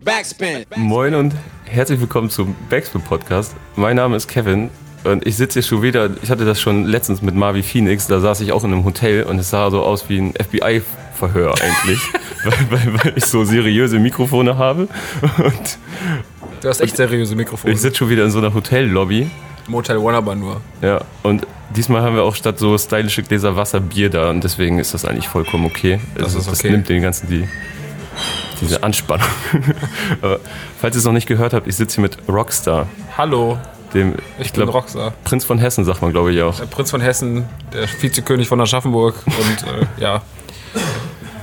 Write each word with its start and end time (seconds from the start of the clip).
Backspin. 0.00 0.64
Moin 0.76 1.14
und 1.14 1.34
herzlich 1.66 2.00
willkommen 2.00 2.30
zum 2.30 2.54
Backspin 2.70 3.02
Podcast. 3.02 3.54
Mein 3.76 3.96
Name 3.96 4.16
ist 4.16 4.26
Kevin 4.26 4.70
und 5.04 5.26
ich 5.26 5.36
sitze 5.36 5.60
hier 5.60 5.68
schon 5.68 5.82
wieder. 5.82 6.10
Ich 6.22 6.30
hatte 6.30 6.44
das 6.44 6.60
schon 6.60 6.84
letztens 6.86 7.20
mit 7.22 7.34
Marvi 7.34 7.62
Phoenix. 7.62 8.06
Da 8.06 8.20
saß 8.20 8.40
ich 8.40 8.52
auch 8.52 8.64
in 8.64 8.72
einem 8.72 8.84
Hotel 8.84 9.24
und 9.24 9.38
es 9.38 9.50
sah 9.50 9.70
so 9.70 9.82
aus 9.82 10.08
wie 10.08 10.18
ein 10.18 10.32
FBI-Verhör 10.34 11.54
eigentlich, 11.60 12.00
weil, 12.44 12.54
weil, 12.70 13.04
weil 13.04 13.12
ich 13.16 13.26
so 13.26 13.44
seriöse 13.44 13.98
Mikrofone 13.98 14.56
habe. 14.56 14.88
Und 15.38 15.78
Du 16.62 16.68
hast 16.68 16.80
echt 16.80 16.96
seriöse 16.96 17.34
Mikrofone. 17.36 17.74
ich 17.74 17.80
sitze 17.80 17.98
schon 17.98 18.08
wieder 18.08 18.24
in 18.24 18.30
so 18.30 18.38
einer 18.38 18.54
Hotellobby. 18.54 19.28
Motel 19.68 19.98
One 19.98 20.16
aber 20.16 20.34
nur. 20.34 20.60
Ja, 20.80 21.02
und 21.22 21.46
diesmal 21.76 22.02
haben 22.02 22.16
wir 22.16 22.22
auch 22.22 22.34
statt 22.34 22.58
so 22.58 22.76
stylische 22.78 23.22
Gläser 23.22 23.56
Wasser 23.56 23.80
Bier 23.80 24.10
da 24.10 24.30
und 24.30 24.42
deswegen 24.42 24.78
ist 24.78 24.94
das 24.94 25.04
eigentlich 25.04 25.28
vollkommen 25.28 25.66
okay. 25.66 26.00
Das 26.16 26.34
ist 26.34 26.48
Das 26.48 26.58
okay. 26.60 26.70
nimmt 26.70 26.88
den 26.88 27.02
ganzen 27.02 27.28
die, 27.28 27.48
diese 28.62 28.82
Anspannung. 28.82 29.26
Falls 30.80 30.96
ihr 30.96 30.98
es 30.98 31.04
noch 31.04 31.12
nicht 31.12 31.26
gehört 31.26 31.52
habt, 31.52 31.66
ich 31.66 31.76
sitze 31.76 31.96
hier 31.96 32.02
mit 32.02 32.18
Rockstar, 32.28 32.86
Hallo, 33.16 33.58
dem, 33.94 34.14
ich, 34.38 34.46
ich 34.46 34.52
bin 34.52 34.62
glaube, 34.62 34.72
Rockstar. 34.72 35.12
Prinz 35.24 35.44
von 35.44 35.58
Hessen, 35.58 35.84
sagt 35.84 36.02
man, 36.02 36.12
glaube 36.12 36.32
ich 36.32 36.42
auch. 36.42 36.56
Der 36.56 36.66
Prinz 36.66 36.90
von 36.90 37.00
Hessen, 37.00 37.44
der 37.72 37.86
Vizekönig 38.00 38.48
von 38.48 38.60
Aschaffenburg 38.60 39.16
und 39.26 39.66
äh, 39.68 39.86
ja, 40.02 40.22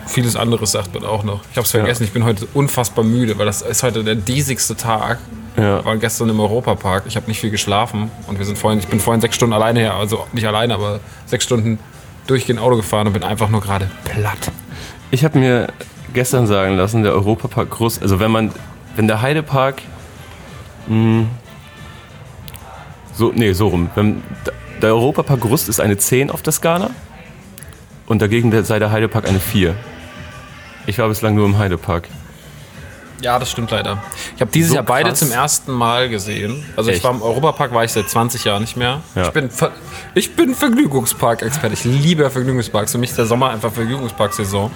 vieles 0.08 0.36
anderes 0.36 0.72
sagt 0.72 0.94
man 0.94 1.06
auch 1.06 1.24
noch. 1.24 1.42
Ich 1.52 1.58
habe 1.58 1.66
es 1.66 1.72
vergessen, 1.72 2.04
ich 2.04 2.12
bin 2.12 2.24
heute 2.24 2.48
unfassbar 2.54 3.04
müde, 3.04 3.38
weil 3.38 3.46
das 3.46 3.62
ist 3.62 3.84
heute 3.84 4.04
der 4.04 4.16
diesigste 4.16 4.76
Tag. 4.76 5.20
Ja. 5.56 5.78
Wir 5.78 5.86
waren 5.86 6.00
gestern 6.00 6.30
im 6.30 6.40
Europapark, 6.40 7.04
ich 7.08 7.16
habe 7.16 7.28
nicht 7.28 7.40
viel 7.40 7.52
geschlafen 7.52 8.10
und 8.28 8.40
wir 8.40 8.46
sind 8.46 8.58
vorhin, 8.58 8.80
ich 8.80 8.88
bin 8.88 9.00
vorhin 9.00 9.22
sechs 9.22 9.36
Stunden 9.36 9.54
alleine 9.54 9.80
her, 9.80 9.96
also 9.96 10.26
nicht 10.34 10.48
alleine, 10.48 10.74
aber 10.74 11.00
sechs 11.26 11.44
Stunden 11.44 11.80
durchgehend 12.28 12.62
Auto 12.62 12.76
gefahren 12.76 13.08
und 13.08 13.14
bin 13.14 13.24
einfach 13.24 13.50
nur 13.50 13.62
gerade 13.62 13.90
platt. 14.06 14.52
Ich 15.12 15.24
habe 15.24 15.40
mir 15.40 15.68
gestern 16.14 16.48
sagen 16.48 16.76
lassen, 16.76 17.04
der 17.04 17.14
Europapark 17.14 17.70
groß, 17.70 18.02
also 18.02 18.20
wenn 18.20 18.32
man, 18.32 18.52
wenn 18.96 19.08
der 19.08 19.22
Heidepark, 19.22 19.82
mh, 20.88 21.26
so, 23.14 23.32
nee, 23.36 23.52
so 23.54 23.68
rum, 23.68 23.90
wenn 23.96 24.24
der 24.82 24.90
Europapark 24.92 25.44
Rust 25.44 25.68
ist 25.68 25.82
eine 25.82 25.98
10 25.98 26.32
auf 26.32 26.42
der 26.42 26.54
Skala 26.54 26.92
und 28.08 28.22
dagegen 28.22 28.64
sei 28.64 28.80
der 28.80 28.92
Heidepark 28.92 29.28
eine 29.28 29.40
4. 29.40 29.76
Ich 30.86 30.98
war 31.00 31.10
bislang 31.10 31.36
nur 31.36 31.46
im 31.46 31.58
Heidepark. 31.58 32.08
Ja, 33.22 33.38
das 33.40 33.52
stimmt 33.52 33.72
leider. 33.72 34.02
Ich 34.36 34.42
habe 34.42 34.52
dieses 34.52 34.70
So 34.70 34.76
Jahr 34.76 34.84
beide 34.84 35.10
krass. 35.10 35.20
zum 35.20 35.32
ersten 35.32 35.72
Mal 35.74 36.10
gesehen. 36.10 36.64
Also 36.76 36.90
ich 36.90 36.98
Echt? 36.98 37.04
war 37.04 37.12
im 37.12 37.22
Europapark, 37.22 37.74
war 37.74 37.84
ich 37.84 37.92
seit 37.92 38.10
20 38.10 38.46
Jahren 38.46 38.62
nicht 38.62 38.78
mehr. 38.78 39.02
Ja. 39.16 39.24
Ich 39.24 39.30
bin 39.32 39.50
Ver 39.50 39.72
ich 40.16 40.36
bin 40.36 40.56
Vergnügungspark-Experte. 40.56 41.74
Ich 41.74 41.84
liebe 41.84 42.30
Vergnügungsparks. 42.30 42.92
Für 42.94 42.98
mich 42.98 43.12
ist 43.12 43.18
der 43.18 43.26
Sommer 43.26 43.50
einfach 43.52 43.72
Vergnügungspark-Saison. 43.72 44.72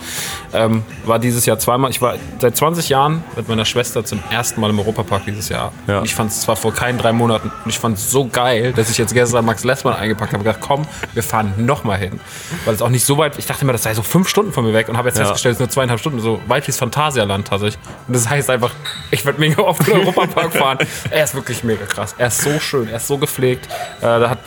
Ähm, 0.53 0.83
war 1.05 1.19
dieses 1.19 1.45
Jahr 1.45 1.57
zweimal. 1.59 1.89
Ich 1.91 2.01
war 2.01 2.15
seit 2.39 2.55
20 2.55 2.89
Jahren 2.89 3.23
mit 3.35 3.47
meiner 3.47 3.65
Schwester 3.65 4.03
zum 4.05 4.19
ersten 4.29 4.61
Mal 4.61 4.69
im 4.69 4.79
Europapark 4.79 5.25
dieses 5.25 5.49
Jahr. 5.49 5.71
Ja. 5.87 5.99
Und 5.99 6.05
ich 6.05 6.13
fand 6.15 6.31
es 6.31 6.41
zwar 6.41 6.55
vor 6.55 6.73
keinen 6.73 6.97
drei 6.97 7.13
Monaten 7.13 7.51
und 7.63 7.69
ich 7.69 7.79
fand 7.79 7.97
es 7.97 8.11
so 8.11 8.27
geil, 8.27 8.73
dass 8.73 8.89
ich 8.89 8.97
jetzt 8.97 9.13
gestern 9.13 9.45
Max 9.45 9.63
Lessmann 9.63 9.95
eingepackt 9.95 10.33
habe 10.33 10.39
und 10.39 10.45
gedacht, 10.45 10.61
komm, 10.61 10.83
wir 11.13 11.23
fahren 11.23 11.53
noch 11.57 11.83
mal 11.83 11.97
hin. 11.97 12.19
Weil 12.65 12.75
es 12.75 12.81
auch 12.81 12.89
nicht 12.89 13.05
so 13.05 13.17
weit, 13.17 13.37
ich 13.39 13.45
dachte 13.45 13.63
immer, 13.63 13.73
das 13.73 13.83
sei 13.83 13.93
so 13.93 14.03
fünf 14.03 14.27
Stunden 14.27 14.51
von 14.53 14.65
mir 14.65 14.73
weg 14.73 14.89
und 14.89 14.97
habe 14.97 15.09
jetzt 15.09 15.17
Ja. 15.17 15.25
festgestellt, 15.25 15.53
es 15.53 15.57
sind 15.57 15.67
nur 15.67 15.71
zweieinhalb 15.71 15.99
Stunden, 15.99 16.19
so 16.19 16.39
weit 16.47 16.63
wie 16.67 16.71
das 16.71 16.77
Phantasialand 16.77 17.47
tatsächlich. 17.47 17.79
Und 18.07 18.13
das 18.15 18.29
heißt 18.33 18.49
einfach, 18.49 18.71
ich 19.11 19.25
werde 19.25 19.39
mega 19.39 19.61
oft 19.61 19.87
in 19.87 19.93
den 19.93 20.01
Europapark 20.01 20.53
fahren. 20.57 20.77
Er 21.09 21.23
ist 21.23 21.35
wirklich 21.35 21.63
mega 21.63 21.85
krass. 21.85 22.15
Er 22.17 22.27
ist 22.27 22.41
so 22.41 22.59
schön, 22.59 22.87
er 22.89 22.97
ist 22.97 23.07
so 23.07 23.17
gepflegt. 23.17 23.67
Äh, 24.01 24.05
hat, 24.05 24.39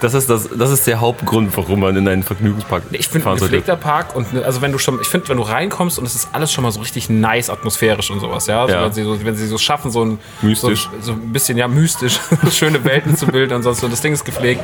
Das 0.00 0.14
ist, 0.14 0.30
das, 0.30 0.48
das 0.56 0.70
ist 0.70 0.86
der 0.86 1.00
Hauptgrund, 1.00 1.56
warum 1.56 1.80
man 1.80 1.96
in 1.96 2.06
einen 2.08 2.22
Vergnügungspark 2.22 2.82
ich 2.92 3.08
finde, 3.08 3.24
fahren 3.24 3.34
ein 3.34 3.38
sollte. 3.38 3.56
gepflegter 3.56 3.76
Park 3.76 4.14
und 4.14 4.26
also 4.44 4.62
wenn 4.62 4.72
du 4.72 4.78
schon, 4.78 5.00
ich 5.00 5.08
finde, 5.08 5.28
wenn 5.28 5.36
du 5.36 5.42
reinkommst 5.42 5.98
und 5.98 6.04
es 6.06 6.14
ist 6.14 6.28
alles 6.32 6.52
schon 6.52 6.62
mal 6.62 6.70
so 6.72 6.80
richtig 6.80 7.08
nice 7.10 7.50
atmosphärisch 7.50 8.10
und 8.10 8.20
sowas, 8.20 8.46
ja. 8.46 8.62
Also 8.62 8.74
Ja. 8.74 8.84
Wenn, 8.84 8.92
sie 8.92 9.02
so, 9.02 9.24
wenn 9.24 9.36
sie 9.36 9.46
so 9.46 9.58
schaffen, 9.58 9.90
so 9.90 10.04
ein 10.04 10.18
Mystisch. 10.42 10.88
so, 11.00 11.00
so 11.00 11.12
ein 11.12 11.32
bisschen 11.32 11.58
ja 11.58 11.68
mystisch, 11.68 12.18
schöne 12.50 12.84
Welten 12.84 13.16
zu 13.16 13.26
bilden 13.26 13.54
und 13.54 13.62
sonst 13.62 13.80
so. 13.80 13.88
Das 13.88 14.00
Ding 14.00 14.12
ist 14.12 14.24
gepflegt 14.24 14.62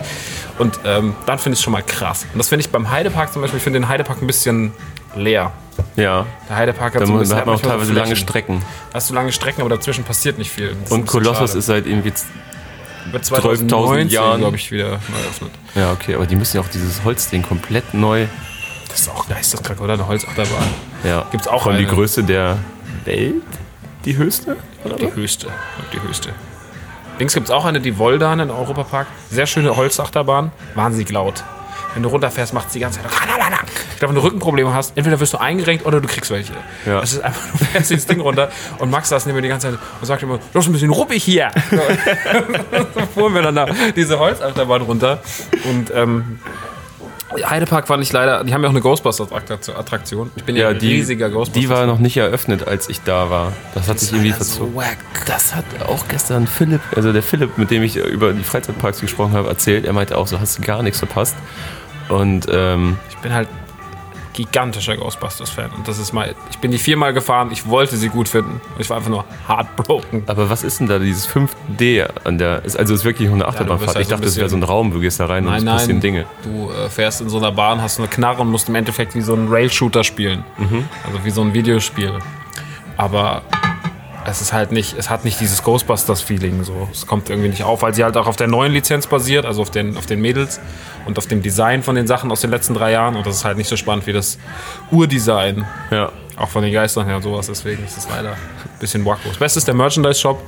und 0.58 0.78
ähm, 0.84 1.14
dann 1.26 1.38
finde 1.38 1.54
ich 1.54 1.60
es 1.60 1.64
schon 1.64 1.72
mal 1.72 1.82
krass. 1.82 2.26
Und 2.32 2.38
das 2.38 2.48
finde 2.48 2.64
ich 2.64 2.70
beim 2.70 2.90
Heidepark 2.90 3.32
zum 3.32 3.42
Beispiel. 3.42 3.58
Ich 3.58 3.64
finde 3.64 3.80
den 3.80 3.88
Heidepark 3.88 4.20
ein 4.22 4.26
bisschen 4.26 4.72
leer. 5.14 5.52
Ja, 5.96 6.26
Der 6.48 6.56
Heidepark 6.56 6.94
hat 6.94 7.02
da 7.02 7.06
so 7.06 7.12
ein 7.14 7.18
bisschen 7.20 7.34
da 7.34 7.40
hat 7.40 7.46
man 7.46 7.54
auch 7.56 7.60
teilweise 7.60 7.92
lange 7.92 8.06
Flächen. 8.08 8.28
Strecken. 8.28 8.62
Hast 8.92 9.10
du 9.10 9.14
lange 9.14 9.32
Strecken, 9.32 9.60
aber 9.62 9.70
dazwischen 9.70 10.04
passiert 10.04 10.36
nicht 10.38 10.50
viel. 10.50 10.76
Das 10.82 10.92
Und 10.92 11.10
schade. 11.10 11.58
ist 11.58 11.66
seit 11.66 11.86
irgendwie 11.86 12.12
Wird 13.10 13.24
12.000 13.24 13.68
2019, 13.68 14.08
Jahren. 14.10 14.40
glaube 14.40 14.56
ich, 14.56 14.70
wieder 14.70 14.88
neu 14.90 15.18
eröffnet. 15.22 15.50
Ja, 15.74 15.92
okay, 15.92 16.14
aber 16.14 16.26
die 16.26 16.36
müssen 16.36 16.56
ja 16.58 16.62
auch 16.62 16.68
dieses 16.68 17.02
Holzding 17.04 17.42
komplett 17.42 17.94
neu. 17.94 18.26
Das 18.88 19.00
ist 19.00 19.08
auch 19.10 19.28
geisteskrank, 19.28 19.80
oder? 19.80 19.94
Eine 19.94 20.06
Holzachterbahn. 20.06 20.64
Ja. 21.04 21.26
Gibt's 21.30 21.48
auch 21.48 21.62
Von 21.64 21.72
die 21.76 21.84
eine. 21.86 21.92
Größe 21.94 22.24
der 22.24 22.58
Welt? 23.04 23.34
Die 24.04 24.16
höchste? 24.16 24.56
Oder 24.84 24.96
Die 24.96 25.12
höchste. 25.14 25.48
Die 25.92 26.00
höchste. 26.02 26.30
Links 27.18 27.32
gibt 27.34 27.46
es 27.48 27.50
auch 27.50 27.64
eine, 27.64 27.80
die 27.80 27.96
Woldan 27.98 28.40
in 28.40 28.50
Europapark. 28.50 29.06
Sehr 29.30 29.46
schöne 29.46 29.74
Holzachterbahn. 29.76 30.52
Wahnsinnig 30.74 31.10
laut. 31.10 31.42
Wenn 31.94 32.02
du 32.02 32.10
runterfährst, 32.10 32.52
macht 32.52 32.66
es 32.66 32.72
die 32.74 32.80
ganze 32.80 33.00
Zeit. 33.00 33.10
Ich 33.96 34.00
glaube, 34.00 34.14
wenn 34.14 34.20
du 34.20 34.26
Rückenprobleme 34.26 34.74
hast, 34.74 34.94
entweder 34.94 35.18
wirst 35.20 35.32
du 35.32 35.38
eingerenkt 35.38 35.86
oder 35.86 36.02
du 36.02 36.06
kriegst 36.06 36.30
welche. 36.30 36.52
Ja. 36.84 37.00
Es 37.00 37.14
ist 37.14 37.20
einfach, 37.24 37.40
du 37.58 37.64
fährst 37.64 37.88
dieses 37.90 38.04
Ding 38.06 38.20
runter 38.20 38.50
und 38.76 38.90
Max 38.90 39.08
saß 39.08 39.24
neben 39.24 39.36
mir 39.36 39.42
die 39.42 39.48
ganze 39.48 39.70
Zeit 39.70 39.78
und 40.00 40.06
sagt 40.06 40.22
immer, 40.22 40.36
du 40.52 40.58
hast 40.58 40.66
ein 40.66 40.72
bisschen 40.74 40.90
ruppig 40.90 41.24
hier. 41.24 41.48
so 42.94 43.00
fuhren 43.14 43.32
wir 43.32 43.40
dann 43.40 43.54
da 43.54 43.66
diese 43.96 44.18
Holzachterbahn 44.18 44.82
runter. 44.82 45.20
Und 45.64 45.90
ähm, 45.94 46.40
Heidepark 47.42 47.88
fand 47.88 48.02
ich 48.02 48.12
leider, 48.12 48.44
die 48.44 48.52
haben 48.52 48.62
ja 48.62 48.68
auch 48.68 48.72
eine 48.72 48.82
Ghostbusters-Attraktion. 48.82 50.30
Ich 50.36 50.44
bin 50.44 50.56
ja, 50.56 50.64
Ja, 50.64 50.68
ein 50.70 50.78
die, 50.78 50.88
riesiger 50.92 51.28
Ghostbusters. 51.30 51.60
die 51.62 51.68
war 51.70 51.86
noch 51.86 51.98
nicht 51.98 52.18
eröffnet, 52.18 52.68
als 52.68 52.88
ich 52.90 53.00
da 53.02 53.30
war. 53.30 53.52
Das 53.74 53.88
hat 53.88 53.98
sich 53.98 54.12
irgendwie 54.12 54.32
verzogen. 54.32 54.74
so. 54.74 54.82
Das 55.26 55.54
hat 55.54 55.64
auch 55.88 56.06
gestern 56.08 56.46
Philipp, 56.46 56.80
also 56.94 57.12
der 57.12 57.22
Philipp, 57.22 57.56
mit 57.58 57.70
dem 57.70 57.82
ich 57.82 57.96
über 57.96 58.32
die 58.32 58.44
Freizeitparks 58.44 59.00
gesprochen 59.00 59.32
habe, 59.32 59.48
erzählt. 59.48 59.86
Er 59.86 59.92
meinte 59.92 60.16
auch 60.18 60.26
so, 60.26 60.38
hast 60.38 60.58
du 60.58 60.62
gar 60.62 60.82
nichts 60.82 60.98
verpasst. 60.98 61.34
Und 62.08 62.46
ähm, 62.50 62.96
Ich 63.10 63.16
bin 63.16 63.34
halt 63.34 63.48
gigantischer 64.36 64.96
Ghostbusters-Fan. 64.96 65.70
Und 65.72 65.88
das 65.88 65.98
ist 65.98 66.12
mal. 66.12 66.34
Ich 66.50 66.58
bin 66.58 66.70
die 66.70 66.78
viermal 66.78 67.12
gefahren, 67.12 67.50
ich 67.50 67.66
wollte 67.66 67.96
sie 67.96 68.08
gut 68.08 68.28
finden. 68.28 68.60
Und 68.74 68.80
ich 68.80 68.88
war 68.88 68.98
einfach 68.98 69.10
nur 69.10 69.24
heartbroken. 69.48 70.22
aber 70.26 70.48
was 70.48 70.62
ist 70.62 70.78
denn 70.78 70.86
da 70.86 70.98
dieses 70.98 71.28
5D 71.28 72.06
an 72.24 72.38
der? 72.38 72.64
Ist, 72.64 72.78
also 72.78 72.94
ist 72.94 73.04
wirklich 73.04 73.28
nur 73.28 73.36
eine 73.36 73.48
Achterbahnfahrt. 73.48 73.96
halt 73.96 74.02
ich 74.02 74.08
dachte, 74.08 74.26
es 74.26 74.36
wäre 74.36 74.48
so 74.48 74.56
ein 74.56 74.62
Raum, 74.62 74.92
du 74.92 75.00
gehst 75.00 75.18
da 75.18 75.26
rein 75.26 75.44
und 75.44 75.50
Nein, 75.50 75.66
es 75.66 75.72
passieren. 75.72 76.00
Dinge. 76.00 76.26
Du 76.44 76.70
äh, 76.70 76.88
fährst 76.88 77.20
in 77.20 77.28
so 77.28 77.38
einer 77.38 77.50
Bahn, 77.50 77.80
hast 77.80 77.98
eine 77.98 78.08
Knarre 78.08 78.42
und 78.42 78.50
musst 78.50 78.68
im 78.68 78.74
Endeffekt 78.74 79.14
wie 79.14 79.22
so 79.22 79.34
ein 79.34 79.48
Rail-Shooter 79.48 80.04
spielen. 80.04 80.44
Mhm. 80.58 80.84
Also 81.06 81.24
wie 81.24 81.30
so 81.30 81.40
ein 81.40 81.54
Videospiel. 81.54 82.12
Aber 82.98 83.42
es 84.26 84.40
ist 84.40 84.52
halt 84.52 84.72
nicht, 84.72 84.96
es 84.98 85.08
hat 85.08 85.24
nicht 85.24 85.40
dieses 85.40 85.62
Ghostbusters-Feeling. 85.62 86.64
So. 86.64 86.88
Es 86.92 87.06
kommt 87.06 87.30
irgendwie 87.30 87.48
nicht 87.48 87.64
auf, 87.64 87.82
weil 87.82 87.94
sie 87.94 88.04
halt 88.04 88.16
auch 88.16 88.26
auf 88.26 88.36
der 88.36 88.48
neuen 88.48 88.72
Lizenz 88.72 89.06
basiert, 89.06 89.44
also 89.44 89.62
auf 89.62 89.70
den, 89.70 89.96
auf 89.96 90.06
den 90.06 90.20
Mädels 90.20 90.60
und 91.06 91.18
auf 91.18 91.26
dem 91.26 91.42
Design 91.42 91.82
von 91.82 91.94
den 91.94 92.06
Sachen 92.06 92.30
aus 92.30 92.40
den 92.40 92.50
letzten 92.50 92.74
drei 92.74 92.92
Jahren. 92.92 93.16
Und 93.16 93.26
das 93.26 93.36
ist 93.36 93.44
halt 93.44 93.56
nicht 93.56 93.68
so 93.68 93.76
spannend 93.76 94.06
wie 94.06 94.12
das 94.12 94.38
Urdesign. 94.90 95.64
Ja. 95.90 96.10
Auch 96.36 96.50
von 96.50 96.62
den 96.62 96.72
Geistern 96.72 97.06
her 97.06 97.16
und 97.16 97.22
sowas, 97.22 97.46
deswegen 97.46 97.82
ist 97.82 97.96
es 97.96 98.06
leider 98.10 98.32
ein 98.32 98.78
bisschen 98.78 99.06
wacko. 99.06 99.28
Das 99.30 99.38
Beste 99.38 99.58
ist 99.58 99.68
der 99.68 99.74
Merchandise-Shop. 99.74 100.38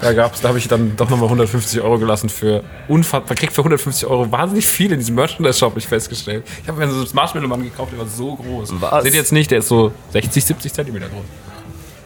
Da 0.00 0.12
gab's, 0.12 0.42
da 0.42 0.48
habe 0.48 0.58
ich 0.58 0.68
dann 0.68 0.94
doch 0.94 1.08
nochmal 1.08 1.24
150 1.24 1.80
Euro 1.80 1.98
gelassen 1.98 2.28
für 2.28 2.62
unfassbar. 2.86 3.30
Man 3.30 3.36
kriegt 3.36 3.54
für 3.54 3.62
150 3.62 4.06
Euro 4.06 4.30
wahnsinnig 4.30 4.66
viel 4.66 4.92
in 4.92 4.98
diesem 4.98 5.14
Merchandise-Shop, 5.14 5.70
hab 5.70 5.78
ich 5.78 5.86
festgestellt. 5.86 6.44
Ich 6.62 6.68
habe 6.68 6.78
mir 6.78 6.90
so 6.90 7.00
einen 7.00 7.08
Marshmallow-Mann 7.14 7.62
gekauft, 7.62 7.92
der 7.92 8.00
war 8.00 8.06
so 8.06 8.36
groß. 8.36 8.74
Was? 8.78 9.04
Seht 9.04 9.14
ihr 9.14 9.20
jetzt 9.20 9.32
nicht, 9.32 9.50
der 9.50 9.60
ist 9.60 9.68
so 9.68 9.90
60, 10.10 10.44
70 10.44 10.70
Zentimeter 10.70 11.08
groß. 11.08 11.24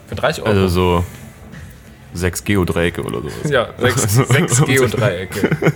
Für 0.06 0.14
30 0.14 0.44
Euro. 0.44 0.52
Also 0.52 0.68
so 0.68 1.04
sechs 2.14 2.44
Geodreiecke 2.44 3.02
oder 3.02 3.20
sowas. 3.20 3.50
ja, 3.50 3.68
sechs, 3.78 4.02
sechs 4.28 4.64
Geodreiecke. 4.64 5.72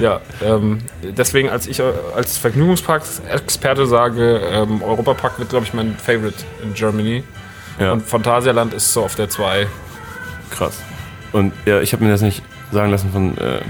Ja, 0.00 0.20
ähm, 0.44 0.78
deswegen, 1.02 1.48
als 1.48 1.66
ich 1.66 1.80
äh, 1.80 1.92
als 2.14 2.36
Vergnügungspark-Experte 2.36 3.86
sage, 3.86 4.40
ähm, 4.50 4.82
Europapark 4.82 5.38
wird, 5.38 5.50
glaube 5.50 5.64
ich, 5.64 5.72
mein 5.72 5.96
Favorite 5.96 6.44
in 6.62 6.74
Germany. 6.74 7.24
Ja. 7.78 7.92
Und 7.92 8.02
Phantasialand 8.02 8.74
ist 8.74 8.92
so 8.92 9.02
auf 9.02 9.14
der 9.14 9.28
2. 9.28 9.66
Krass. 10.50 10.82
Und 11.32 11.52
ja, 11.64 11.80
ich 11.80 11.92
habe 11.92 12.04
mir 12.04 12.10
das 12.10 12.22
nicht 12.22 12.42
sagen 12.72 12.90
lassen 12.90 13.10
von 13.12 13.36
äh, 13.38 13.60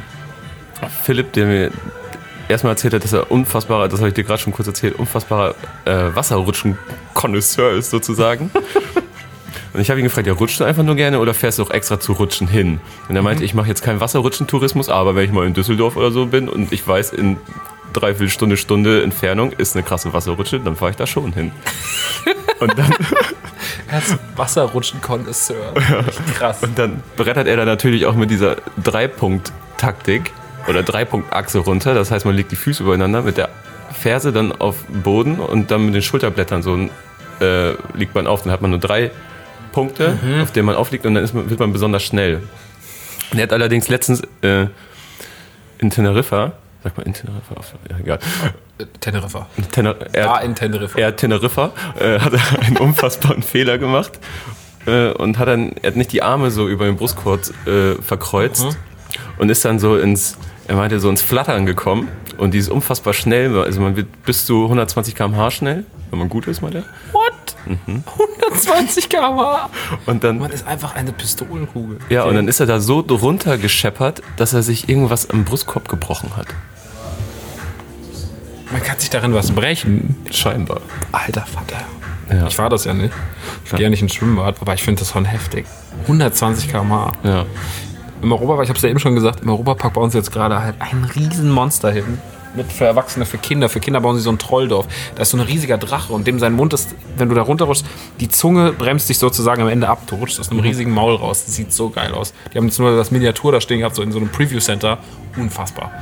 Philipp, 1.03 1.33
der 1.33 1.47
mir 1.47 1.71
erstmal 2.49 2.73
erzählt 2.73 2.95
hat, 2.95 3.05
dass 3.05 3.13
er 3.13 3.31
unfassbarer, 3.31 3.89
das 3.89 4.01
habe 4.01 4.09
ich 4.09 4.15
dir 4.15 4.25
gerade 4.25 4.41
schon 4.41 4.53
kurz 4.53 4.69
erzählt, 4.69 4.99
unfassbarer 4.99 5.55
äh, 5.85 6.15
Wasserrutschen-Konnoisseur 6.15 7.73
ist 7.73 7.91
sozusagen. 7.91 8.51
Und 9.73 9.81
ich 9.81 9.91
habe 9.91 10.01
ihn 10.01 10.05
gefragt, 10.05 10.27
ja, 10.27 10.33
rutschst 10.33 10.61
du 10.61 10.65
einfach 10.65 10.83
nur 10.83 10.95
gerne 10.95 11.19
oder 11.19 11.35
fährst 11.35 11.59
du 11.59 11.63
auch 11.63 11.71
extra 11.71 12.01
zu 12.01 12.13
Rutschen 12.13 12.49
hin? 12.49 12.81
Und 13.09 13.17
er 13.17 13.23
meinte, 13.23 13.45
ich 13.45 13.55
mache 13.55 13.69
jetzt 13.69 13.83
keinen 13.83 14.01
Wasserrutschentourismus, 14.01 14.89
aber 14.89 15.15
wenn 15.15 15.25
ich 15.25 15.33
mal 15.33 15.47
in 15.47 15.55
Düsseldorf 15.55 15.97
oder 15.97 16.11
so 16.11 16.27
bin 16.27 16.49
und 16.49 16.73
ich 16.73 16.87
weiß, 16.87 17.13
in 17.13 17.37
dreiviertel 17.93 18.29
Stunde, 18.29 18.57
Stunde 18.57 19.03
Entfernung 19.03 19.53
ist 19.53 19.75
eine 19.75 19.83
krasse 19.83 20.13
Wasserrutsche, 20.13 20.61
dann 20.61 20.77
fahre 20.77 20.91
ich 20.91 20.97
da 20.97 21.07
schon 21.07 21.33
hin. 21.33 21.53
Und 22.59 22.79
dann, 22.79 22.91
Er 23.89 23.99
ist 23.99 24.19
Wasserrutschen-Konnoisseur. 24.35 25.75
Krass. 26.35 26.63
Und 26.63 26.79
dann 26.79 27.03
brettert 27.17 27.47
er 27.47 27.57
da 27.57 27.65
natürlich 27.65 28.07
auch 28.07 28.15
mit 28.15 28.31
dieser 28.31 28.57
Dreipunkt-Taktik 28.83 30.33
oder 30.69 30.83
Dreipunktachse 30.83 31.59
runter. 31.61 31.95
Das 31.95 32.11
heißt, 32.11 32.25
man 32.25 32.35
legt 32.35 32.51
die 32.51 32.57
Füße 32.57 32.83
übereinander 32.83 33.23
mit 33.23 33.37
der 33.37 33.49
Ferse 33.93 34.33
dann 34.33 34.53
auf 34.53 34.77
den 34.89 35.03
Boden 35.03 35.39
und 35.39 35.71
dann 35.71 35.87
mit 35.87 35.95
den 35.95 36.03
Schulterblättern 36.03 36.63
so 36.63 36.77
äh, 37.41 37.73
liegt 37.95 38.15
man 38.15 38.27
auf. 38.27 38.43
Dann 38.43 38.53
hat 38.53 38.61
man 38.61 38.71
nur 38.71 38.81
drei 38.81 39.11
Punkte, 39.77 40.19
auf 40.43 40.53
denen 40.53 40.65
man 40.65 40.75
aufliegt 40.75 41.05
und 41.05 41.15
dann 41.15 41.29
man, 41.35 41.51
wird 41.51 41.61
man 41.61 41.71
besonders 41.71 42.03
schnell. 42.03 42.43
Er 43.37 43.43
hat 43.43 43.53
allerdings 43.53 43.89
letztens 43.91 44.23
äh, 44.41 44.67
in 45.79 45.91
Teneriffa, 45.91 46.53
sag 46.83 46.97
mal 46.97 47.03
in 47.05 47.13
Teneriffa, 47.13 47.55
auf- 47.57 47.75
ja, 47.91 47.97
egal. 47.99 48.19
Teneriffa. 49.01 49.47
Tener, 49.73 49.95
er, 50.15 50.31
Ah, 50.35 50.39
in 50.39 50.55
Teneriffa. 50.55 50.99
er 50.99 51.15
Teneriffa 51.15 51.73
äh, 52.01 52.19
hat 52.21 52.33
einen 52.67 52.79
unfassbaren 52.79 53.43
Fehler 53.43 53.77
gemacht 53.77 54.13
äh, 54.87 55.11
und 55.11 55.37
hat 55.39 55.49
dann, 55.49 55.73
er 55.83 55.89
hat 55.91 55.97
nicht 55.97 56.13
die 56.13 56.23
Arme 56.23 56.51
so 56.51 56.69
über 56.69 56.87
den 56.87 56.97
Brustkorb 56.97 57.41
äh, 57.67 57.97
verkreuzt 58.01 58.79
und 59.39 59.51
ist 59.51 59.63
dann 59.67 59.79
so 59.79 59.97
ins, 59.99 60.39
er 60.69 60.77
meinte 60.77 61.01
so 61.01 61.11
ins 61.11 61.21
Flattern 61.21 61.67
gekommen 61.67 62.09
und 62.39 62.55
die 62.55 62.59
ist 62.59 62.71
unfassbar 62.71 63.13
schnell, 63.13 63.59
also 63.59 63.81
man 63.83 63.95
wird 63.97 64.07
bis 64.25 64.47
zu 64.47 64.63
120 64.65 65.15
km/h 65.15 65.51
schnell, 65.51 65.85
wenn 66.11 66.19
man 66.19 66.29
gut 66.31 66.47
ist, 66.47 66.63
meint 66.63 66.77
er. 66.77 66.85
What? 67.67 68.29
120 68.53 69.09
km/h. 69.09 69.71
Und 70.07 70.23
dann, 70.25 70.39
Man 70.39 70.51
ist 70.51 70.67
einfach 70.67 70.95
eine 70.95 71.13
Pistolenkugel. 71.13 71.99
ja, 72.09 72.25
und 72.25 72.35
dann 72.35 72.49
ist 72.49 72.61
er 72.61 72.67
da 72.67 72.81
so 72.81 73.03
drunter 73.03 73.59
gescheppert, 73.59 74.23
dass 74.37 74.53
er 74.53 74.63
sich 74.63 74.89
irgendwas 74.89 75.29
am 75.31 75.45
Brustkorb 75.45 75.89
gebrochen 75.89 76.37
hat. 76.37 76.47
Man 78.71 78.83
kann 78.83 78.99
sich 78.99 79.11
darin 79.11 79.33
was 79.35 79.53
brechen. 79.53 80.17
Scheinbar. 80.31 80.81
Alter 81.13 81.43
Vater. 81.47 81.83
Ja. 82.31 82.47
Ich 82.49 82.59
war 82.59 82.69
das 82.69 82.85
ja 82.85 82.95
nicht. 82.95 83.15
Ich 83.65 83.71
gehe 83.71 83.83
ja 83.83 83.91
nicht 83.91 84.03
ins 84.03 84.15
Schwimmbad, 84.15 84.57
aber 84.61 84.75
ich 84.75 84.83
finde 84.83 85.01
das 85.01 85.11
schon 85.13 85.25
heftig. 85.25 85.67
120 86.03 86.69
km/h. 86.71 87.13
Ja. 87.23 87.45
Im 88.23 88.33
Europapark, 88.33 88.65
ich 88.65 88.69
habe 88.71 88.77
es 88.77 88.83
ja 88.83 88.89
eben 88.89 88.99
schon 88.99 89.15
gesagt, 89.15 89.43
im 89.43 89.51
Europapark 89.51 89.93
bauen 89.93 90.11
sie 90.11 90.19
jetzt 90.19 90.33
gerade 90.33 90.61
halt 90.61 90.75
ein 90.81 91.05
Riesenmonster 91.05 91.93
hin. 91.93 92.19
Mit 92.57 92.73
für 92.73 92.87
Erwachsene, 92.87 93.27
für 93.27 93.39
Kinder. 93.39 93.69
Für 93.69 93.81
Kinder 93.81 94.01
bauen 94.01 94.17
sie 94.17 94.23
so 94.23 94.31
ein 94.31 94.39
Trolldorf. 94.39 94.87
Da 95.15 95.23
ist 95.23 95.31
so 95.31 95.37
ein 95.37 95.43
riesiger 95.43 95.79
Drache 95.79 96.13
und 96.13 96.27
dem 96.27 96.39
sein 96.39 96.55
Mund 96.55 96.73
ist, 96.73 96.95
wenn 97.17 97.29
du 97.29 97.35
da 97.35 97.43
runterrutschst, 97.43 97.85
die 98.21 98.29
Zunge 98.29 98.73
bremst 98.73 99.09
dich 99.09 99.19
sozusagen 99.19 99.63
am 99.63 99.69
Ende 99.69 99.89
ab. 99.89 100.03
Du 100.07 100.17
rutschst 100.17 100.41
aus 100.41 100.51
einem 100.51 100.61
riesigen 100.61 100.91
Maul 100.91 101.17
raus. 101.17 101.45
Das 101.45 101.55
sieht 101.55 101.73
so 101.73 101.91
geil 101.91 102.13
aus. 102.13 102.33
Die 102.53 102.59
haben 102.59 102.67
jetzt 102.67 102.79
nur 102.79 102.97
das 102.97 103.11
Miniatur 103.11 103.53
da 103.53 103.61
stehen 103.61 103.81
gehabt, 103.81 103.95
so 103.95 104.03
in 104.03 104.13
so 104.13 104.19
einem 104.19 104.29
Preview-Center. 104.29 104.99
Unfassbar. 105.37 105.93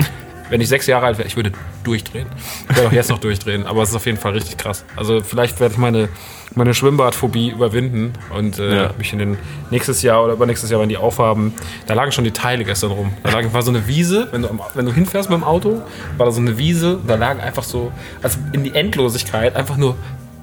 Wenn 0.50 0.60
ich 0.60 0.68
sechs 0.68 0.86
Jahre 0.86 1.06
alt 1.06 1.18
wäre, 1.18 1.26
ich 1.26 1.36
würde 1.36 1.52
durchdrehen. 1.84 2.26
Ich 2.70 2.76
werde 2.76 2.88
auch 2.88 2.92
jetzt 2.92 3.08
noch 3.10 3.18
durchdrehen, 3.18 3.66
aber 3.66 3.82
es 3.82 3.88
ist 3.90 3.94
auf 3.96 4.06
jeden 4.06 4.18
Fall 4.18 4.32
richtig 4.32 4.56
krass. 4.58 4.84
Also 4.94 5.20
vielleicht 5.22 5.58
werde 5.58 5.72
ich 5.72 5.78
meine, 5.78 6.08
meine 6.54 6.74
Schwimmbadphobie 6.74 7.48
überwinden 7.50 8.12
und 8.34 8.58
äh, 8.58 8.76
Ja. 8.84 8.90
mich 8.98 9.12
in 9.12 9.18
den 9.18 9.38
nächstes 9.70 10.02
Jahr 10.02 10.22
oder 10.22 10.34
übernächstes 10.34 10.70
Jahr, 10.70 10.80
wenn 10.80 10.88
die 10.90 10.96
aufhaben, 10.98 11.54
da 11.86 11.94
lagen 11.94 12.12
schon 12.12 12.24
die 12.24 12.30
Teile 12.32 12.64
gestern 12.64 12.90
rum. 12.90 13.12
Da 13.22 13.30
lag, 13.30 13.52
war 13.52 13.62
so 13.62 13.70
eine 13.70 13.86
Wiese, 13.88 14.28
wenn 14.32 14.42
du, 14.42 14.48
wenn 14.74 14.84
du 14.86 14.92
hinfährst 14.92 15.30
mit 15.30 15.38
dem 15.40 15.44
Auto, 15.44 15.82
war 16.18 16.26
da 16.26 16.32
so 16.32 16.40
eine 16.40 16.58
Wiese, 16.58 16.98
da 17.06 17.14
lagen 17.14 17.40
einfach 17.40 17.64
so, 17.64 17.90
also 18.22 18.38
in 18.52 18.64
die 18.64 18.74
Endlosigkeit, 18.74 19.56
einfach 19.56 19.76
nur 19.78 19.96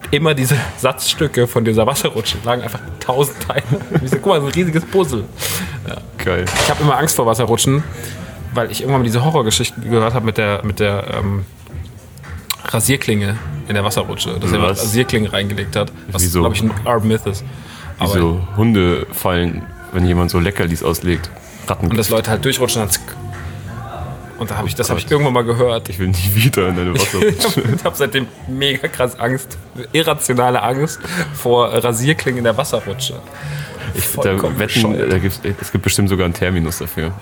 immer 0.10 0.34
diese 0.34 0.56
Satzstücke 0.78 1.48
von 1.48 1.64
dieser 1.64 1.86
Wasserrutsche, 1.86 2.38
lagen 2.44 2.64
einfach 2.64 2.80
tausend 3.00 3.38
Teile. 3.48 3.64
Ich 4.04 4.10
so, 4.10 4.18
guck 4.18 4.26
mal, 4.28 4.42
so 4.42 4.48
ein 4.48 4.54
riesiges 4.54 4.84
Puzzle. 4.84 5.24
Geil. 6.18 6.46
Ich 6.64 6.70
habe 6.70 6.82
immer 6.84 6.98
Angst 6.98 7.16
vor 7.16 7.26
Wasserrutschen, 7.26 7.84
weil 8.54 8.72
ich 8.72 8.82
irgendwann 8.82 9.02
mal 9.02 9.06
diese 9.06 9.24
Horrorgeschichten 9.24 9.90
gehört 9.90 10.14
habe 10.14 10.26
mit 10.26 10.38
der, 10.38 10.62
mit 10.64 10.80
der 10.80 11.06
ähm, 11.20 11.46
Rasierklinge 12.66 13.38
in 13.68 13.74
der 13.74 13.84
Wasserrutsche. 13.84 14.38
Dass 14.40 14.52
jemand 14.52 14.72
Was? 14.72 14.84
Rasierklinge 14.84 15.32
reingelegt 15.32 15.76
hat. 15.76 15.92
Was, 16.12 16.22
Wieso? 16.24 16.42
glaube 16.42 16.56
ich, 16.56 16.62
ein 16.62 16.72
Urban 16.86 17.08
Myth 17.08 17.26
ist. 17.26 17.44
Wie 17.98 18.04
Aber, 18.04 18.14
so 18.14 18.48
Hunde 18.58 19.08
fallen, 19.12 19.64
wenn 19.94 20.06
jemand 20.06 20.32
so 20.32 20.40
Leckerlis 20.40 20.84
auslegt. 20.84 21.30
Ratten. 21.68 21.88
und 21.88 21.98
dass 21.98 22.10
Leute 22.10 22.32
halt 22.32 22.44
durchrutschen. 22.44 22.88
Und 24.38 24.50
da 24.50 24.58
habe 24.58 24.68
ich, 24.68 24.74
das 24.74 24.90
habe 24.90 25.00
ich 25.00 25.10
irgendwann 25.10 25.34
mal 25.34 25.44
gehört. 25.44 25.88
ich 25.90 26.00
will 26.00 26.08
nie 26.08 26.32
wieder 26.34 26.70
in 26.70 26.80
eine 26.80 26.94
Wasserrutsche. 27.00 27.62
ich 27.76 27.84
habe 27.84 27.96
seitdem 27.96 28.28
mega 28.48 28.88
krass 28.88 29.20
Angst, 29.20 29.58
irrationale 29.92 30.64
Angst 30.64 31.00
vor 31.36 31.68
Rasierklingen 31.68 32.40
in 32.40 32.44
der 32.46 32.58
Wasserrutsche. 32.58 33.22
Ich 33.94 34.08
da 34.16 34.58
wetten, 34.58 35.10
da 35.10 35.18
gibt's, 35.20 35.42
es 35.62 35.72
gibt 35.72 35.84
bestimmt 35.84 36.10
sogar 36.10 36.26
einen 36.26 36.34
Terminus 36.34 36.80
dafür. 36.80 37.14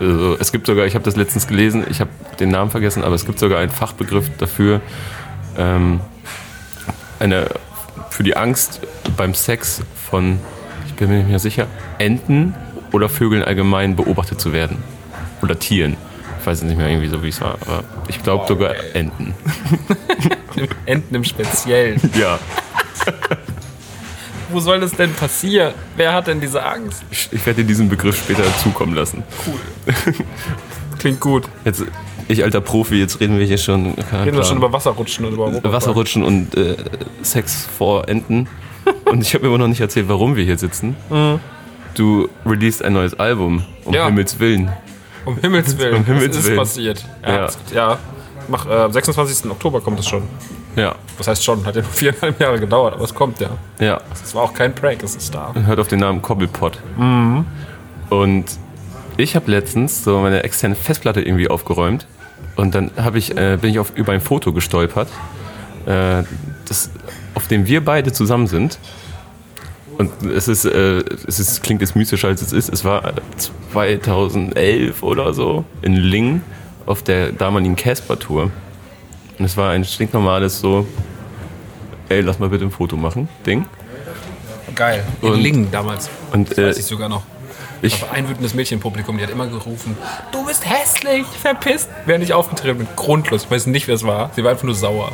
Also, 0.00 0.36
es 0.40 0.50
gibt 0.50 0.66
sogar, 0.66 0.86
ich 0.86 0.94
habe 0.94 1.04
das 1.04 1.16
letztens 1.16 1.46
gelesen, 1.46 1.84
ich 1.90 2.00
habe 2.00 2.10
den 2.40 2.48
Namen 2.48 2.70
vergessen, 2.70 3.04
aber 3.04 3.14
es 3.14 3.26
gibt 3.26 3.38
sogar 3.38 3.58
einen 3.58 3.70
Fachbegriff 3.70 4.30
dafür, 4.38 4.80
ähm, 5.58 6.00
eine, 7.18 7.48
für 8.08 8.22
die 8.22 8.34
Angst 8.36 8.80
beim 9.16 9.34
Sex 9.34 9.82
von, 10.10 10.40
ich 10.86 10.94
bin 10.94 11.10
mir 11.10 11.18
nicht 11.18 11.28
mehr 11.28 11.38
sicher, 11.38 11.66
Enten 11.98 12.54
oder 12.92 13.08
Vögeln 13.10 13.44
allgemein 13.44 13.94
beobachtet 13.94 14.40
zu 14.40 14.52
werden. 14.52 14.78
Oder 15.42 15.58
Tieren. 15.58 15.96
Ich 16.40 16.46
weiß 16.46 16.62
nicht 16.62 16.78
mehr 16.78 16.88
irgendwie 16.88 17.08
so, 17.08 17.22
wie 17.22 17.28
es 17.28 17.40
war, 17.42 17.58
aber 17.60 17.84
ich 18.08 18.22
glaube 18.22 18.46
sogar 18.48 18.74
Enten. 18.94 19.34
Enten 20.86 21.14
im 21.14 21.24
Speziellen. 21.24 22.00
Ja, 22.18 22.38
Wo 24.52 24.60
soll 24.60 24.80
das 24.80 24.92
denn 24.92 25.12
passieren? 25.14 25.72
Wer 25.96 26.12
hat 26.12 26.26
denn 26.26 26.40
diese 26.40 26.64
Angst? 26.64 27.02
ich, 27.10 27.28
ich 27.32 27.44
werde 27.46 27.62
dir 27.62 27.68
diesen 27.68 27.88
Begriff 27.88 28.18
später 28.18 28.42
zukommen 28.62 28.94
lassen. 28.94 29.22
Klingt 30.98 31.20
gut. 31.20 31.44
Jetzt, 31.64 31.84
ich 32.28 32.42
alter 32.44 32.60
Profi, 32.60 32.96
jetzt 32.96 33.20
reden 33.20 33.38
wir 33.38 33.46
hier 33.46 33.58
schon. 33.58 33.94
Reden 34.12 34.36
wir 34.36 34.44
schon 34.44 34.58
über 34.58 34.72
Wasserrutschen 34.72 35.24
und 35.24 35.32
über 35.34 35.44
Europa. 35.46 35.72
Wasserrutschen 35.72 36.22
und 36.22 36.56
äh, 36.56 36.76
Sex 37.22 37.66
vor 37.76 38.08
Enten. 38.08 38.48
Und 39.04 39.20
ich 39.20 39.34
habe 39.34 39.46
immer 39.46 39.58
noch 39.58 39.68
nicht 39.68 39.80
erzählt, 39.82 40.08
warum 40.08 40.36
wir 40.36 40.44
hier 40.44 40.56
sitzen. 40.56 40.96
Du 41.94 42.28
released 42.46 42.82
ein 42.82 42.94
neues 42.94 43.12
Album, 43.20 43.62
um 43.84 43.92
Ja. 43.92 44.06
Himmels 44.06 44.38
Willen. 44.40 44.70
Um 45.26 45.36
Himmels 45.36 45.76
Willen. 45.78 45.96
Um 45.96 46.04
Himmels 46.06 46.30
Was 46.30 46.36
ist 46.38 46.46
Willen. 46.46 46.56
passiert? 46.58 47.04
Ja. 47.22 47.34
Ja. 47.36 47.48
ja. 47.74 47.98
Mach, 48.50 48.66
äh, 48.66 48.72
am 48.74 48.92
26. 48.92 49.50
Oktober 49.50 49.80
kommt 49.80 50.00
es 50.00 50.08
schon. 50.08 50.22
Ja, 50.76 50.94
Was 51.18 51.28
heißt 51.28 51.44
schon? 51.44 51.64
Hat 51.64 51.76
ja 51.76 51.82
nur 51.82 51.90
viereinhalb 51.92 52.40
Jahre 52.40 52.58
gedauert, 52.58 52.94
aber 52.94 53.04
es 53.04 53.14
kommt 53.14 53.40
ja. 53.40 53.50
ja. 53.78 54.00
Es 54.12 54.34
war 54.34 54.42
auch 54.42 54.54
kein 54.54 54.74
Prank, 54.74 55.02
es 55.02 55.14
ist 55.14 55.34
da. 55.34 55.54
Hört 55.54 55.78
auf 55.78 55.88
den 55.88 56.00
Namen 56.00 56.20
Cobblepot. 56.20 56.78
Und 58.10 58.44
ich 59.16 59.36
habe 59.36 59.50
letztens 59.50 60.04
so 60.04 60.18
meine 60.18 60.42
externe 60.42 60.74
Festplatte 60.74 61.20
irgendwie 61.20 61.48
aufgeräumt. 61.48 62.06
Und 62.56 62.74
dann 62.74 62.90
hab 62.96 63.14
ich, 63.14 63.36
äh, 63.36 63.58
bin 63.60 63.70
ich 63.70 63.78
auf, 63.78 63.92
über 63.94 64.12
ein 64.12 64.20
Foto 64.20 64.52
gestolpert, 64.52 65.08
äh, 65.86 66.24
das, 66.66 66.90
auf 67.34 67.46
dem 67.48 67.66
wir 67.66 67.84
beide 67.84 68.12
zusammen 68.12 68.46
sind. 68.48 68.78
Und 69.98 70.10
es 70.24 70.48
ist, 70.48 70.64
äh, 70.64 71.04
es 71.26 71.38
ist, 71.38 71.62
klingt 71.62 71.82
jetzt 71.82 71.94
mystischer 71.94 72.28
als 72.28 72.42
es 72.42 72.52
ist. 72.52 72.72
Es 72.72 72.84
war 72.84 73.12
2011 73.72 75.02
oder 75.02 75.34
so 75.34 75.64
in 75.82 75.94
Ling 75.94 76.42
auf 76.90 77.02
der 77.02 77.32
damaligen 77.32 77.76
Casper-Tour. 77.76 78.50
Und 79.38 79.44
es 79.44 79.56
war 79.56 79.70
ein 79.70 79.84
stinknormales 79.84 80.60
so, 80.60 80.86
ey, 82.08 82.20
lass 82.20 82.38
mal 82.38 82.48
bitte 82.48 82.64
ein 82.64 82.70
Foto 82.70 82.96
machen, 82.96 83.28
Ding. 83.46 83.64
Geil. 84.74 85.02
In 85.22 85.30
Und- 85.30 85.40
Lingen 85.40 85.70
damals. 85.70 86.10
Und 86.32 86.56
äh, 86.58 86.68
Weiß 86.68 86.78
ich 86.78 86.84
sogar 86.84 87.08
noch. 87.08 87.22
ich, 87.82 88.02
Aber 88.02 88.12
ein 88.12 88.28
wütendes 88.28 88.54
Mädchen 88.54 88.78
im 88.78 88.82
Publikum, 88.82 89.16
die 89.16 89.22
hat 89.22 89.30
immer 89.30 89.46
gerufen, 89.46 89.96
du 90.32 90.44
bist 90.46 90.64
hässlich, 90.68 91.26
verpisst. 91.26 91.88
Während 92.06 92.22
ich 92.24 92.32
aufgetreten 92.34 92.78
bin, 92.78 92.88
grundlos. 92.96 93.44
Ich 93.44 93.50
weiß 93.50 93.66
nicht, 93.66 93.88
wer 93.88 93.94
es 93.94 94.04
war. 94.04 94.30
Sie 94.36 94.44
war 94.44 94.50
einfach 94.50 94.64
nur 94.64 94.74
sauer. 94.74 95.12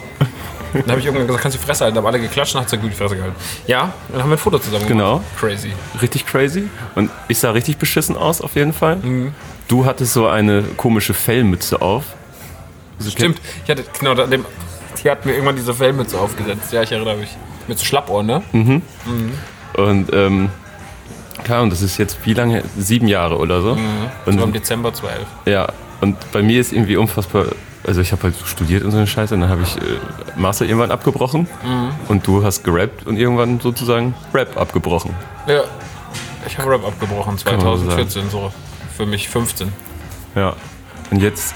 Dann 0.72 0.90
habe 0.90 0.98
ich 1.00 1.06
irgendwann 1.06 1.26
gesagt, 1.26 1.42
kannst 1.42 1.56
du 1.56 1.60
die 1.60 1.66
Fresse 1.66 1.84
halten? 1.84 1.94
Da 1.94 2.00
haben 2.02 2.06
alle 2.06 2.20
geklatscht 2.20 2.54
und 2.54 2.60
hat 2.60 2.68
sie 2.68 2.76
gut 2.76 2.90
die 2.90 2.94
Fresse 2.96 3.16
gehalten. 3.16 3.36
Ja, 3.66 3.92
dann 4.10 4.22
haben 4.22 4.28
wir 4.30 4.36
ein 4.36 4.38
Foto 4.38 4.58
zusammen 4.58 4.86
Genau. 4.86 5.18
gemacht. 5.18 5.36
Crazy. 5.38 5.72
richtig 6.02 6.26
crazy. 6.26 6.68
Und 6.94 7.10
ich 7.28 7.38
sah 7.38 7.52
richtig 7.52 7.78
beschissen 7.78 8.16
aus, 8.16 8.40
auf 8.42 8.56
jeden 8.56 8.72
Fall. 8.74 8.96
Mhm. 8.96 9.32
Du 9.68 9.84
hattest 9.84 10.12
so 10.12 10.26
eine 10.28 10.62
komische 10.76 11.14
Fellmütze 11.14 11.80
auf. 11.82 12.04
Also, 12.98 13.10
Stimmt. 13.10 13.40
Ich 13.64 13.70
hatte, 13.70 13.84
genau, 13.98 14.14
da- 14.14 14.26
dem, 14.26 14.44
die 15.02 15.10
hat 15.10 15.26
mir 15.26 15.32
irgendwann 15.32 15.56
diese 15.56 15.74
Fellmütze 15.74 16.18
aufgesetzt. 16.18 16.72
Ja, 16.72 16.82
ich 16.82 16.92
erinnere 16.92 17.16
mich. 17.16 17.30
Mit 17.68 17.78
so 17.78 17.84
Schlappohren, 17.84 18.26
ne? 18.26 18.42
Und 19.74 20.12
ähm, 20.12 20.50
klar, 21.44 21.62
und 21.62 21.70
das 21.70 21.82
ist 21.82 21.98
jetzt 21.98 22.18
wie 22.24 22.32
lange? 22.32 22.62
Sieben 22.78 23.08
Jahre 23.08 23.38
oder 23.38 23.60
so. 23.60 23.74
Das 24.24 24.26
war 24.26 24.32
im 24.34 24.42
Und 24.48 24.54
Dezember 24.54 24.94
12. 24.94 25.26
ja, 25.46 25.66
und 26.00 26.16
bei 26.32 26.42
mir 26.42 26.60
ist 26.60 26.72
irgendwie 26.72 26.96
unfassbar. 26.96 27.46
Also 27.86 28.00
ich 28.00 28.10
habe 28.12 28.24
halt 28.24 28.34
studiert 28.44 28.82
und 28.84 28.90
so 28.92 28.96
eine 28.96 29.06
Scheiße, 29.06 29.34
und 29.34 29.42
dann 29.42 29.50
habe 29.50 29.62
ich 29.62 29.76
äh, 29.76 29.80
Master 30.36 30.64
irgendwann 30.64 30.90
abgebrochen 30.90 31.46
Mhm. 31.64 31.90
und 32.08 32.26
du 32.26 32.42
hast 32.44 32.64
gerappt 32.64 33.06
und 33.06 33.16
irgendwann 33.16 33.60
sozusagen 33.60 34.14
Rap 34.34 34.56
abgebrochen. 34.56 35.14
Ja. 35.46 35.62
Ich 36.46 36.56
habe 36.58 36.70
Rap 36.70 36.84
abgebrochen, 36.86 37.26
man 37.26 37.38
so 37.38 37.44
2014, 37.44 38.30
so. 38.30 38.52
Für 38.96 39.06
mich 39.06 39.28
15. 39.28 39.72
Ja. 40.34 40.56
Und 41.10 41.20
jetzt 41.22 41.54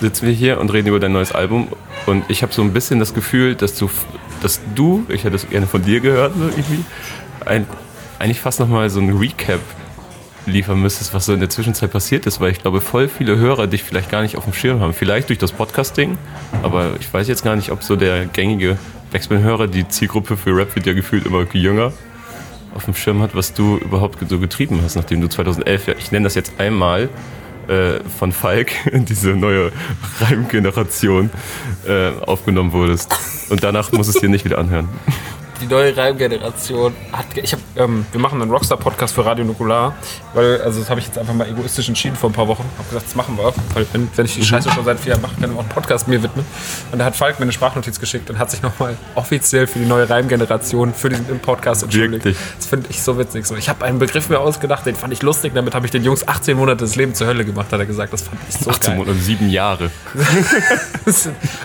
sitzen 0.00 0.26
wir 0.26 0.32
hier 0.32 0.60
und 0.60 0.72
reden 0.72 0.88
über 0.88 1.00
dein 1.00 1.12
neues 1.12 1.32
Album. 1.32 1.68
Und 2.06 2.24
ich 2.28 2.42
habe 2.42 2.52
so 2.52 2.62
ein 2.62 2.72
bisschen 2.72 2.98
das 2.98 3.14
Gefühl, 3.14 3.54
dass 3.54 3.76
du, 3.76 3.90
dass 4.42 4.60
du, 4.74 5.04
ich 5.08 5.24
hätte 5.24 5.36
es 5.36 5.48
gerne 5.48 5.66
von 5.66 5.82
dir 5.82 6.00
gehört, 6.00 6.34
so 6.36 6.44
irgendwie, 6.44 6.84
ein, 7.44 7.66
eigentlich 8.18 8.40
fast 8.40 8.58
nochmal 8.58 8.90
so 8.90 9.00
ein 9.00 9.16
Recap 9.16 9.60
liefern 10.46 10.80
müsstest, 10.80 11.14
was 11.14 11.26
so 11.26 11.34
in 11.34 11.40
der 11.40 11.50
Zwischenzeit 11.50 11.92
passiert 11.92 12.26
ist, 12.26 12.40
weil 12.40 12.50
ich 12.50 12.60
glaube, 12.60 12.80
voll 12.80 13.08
viele 13.08 13.36
Hörer 13.36 13.66
dich 13.66 13.82
vielleicht 13.82 14.10
gar 14.10 14.22
nicht 14.22 14.36
auf 14.36 14.44
dem 14.44 14.52
Schirm 14.52 14.80
haben. 14.80 14.92
Vielleicht 14.92 15.28
durch 15.28 15.38
das 15.38 15.52
Podcasting, 15.52 16.18
aber 16.62 16.92
ich 16.98 17.12
weiß 17.12 17.28
jetzt 17.28 17.44
gar 17.44 17.54
nicht, 17.54 17.70
ob 17.70 17.82
so 17.82 17.96
der 17.96 18.26
gängige 18.26 18.76
Backspin-Hörer, 19.12 19.68
die 19.68 19.86
Zielgruppe 19.86 20.36
für 20.36 20.56
Rap 20.56 20.74
wird 20.74 20.86
ja 20.86 20.94
gefühlt 20.94 21.26
immer 21.26 21.44
jünger, 21.52 21.92
auf 22.74 22.84
dem 22.84 22.94
Schirm 22.94 23.22
hat, 23.22 23.34
was 23.34 23.54
du 23.54 23.76
überhaupt 23.78 24.18
so 24.28 24.38
getrieben 24.38 24.80
hast, 24.82 24.96
nachdem 24.96 25.20
du 25.20 25.28
2011, 25.28 25.86
ja, 25.86 25.94
ich 25.98 26.12
nenne 26.12 26.24
das 26.24 26.34
jetzt 26.34 26.58
einmal, 26.58 27.08
äh, 27.68 28.00
von 28.18 28.32
Falk, 28.32 28.72
diese 28.92 29.30
neue 29.30 29.72
Reimgeneration, 30.20 31.30
äh, 31.86 32.10
aufgenommen 32.26 32.72
wurdest. 32.72 33.14
Und 33.50 33.62
danach 33.62 33.92
muss 33.92 34.08
es 34.08 34.16
dir 34.16 34.28
nicht 34.28 34.44
wieder 34.44 34.58
anhören. 34.58 34.88
Die 35.62 35.68
neue 35.68 35.96
Reimgeneration 35.96 36.94
hat. 37.12 37.26
Ich 37.34 37.52
hab, 37.52 37.60
ähm, 37.76 38.04
wir 38.10 38.20
machen 38.20 38.42
einen 38.42 38.50
Rockstar-Podcast 38.50 39.14
für 39.14 39.24
Radio 39.24 39.44
Nukular, 39.44 39.94
weil, 40.34 40.60
also 40.62 40.80
das 40.80 40.90
habe 40.90 41.00
ich 41.00 41.06
jetzt 41.06 41.18
einfach 41.18 41.34
mal 41.34 41.48
egoistisch 41.48 41.88
entschieden 41.88 42.16
vor 42.16 42.30
ein 42.30 42.32
paar 42.32 42.48
Wochen. 42.48 42.64
Habe 42.78 42.88
gesagt, 42.88 43.06
das 43.06 43.14
machen 43.14 43.36
wir. 43.38 43.52
Weil 43.74 43.86
wenn, 43.92 44.08
wenn 44.14 44.26
ich 44.26 44.34
die 44.34 44.44
Scheiße 44.44 44.70
schon 44.70 44.84
seit 44.84 44.98
vier 44.98 45.10
Jahren 45.12 45.22
mache, 45.22 45.34
kann 45.40 45.50
ich 45.50 45.56
auch 45.56 45.60
einen 45.60 45.68
Podcast 45.68 46.08
mir 46.08 46.22
widmen. 46.22 46.44
Und 46.90 46.98
da 46.98 47.04
hat 47.04 47.16
Falk 47.16 47.38
mir 47.38 47.44
eine 47.44 47.52
Sprachnotiz 47.52 48.00
geschickt 48.00 48.28
und 48.30 48.38
hat 48.38 48.50
sich 48.50 48.62
nochmal 48.62 48.96
offiziell 49.14 49.66
für 49.66 49.78
die 49.78 49.86
neue 49.86 50.08
Reimgeneration 50.08 50.92
für 50.94 51.08
diesen 51.08 51.38
Podcast 51.40 51.84
entschuldigt. 51.84 52.24
Wirklich? 52.24 52.36
Das 52.56 52.66
finde 52.66 52.88
ich 52.90 53.00
so 53.00 53.18
witzig. 53.18 53.46
So, 53.46 53.56
ich 53.56 53.68
habe 53.68 53.84
einen 53.84 53.98
Begriff 53.98 54.28
mir 54.28 54.40
ausgedacht, 54.40 54.84
den 54.86 54.96
fand 54.96 55.12
ich 55.12 55.22
lustig. 55.22 55.52
Damit 55.54 55.74
habe 55.74 55.86
ich 55.86 55.92
den 55.92 56.02
Jungs 56.04 56.26
18 56.26 56.56
Monate 56.56 56.84
des 56.84 56.96
Lebens 56.96 57.18
zur 57.18 57.26
Hölle 57.28 57.44
gemacht, 57.44 57.72
hat 57.72 57.78
er 57.78 57.86
gesagt. 57.86 58.12
Das 58.12 58.22
fand 58.22 58.40
ich 58.48 58.56
so 58.56 58.70
18 58.70 58.90
geil. 58.90 58.98
Monate, 58.98 59.18
sieben 59.18 59.48
Jahre. 59.48 59.90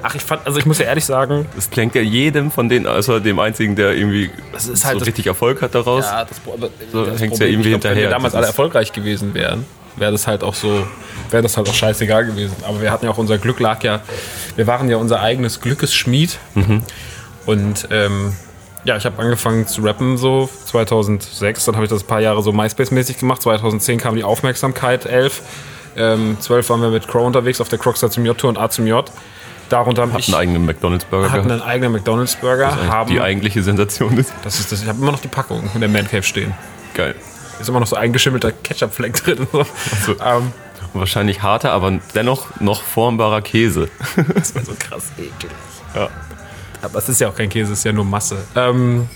Ach, 0.03 0.15
ich 0.15 0.21
fand, 0.21 0.45
also 0.45 0.59
ich 0.59 0.65
muss 0.65 0.77
ja 0.79 0.85
ehrlich 0.85 1.05
sagen, 1.05 1.45
Das 1.55 1.69
klingt 1.69 1.95
ja 1.95 2.01
jedem 2.01 2.51
von 2.51 2.69
denen, 2.69 2.85
außer 2.87 3.19
dem 3.19 3.39
einzigen, 3.39 3.75
der 3.75 3.86
irgendwie 3.91 4.29
Das 4.51 4.67
ist 4.67 4.85
halt 4.85 4.99
so 4.99 5.05
richtig 5.05 5.27
Erfolg 5.27 5.61
hat 5.61 5.75
daraus. 5.75 6.05
Ja, 6.05 6.25
das, 6.25 6.41
aber 6.45 6.69
So, 6.91 7.05
das 7.05 7.19
hängt's 7.21 7.39
ja 7.39 7.45
irgendwie 7.45 7.69
glaub, 7.69 7.83
Wenn 7.83 7.89
hinterher. 7.91 8.09
wir 8.09 8.09
damals 8.09 8.35
alle 8.35 8.47
erfolgreich 8.47 8.91
gewesen 8.93 9.33
wären, 9.33 9.65
wäre 9.95 10.11
das 10.11 10.27
halt 10.27 10.43
auch 10.43 10.53
so, 10.53 10.87
wäre 11.29 11.43
das 11.43 11.57
halt 11.57 11.67
auch 11.69 11.73
scheißegal 11.73 12.25
gewesen. 12.25 12.55
Aber 12.67 12.81
wir 12.81 12.91
hatten 12.91 13.05
ja 13.05 13.11
auch 13.11 13.17
unser 13.17 13.37
Glück 13.37 13.59
lag 13.59 13.83
ja, 13.83 14.01
wir 14.55 14.67
waren 14.67 14.89
ja 14.89 14.97
unser 14.97 15.21
eigenes 15.21 15.61
Glückesschmied. 15.61 16.37
Mhm. 16.55 16.83
Und 17.45 17.87
ähm, 17.91 18.33
ja, 18.83 18.95
ich 18.95 19.05
habe 19.05 19.21
angefangen 19.21 19.67
zu 19.67 19.81
rappen 19.81 20.17
so 20.17 20.49
2006, 20.65 21.65
dann 21.65 21.75
habe 21.75 21.85
ich 21.85 21.89
das 21.89 22.03
ein 22.03 22.07
paar 22.07 22.21
Jahre 22.21 22.41
so 22.41 22.51
MySpace-mäßig 22.51 23.19
gemacht. 23.19 23.41
2010 23.41 23.99
kam 23.99 24.15
die 24.15 24.23
Aufmerksamkeit, 24.23 25.05
11. 25.05 25.41
Ähm, 25.97 26.37
12 26.39 26.69
waren 26.69 26.81
wir 26.81 26.89
mit 26.89 27.07
Crow 27.07 27.25
unterwegs 27.25 27.59
auf 27.59 27.69
der 27.69 27.79
Crocstar 27.79 28.11
zum 28.11 28.25
J-Tour 28.25 28.49
und 28.49 28.57
A 28.57 28.69
zum 28.69 28.85
J. 28.87 29.09
Darunter 29.69 30.03
haben 30.03 30.15
ich 30.17 30.27
einen 30.27 30.35
eigenen 30.35 30.65
McDonalds-Burger 30.65 31.31
hatten 31.31 31.47
gehabt. 31.47 31.61
einen 31.61 31.69
eigenen 31.71 31.91
McDonalds-Burger, 31.93 32.87
haben 32.87 33.09
Die 33.09 33.19
eigentliche 33.21 33.61
Sensation 33.63 34.17
ist. 34.17 34.33
das 34.43 34.59
ist 34.59 34.71
das, 34.71 34.81
ich 34.81 34.87
habe 34.87 34.99
immer 35.01 35.11
noch 35.11 35.19
die 35.19 35.27
Packung 35.27 35.69
in 35.73 35.79
der 35.81 35.89
Man 35.89 36.07
Cave 36.07 36.23
stehen. 36.23 36.53
Geil. 36.93 37.15
Ist 37.59 37.67
immer 37.69 37.79
noch 37.79 37.87
so 37.87 37.95
eingeschimmelter 37.95 38.51
Ketchup-Fleck 38.51 39.13
drin. 39.23 39.47
So. 39.51 39.65
So. 40.05 40.15
Ähm, 40.23 40.51
Und 40.93 40.99
wahrscheinlich 41.01 41.41
harter, 41.41 41.71
aber 41.73 41.99
dennoch 42.15 42.59
noch 42.61 42.81
formbarer 42.81 43.41
Käse. 43.41 43.89
das 44.35 44.55
war 44.55 44.63
so 44.63 44.73
krass 44.79 45.11
eklig. 45.17 45.51
Ja. 45.95 46.09
Aber 46.81 46.99
es 46.99 47.09
ist 47.09 47.19
ja 47.19 47.27
auch 47.29 47.35
kein 47.35 47.49
Käse, 47.49 47.73
es 47.73 47.79
ist 47.79 47.83
ja 47.83 47.91
nur 47.91 48.05
Masse. 48.05 48.37
Ähm, 48.55 49.09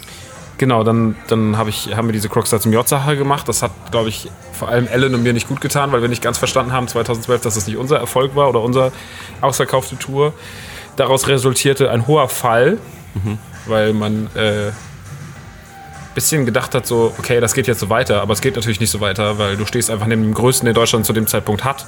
genau, 0.61 0.83
dann, 0.83 1.15
dann 1.27 1.57
hab 1.57 1.67
ich, 1.67 1.95
haben 1.95 2.07
wir 2.07 2.13
diese 2.13 2.29
Crocstar 2.29 2.59
zum 2.59 2.71
J-Sache 2.71 3.17
gemacht. 3.17 3.49
Das 3.49 3.63
hat, 3.63 3.71
glaube 3.89 4.09
ich, 4.09 4.29
vor 4.53 4.69
allem 4.69 4.85
Ellen 4.85 5.15
und 5.15 5.23
mir 5.23 5.33
nicht 5.33 5.47
gut 5.47 5.59
getan, 5.59 5.91
weil 5.91 6.03
wir 6.03 6.07
nicht 6.07 6.21
ganz 6.21 6.37
verstanden 6.37 6.71
haben 6.71 6.87
2012, 6.87 7.41
dass 7.41 7.55
das 7.55 7.65
nicht 7.65 7.77
unser 7.77 7.97
Erfolg 7.97 8.35
war 8.35 8.47
oder 8.47 8.61
unsere 8.61 8.91
ausverkaufte 9.41 9.97
Tour. 9.97 10.33
Daraus 10.97 11.27
resultierte 11.27 11.89
ein 11.89 12.05
hoher 12.05 12.29
Fall, 12.29 12.77
weil 13.65 13.93
man 13.93 14.27
äh, 14.35 14.71
bisschen 16.13 16.45
gedacht 16.45 16.75
hat, 16.75 16.85
so, 16.85 17.11
okay, 17.17 17.39
das 17.39 17.55
geht 17.55 17.65
jetzt 17.65 17.79
so 17.79 17.89
weiter, 17.89 18.21
aber 18.21 18.33
es 18.33 18.41
geht 18.41 18.55
natürlich 18.55 18.79
nicht 18.79 18.91
so 18.91 18.99
weiter, 18.99 19.39
weil 19.39 19.57
du 19.57 19.65
stehst 19.65 19.89
einfach 19.89 20.05
neben 20.05 20.21
dem 20.21 20.35
Größten, 20.35 20.67
den 20.67 20.75
Deutschland 20.75 21.07
zu 21.07 21.13
dem 21.13 21.25
Zeitpunkt 21.25 21.63
hat. 21.63 21.87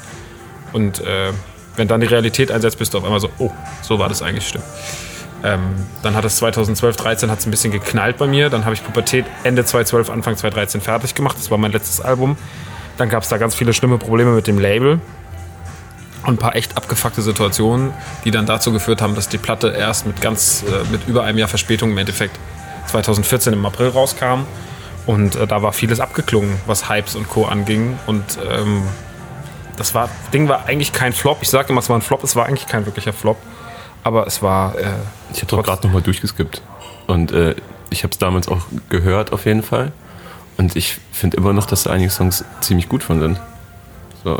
Und 0.72 1.00
äh, 1.02 1.32
wenn 1.76 1.88
dann 1.88 2.02
die 2.02 2.08
Realität 2.08 2.52
einsetzt, 2.52 2.80
bist 2.80 2.96
du 2.96 2.98
auf 2.98 3.04
einmal 3.04 3.20
so, 3.20 3.30
oh, 3.38 3.52
so 3.84 4.00
war 4.00 4.10
das 4.10 4.24
eigentlich 4.24 4.48
stimmt. 4.48 4.66
Ähm, 5.44 5.62
dann 6.02 6.16
hat 6.16 6.24
es 6.24 6.38
2012, 6.38 6.96
13 6.96 7.30
hat 7.30 7.40
es 7.40 7.46
ein 7.46 7.52
bisschen 7.52 7.72
geknallt 7.72 8.18
bei 8.18 8.28
mir. 8.28 8.50
Dann 8.50 8.64
habe 8.64 8.74
ich 8.74 8.84
Pubertät 8.84 9.26
Ende 9.44 9.66
2012, 9.66 10.10
Anfang 10.10 10.38
2013 10.38 10.82
fertig 10.82 11.16
gemacht. 11.16 11.36
Das 11.38 11.52
war 11.52 11.58
mein 11.58 11.72
letztes 11.72 12.00
Album. 12.00 12.38
Dann 12.98 13.10
gab 13.10 13.24
es 13.24 13.30
da 13.30 13.38
ganz 13.38 13.54
viele 13.54 13.74
schlimme 13.74 13.98
Probleme 13.98 14.32
mit 14.32 14.48
dem 14.48 14.58
Label. 14.58 15.02
Und 16.26 16.36
ein 16.36 16.38
paar 16.38 16.56
echt 16.56 16.78
abgefuckte 16.78 17.22
Situationen, 17.22 17.92
die 18.24 18.32
dann 18.32 18.46
dazu 18.46 18.72
geführt 18.72 19.02
haben, 19.02 19.14
dass 19.14 19.28
die 19.28 19.38
Platte 19.38 19.76
erst 19.78 20.08
mit 20.08 20.22
ganz, 20.22 20.64
äh, 20.64 20.90
mit 20.90 21.06
über 21.08 21.24
einem 21.24 21.38
Jahr 21.38 21.50
Verspätung 21.50 21.92
im 21.92 21.98
Endeffekt 21.98 22.40
2014 22.88 23.52
im 23.52 23.66
April 23.66 23.90
rauskam. 23.90 24.46
Und 25.06 25.36
äh, 25.36 25.46
da 25.46 25.62
war 25.62 25.74
vieles 25.74 26.00
abgeklungen, 26.00 26.58
was 26.66 26.90
Hypes 26.90 27.16
und 27.16 27.28
Co. 27.28 27.46
anging. 27.46 28.00
Und 28.06 28.24
ähm, 28.50 28.84
das 29.76 29.94
war, 29.94 30.10
Ding 30.34 30.48
war 30.48 30.66
eigentlich 30.68 30.94
kein 30.94 31.12
Flop. 31.12 31.40
Ich 31.42 31.50
sage 31.50 31.70
immer, 31.70 31.80
es 31.80 31.90
war 31.90 31.98
ein 31.98 32.02
Flop. 32.02 32.24
Es 32.24 32.38
war 32.38 32.46
eigentlich 32.46 32.68
kein 32.68 32.86
wirklicher 32.86 33.12
Flop. 33.12 33.38
Aber 34.04 34.28
es 34.28 34.42
war. 34.42 34.78
Äh, 34.78 34.86
Ich 35.34 35.38
habe 35.42 35.48
doch 35.48 35.64
gerade 35.64 35.88
nochmal 35.88 36.02
durchgeskippt. 36.02 36.62
Und 37.08 37.32
äh, 37.32 37.56
ich 37.90 38.04
habe 38.04 38.12
es 38.12 38.18
damals 38.18 38.48
auch 38.48 38.62
gehört, 38.90 39.32
auf 39.34 39.46
jeden 39.46 39.64
Fall. 39.64 39.92
Und 40.58 40.76
ich 40.76 40.98
finde 41.12 41.38
immer 41.38 41.54
noch, 41.54 41.66
dass 41.66 41.84
da 41.84 41.92
einige 41.92 42.10
Songs 42.10 42.44
ziemlich 42.62 42.88
gut 42.90 43.04
von 43.04 43.20
sind. 43.20 43.40
So, 44.24 44.38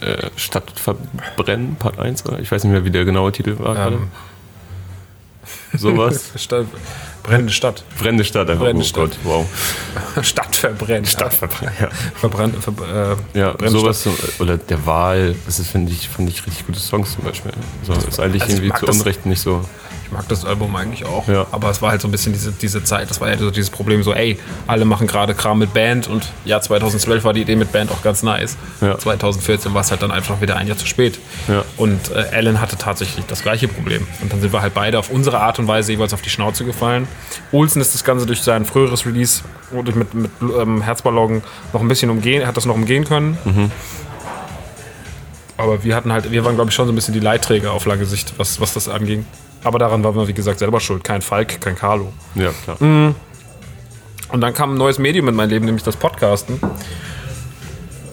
äh, 0.00 0.28
Stadtverbrennen, 0.36 1.76
Part 1.76 1.98
1, 1.98 2.26
oder? 2.26 2.40
Ich 2.40 2.50
weiß 2.50 2.64
nicht 2.64 2.72
mehr, 2.72 2.84
wie 2.84 2.90
der 2.90 3.04
genaue 3.04 3.32
Titel 3.32 3.58
war. 3.58 3.74
gerade. 3.74 3.96
Ähm. 3.96 4.08
Sowas. 5.78 6.32
Stadt, 6.36 6.66
brennende 7.26 7.52
Stadt. 7.52 7.84
Brennende 7.98 8.24
Stadt 8.24 8.48
einfach. 8.50 8.64
Brennende 8.64 8.84
oh 8.84 8.88
Stadt. 8.88 9.10
Gott, 9.10 9.18
wow. 9.24 9.46
Stadt 10.24 10.56
verbrennt. 10.56 11.08
Stadtverbrennen, 11.08 11.74
ja. 11.80 11.88
Verbrannt. 12.14 12.54
Ver, 12.62 13.16
äh, 13.34 13.38
Ja, 13.38 13.54
sowas. 13.68 14.02
So, 14.02 14.14
oder 14.38 14.56
der 14.56 14.84
Wahl, 14.86 15.34
das 15.46 15.58
ist, 15.58 15.70
finde 15.70 15.92
ich, 15.92 16.08
fand 16.08 16.28
ich 16.28 16.46
richtig 16.46 16.66
gute 16.66 16.78
Songs 16.80 17.12
zum 17.14 17.24
Beispiel. 17.24 17.52
So, 17.84 17.92
ist 17.92 18.20
eigentlich 18.20 18.42
Also 18.42 18.56
irgendwie 18.56 18.78
zu 18.78 18.86
das- 18.86 18.96
Unrecht 18.96 19.26
nicht 19.26 19.40
so. 19.40 19.64
Ich 20.06 20.12
mag 20.12 20.28
das 20.28 20.44
Album 20.44 20.76
eigentlich 20.76 21.04
auch. 21.04 21.26
Ja. 21.26 21.48
Aber 21.50 21.68
es 21.68 21.82
war 21.82 21.90
halt 21.90 22.00
so 22.00 22.06
ein 22.06 22.12
bisschen 22.12 22.32
diese, 22.32 22.52
diese 22.52 22.84
Zeit, 22.84 23.10
das 23.10 23.20
war 23.20 23.28
ja 23.28 23.36
so 23.36 23.50
dieses 23.50 23.70
Problem, 23.70 24.04
so, 24.04 24.14
ey, 24.14 24.38
alle 24.68 24.84
machen 24.84 25.08
gerade 25.08 25.34
Kram 25.34 25.58
mit 25.58 25.74
Band 25.74 26.06
und 26.06 26.28
ja, 26.44 26.60
2012 26.60 27.24
war 27.24 27.32
die 27.32 27.40
Idee 27.42 27.56
mit 27.56 27.72
Band 27.72 27.90
auch 27.90 28.02
ganz 28.02 28.22
nice. 28.22 28.56
Ja. 28.80 28.96
2014 28.96 29.74
war 29.74 29.80
es 29.80 29.90
halt 29.90 30.02
dann 30.02 30.12
einfach 30.12 30.40
wieder 30.40 30.56
ein 30.56 30.68
Jahr 30.68 30.76
zu 30.76 30.86
spät. 30.86 31.18
Ja. 31.48 31.64
Und 31.76 32.12
äh, 32.12 32.36
Alan 32.36 32.60
hatte 32.60 32.76
tatsächlich 32.76 33.26
das 33.26 33.42
gleiche 33.42 33.66
Problem. 33.66 34.06
Und 34.22 34.32
dann 34.32 34.40
sind 34.40 34.52
wir 34.52 34.62
halt 34.62 34.74
beide 34.74 34.96
auf 35.00 35.10
unsere 35.10 35.40
Art 35.40 35.58
und 35.58 35.66
Weise 35.66 35.90
jeweils 35.90 36.14
auf 36.14 36.22
die 36.22 36.30
Schnauze 36.30 36.64
gefallen. 36.64 37.08
Olsen 37.50 37.82
ist 37.82 37.92
das 37.92 38.04
Ganze 38.04 38.26
durch 38.26 38.42
sein 38.42 38.64
früheres 38.64 39.06
Release 39.06 39.42
und 39.72 39.92
mit, 39.96 40.14
mit 40.14 40.30
ähm, 40.40 40.82
Herzballon 40.82 41.42
noch 41.72 41.80
ein 41.80 41.88
bisschen 41.88 42.10
umgehen, 42.10 42.46
hat 42.46 42.56
das 42.56 42.64
noch 42.64 42.76
umgehen 42.76 43.04
können. 43.04 43.36
Mhm. 43.44 43.72
Aber 45.56 45.82
wir 45.82 45.96
hatten 45.96 46.12
halt, 46.12 46.30
wir 46.30 46.44
waren 46.44 46.54
glaube 46.54 46.70
ich 46.70 46.76
schon 46.76 46.86
so 46.86 46.92
ein 46.92 46.94
bisschen 46.94 47.14
die 47.14 47.20
Leitträger 47.20 47.72
auf 47.72 47.86
lange 47.86 48.04
Sicht, 48.04 48.34
was, 48.36 48.60
was 48.60 48.74
das 48.74 48.88
anging. 48.88 49.26
Aber 49.66 49.80
daran 49.80 50.04
waren 50.04 50.14
wir, 50.14 50.28
wie 50.28 50.32
gesagt, 50.32 50.60
selber 50.60 50.78
schuld. 50.78 51.02
Kein 51.02 51.22
Falk, 51.22 51.60
kein 51.60 51.74
Carlo. 51.74 52.12
Ja, 52.36 52.50
klar. 52.62 52.76
Mhm. 52.78 53.16
Und 54.28 54.40
dann 54.40 54.54
kam 54.54 54.74
ein 54.74 54.78
neues 54.78 55.00
Medium 55.00 55.26
in 55.26 55.34
mein 55.34 55.50
Leben, 55.50 55.66
nämlich 55.66 55.82
das 55.82 55.96
Podcasten. 55.96 56.60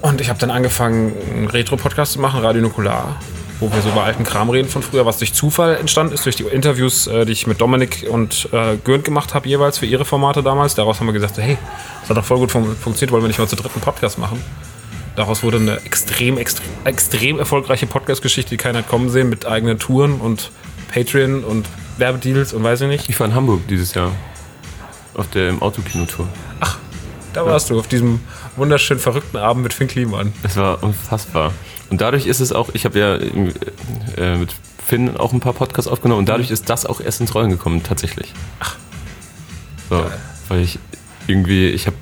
Und 0.02 0.20
ich 0.20 0.30
habe 0.30 0.40
dann 0.40 0.50
angefangen, 0.50 1.14
einen 1.32 1.48
Retro-Podcast 1.48 2.14
zu 2.14 2.20
machen, 2.20 2.42
Radio 2.42 2.64
Nukular, 2.64 3.18
wo 3.60 3.72
wir 3.72 3.82
so 3.82 3.90
über 3.90 4.04
alten 4.04 4.24
Kram 4.24 4.50
reden 4.50 4.68
von 4.68 4.82
früher, 4.82 5.06
was 5.06 5.20
durch 5.20 5.36
Zufall 5.36 5.76
entstanden 5.76 6.16
ist, 6.16 6.26
durch 6.26 6.36
die 6.36 6.44
Interviews, 6.44 7.06
äh, 7.06 7.24
die 7.26 7.34
ich 7.34 7.46
mit 7.46 7.62
Dominik 7.62 8.08
und 8.10 8.50
äh, 8.52 8.78
Gürnt 8.78 9.06
gemacht 9.06 9.36
habe, 9.36 9.48
jeweils 9.48 9.78
für 9.78 9.86
ihre 9.86 10.06
Formate 10.06 10.42
damals. 10.42 10.74
Daraus 10.74 11.00
haben 11.00 11.06
wir 11.06 11.14
gesagt, 11.14 11.36
so, 11.36 11.44
hey, 11.44 11.60
das 12.02 12.10
hat 12.10 12.18
doch 12.18 12.26
voll 12.26 12.40
gut 12.40 12.52
fun 12.52 12.76
funktioniert, 12.76 13.12
wollen 13.12 13.22
wir 13.22 13.28
nicht 13.28 13.38
mal 13.38 13.48
zu 13.48 13.56
dritten 13.56 13.80
Podcast 13.80 14.18
machen. 14.18 14.44
Daraus 15.16 15.44
wurde 15.44 15.58
eine 15.58 15.76
extrem, 15.86 16.40
extrem, 16.40 16.66
extrem 16.84 17.38
erfolgreiche 17.38 17.86
Podcast-Geschichte, 17.86 18.50
die 18.50 18.58
keiner 18.58 18.80
hat 18.80 18.90
kommen 18.90 19.12
sehen, 19.12 19.30
mit 19.30 19.46
eigenen 19.46 19.78
Touren 19.78 20.20
und 20.20 20.50
Patreon 20.94 21.44
und 21.44 21.68
Werbedeals 21.98 22.54
und 22.54 22.64
weiß 22.64 22.82
ich 22.82 22.88
nicht. 22.88 23.10
Ich 23.10 23.20
war 23.20 23.28
in 23.28 23.34
Hamburg 23.34 23.68
dieses 23.68 23.94
Jahr. 23.94 24.12
Auf 25.16 25.30
der 25.30 25.50
im 25.50 25.62
Autokinotour. 25.62 26.28
Da 27.34 27.46
warst 27.46 27.70
du 27.70 27.80
auf 27.80 27.88
diesem 27.88 28.20
wunderschön 28.56 29.00
verrückten 29.00 29.38
Abend 29.38 29.64
mit 29.64 29.74
Finn 29.74 29.88
Kliman. 29.88 30.34
Es 30.44 30.56
war 30.56 30.84
unfassbar. 30.84 31.52
Und 31.90 32.00
dadurch 32.02 32.28
ist 32.28 32.40
es 32.40 32.52
auch, 32.52 32.70
ich 32.74 32.86
habe 32.86 33.00
ja 33.00 33.16
äh, 33.16 34.38
mit 34.38 34.54
Finn 34.86 35.18
auch 35.18 35.34
ein 35.34 35.40
paar 35.40 35.54
Podcasts 35.54 35.90
aufgenommen 35.90 36.20
und 36.20 36.30
dadurch 36.30 36.52
ist 36.52 36.70
das 36.70 36.86
auch 36.86 37.02
erst 37.02 37.22
ins 37.22 37.34
Rollen 37.34 37.50
gekommen, 37.50 37.82
tatsächlich. 37.82 38.34
Ach. 38.60 38.76
So, 39.90 40.06
weil 40.50 40.62
ich 40.62 40.78
irgendwie, 41.28 41.68
ich 41.70 41.88
habe 41.88 41.96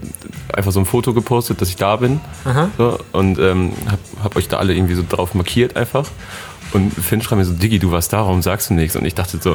einfach 0.54 0.72
so 0.72 0.80
ein 0.80 0.86
Foto 0.86 1.14
gepostet, 1.14 1.62
dass 1.62 1.70
ich 1.70 1.76
da 1.76 1.96
bin 1.96 2.20
so, 2.78 3.00
und 3.12 3.40
ähm, 3.40 3.74
habe 3.86 4.02
hab 4.24 4.36
euch 4.36 4.48
da 4.48 4.58
alle 4.58 4.74
irgendwie 4.74 4.96
so 4.96 5.04
drauf 5.08 5.34
markiert 5.34 5.78
einfach. 5.78 6.08
Und 6.74 6.92
Finn 6.94 7.22
schreibt 7.22 7.40
mir 7.40 7.46
so, 7.46 7.54
Diggi, 7.54 7.80
du 7.80 7.92
warst 7.92 8.14
da, 8.14 8.18
warum 8.20 8.42
sagst 8.42 8.70
du 8.70 8.74
nichts? 8.74 8.96
Und 8.96 9.06
ich 9.06 9.14
dachte 9.16 9.38
so, 9.42 9.52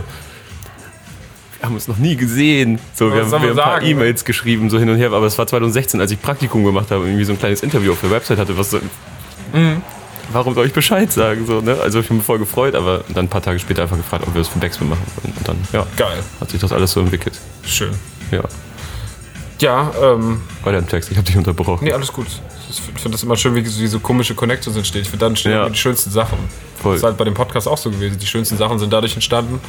wir 1.59 1.65
haben 1.67 1.75
uns 1.75 1.89
noch 1.89 1.97
nie 1.99 2.17
gesehen. 2.17 2.79
So, 2.95 3.13
wir 3.13 3.25
Was 3.25 3.33
haben, 3.33 3.43
wir 3.43 3.51
ein 3.51 3.57
paar? 3.57 3.83
E-Mails 3.83 4.25
geschrieben, 4.25 4.69
so 4.71 4.79
hin 4.79 4.91
und 4.91 4.97
her, 4.97 5.11
aber 5.13 5.27
es 5.27 5.39
war 5.39 5.47
2016, 5.47 6.01
als 6.01 6.11
ich 6.11 6.21
Praktikum 6.21 6.65
gemacht 6.65 6.91
habe 6.91 7.01
und 7.03 7.07
irgendwie 7.09 7.25
so 7.25 7.33
ein 7.33 7.39
kleines 7.39 7.63
Interview 7.63 7.93
auf 7.93 8.01
der 8.01 8.11
Website 8.11 8.39
hatte, 8.39 8.57
was 8.59 8.71
so, 8.71 8.81
warum 10.33 10.55
soll 10.55 10.67
ich 10.67 10.73
Bescheid 10.73 11.11
sagen? 11.11 11.47
So, 11.47 11.61
ne? 11.63 11.79
Also 11.83 12.01
ich 12.01 12.09
bin 12.09 12.21
voll 12.21 12.39
gefreut, 12.39 12.75
aber 12.75 13.05
dann 13.09 13.25
ein 13.27 13.29
paar 13.29 13.43
Tage 13.43 13.59
später 13.59 13.83
einfach 13.83 13.97
gefragt, 13.97 14.25
ob 14.27 14.35
wir 14.35 14.41
das 14.41 14.49
für 14.49 14.59
Backspin 14.59 14.89
machen 14.89 15.03
wollen. 15.23 15.35
Und 15.39 15.49
dann, 15.49 15.57
ja, 15.73 15.87
Geil. 15.97 16.19
hat 16.41 16.51
sich 16.51 16.61
das 16.61 16.73
alles 16.73 16.93
so 16.93 17.01
entwickelt. 17.01 17.39
Schön. 17.65 17.93
Ja, 18.31 18.43
Ja, 19.61 19.91
ähm, 20.03 20.43
weiter 20.63 20.79
im 20.79 20.89
Text, 20.89 21.11
ich 21.11 21.17
habe 21.17 21.27
dich 21.27 21.37
unterbrochen. 21.37 21.85
nee, 21.85 21.93
alles 21.93 22.13
gut. 22.13 22.27
Ich 22.79 23.01
finde 23.01 23.11
das 23.17 23.23
immer 23.23 23.37
schön, 23.37 23.55
wie, 23.55 23.65
so- 23.67 23.81
wie 23.81 23.87
so 23.87 24.01
komische 24.01 24.35
Connections 24.35 24.77
entstehen. 24.77 25.03
Ich 25.03 25.09
finde, 25.09 25.25
dann 25.25 25.33
entstehen 25.33 25.53
Ja. 25.53 25.69
die 25.69 25.77
schönsten 25.79 26.11
Sachen. 26.11 26.39
Voll. 26.83 26.93
Das 26.93 27.01
ist 27.01 27.05
halt 27.05 27.17
bei 27.17 27.25
dem 27.25 27.35
Podcast 27.35 27.67
auch 27.69 27.79
so 27.79 27.91
gewesen. 27.91 28.19
Die 28.19 28.27
schönsten 28.27 28.57
Sachen 28.57 28.79
sind 28.79 28.93
dadurch 28.93 29.15
entstanden, 29.15 29.61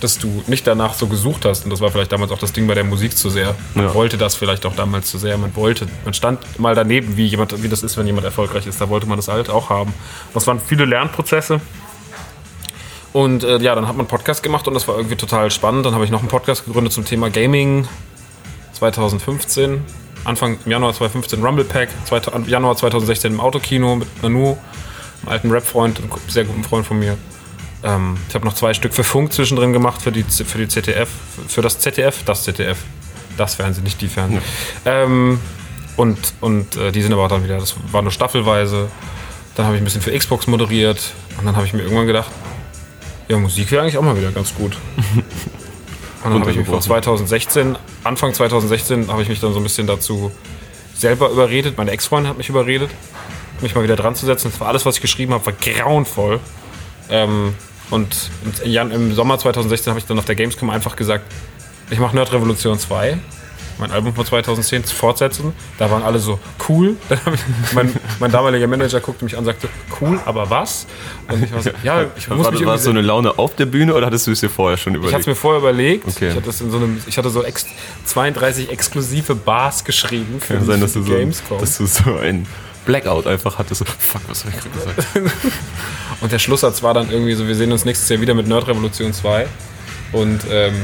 dass 0.00 0.18
du 0.18 0.42
nicht 0.46 0.66
danach 0.66 0.94
so 0.94 1.06
gesucht 1.06 1.44
hast. 1.44 1.64
Und 1.64 1.70
das 1.70 1.80
war 1.80 1.90
vielleicht 1.90 2.12
damals 2.12 2.30
auch 2.32 2.38
das 2.38 2.52
Ding 2.52 2.66
bei 2.66 2.74
der 2.74 2.84
Musik 2.84 3.16
zu 3.16 3.30
sehr. 3.30 3.54
Man 3.74 3.86
Ja. 3.86 3.94
wollte 3.94 4.18
das 4.18 4.34
vielleicht 4.34 4.66
auch 4.66 4.74
damals 4.76 5.10
zu 5.10 5.18
sehr. 5.18 5.38
Man 5.38 5.54
wollte, 5.56 5.86
man 6.04 6.12
stand 6.14 6.58
mal 6.58 6.74
daneben, 6.74 7.16
wie, 7.16 7.26
jemand, 7.26 7.62
wie 7.62 7.68
das 7.68 7.82
ist, 7.82 7.96
wenn 7.96 8.06
jemand 8.06 8.24
erfolgreich 8.26 8.66
ist. 8.66 8.80
Da 8.80 8.88
wollte 8.88 9.06
man 9.06 9.16
das 9.18 9.28
halt 9.28 9.48
auch 9.50 9.70
haben. 9.70 9.94
Das 10.34 10.46
waren 10.46 10.60
viele 10.60 10.84
Lernprozesse. 10.84 11.60
Und 13.12 13.44
äh, 13.44 13.58
ja, 13.58 13.74
dann 13.76 13.86
hat 13.86 13.94
man 13.94 14.00
einen 14.00 14.08
Podcast 14.08 14.42
gemacht 14.42 14.66
und 14.66 14.74
das 14.74 14.88
war 14.88 14.96
irgendwie 14.96 15.14
total 15.16 15.50
spannend. 15.50 15.86
Dann 15.86 15.94
habe 15.94 16.04
ich 16.04 16.10
noch 16.10 16.18
einen 16.20 16.28
Podcast 16.28 16.64
gegründet 16.66 16.92
zum 16.92 17.04
Thema 17.04 17.30
Gaming 17.30 17.86
2015. 18.72 19.82
Anfang 20.24 20.58
Januar 20.64 20.94
2015 20.94 21.42
Rumble 21.44 21.64
Pack, 21.64 21.90
Januar 22.46 22.76
2016 22.76 23.32
im 23.32 23.40
Autokino 23.40 23.96
mit 23.96 24.22
Nanu, 24.22 24.56
einem 25.22 25.28
alten 25.28 25.50
Rap-Freund, 25.50 25.98
einem 25.98 26.10
sehr 26.28 26.44
guten 26.44 26.64
Freund 26.64 26.86
von 26.86 26.98
mir. 26.98 27.16
Ähm, 27.82 28.16
ich 28.28 28.34
habe 28.34 28.44
noch 28.44 28.54
zwei 28.54 28.72
Stück 28.72 28.94
für 28.94 29.04
Funk 29.04 29.32
zwischendrin 29.32 29.72
gemacht, 29.72 30.00
für 30.00 30.12
die, 30.12 30.22
für 30.22 30.58
die 30.58 30.68
ZDF, 30.68 31.10
für 31.48 31.62
das 31.62 31.78
ZDF, 31.78 32.22
das 32.24 32.44
ZDF. 32.44 32.78
Das 33.36 33.56
Fernsehen, 33.56 33.82
nicht 33.82 34.00
die 34.00 34.06
Fernsehen. 34.06 34.42
Ähm, 34.84 35.40
und 35.96 36.18
und 36.40 36.76
äh, 36.76 36.92
die 36.92 37.02
sind 37.02 37.12
aber 37.12 37.26
dann 37.28 37.42
wieder, 37.42 37.58
das 37.58 37.74
war 37.90 38.00
nur 38.00 38.12
staffelweise. 38.12 38.88
Dann 39.56 39.66
habe 39.66 39.76
ich 39.76 39.82
ein 39.82 39.84
bisschen 39.84 40.02
für 40.02 40.16
Xbox 40.16 40.46
moderiert 40.46 41.12
und 41.38 41.44
dann 41.44 41.56
habe 41.56 41.66
ich 41.66 41.72
mir 41.72 41.82
irgendwann 41.82 42.06
gedacht, 42.06 42.30
ja, 43.28 43.36
Musik 43.38 43.70
wäre 43.70 43.82
eigentlich 43.82 43.98
auch 43.98 44.02
mal 44.02 44.16
wieder 44.16 44.30
ganz 44.30 44.54
gut. 44.54 44.76
Und 46.24 46.30
dann 46.32 46.40
habe 46.40 46.50
ich 46.50 46.56
mich 46.56 46.66
vor 46.66 46.80
2016, 46.80 47.76
Anfang 48.02 48.32
2016, 48.32 49.12
habe 49.12 49.22
ich 49.22 49.28
mich 49.28 49.40
dann 49.40 49.52
so 49.52 49.60
ein 49.60 49.62
bisschen 49.62 49.86
dazu 49.86 50.32
selber 50.96 51.28
überredet. 51.28 51.76
Meine 51.76 51.90
Ex-Freundin 51.90 52.30
hat 52.30 52.38
mich 52.38 52.48
überredet, 52.48 52.90
mich 53.60 53.74
mal 53.74 53.84
wieder 53.84 53.96
dran 53.96 54.14
zu 54.14 54.24
setzen. 54.24 54.50
Das 54.50 54.58
war 54.58 54.68
alles, 54.68 54.86
was 54.86 54.96
ich 54.96 55.02
geschrieben 55.02 55.34
habe, 55.34 55.44
war 55.44 55.52
grauenvoll. 55.52 56.40
Ähm, 57.10 57.54
und 57.90 58.30
im 58.64 59.14
Sommer 59.14 59.38
2016 59.38 59.90
habe 59.90 60.00
ich 60.00 60.06
dann 60.06 60.18
auf 60.18 60.24
der 60.24 60.34
Gamescom 60.34 60.70
einfach 60.70 60.96
gesagt, 60.96 61.30
ich 61.90 61.98
mache 61.98 62.16
Nerd 62.16 62.32
Revolution 62.32 62.78
2, 62.78 63.18
mein 63.78 63.90
Album 63.90 64.14
von 64.14 64.24
2010 64.24 64.84
zu 64.84 64.94
fortsetzen. 64.94 65.52
Da 65.78 65.90
waren 65.90 66.02
alle 66.02 66.18
so, 66.18 66.38
cool. 66.68 66.96
Ich, 67.64 67.72
mein, 67.72 67.92
mein 68.20 68.30
damaliger 68.30 68.66
Manager 68.66 69.00
guckte 69.00 69.24
mich 69.24 69.34
an 69.34 69.40
und 69.40 69.46
sagte, 69.46 69.68
cool, 70.00 70.20
aber 70.24 70.50
was? 70.50 70.86
Und 71.28 71.42
ich 71.42 71.52
war 71.52 71.62
so, 71.62 71.70
ja, 71.82 72.02
ich 72.16 72.28
muss 72.28 72.44
War, 72.44 72.52
mich 72.52 72.64
war 72.64 72.78
so 72.78 72.90
eine 72.90 73.00
Laune 73.00 73.38
auf 73.38 73.56
der 73.56 73.66
Bühne 73.66 73.94
oder 73.94 74.06
hattest 74.06 74.26
du 74.26 74.32
es 74.32 74.40
dir 74.40 74.50
vorher 74.50 74.76
schon 74.76 74.94
ich 74.94 74.98
hatte 74.98 75.06
es 75.06 75.10
überlegt? 75.10 75.26
mir 75.26 75.34
vorher 75.34 75.60
überlegt. 75.60 76.08
Okay. 76.08 76.30
Ich, 76.30 76.36
hatte 76.36 76.64
in 76.64 76.70
so 76.70 76.76
einem, 76.76 77.02
ich 77.06 77.18
hatte 77.18 77.30
so 77.30 77.42
ex 77.42 77.66
32 78.04 78.70
exklusive 78.70 79.34
Bars 79.34 79.84
geschrieben 79.84 80.40
für, 80.40 80.54
Kann 80.54 80.66
sein, 80.66 80.80
dass 80.80 80.92
du, 80.92 81.02
so, 81.02 81.12
Gamescom. 81.12 81.58
dass 81.58 81.78
du 81.78 81.86
so 81.86 82.16
ein 82.16 82.46
Blackout 82.84 83.26
einfach 83.26 83.58
hattest. 83.58 83.80
So, 83.80 83.84
fuck, 83.84 84.22
was 84.28 84.44
habe 84.44 84.54
ich 84.54 84.62
gerade 84.62 84.94
gesagt? 84.94 85.32
Und 86.20 86.32
der 86.32 86.38
Schlusssatz 86.38 86.82
war 86.82 86.94
dann 86.94 87.10
irgendwie 87.10 87.34
so, 87.34 87.46
wir 87.46 87.54
sehen 87.54 87.72
uns 87.72 87.84
nächstes 87.84 88.08
Jahr 88.08 88.20
wieder 88.20 88.34
mit 88.34 88.46
Nerd 88.46 88.66
Revolution 88.68 89.12
2. 89.12 89.46
Und 90.12 90.40
ähm, 90.50 90.74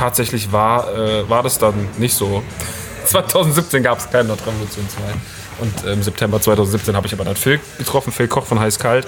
tatsächlich 0.00 0.50
war, 0.50 0.88
äh, 0.96 1.28
war 1.28 1.42
das 1.42 1.58
dann 1.58 1.74
nicht 1.98 2.14
so. 2.14 2.42
2017 3.04 3.82
gab 3.82 3.98
es 3.98 4.10
keine 4.10 4.28
Nerd 4.28 4.40
Revolution 4.46 4.86
2. 4.88 5.00
Und 5.62 5.84
äh, 5.84 5.92
im 5.92 6.02
September 6.02 6.40
2017 6.40 6.96
habe 6.96 7.06
ich 7.06 7.12
aber 7.12 7.24
dann 7.24 7.36
Phil 7.36 7.60
getroffen, 7.78 8.12
Phil 8.12 8.28
Koch 8.28 8.46
von 8.46 8.58
Heiß 8.58 8.78
Kalt. 8.78 9.06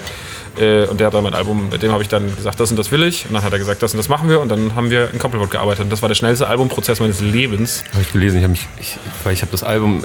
Äh, 0.59 0.85
und 0.85 0.99
der 0.99 1.07
hat 1.07 1.13
dann 1.15 1.23
mein 1.23 1.33
Album, 1.33 1.69
mit 1.69 1.81
dem 1.81 1.91
habe 1.91 2.03
ich 2.03 2.09
dann 2.09 2.35
gesagt, 2.35 2.59
das 2.59 2.69
und 2.69 2.77
das 2.77 2.91
will 2.91 3.01
ich. 3.03 3.25
Und 3.25 3.33
dann 3.33 3.43
hat 3.43 3.51
er 3.53 3.57
gesagt, 3.59 3.81
das 3.81 3.93
und 3.93 3.97
das 3.97 4.07
machen 4.07 4.29
wir. 4.29 4.39
Und 4.39 4.49
dann 4.49 4.75
haben 4.75 4.91
wir 4.91 5.11
in 5.11 5.17
Compliment 5.19 5.49
gearbeitet. 5.49 5.83
Und 5.85 5.89
das 5.89 6.01
war 6.03 6.09
der 6.09 6.15
schnellste 6.15 6.47
Albumprozess 6.47 6.99
meines 6.99 7.21
Lebens. 7.21 7.83
Habe 7.91 8.03
ich 8.03 8.11
gelesen, 8.11 8.37
ich 8.37 8.43
habe 8.43 8.51
mich, 8.51 8.67
ich, 8.79 8.97
weil 9.23 9.33
ich 9.33 9.41
habe 9.41 9.51
das 9.51 9.63
Album 9.63 10.03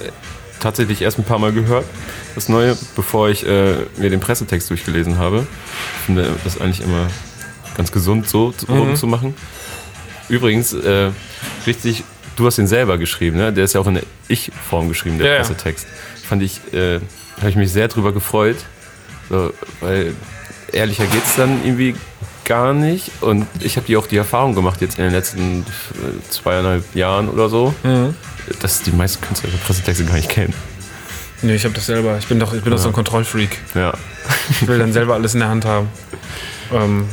tatsächlich 0.58 1.02
erst 1.02 1.18
ein 1.18 1.24
paar 1.24 1.38
Mal 1.38 1.52
gehört, 1.52 1.84
das 2.34 2.48
neue, 2.48 2.76
bevor 2.96 3.28
ich 3.28 3.46
äh, 3.46 3.74
mir 3.98 4.08
den 4.10 4.20
Pressetext 4.20 4.70
durchgelesen 4.70 5.18
habe. 5.18 5.46
Ich 6.00 6.06
finde 6.06 6.30
das 6.44 6.58
eigentlich 6.60 6.80
immer 6.80 7.08
ganz 7.76 7.92
gesund 7.92 8.28
so 8.28 8.52
zu- 8.52 8.66
Mhm. 8.72 8.96
Übrigens, 10.28 10.72
äh, 10.72 11.10
richtig, 11.66 12.04
du 12.36 12.46
hast 12.46 12.58
den 12.58 12.66
selber 12.66 12.98
geschrieben, 12.98 13.36
ne? 13.38 13.52
Der 13.52 13.64
ist 13.64 13.74
ja 13.74 13.80
auch 13.80 13.86
in 13.86 13.94
der 13.94 14.02
Ich-Form 14.28 14.88
geschrieben, 14.88 15.18
der 15.18 15.26
Ja, 15.26 15.32
ja. 15.34 15.38
Pressetext. 15.40 15.86
Fand 16.28 16.42
ich, 16.42 16.60
äh, 16.74 17.00
habe 17.38 17.50
ich 17.50 17.56
mich 17.56 17.72
sehr 17.72 17.88
drüber 17.88 18.12
gefreut, 18.12 18.56
so, 19.30 19.52
weil 19.80 20.14
ehrlicher 20.72 21.06
geht's 21.06 21.36
dann 21.36 21.64
irgendwie 21.64 21.94
gar 22.44 22.72
nicht. 22.74 23.10
Und 23.22 23.46
ich 23.60 23.76
habe 23.76 23.86
die 23.86 23.96
auch 23.96 24.06
die 24.06 24.16
Erfahrung 24.16 24.54
gemacht 24.54 24.80
jetzt 24.80 24.98
in 24.98 25.04
den 25.04 25.12
letzten 25.12 25.60
äh, 25.62 26.30
zweieinhalb 26.30 26.94
Jahren 26.94 27.28
oder 27.28 27.48
so, 27.48 27.74
Mhm. 27.82 28.14
dass 28.60 28.82
die 28.82 28.90
meisten 28.92 29.20
Künstler 29.22 29.48
ihre 29.50 29.58
Pressetexte 29.58 30.04
gar 30.04 30.14
nicht 30.16 30.28
kennen. 30.28 30.54
Nee, 31.40 31.54
ich 31.54 31.64
habe 31.64 31.74
das 31.74 31.86
selber. 31.86 32.18
Ich 32.18 32.26
bin 32.26 32.40
doch, 32.40 32.52
ich 32.52 32.62
bin 32.62 32.72
doch 32.72 32.78
so 32.78 32.88
ein 32.88 32.92
Kontrollfreak. 32.92 33.58
Ja. 33.74 33.92
Ich 34.50 34.66
will 34.66 34.78
dann 34.78 34.92
selber 34.92 35.14
alles 35.14 35.34
in 35.34 35.40
der 35.40 35.48
Hand 35.48 35.64
haben. 35.64 35.88
Ähm, 36.72 37.04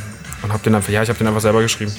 und 0.42 0.52
habe 0.52 0.64
den 0.64 0.74
einfach, 0.76 0.90
ja, 0.92 1.04
ich 1.04 1.10
habe 1.10 1.18
den 1.20 1.28
einfach 1.28 1.42
selber 1.42 1.62
geschrieben. 1.62 1.94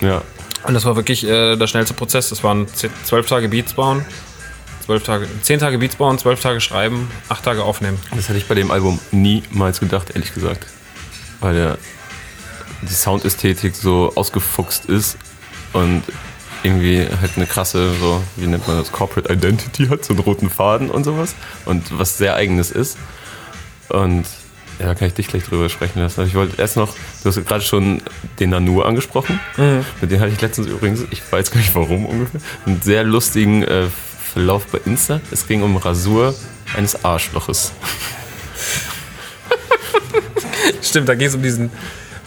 Ja. 0.00 0.22
Und 0.64 0.74
das 0.74 0.84
war 0.84 0.96
wirklich 0.96 1.24
äh, 1.24 1.56
der 1.56 1.66
schnellste 1.66 1.94
Prozess. 1.94 2.28
Das 2.28 2.44
waren 2.44 2.66
zwölf 3.04 3.26
Tage 3.26 3.48
Beats 3.48 3.74
bauen, 3.74 4.04
zwölf 4.84 5.02
Tage, 5.02 5.26
zehn 5.42 5.58
Tage 5.58 5.78
Beats 5.78 5.96
bauen, 5.96 6.18
zwölf 6.18 6.40
Tage 6.40 6.60
schreiben, 6.60 7.10
acht 7.28 7.44
Tage 7.44 7.64
aufnehmen. 7.64 7.98
Das 8.14 8.28
hätte 8.28 8.38
ich 8.38 8.46
bei 8.46 8.54
dem 8.54 8.70
Album 8.70 8.98
niemals 9.10 9.80
gedacht, 9.80 10.10
ehrlich 10.10 10.34
gesagt. 10.34 10.66
Weil 11.40 11.54
der, 11.54 11.78
die 12.82 12.94
Soundästhetik 12.94 13.74
so 13.74 14.12
ausgefuchst 14.14 14.86
ist 14.86 15.16
und 15.72 16.02
irgendwie 16.62 17.06
halt 17.20 17.32
eine 17.36 17.46
krasse, 17.46 17.92
so, 17.98 18.22
wie 18.36 18.46
nennt 18.46 18.66
man 18.68 18.78
das, 18.78 18.92
Corporate 18.92 19.32
Identity 19.32 19.88
hat, 19.88 20.04
so 20.04 20.14
einen 20.14 20.22
roten 20.22 20.48
Faden 20.48 20.90
und 20.90 21.02
sowas. 21.04 21.34
Und 21.64 21.98
was 21.98 22.18
sehr 22.18 22.36
eigenes 22.36 22.70
ist. 22.70 22.98
Und 23.88 24.26
ja, 24.82 24.88
da 24.88 24.94
kann 24.94 25.08
ich 25.08 25.14
dich 25.14 25.28
gleich 25.28 25.44
drüber 25.44 25.68
sprechen 25.68 26.00
lassen. 26.00 26.20
Also 26.20 26.28
ich 26.28 26.34
wollte 26.34 26.60
erst 26.60 26.76
noch, 26.76 26.94
du 27.22 27.28
hast 27.28 27.46
gerade 27.46 27.62
schon 27.62 28.02
den 28.40 28.50
Nanu 28.50 28.82
angesprochen. 28.82 29.38
Mit 30.00 30.10
dem 30.10 30.20
hatte 30.20 30.32
ich 30.32 30.40
letztens 30.40 30.66
übrigens, 30.66 31.04
ich 31.10 31.22
weiß 31.30 31.50
gar 31.52 31.58
nicht 31.58 31.74
warum 31.74 32.04
ungefähr, 32.04 32.40
einen 32.66 32.82
sehr 32.82 33.04
lustigen 33.04 33.62
äh, 33.62 33.84
Verlauf 34.32 34.66
bei 34.66 34.80
Insta. 34.84 35.20
Es 35.30 35.46
ging 35.46 35.62
um 35.62 35.76
Rasur 35.76 36.34
eines 36.76 37.04
Arschloches. 37.04 37.72
Stimmt, 40.82 41.08
da 41.08 41.14
ging 41.14 41.28
es 41.28 41.34
um 41.36 41.42
diesen, 41.42 41.70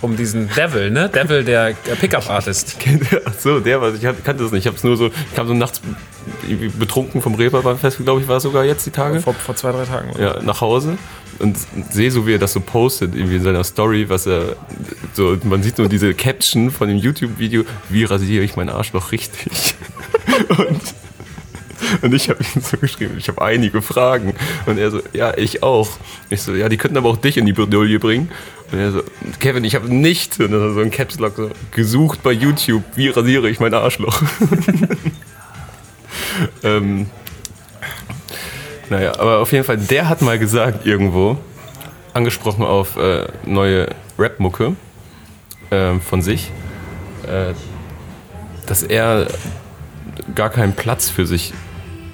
um 0.01 0.15
diesen 0.15 0.49
Devil, 0.55 0.91
ne? 0.91 1.09
Devil, 1.09 1.43
der 1.43 1.73
Pickup-Artist. 1.99 2.77
Ach 3.25 3.33
so, 3.37 3.59
der 3.59 3.81
war, 3.81 3.93
ich 3.93 4.01
kannte 4.01 4.43
das 4.43 4.51
nicht. 4.51 4.61
Ich 4.61 4.67
habe 4.67 4.77
es 4.77 4.83
nur 4.83 4.95
so, 4.95 5.07
ich 5.07 5.35
kam 5.35 5.47
so 5.47 5.53
nachts 5.53 5.81
betrunken 6.79 7.21
vom 7.21 7.35
Reeperbahn-Fest, 7.35 7.97
glaube 8.03 8.21
ich, 8.21 8.27
war 8.27 8.37
es 8.37 8.43
sogar 8.43 8.63
jetzt 8.63 8.85
die 8.85 8.91
Tage. 8.91 9.19
Vor, 9.19 9.33
vor 9.33 9.55
zwei, 9.55 9.71
drei 9.71 9.83
Tagen. 9.83 10.11
oder? 10.11 10.37
Ja, 10.37 10.41
nach 10.41 10.61
Hause 10.61 10.97
und 11.39 11.57
sehe 11.91 12.11
so, 12.11 12.25
wie 12.27 12.33
er 12.33 12.39
das 12.39 12.53
so 12.53 12.59
postet, 12.59 13.15
irgendwie 13.15 13.35
in 13.35 13.43
seiner 13.43 13.63
Story, 13.63 14.09
was 14.09 14.25
er 14.25 14.55
so, 15.13 15.37
man 15.43 15.63
sieht 15.63 15.77
nur 15.77 15.89
diese 15.89 16.13
Caption 16.13 16.71
von 16.71 16.87
dem 16.87 16.97
YouTube-Video, 16.97 17.63
wie 17.89 18.03
rasiere 18.03 18.43
ich 18.43 18.55
mein 18.55 18.69
Arschloch 18.69 19.11
richtig. 19.11 19.75
und, 20.49 20.81
und 22.01 22.13
ich 22.13 22.29
habe 22.29 22.43
ihm 22.43 22.61
so 22.61 22.77
geschrieben, 22.77 23.15
ich 23.17 23.27
habe 23.27 23.41
einige 23.41 23.81
Fragen. 23.81 24.33
Und 24.65 24.77
er 24.77 24.91
so, 24.91 25.01
ja, 25.13 25.37
ich 25.37 25.61
auch. 25.61 25.89
Ich 26.29 26.41
so, 26.41 26.53
ja, 26.53 26.69
die 26.69 26.77
könnten 26.77 26.97
aber 26.97 27.09
auch 27.09 27.17
dich 27.17 27.37
in 27.37 27.45
die 27.45 27.53
Bredouille 27.53 27.99
bringen. 27.99 28.31
Und 28.71 28.79
er 28.79 28.91
so, 28.91 29.03
Kevin, 29.39 29.63
ich 29.63 29.75
habe 29.75 29.93
nicht, 29.93 30.39
und 30.39 30.51
dann 30.51 30.73
so 30.73 30.79
ein 30.79 30.91
Caps 30.91 31.19
Lock 31.19 31.35
so, 31.35 31.51
gesucht 31.71 32.23
bei 32.23 32.31
YouTube, 32.31 32.83
wie 32.95 33.09
rasiere 33.09 33.49
ich 33.49 33.59
mein 33.59 33.73
Arschloch. 33.73 34.21
ähm, 36.63 37.07
naja, 38.89 39.13
aber 39.19 39.39
auf 39.39 39.51
jeden 39.51 39.63
Fall, 39.63 39.77
der 39.77 40.09
hat 40.09 40.21
mal 40.21 40.39
gesagt 40.39 40.85
irgendwo, 40.85 41.37
angesprochen 42.13 42.63
auf 42.63 42.97
äh, 42.97 43.27
neue 43.45 43.87
Rap-Mucke 44.17 44.75
ähm, 45.71 46.01
von 46.01 46.21
sich, 46.21 46.51
äh, 47.27 47.53
dass 48.65 48.83
er 48.83 49.27
gar 50.33 50.49
keinen 50.49 50.73
Platz 50.73 51.09
für 51.09 51.25
sich 51.25 51.53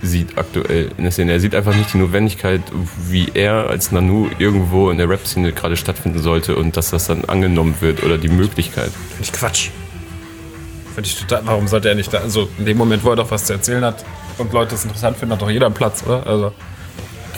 sieht 0.02 0.38
aktuell 0.38 0.90
in 0.98 1.04
der 1.04 1.12
Szene. 1.12 1.34
Er 1.34 1.40
sieht 1.40 1.54
einfach 1.54 1.76
nicht 1.76 1.94
die 1.94 2.00
Notwendigkeit, 2.00 2.62
wie 3.08 3.30
er 3.34 3.70
als 3.70 3.92
Nanu 3.92 4.30
irgendwo 4.40 4.90
in 4.90 4.98
der 4.98 5.08
Rap-Szene 5.08 5.52
gerade 5.52 5.78
stattfinden 5.78 6.20
sollte 6.20 6.56
und 6.56 6.76
dass 6.76 6.90
das 6.90 7.06
dann 7.06 7.26
angenommen 7.26 7.76
wird 7.82 8.04
oder 8.04 8.18
die 8.18 8.30
Möglichkeit. 8.30 8.90
Finde 9.10 9.24
ich 9.24 9.32
Quatsch. 9.32 9.70
Finde 10.96 11.08
ich 11.08 11.20
total, 11.20 11.42
warum 11.46 11.68
sollte 11.68 11.90
er 11.90 11.96
nicht 11.96 12.12
da, 12.12 12.18
also 12.18 12.50
in 12.58 12.66
dem 12.66 12.78
Moment, 12.78 13.04
wo 13.04 13.12
er 13.12 13.16
doch 13.16 13.30
was 13.30 13.46
zu 13.46 13.54
erzählen 13.54 13.86
hat 13.86 14.04
und 14.42 14.54
Leute 14.54 14.72
das 14.72 14.84
interessant 14.84 15.18
finden, 15.18 15.34
hat 15.34 15.42
doch 15.42 15.50
jeder 15.50 15.68
einen 15.68 15.76
Platz, 15.76 16.04
oder? 16.06 16.26
Also, 16.26 16.54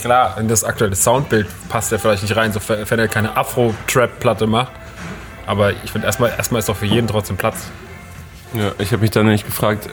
klar, 0.01 0.37
in 0.37 0.47
das 0.47 0.63
aktuelle 0.63 0.95
Soundbild 0.95 1.47
passt 1.69 1.91
er 1.91 1.99
vielleicht 1.99 2.23
nicht 2.23 2.35
rein, 2.35 2.51
so 2.51 2.59
wenn 2.67 2.99
er 2.99 3.07
keine 3.07 3.37
Afro-Trap-Platte 3.37 4.47
macht. 4.47 4.71
Aber 5.45 5.71
ich 5.71 5.91
finde, 5.91 6.07
erstmal, 6.07 6.31
erstmal 6.31 6.59
ist 6.59 6.69
doch 6.69 6.75
für 6.75 6.85
jeden 6.85 7.07
trotzdem 7.07 7.37
Platz. 7.37 7.69
Ja, 8.53 8.71
ich 8.77 8.91
habe 8.91 9.01
mich 9.01 9.11
dann 9.11 9.25
nämlich 9.25 9.45
gefragt, 9.45 9.89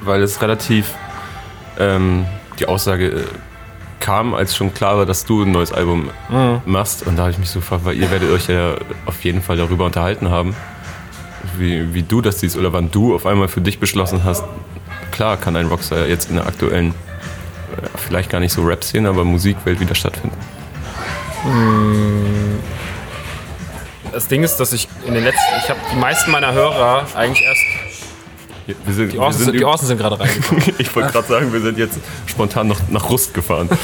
weil 0.00 0.22
es 0.22 0.40
relativ 0.42 0.94
ähm, 1.78 2.26
die 2.58 2.66
Aussage 2.66 3.06
äh, 3.06 3.24
kam, 4.00 4.34
als 4.34 4.56
schon 4.56 4.72
klar 4.74 4.98
war, 4.98 5.06
dass 5.06 5.24
du 5.24 5.42
ein 5.42 5.52
neues 5.52 5.72
Album 5.72 6.10
machst. 6.64 7.06
Und 7.06 7.16
da 7.16 7.22
habe 7.22 7.32
ich 7.32 7.38
mich 7.38 7.50
so 7.50 7.60
gefragt, 7.60 7.84
weil 7.84 7.96
ihr 7.96 8.10
werdet 8.10 8.30
euch 8.30 8.48
ja 8.48 8.74
auf 9.06 9.22
jeden 9.22 9.42
Fall 9.42 9.58
darüber 9.58 9.84
unterhalten 9.84 10.30
haben, 10.30 10.56
wie, 11.58 11.94
wie 11.94 12.02
du 12.02 12.20
das 12.20 12.40
siehst 12.40 12.56
oder 12.56 12.72
wann 12.72 12.90
du 12.90 13.14
auf 13.14 13.26
einmal 13.26 13.48
für 13.48 13.60
dich 13.60 13.78
beschlossen 13.78 14.24
hast, 14.24 14.44
klar 15.20 15.36
kann 15.36 15.54
ein 15.54 15.66
Rockstar 15.66 16.06
jetzt 16.06 16.30
in 16.30 16.36
der 16.36 16.46
aktuellen, 16.46 16.94
äh, 17.76 17.86
vielleicht 17.98 18.30
gar 18.30 18.40
nicht 18.40 18.54
so 18.54 18.62
Rap-Szene, 18.62 19.06
aber 19.06 19.22
Musikwelt 19.22 19.78
wieder 19.78 19.94
stattfinden. 19.94 20.34
Das 24.12 24.28
Ding 24.28 24.42
ist, 24.42 24.56
dass 24.56 24.72
ich 24.72 24.88
in 25.06 25.12
den 25.12 25.24
letzten, 25.24 25.42
ich 25.62 25.68
habe 25.68 25.78
die 25.92 25.96
meisten 25.96 26.30
meiner 26.30 26.54
Hörer 26.54 27.06
eigentlich 27.14 27.46
erst, 27.46 28.76
Wir 28.86 28.94
sind, 28.94 29.12
die 29.12 29.18
Orsen, 29.18 29.44
sind, 29.44 29.52
die 29.52 29.64
Orsen 29.66 29.88
sind 29.88 29.98
gerade 29.98 30.18
reingekommen. 30.18 30.64
Ich 30.78 30.96
wollte 30.96 31.12
gerade 31.12 31.28
sagen, 31.28 31.52
wir 31.52 31.60
sind 31.60 31.76
jetzt 31.76 31.98
spontan 32.26 32.68
noch 32.68 32.80
nach 32.88 33.10
Rust 33.10 33.34
gefahren. 33.34 33.68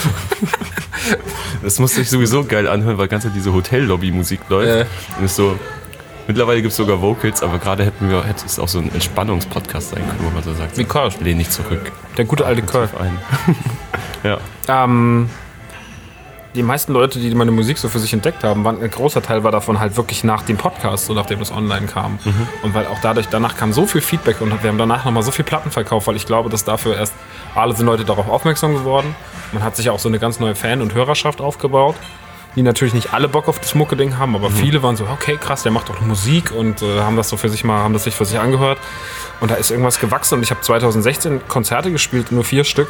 Das 1.62 1.78
muss 1.78 1.94
sich 1.94 2.10
sowieso 2.10 2.44
geil 2.44 2.66
anhören, 2.66 2.98
weil 2.98 3.06
ganz 3.06 3.26
diese 3.32 3.52
Hotellobby-Musik 3.52 4.40
läuft. 4.48 4.68
Äh. 4.68 5.18
Und 5.18 5.24
ist 5.24 5.36
so, 5.36 5.56
Mittlerweile 6.26 6.60
gibt 6.60 6.72
es 6.72 6.76
sogar 6.76 7.00
Vocals, 7.00 7.42
aber 7.42 7.58
gerade 7.58 7.84
hätten 7.84 8.10
wir, 8.10 8.24
hätte 8.24 8.46
es 8.46 8.58
auch 8.58 8.68
so 8.68 8.78
ein 8.80 8.92
Entspannungspodcast 8.92 9.90
sein 9.90 10.06
können, 10.06 10.18
wo 10.22 10.30
man 10.30 10.42
so 10.42 10.54
sagt, 10.54 10.76
Wie 10.76 10.84
Curse. 10.84 11.22
lehn 11.22 11.38
dich 11.38 11.50
zurück. 11.50 11.92
Der 12.16 12.24
gute 12.24 12.44
alte 12.44 12.62
Curve. 12.62 12.90
Ein. 12.98 13.18
ja. 14.24 14.38
Ähm, 14.68 15.30
die 16.56 16.62
meisten 16.62 16.92
Leute, 16.92 17.18
die 17.18 17.32
meine 17.34 17.50
Musik 17.50 17.78
so 17.78 17.88
für 17.88 17.98
sich 17.98 18.12
entdeckt 18.12 18.42
haben, 18.42 18.64
waren, 18.64 18.82
ein 18.82 18.90
großer 18.90 19.22
Teil 19.22 19.44
war 19.44 19.52
davon 19.52 19.78
halt 19.78 19.96
wirklich 19.96 20.24
nach 20.24 20.42
dem 20.42 20.56
Podcast, 20.56 21.06
so 21.06 21.12
nachdem 21.12 21.38
das 21.38 21.52
online 21.52 21.86
kam. 21.86 22.18
Und 22.62 22.74
weil 22.74 22.86
auch 22.86 22.98
dadurch, 23.02 23.28
danach 23.28 23.56
kam 23.56 23.72
so 23.72 23.86
viel 23.86 24.00
Feedback 24.00 24.40
und 24.40 24.62
wir 24.62 24.70
haben 24.70 24.78
danach 24.78 25.04
nochmal 25.04 25.22
so 25.22 25.30
viel 25.30 25.44
Platten 25.44 25.70
verkauft, 25.70 26.06
weil 26.06 26.16
ich 26.16 26.24
glaube, 26.26 26.48
dass 26.48 26.64
dafür 26.64 26.96
erst 26.96 27.14
alle 27.54 27.74
sind 27.76 27.86
Leute 27.86 28.04
darauf 28.04 28.28
aufmerksam 28.28 28.72
geworden. 28.74 29.14
Man 29.52 29.62
hat 29.62 29.76
sich 29.76 29.90
auch 29.90 29.98
so 29.98 30.08
eine 30.08 30.18
ganz 30.18 30.40
neue 30.40 30.54
Fan- 30.54 30.80
und 30.80 30.94
Hörerschaft 30.94 31.40
aufgebaut, 31.40 31.94
die 32.56 32.62
natürlich 32.62 32.94
nicht 32.94 33.12
alle 33.12 33.28
Bock 33.28 33.48
auf 33.48 33.58
das 33.60 33.74
Mucke-Ding 33.74 34.18
haben, 34.18 34.34
aber 34.34 34.50
viele 34.50 34.82
waren 34.82 34.96
so, 34.96 35.04
okay, 35.06 35.36
krass, 35.40 35.62
der 35.62 35.72
macht 35.72 35.88
doch 35.90 36.00
Musik 36.00 36.50
und 36.52 36.82
äh, 36.82 37.00
haben 37.00 37.16
das 37.16 37.28
so 37.28 37.36
für 37.36 37.48
sich 37.50 37.62
mal, 37.64 37.78
haben 37.78 37.92
das 37.92 38.04
sich 38.04 38.14
für 38.16 38.24
sich 38.24 38.38
angehört. 38.38 38.78
Und 39.40 39.50
da 39.50 39.56
ist 39.56 39.70
irgendwas 39.70 40.00
gewachsen 40.00 40.36
und 40.36 40.42
ich 40.42 40.50
habe 40.50 40.62
2016 40.62 41.46
Konzerte 41.48 41.92
gespielt, 41.92 42.32
nur 42.32 42.42
vier 42.44 42.64
Stück. 42.64 42.88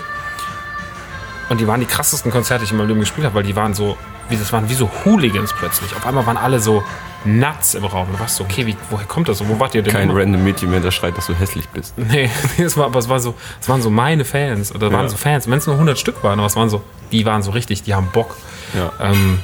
Und 1.48 1.60
die 1.60 1.66
waren 1.66 1.80
die 1.80 1.86
krassesten 1.86 2.30
Konzerte, 2.32 2.60
die 2.60 2.64
ich 2.66 2.70
in 2.72 2.76
meinem 2.78 2.88
Leben 2.88 3.00
gespielt 3.00 3.24
habe, 3.24 3.36
weil 3.36 3.42
die 3.44 3.54
waren 3.54 3.74
so, 3.74 3.96
wie 4.28 4.36
das 4.36 4.52
waren 4.52 4.68
wie 4.68 4.74
so 4.74 4.90
Hooligans 5.04 5.52
plötzlich. 5.52 5.94
Auf 5.94 6.04
einmal 6.06 6.26
waren 6.26 6.36
alle 6.36 6.58
so 6.58 6.82
nuts 7.24 7.74
im 7.74 7.84
Raum. 7.84 8.06
Und 8.08 8.14
du 8.14 8.20
warst 8.20 8.36
so, 8.36 8.44
okay, 8.44 8.66
wie, 8.66 8.76
woher 8.90 9.06
kommt 9.06 9.28
das? 9.28 9.40
Und 9.40 9.48
wo 9.48 9.58
wart 9.60 9.74
ihr 9.74 9.82
denn? 9.82 9.92
Kein 9.92 10.10
immer? 10.10 10.20
random 10.20 10.42
Mädchen 10.42 10.70
mehr, 10.70 10.80
der 10.80 10.90
schreit, 10.90 11.16
dass 11.16 11.26
du 11.26 11.34
hässlich 11.34 11.68
bist. 11.68 11.94
Nee, 11.98 12.30
nee, 12.58 12.64
es 12.64 12.76
war, 12.76 12.86
aber 12.86 12.98
es, 12.98 13.08
war 13.08 13.20
so, 13.20 13.34
es 13.60 13.68
waren 13.68 13.80
so 13.82 13.90
meine 13.90 14.24
Fans. 14.24 14.74
Oder 14.74 14.90
waren 14.92 15.02
Ja. 15.02 15.08
so 15.08 15.16
Fans. 15.16 15.48
Wenn 15.48 15.58
es 15.58 15.66
nur 15.66 15.74
100 15.76 15.98
Stück 15.98 16.22
waren, 16.24 16.38
aber 16.40 16.46
es 16.46 16.56
waren 16.56 16.68
so, 16.68 16.82
die 17.12 17.24
waren 17.26 17.42
so 17.42 17.52
richtig, 17.52 17.82
die 17.84 17.94
haben 17.94 18.08
Bock. 18.12 18.36
Ja. 18.74 18.92
Ähm, 19.10 19.38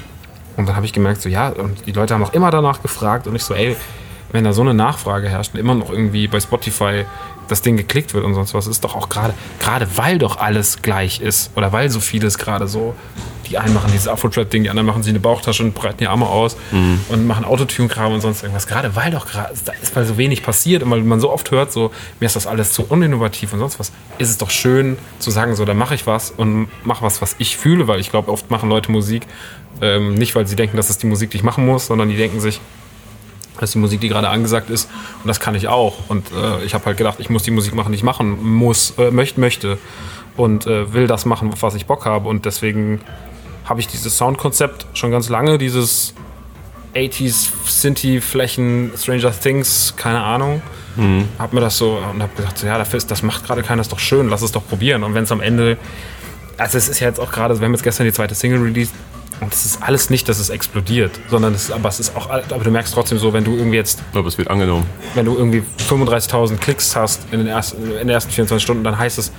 und 0.56 0.66
dann 0.68 0.76
habe 0.76 0.86
ich 0.86 0.92
gemerkt, 0.92 1.22
so 1.22 1.28
ja, 1.28 1.48
und 1.48 1.86
die 1.86 1.92
Leute 1.92 2.14
haben 2.14 2.22
auch 2.22 2.32
immer 2.32 2.50
danach 2.50 2.82
gefragt 2.82 3.26
und 3.26 3.34
ich 3.34 3.44
so, 3.44 3.54
ey, 3.54 3.76
wenn 4.32 4.44
da 4.44 4.52
so 4.52 4.62
eine 4.62 4.74
Nachfrage 4.74 5.28
herrscht 5.28 5.54
und 5.54 5.60
immer 5.60 5.74
noch 5.74 5.90
irgendwie 5.90 6.26
bei 6.26 6.40
Spotify 6.40 7.04
das 7.48 7.60
Ding 7.60 7.76
geklickt 7.76 8.14
wird 8.14 8.24
und 8.24 8.34
sonst 8.34 8.54
was, 8.54 8.66
ist 8.66 8.82
doch 8.82 8.94
auch 8.96 9.08
gerade, 9.08 9.34
gerade 9.60 9.86
weil 9.96 10.18
doch 10.18 10.38
alles 10.38 10.80
gleich 10.80 11.20
ist 11.20 11.50
oder 11.56 11.72
weil 11.72 11.90
so 11.90 12.00
vieles 12.00 12.38
gerade 12.38 12.66
so, 12.66 12.94
die 13.48 13.58
einen 13.58 13.74
machen 13.74 13.90
dieses 13.92 14.08
Afro-Trap-Ding, 14.08 14.62
die 14.62 14.70
anderen 14.70 14.86
machen 14.86 15.02
sich 15.02 15.10
eine 15.10 15.20
Bauchtasche 15.20 15.62
und 15.62 15.74
breiten 15.74 15.98
die 15.98 16.06
Arme 16.06 16.26
aus 16.26 16.56
und 17.08 17.26
machen 17.26 17.44
Autotune-Kram 17.44 18.12
und 18.14 18.20
sonst 18.22 18.42
irgendwas. 18.42 18.66
Gerade 18.66 18.96
weil 18.96 19.10
doch 19.10 19.26
gerade, 19.26 19.52
da 19.64 19.72
ist 19.82 19.94
weil 19.94 20.06
so 20.06 20.16
wenig 20.16 20.42
passiert 20.42 20.82
und 20.82 20.90
weil 20.90 21.02
man 21.02 21.20
so 21.20 21.30
oft 21.30 21.50
hört, 21.50 21.72
so, 21.72 21.90
mir 22.20 22.26
ist 22.26 22.36
das 22.36 22.46
alles 22.46 22.72
zu 22.72 22.84
uninnovativ 22.88 23.52
und 23.52 23.58
sonst 23.58 23.78
was, 23.78 23.92
ist 24.18 24.30
es 24.30 24.38
doch 24.38 24.50
schön 24.50 24.96
zu 25.18 25.30
sagen, 25.30 25.54
so, 25.54 25.64
da 25.66 25.74
mache 25.74 25.94
ich 25.94 26.06
was 26.06 26.30
und 26.30 26.68
mache 26.84 27.04
was, 27.04 27.20
was 27.20 27.34
ich 27.38 27.58
fühle, 27.58 27.88
weil 27.88 28.00
ich 28.00 28.10
glaube, 28.10 28.30
oft 28.30 28.50
machen 28.50 28.70
Leute 28.70 28.90
Musik, 28.90 29.26
ähm, 29.80 30.14
nicht 30.14 30.34
weil 30.34 30.46
sie 30.46 30.56
denken, 30.56 30.76
dass 30.76 30.90
es 30.90 30.98
die 30.98 31.06
Musik, 31.06 31.30
die 31.30 31.38
ich 31.38 31.42
machen 31.42 31.64
muss, 31.66 31.86
sondern 31.86 32.08
die 32.08 32.16
denken 32.16 32.40
sich, 32.40 32.60
das 33.54 33.70
ist 33.70 33.74
die 33.74 33.78
Musik, 33.78 34.00
die 34.00 34.08
gerade 34.08 34.28
angesagt 34.28 34.70
ist 34.70 34.88
und 35.22 35.28
das 35.28 35.40
kann 35.40 35.54
ich 35.54 35.68
auch. 35.68 36.08
Und 36.08 36.26
äh, 36.32 36.64
ich 36.64 36.74
habe 36.74 36.84
halt 36.86 36.96
gedacht, 36.96 37.18
ich 37.20 37.30
muss 37.30 37.42
die 37.42 37.50
Musik 37.50 37.74
machen, 37.74 37.92
die 37.92 37.96
ich 37.96 38.02
machen 38.02 38.42
muss, 38.42 38.94
äh, 38.98 39.10
möchte, 39.10 39.40
möchte 39.40 39.78
und 40.36 40.66
äh, 40.66 40.92
will 40.92 41.06
das 41.06 41.26
machen, 41.26 41.52
auf 41.52 41.62
was 41.62 41.74
ich 41.74 41.86
Bock 41.86 42.04
habe. 42.06 42.28
Und 42.28 42.44
deswegen 42.44 43.00
habe 43.64 43.80
ich 43.80 43.86
dieses 43.86 44.16
Soundkonzept 44.16 44.86
schon 44.94 45.10
ganz 45.10 45.28
lange, 45.28 45.58
dieses 45.58 46.14
80s 46.94 47.48
Synthi-Flächen, 47.66 48.92
Stranger 48.96 49.32
Things, 49.38 49.94
keine 49.96 50.22
Ahnung. 50.22 50.62
Hab 51.38 51.52
mir 51.52 51.60
das 51.60 51.78
so 51.78 51.98
und 52.12 52.22
hab 52.22 52.36
gesagt, 52.36 52.58
so, 52.58 52.66
ja, 52.66 52.76
dafür 52.76 52.98
ist, 52.98 53.10
das 53.10 53.22
macht 53.22 53.46
gerade 53.46 53.62
keiner, 53.62 53.80
ist 53.80 53.92
doch 53.92 53.98
schön, 53.98 54.28
lass 54.28 54.42
es 54.42 54.52
doch 54.52 54.66
probieren. 54.66 55.04
Und 55.04 55.14
wenn 55.14 55.24
es 55.24 55.32
am 55.32 55.40
Ende, 55.40 55.78
also 56.58 56.76
es 56.76 56.88
ist 56.88 57.00
ja 57.00 57.08
jetzt 57.08 57.18
auch 57.18 57.32
gerade, 57.32 57.58
wir 57.58 57.64
haben 57.64 57.72
jetzt 57.72 57.82
gestern 57.82 58.04
die 58.04 58.12
zweite 58.12 58.34
Single 58.34 58.60
released 58.60 58.94
und 59.42 59.52
es 59.52 59.66
ist 59.66 59.82
alles 59.82 60.08
nicht, 60.08 60.28
dass 60.28 60.38
es 60.38 60.50
explodiert, 60.50 61.10
sondern 61.28 61.52
es 61.52 61.64
ist, 61.64 61.72
aber 61.72 61.88
es 61.88 61.98
ist 61.98 62.16
auch, 62.16 62.30
aber 62.30 62.64
du 62.64 62.70
merkst 62.70 62.94
trotzdem 62.94 63.18
so, 63.18 63.32
wenn 63.32 63.42
du 63.42 63.56
irgendwie 63.56 63.76
jetzt 63.76 64.00
Aber 64.14 64.28
es 64.28 64.38
wird 64.38 64.48
angenommen. 64.48 64.86
wenn 65.14 65.26
du 65.26 65.36
irgendwie 65.36 65.64
35.000 65.88 66.58
Klicks 66.58 66.94
hast 66.94 67.22
in 67.32 67.38
den, 67.38 67.48
ersten, 67.48 67.82
in 67.82 67.98
den 67.98 68.08
ersten 68.10 68.30
24 68.30 68.62
Stunden, 68.62 68.84
dann 68.84 68.96
heißt 68.96 69.18
es 69.18 69.32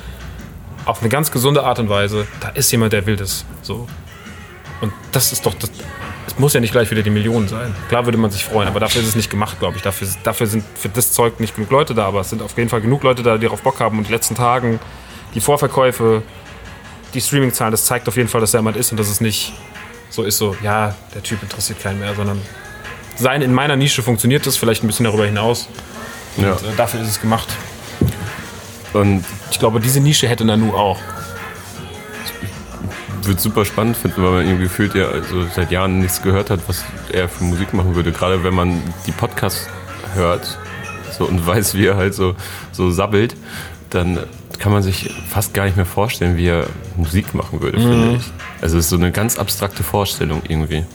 auf 0.86 1.00
eine 1.00 1.08
ganz 1.10 1.32
gesunde 1.32 1.64
Art 1.64 1.80
und 1.80 1.88
Weise, 1.88 2.28
da 2.42 2.50
ist 2.50 2.70
jemand, 2.72 2.92
der 2.92 3.06
will 3.06 3.16
das. 3.16 3.46
So. 3.62 3.88
Und 4.82 4.92
das 5.14 5.32
ist 5.32 5.46
doch, 5.46 5.54
das, 5.54 5.72
es 6.28 6.38
muss 6.38 6.54
ja 6.54 6.60
nicht 6.60 6.74
gleich 6.74 6.92
wieder 6.92 7.02
die 7.02 7.10
Millionen 7.10 7.48
sein. 7.48 7.74
Klar 7.88 8.04
würde 8.04 8.18
man 8.18 8.30
sich 8.30 8.44
freuen, 8.44 8.68
aber 8.68 8.82
dafür 8.82 9.02
ist 9.02 9.08
es 9.08 9.16
nicht 9.16 9.30
gemacht, 9.30 9.58
glaube 9.60 9.78
ich. 9.78 9.84
Dafür, 9.84 10.10
dafür 10.24 10.48
sind 10.48 10.66
für 10.76 10.90
das 10.90 11.14
Zeug 11.14 11.40
nicht 11.40 11.56
genug 11.56 11.72
Leute 11.72 11.96
da, 11.96 12.08
aber 12.08 12.20
es 12.20 12.30
sind 12.30 12.42
auf 12.42 12.58
jeden 12.58 12.70
Fall 12.70 12.82
genug 12.82 13.04
Leute 13.04 13.24
da, 13.24 13.38
die 13.38 13.46
darauf 13.46 13.62
Bock 13.62 13.80
haben. 13.80 13.98
Und 14.00 14.10
die 14.10 14.12
letzten 14.12 14.36
Tagen, 14.36 14.82
die 15.34 15.40
Vorverkäufe, 15.40 16.24
die 17.14 17.22
Streaming-Zahlen, 17.22 17.72
das 17.72 17.86
zeigt 17.86 18.10
auf 18.10 18.18
jeden 18.18 18.28
Fall, 18.28 18.42
dass 18.42 18.52
da 18.52 18.58
jemand 18.58 18.76
ist 18.76 18.92
und 18.92 19.00
dass 19.00 19.08
es 19.08 19.22
nicht 19.22 19.54
so 20.14 20.22
ist, 20.24 20.38
so, 20.38 20.56
ja, 20.62 20.96
der 21.16 21.24
Typ 21.24 21.42
interessiert 21.42 21.82
keinen 21.82 22.00
mehr, 22.00 22.14
sondern 22.14 22.40
sein 23.18 23.42
in 23.42 23.52
meiner 23.52 23.76
Nische 23.76 24.04
funktioniert 24.04 24.46
das, 24.46 24.58
vielleicht 24.58 24.84
ein 24.84 24.88
bisschen 24.88 25.06
darüber 25.06 25.26
hinaus. 25.26 25.68
Ja. 26.38 26.52
Und, 26.52 26.62
äh, 26.62 26.76
dafür 26.78 27.02
ist 27.02 27.08
es 27.08 27.20
gemacht. 27.20 27.48
Und 28.94 29.26
Ich 29.50 29.58
glaube, 29.58 29.80
diese 29.80 30.00
Nische 30.00 30.28
hätte 30.28 30.46
Nanu 30.46 30.74
auch. 30.76 31.00
würde 33.24 33.40
super 33.40 33.66
spannend 33.66 33.98
finden, 33.98 34.22
weil 34.22 34.32
man 34.32 34.46
irgendwie 34.46 34.66
gefühlt 34.66 34.94
ja 34.94 35.08
also 35.08 35.48
seit 35.56 35.72
Jahren 35.72 36.00
nichts 36.00 36.22
gehört 36.22 36.52
hat, 36.52 36.60
was 36.68 36.84
er 37.12 37.28
für 37.28 37.46
Musik 37.46 37.74
machen 37.74 37.96
würde. 37.96 38.12
Gerade 38.12 38.44
wenn 38.44 38.54
man 38.54 38.84
die 39.08 39.14
Podcasts 39.14 39.68
hört 40.14 40.60
so, 41.18 41.26
und 41.26 41.46
weiß, 41.46 41.74
wie 41.74 41.88
er 41.88 41.96
halt 41.96 42.14
so, 42.14 42.36
so 42.72 42.92
sabbelt, 42.92 43.36
dann 43.90 44.20
kann 44.64 44.72
man 44.72 44.82
sich 44.82 45.10
fast 45.28 45.54
gar 45.54 45.66
nicht 45.66 45.76
mehr 45.76 45.86
vorstellen, 45.86 46.38
wie 46.38 46.48
er 46.48 46.68
Musik 46.96 47.34
machen 47.34 47.60
würde, 47.60 47.78
finde 47.78 48.16
ich. 48.16 48.24
Also 48.62 48.78
es 48.78 48.86
ist 48.86 48.92
so 48.92 48.96
eine 48.96 49.12
ganz 49.12 49.38
abstrakte 49.38 49.84
Vorstellung 49.84 50.42
irgendwie. 50.48 50.86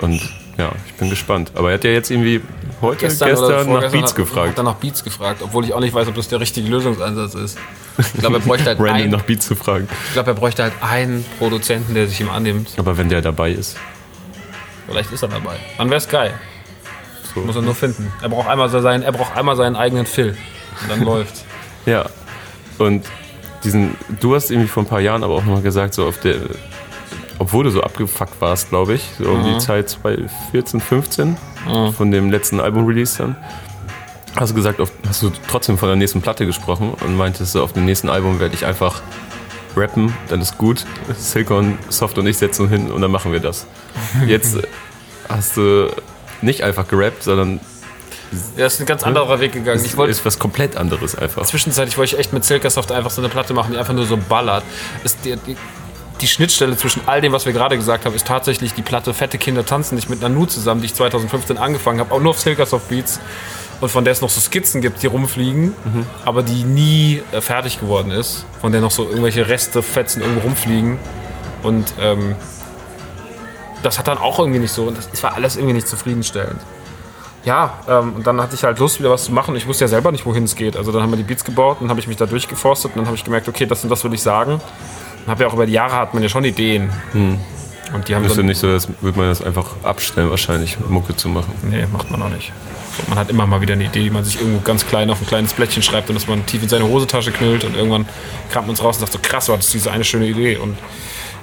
Und 0.00 0.18
ja, 0.56 0.72
ich 0.86 0.94
bin 0.94 1.10
gespannt. 1.10 1.52
Aber 1.56 1.68
er 1.68 1.74
hat 1.74 1.84
ja 1.84 1.90
jetzt 1.90 2.10
irgendwie 2.10 2.40
heute, 2.80 3.00
gestern, 3.00 3.70
nach 3.70 3.92
Beats 3.92 4.14
gefragt. 4.14 4.48
Hat 4.48 4.56
er 4.56 4.62
nach 4.62 4.76
Beats 4.76 5.04
gefragt, 5.04 5.42
obwohl 5.44 5.66
ich 5.66 5.74
auch 5.74 5.80
nicht 5.80 5.92
weiß, 5.92 6.08
ob 6.08 6.14
das 6.14 6.28
der 6.28 6.40
richtige 6.40 6.70
Lösungsansatz 6.70 7.34
ist. 7.34 7.58
Ich 7.98 8.14
glaube, 8.14 8.36
er 8.36 8.40
bräuchte 8.46 8.64
halt, 8.64 8.78
Random 8.78 8.94
einen, 8.94 9.10
nach 9.10 9.24
Beats 9.24 9.46
zu 9.46 9.56
fragen. 9.56 9.88
ich 10.06 10.12
glaube, 10.14 10.30
er 10.30 10.34
bräuchte 10.34 10.62
halt 10.62 10.72
einen 10.80 11.22
Produzenten, 11.38 11.92
der 11.92 12.08
sich 12.08 12.18
ihm 12.22 12.30
annimmt. 12.30 12.70
Aber 12.78 12.96
wenn 12.96 13.10
der 13.10 13.20
dabei 13.20 13.50
ist. 13.50 13.76
Vielleicht 14.88 15.12
ist 15.12 15.20
er 15.22 15.28
dabei. 15.28 15.56
Dann 15.76 15.90
wäre 15.90 15.98
es 15.98 16.08
geil. 16.08 16.32
So. 17.34 17.40
Muss 17.40 17.56
er 17.56 17.60
nur 17.60 17.74
finden. 17.74 18.10
Er 18.22 18.30
braucht 18.30 18.48
einmal 18.48 18.70
seinen, 18.70 19.02
er 19.02 19.12
braucht 19.12 19.36
einmal 19.36 19.56
seinen 19.56 19.76
eigenen 19.76 20.06
Phil. 20.06 20.34
Und 20.80 20.90
dann 20.90 21.02
läuft's. 21.04 21.44
Ja. 21.84 22.06
Und 22.78 23.04
diesen, 23.64 23.96
du 24.20 24.34
hast 24.34 24.50
irgendwie 24.50 24.68
vor 24.68 24.82
ein 24.82 24.86
paar 24.86 25.00
Jahren 25.00 25.24
aber 25.24 25.34
auch 25.34 25.44
nochmal 25.44 25.62
gesagt, 25.62 25.94
so 25.94 26.06
auf 26.06 26.18
der, 26.20 26.36
obwohl 27.38 27.64
du 27.64 27.70
so 27.70 27.82
abgefuckt 27.82 28.40
warst, 28.40 28.70
glaube 28.70 28.94
ich, 28.94 29.02
so 29.18 29.30
um 29.30 29.44
die 29.44 29.58
Zeit 29.58 29.88
2014, 29.88 30.80
15 30.80 31.36
von 31.92 32.10
dem 32.10 32.30
letzten 32.30 32.60
Album-Release 32.60 33.18
dann, 33.18 33.36
hast 34.36 34.50
du 34.50 34.54
gesagt, 34.54 34.80
auf, 34.80 34.92
hast 35.08 35.22
du 35.22 35.30
trotzdem 35.48 35.78
von 35.78 35.88
der 35.88 35.96
nächsten 35.96 36.20
Platte 36.20 36.46
gesprochen 36.46 36.92
und 37.04 37.16
meintest, 37.16 37.52
so, 37.52 37.62
auf 37.62 37.72
dem 37.72 37.84
nächsten 37.84 38.08
Album 38.08 38.38
werde 38.40 38.54
ich 38.54 38.66
einfach 38.66 39.02
rappen, 39.76 40.14
dann 40.28 40.40
ist 40.40 40.58
gut. 40.58 40.84
Silkon, 41.18 41.78
Soft 41.88 42.18
und 42.18 42.26
ich 42.26 42.38
setzen 42.38 42.62
uns 42.62 42.72
hin 42.72 42.90
und 42.90 43.02
dann 43.02 43.10
machen 43.10 43.32
wir 43.32 43.40
das. 43.40 43.66
Jetzt 44.26 44.56
äh, 44.56 44.62
hast 45.28 45.56
du 45.56 45.90
nicht 46.42 46.62
einfach 46.62 46.86
gerappt, 46.88 47.22
sondern 47.22 47.60
Er 48.56 48.66
ist 48.66 48.80
ein 48.80 48.86
ganz 48.86 49.02
anderer 49.02 49.40
Weg 49.40 49.52
gegangen. 49.52 49.84
Ich 49.84 49.96
wollte 49.96 50.10
ist 50.10 50.24
was 50.24 50.38
komplett 50.38 50.76
anderes 50.76 51.16
einfach. 51.16 51.44
Zwischenzeitlich 51.44 51.96
wollte 51.98 52.14
ich 52.14 52.20
echt 52.20 52.32
mit 52.32 52.44
Silkasoft 52.44 52.92
einfach 52.92 53.10
so 53.10 53.20
eine 53.20 53.28
Platte 53.28 53.54
machen, 53.54 53.72
die 53.72 53.78
einfach 53.78 53.94
nur 53.94 54.06
so 54.06 54.16
ballert. 54.16 54.64
Ist 55.04 55.18
die, 55.24 55.36
die, 55.36 55.56
die 56.20 56.26
Schnittstelle 56.26 56.76
zwischen 56.76 57.02
all 57.06 57.20
dem, 57.20 57.32
was 57.32 57.46
wir 57.46 57.52
gerade 57.52 57.76
gesagt 57.76 58.04
haben, 58.04 58.14
ist 58.14 58.26
tatsächlich 58.26 58.74
die 58.74 58.82
Platte 58.82 59.12
Fette 59.14 59.38
Kinder 59.38 59.64
tanzen 59.64 59.96
nicht 59.96 60.08
mit 60.08 60.20
Nanu 60.20 60.46
zusammen, 60.46 60.80
die 60.80 60.86
ich 60.86 60.94
2015 60.94 61.58
angefangen 61.58 62.00
habe, 62.00 62.14
auch 62.14 62.20
nur 62.20 62.30
auf 62.30 62.40
Silkasoft 62.40 62.88
Beats. 62.88 63.20
Und 63.80 63.90
von 63.90 64.04
der 64.04 64.12
es 64.12 64.22
noch 64.22 64.30
so 64.30 64.40
Skizzen 64.40 64.80
gibt, 64.80 65.02
die 65.02 65.06
rumfliegen, 65.06 65.74
aber 66.24 66.42
die 66.42 66.64
nie 66.64 67.22
äh, 67.32 67.42
fertig 67.42 67.78
geworden 67.78 68.10
ist. 68.10 68.46
Von 68.62 68.72
der 68.72 68.80
noch 68.80 68.90
so 68.90 69.04
irgendwelche 69.04 69.48
Reste, 69.48 69.82
Fetzen 69.82 70.22
irgendwo 70.22 70.40
rumfliegen. 70.40 70.98
Und 71.62 71.92
ähm, 72.00 72.36
das 73.82 73.98
hat 73.98 74.08
dann 74.08 74.16
auch 74.16 74.38
irgendwie 74.38 74.60
nicht 74.60 74.72
so, 74.72 74.84
und 74.84 74.96
das 74.96 75.22
war 75.22 75.34
alles 75.34 75.56
irgendwie 75.56 75.74
nicht 75.74 75.88
zufriedenstellend 75.88 76.58
ja, 77.46 77.78
ähm, 77.88 78.14
und 78.16 78.26
dann 78.26 78.40
hatte 78.42 78.56
ich 78.56 78.64
halt 78.64 78.78
Lust, 78.80 78.98
wieder 78.98 79.10
was 79.10 79.24
zu 79.24 79.32
machen. 79.32 79.54
Ich 79.54 79.66
wusste 79.66 79.84
ja 79.84 79.88
selber 79.88 80.10
nicht, 80.10 80.26
wohin 80.26 80.44
es 80.44 80.56
geht. 80.56 80.76
Also 80.76 80.90
dann 80.90 81.00
haben 81.00 81.10
wir 81.10 81.16
die 81.16 81.22
Beats 81.22 81.44
gebaut, 81.44 81.78
dann 81.80 81.88
habe 81.88 82.00
ich 82.00 82.08
mich 82.08 82.16
da 82.16 82.26
durchgeforstet 82.26 82.90
und 82.90 82.98
dann 82.98 83.06
habe 83.06 83.16
ich 83.16 83.24
gemerkt, 83.24 83.48
okay, 83.48 83.66
das 83.66 83.84
und 83.84 83.90
das 83.90 84.02
will 84.02 84.12
ich 84.12 84.20
sagen. 84.20 84.54
Und 84.54 85.28
habe 85.28 85.44
ja 85.44 85.48
auch 85.48 85.54
über 85.54 85.64
die 85.64 85.72
Jahre 85.72 85.94
hat 85.94 86.12
man 86.12 86.22
ja 86.24 86.28
schon 86.28 86.44
Ideen. 86.44 86.90
Und 87.94 88.08
die 88.08 88.14
haben 88.16 88.24
Ist 88.24 88.36
ja 88.36 88.42
nicht 88.42 88.58
so, 88.58 88.66
als 88.66 88.88
würde 89.00 89.16
man 89.16 89.28
das 89.28 89.42
einfach 89.42 89.76
abstellen, 89.84 90.28
wahrscheinlich, 90.28 90.76
Mucke 90.88 91.14
zu 91.14 91.28
machen. 91.28 91.54
nee, 91.62 91.86
macht 91.92 92.10
man 92.10 92.20
auch 92.22 92.28
nicht. 92.28 92.52
Und 92.98 93.10
man 93.10 93.18
hat 93.18 93.30
immer 93.30 93.46
mal 93.46 93.60
wieder 93.60 93.74
eine 93.74 93.84
Idee, 93.84 94.02
die 94.02 94.10
man 94.10 94.24
sich 94.24 94.40
irgendwo 94.40 94.60
ganz 94.60 94.86
klein 94.86 95.08
auf 95.10 95.20
ein 95.20 95.26
kleines 95.26 95.52
Blättchen 95.52 95.82
schreibt 95.82 96.08
und 96.08 96.16
dass 96.16 96.26
man 96.26 96.44
tief 96.46 96.62
in 96.62 96.68
seine 96.68 96.88
Hosentasche 96.88 97.30
knüllt 97.30 97.62
und 97.62 97.76
irgendwann 97.76 98.08
kramt 98.50 98.66
man 98.66 98.74
es 98.74 98.82
raus 98.82 98.96
und 98.96 99.00
sagt 99.00 99.12
so, 99.12 99.18
krass, 99.22 99.48
war 99.48 99.56
das 99.56 99.70
diese 99.70 99.92
eine 99.92 100.02
schöne 100.02 100.26
Idee. 100.26 100.56
Und 100.56 100.76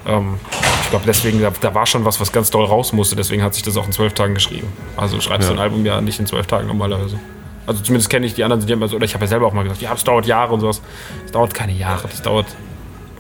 ähm, 0.08 0.36
ich 0.84 0.90
glaube, 0.90 1.06
deswegen, 1.08 1.42
da, 1.42 1.52
da 1.60 1.74
war 1.74 1.86
schon 1.86 2.06
was, 2.06 2.20
was 2.20 2.32
ganz 2.32 2.50
doll 2.52 2.66
raus 2.66 2.94
musste. 2.94 3.16
Deswegen 3.16 3.42
hat 3.44 3.54
sich 3.54 3.64
das 3.64 3.78
auch 3.78 3.86
in 3.86 3.92
zwölf 3.92 4.14
Tagen 4.14 4.34
geschrieben. 4.34 4.68
Also 4.98 5.20
schreibst 5.22 5.50
du 5.50 5.54
Ja. 5.54 5.60
ein 5.60 5.64
Album 5.64 5.86
ja 5.86 6.02
nicht 6.02 6.20
in 6.20 6.26
zwölf 6.28 6.46
Tagen 6.48 6.68
normalerweise. 6.68 7.20
Also 7.66 7.82
zumindest 7.82 8.10
kenne 8.10 8.26
ich 8.26 8.34
die 8.34 8.44
anderen, 8.44 8.66
die 8.66 8.72
immer 8.74 8.88
so, 8.88 8.98
oder 8.98 9.06
ich 9.06 9.14
habe 9.14 9.24
ja 9.24 9.30
selber 9.30 9.48
auch 9.48 9.54
mal 9.54 9.64
gesagt, 9.64 9.82
ja, 9.82 9.94
es 9.94 10.04
dauert 10.04 10.26
Jahre 10.26 10.54
und 10.54 10.60
sowas. 10.60 10.82
Es 11.26 11.32
dauert 11.32 11.54
keine 11.54 11.72
Jahre, 11.72 12.08
das 12.10 12.22
dauert 12.22 12.46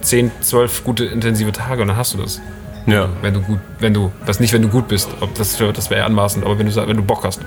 zehn, 0.02 0.32
zwölf 0.41 0.84
gute 0.84 1.06
intensive 1.06 1.52
Tage 1.54 1.82
und 1.82 1.88
dann 1.88 1.98
hast 1.98 2.13
du 2.13 2.17
das. 2.17 2.41
Ja. 2.86 3.08
Wenn 3.22 3.34
du 3.36 3.41
gut, 3.41 3.60
wenn 3.80 3.93
du, 3.93 4.12
das 4.26 4.41
nicht, 4.41 4.52
wenn 4.52 4.62
du 4.62 4.67
gut 4.67 4.89
bist, 4.89 5.08
ob 5.22 5.34
das, 5.36 5.58
das 5.58 5.89
wäre 5.89 6.02
ja 6.02 6.06
anmaßend, 6.06 6.43
aber 6.46 6.60
wenn 6.60 6.65
du, 6.69 6.76
wenn 6.76 6.98
du 6.98 7.04
Bock 7.04 7.24
hast, 7.24 7.39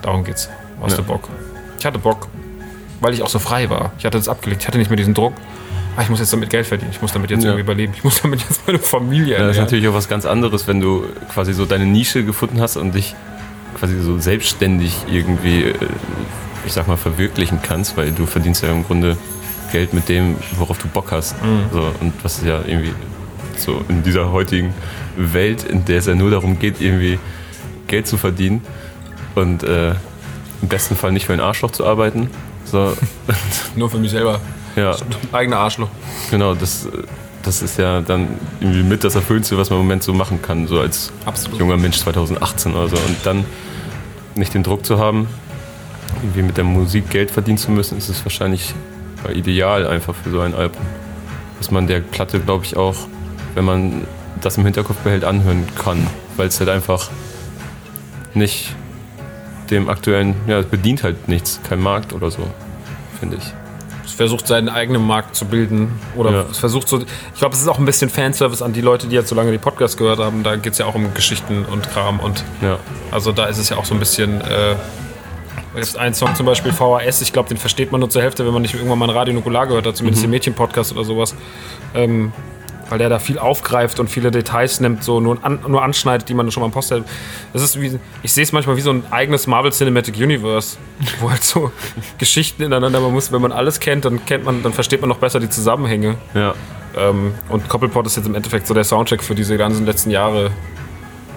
Darum 0.00 0.22
geht's. 0.22 0.50
Hast 0.82 0.92
Ja. 0.92 0.96
du 0.98 1.04
Bock? 1.04 1.28
Ich 1.78 1.86
hatte 1.86 1.98
Bock, 1.98 2.28
weil 3.00 3.14
ich 3.14 3.22
auch 3.22 3.28
so 3.28 3.38
frei 3.38 3.70
war. 3.70 3.92
Ich 3.98 4.04
hatte 4.04 4.18
das 4.18 4.28
abgelegt. 4.28 4.60
Ich 4.62 4.68
hatte 4.68 4.76
nicht 4.76 4.90
mehr 4.90 4.98
diesen 4.98 5.14
Druck. 5.14 5.32
Ah, 5.96 6.02
ich 6.02 6.08
muss 6.10 6.18
jetzt 6.18 6.32
damit 6.32 6.50
Geld 6.50 6.66
verdienen. 6.66 6.90
Ich 6.92 7.00
muss 7.00 7.12
damit 7.12 7.30
jetzt 7.30 7.44
Ja. 7.44 7.50
irgendwie 7.50 7.62
überleben. 7.62 7.92
Ich 7.96 8.02
muss 8.04 8.20
damit 8.22 8.40
jetzt 8.40 8.66
meine 8.66 8.78
Familie 8.80 9.34
Ja, 9.34 9.38
das 9.38 9.50
ist 9.52 9.56
ernähren. 9.56 9.64
natürlich 9.64 9.88
auch 9.88 9.94
was 9.94 10.08
ganz 10.08 10.26
anderes, 10.26 10.66
wenn 10.66 10.80
du 10.80 11.04
quasi 11.32 11.52
so 11.52 11.66
deine 11.66 11.86
Nische 11.86 12.24
gefunden 12.24 12.60
hast 12.60 12.76
und 12.76 12.94
dich 12.94 13.14
quasi 13.78 14.00
so 14.00 14.18
selbstständig 14.18 14.96
irgendwie, 15.10 15.64
äh, 15.64 15.74
ich 16.66 16.72
sag 16.72 16.88
mal, 16.88 16.96
verwirklichen 16.96 17.60
kannst, 17.62 17.96
weil 17.96 18.12
du 18.12 18.26
verdienst 18.26 18.62
ja 18.62 18.70
im 18.72 18.84
Grunde 18.84 19.16
Geld 19.72 19.92
mit 19.94 20.08
dem, 20.08 20.36
worauf 20.58 20.78
du 20.78 20.88
Bock 20.88 21.10
hast. 21.12 21.34
So, 21.72 21.90
und 22.00 22.12
was 22.22 22.42
ja 22.44 22.60
irgendwie 22.66 22.92
so 23.56 23.82
in 23.88 24.02
dieser 24.02 24.30
heutigen 24.32 24.72
Welt, 25.16 25.64
in 25.64 25.84
der 25.84 25.98
es 25.98 26.06
ja 26.06 26.14
nur 26.14 26.30
darum 26.30 26.58
geht, 26.58 26.80
irgendwie 26.80 27.18
Geld 27.88 28.06
zu 28.06 28.16
verdienen 28.16 28.62
und 29.34 29.62
äh, 29.62 29.90
im 30.62 30.68
besten 30.68 30.96
Fall 30.96 31.12
nicht 31.12 31.26
für 31.26 31.32
ein 31.34 31.40
Arschloch 31.40 31.70
zu 31.72 31.84
arbeiten. 31.86 32.30
So, 32.64 32.96
Nur 33.76 33.90
für 33.90 33.98
mich 33.98 34.10
selber. 34.12 34.40
Ja. 34.76 34.96
Eigener 35.32 35.58
Arschloch. 35.58 35.88
Genau, 36.30 36.54
das, 36.54 36.88
das 37.42 37.62
ist 37.62 37.78
ja 37.78 38.00
dann 38.00 38.28
irgendwie 38.60 38.82
mit 38.82 39.04
das 39.04 39.14
Erfüllendste, 39.14 39.56
was 39.58 39.70
man 39.70 39.80
im 39.80 39.86
Moment 39.86 40.02
so 40.02 40.12
machen 40.12 40.40
kann, 40.42 40.66
so 40.66 40.80
als 40.80 41.12
Absolut. 41.24 41.60
junger 41.60 41.76
Mensch 41.76 41.98
2018 41.98 42.74
oder 42.74 42.88
so. 42.88 42.96
Und 42.96 43.16
dann 43.24 43.44
nicht 44.34 44.54
den 44.54 44.62
Druck 44.62 44.84
zu 44.84 44.98
haben, 44.98 45.28
irgendwie 46.22 46.42
mit 46.42 46.56
der 46.56 46.64
Musik 46.64 47.10
Geld 47.10 47.30
verdienen 47.30 47.58
zu 47.58 47.70
müssen, 47.70 47.98
ist 47.98 48.08
es 48.08 48.24
wahrscheinlich 48.24 48.74
ideal 49.32 49.86
einfach 49.86 50.14
für 50.14 50.30
so 50.30 50.40
ein 50.40 50.54
Album. 50.54 50.82
Dass 51.58 51.70
man 51.70 51.86
der 51.86 52.00
Platte, 52.00 52.40
glaube 52.40 52.64
ich, 52.64 52.76
auch, 52.76 52.96
wenn 53.54 53.64
man 53.64 54.02
das 54.40 54.58
im 54.58 54.64
Hinterkopf 54.64 54.98
behält, 54.98 55.24
anhören 55.24 55.64
kann. 55.76 56.06
Weil 56.36 56.48
es 56.48 56.58
halt 56.58 56.68
einfach 56.68 57.10
nicht 58.34 58.74
dem 59.70 59.88
aktuellen, 59.88 60.34
ja, 60.46 60.58
es 60.58 60.66
bedient 60.66 61.02
halt 61.02 61.28
nichts, 61.28 61.60
kein 61.66 61.80
Markt 61.80 62.12
oder 62.12 62.30
so, 62.30 62.42
finde 63.18 63.36
ich. 63.36 63.54
Es 64.06 64.12
versucht 64.12 64.46
seinen 64.46 64.68
eigenen 64.68 65.06
Markt 65.06 65.34
zu 65.34 65.44
bilden. 65.46 65.98
Oder 66.16 66.30
Ja. 66.30 66.44
es 66.50 66.58
versucht 66.58 66.88
so. 66.88 67.00
Ich 67.00 67.38
glaube, 67.40 67.54
es 67.54 67.60
ist 67.62 67.68
auch 67.68 67.78
ein 67.78 67.84
bisschen 67.84 68.10
Fanservice 68.10 68.62
an 68.62 68.72
die 68.72 68.80
Leute, 68.82 69.06
die 69.06 69.14
jetzt 69.16 69.28
so 69.28 69.34
lange 69.34 69.50
die 69.52 69.58
Podcasts 69.58 69.96
gehört 69.96 70.18
haben. 70.18 70.42
Da 70.42 70.56
geht 70.56 70.72
es 70.72 70.78
ja 70.78 70.86
auch 70.86 70.94
um 70.94 71.12
Geschichten 71.14 71.64
und 71.64 71.88
Kram. 71.90 72.20
Und 72.20 72.44
Ja. 72.60 72.78
also 73.10 73.32
da 73.32 73.46
ist 73.46 73.58
es 73.58 73.68
ja 73.70 73.76
auch 73.78 73.84
so 73.84 73.94
ein 73.94 73.98
bisschen. 74.00 74.40
Äh, 74.42 74.76
gibt 75.74 75.96
einen 75.96 76.14
Song 76.14 76.34
zum 76.36 76.46
Beispiel 76.46 76.72
VHS, 76.72 77.20
ich 77.22 77.32
glaube, 77.32 77.48
den 77.48 77.58
versteht 77.58 77.90
man 77.90 77.98
nur 78.00 78.08
zur 78.08 78.22
Hälfte, 78.22 78.46
wenn 78.46 78.52
man 78.52 78.62
nicht 78.62 78.74
irgendwann 78.74 78.96
mal 78.98 79.06
ein 79.10 79.16
Radio 79.16 79.34
Nukular 79.34 79.66
gehört 79.66 79.86
hat, 79.86 79.96
zumindest 79.96 80.22
den 80.22 80.30
Mädchen-Podcast 80.30 80.92
oder 80.92 81.02
sowas. 81.02 81.34
Ähm, 81.96 82.32
weil 82.88 82.98
der 82.98 83.08
da 83.08 83.18
viel 83.18 83.38
aufgreift 83.38 84.00
und 84.00 84.08
viele 84.08 84.30
Details 84.30 84.80
nimmt, 84.80 85.04
so 85.04 85.20
nur, 85.20 85.38
an, 85.42 85.60
nur 85.66 85.82
anschneidet, 85.82 86.28
die 86.28 86.34
man 86.34 86.50
schon 86.50 86.60
mal 86.60 86.66
im 86.66 86.72
Post 86.72 86.90
hat. 86.90 87.04
Das 87.52 87.62
ist 87.62 87.80
wie, 87.80 87.98
ich 88.22 88.32
sehe 88.32 88.44
es 88.44 88.52
manchmal 88.52 88.76
wie 88.76 88.80
so 88.80 88.90
ein 88.90 89.04
eigenes 89.10 89.46
Marvel 89.46 89.72
Cinematic 89.72 90.16
Universe, 90.16 90.76
wo 91.20 91.30
halt 91.30 91.42
so 91.42 91.72
Geschichten 92.18 92.62
ineinander 92.62 93.00
man 93.00 93.12
muss. 93.12 93.32
Wenn 93.32 93.42
man 93.42 93.52
alles 93.52 93.80
kennt, 93.80 94.04
dann 94.04 94.24
kennt 94.24 94.44
man, 94.44 94.62
dann 94.62 94.72
versteht 94.72 95.00
man 95.00 95.08
noch 95.08 95.18
besser 95.18 95.40
die 95.40 95.48
Zusammenhänge. 95.48 96.16
Ja. 96.34 96.54
Ähm, 96.96 97.34
und 97.48 97.68
Koppelpot 97.68 98.06
ist 98.06 98.16
jetzt 98.16 98.26
im 98.26 98.34
Endeffekt 98.34 98.66
so 98.66 98.74
der 98.74 98.84
Soundtrack 98.84 99.22
für 99.22 99.34
diese 99.34 99.56
ganzen 99.56 99.86
letzten 99.86 100.10
Jahre, 100.10 100.50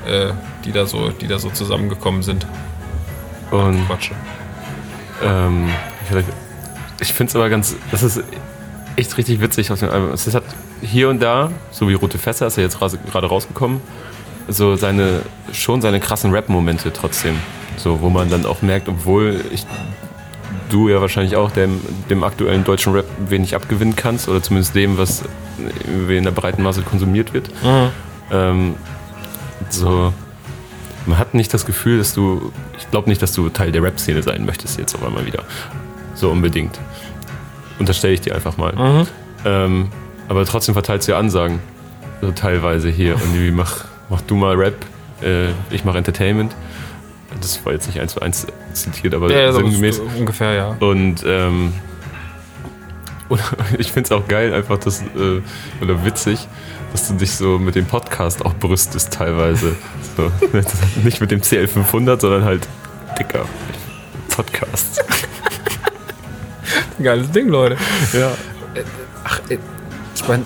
äh, 0.06 0.32
die, 0.66 0.72
da 0.72 0.86
so, 0.86 1.10
die 1.10 1.28
da 1.28 1.40
so 1.40 1.50
zusammengekommen 1.50 2.22
sind. 2.22 2.46
Und 3.52 3.88
Quatsch. 3.88 4.12
Ähm, 5.24 5.70
ich 7.00 7.14
finde 7.14 7.30
es 7.30 7.36
aber 7.36 7.50
ganz, 7.50 7.76
das 7.92 8.04
ist 8.04 8.24
echt 8.98 9.18
richtig 9.18 9.40
witzig 9.40 9.72
aus 9.72 9.80
dem 9.80 9.90
Album. 9.90 10.12
Es 10.12 10.34
hat 10.34 10.44
hier 10.82 11.10
und 11.10 11.22
da, 11.22 11.52
so 11.72 11.88
wie 11.88 11.94
Rote 11.94 12.18
Fässer, 12.18 12.48
ist 12.48 12.58
ja 12.58 12.64
jetzt 12.64 12.78
gerade 12.80 13.28
rausgekommen, 13.28 13.80
so 14.50 14.76
seine, 14.76 15.22
schon 15.54 15.82
seine 15.82 16.00
krassen 16.00 16.32
Rap-Momente 16.32 16.92
trotzdem. 16.92 17.38
So, 17.78 18.02
wo 18.02 18.10
man 18.10 18.30
dann 18.30 18.46
auch 18.46 18.62
merkt, 18.64 18.90
obwohl 18.90 19.40
ich, 19.52 19.66
du 20.70 20.90
ja 20.90 21.00
wahrscheinlich 21.00 21.36
auch 21.36 21.52
dem, 21.52 21.80
dem 22.10 22.24
aktuellen 22.24 22.64
deutschen 22.64 22.94
Rap 22.94 23.06
wenig 23.30 23.56
abgewinnen 23.56 23.96
kannst, 23.96 24.28
oder 24.28 24.42
zumindest 24.42 24.76
dem, 24.76 24.98
was 24.98 25.24
in 25.88 26.24
der 26.24 26.32
breiten 26.32 26.64
Masse 26.64 26.82
konsumiert 26.82 27.34
wird. 27.34 27.52
Ähm, 28.32 28.76
so, 29.70 30.12
man 31.06 31.20
hat 31.20 31.36
nicht 31.36 31.54
das 31.54 31.66
Gefühl, 31.66 32.00
dass 32.00 32.14
du, 32.14 32.52
ich 32.78 32.90
glaube 32.90 33.10
nicht, 33.10 33.22
dass 33.22 33.32
du 33.34 33.48
Teil 33.50 33.72
der 33.72 33.84
Rap-Szene 33.84 34.24
sein 34.24 34.46
möchtest 34.46 34.80
jetzt 34.80 34.96
auf 34.96 35.06
einmal 35.06 35.26
wieder. 35.26 35.44
So 36.16 36.32
unbedingt. 36.32 36.80
Unterstelle 37.80 38.14
ich 38.14 38.22
dir 38.22 38.34
einfach 38.36 38.58
mal. 38.58 39.06
Ähm, 39.46 39.90
aber 40.30 40.46
trotzdem 40.46 40.74
verteilst 40.74 41.08
du 41.08 41.12
ja 41.14 41.20
Ansagen. 41.20 41.60
So 42.22 42.32
teilweise 42.32 42.90
hier. 42.90 43.16
Und 43.16 43.22
irgendwie 43.34 43.52
mach, 43.52 43.86
mach 44.10 44.22
du 44.22 44.36
mal 44.36 44.56
Rap, 44.56 44.76
äh, 45.22 45.50
ich 45.70 45.86
mach 45.86 45.96
Entertainment. 45.96 46.56
Das 47.40 47.64
war 47.66 47.74
jetzt 47.74 47.88
nicht 47.88 48.00
eins 48.00 48.14
zu 48.14 48.22
eins 48.22 48.48
zitiert, 48.74 49.14
aber 49.14 49.32
Ja, 49.32 49.52
sinngemäß. 49.54 50.00
ungefähr, 50.00 50.54
ja. 50.54 50.76
Und, 50.80 51.24
ähm, 51.26 51.74
und 53.30 53.42
ich 53.78 53.92
finde 53.92 54.08
es 54.08 54.12
auch 54.12 54.28
geil, 54.28 54.54
einfach 54.54 54.78
das, 54.80 55.02
äh, 55.02 55.42
oder 55.84 56.04
witzig, 56.06 56.48
dass 56.94 57.08
du 57.10 57.14
dich 57.16 57.32
so 57.32 57.60
mit 57.60 57.76
dem 57.76 57.86
Podcast 57.86 58.44
auch 58.46 58.54
brüstest 58.56 59.14
teilweise. 59.14 59.76
So, 60.18 60.32
nicht 61.04 61.22
mit 61.22 61.30
dem 61.30 61.42
CL500, 61.42 62.20
sondern 62.22 62.44
halt 62.44 62.68
dicker 63.20 63.46
Podcast. 64.36 65.04
Geiles 67.02 67.32
Ding, 67.32 67.48
Leute. 67.48 67.78
Ja. 68.14 68.32
Ach, 69.24 69.40
ey, 69.50 69.60
ich 70.16 70.28
meine, 70.28 70.44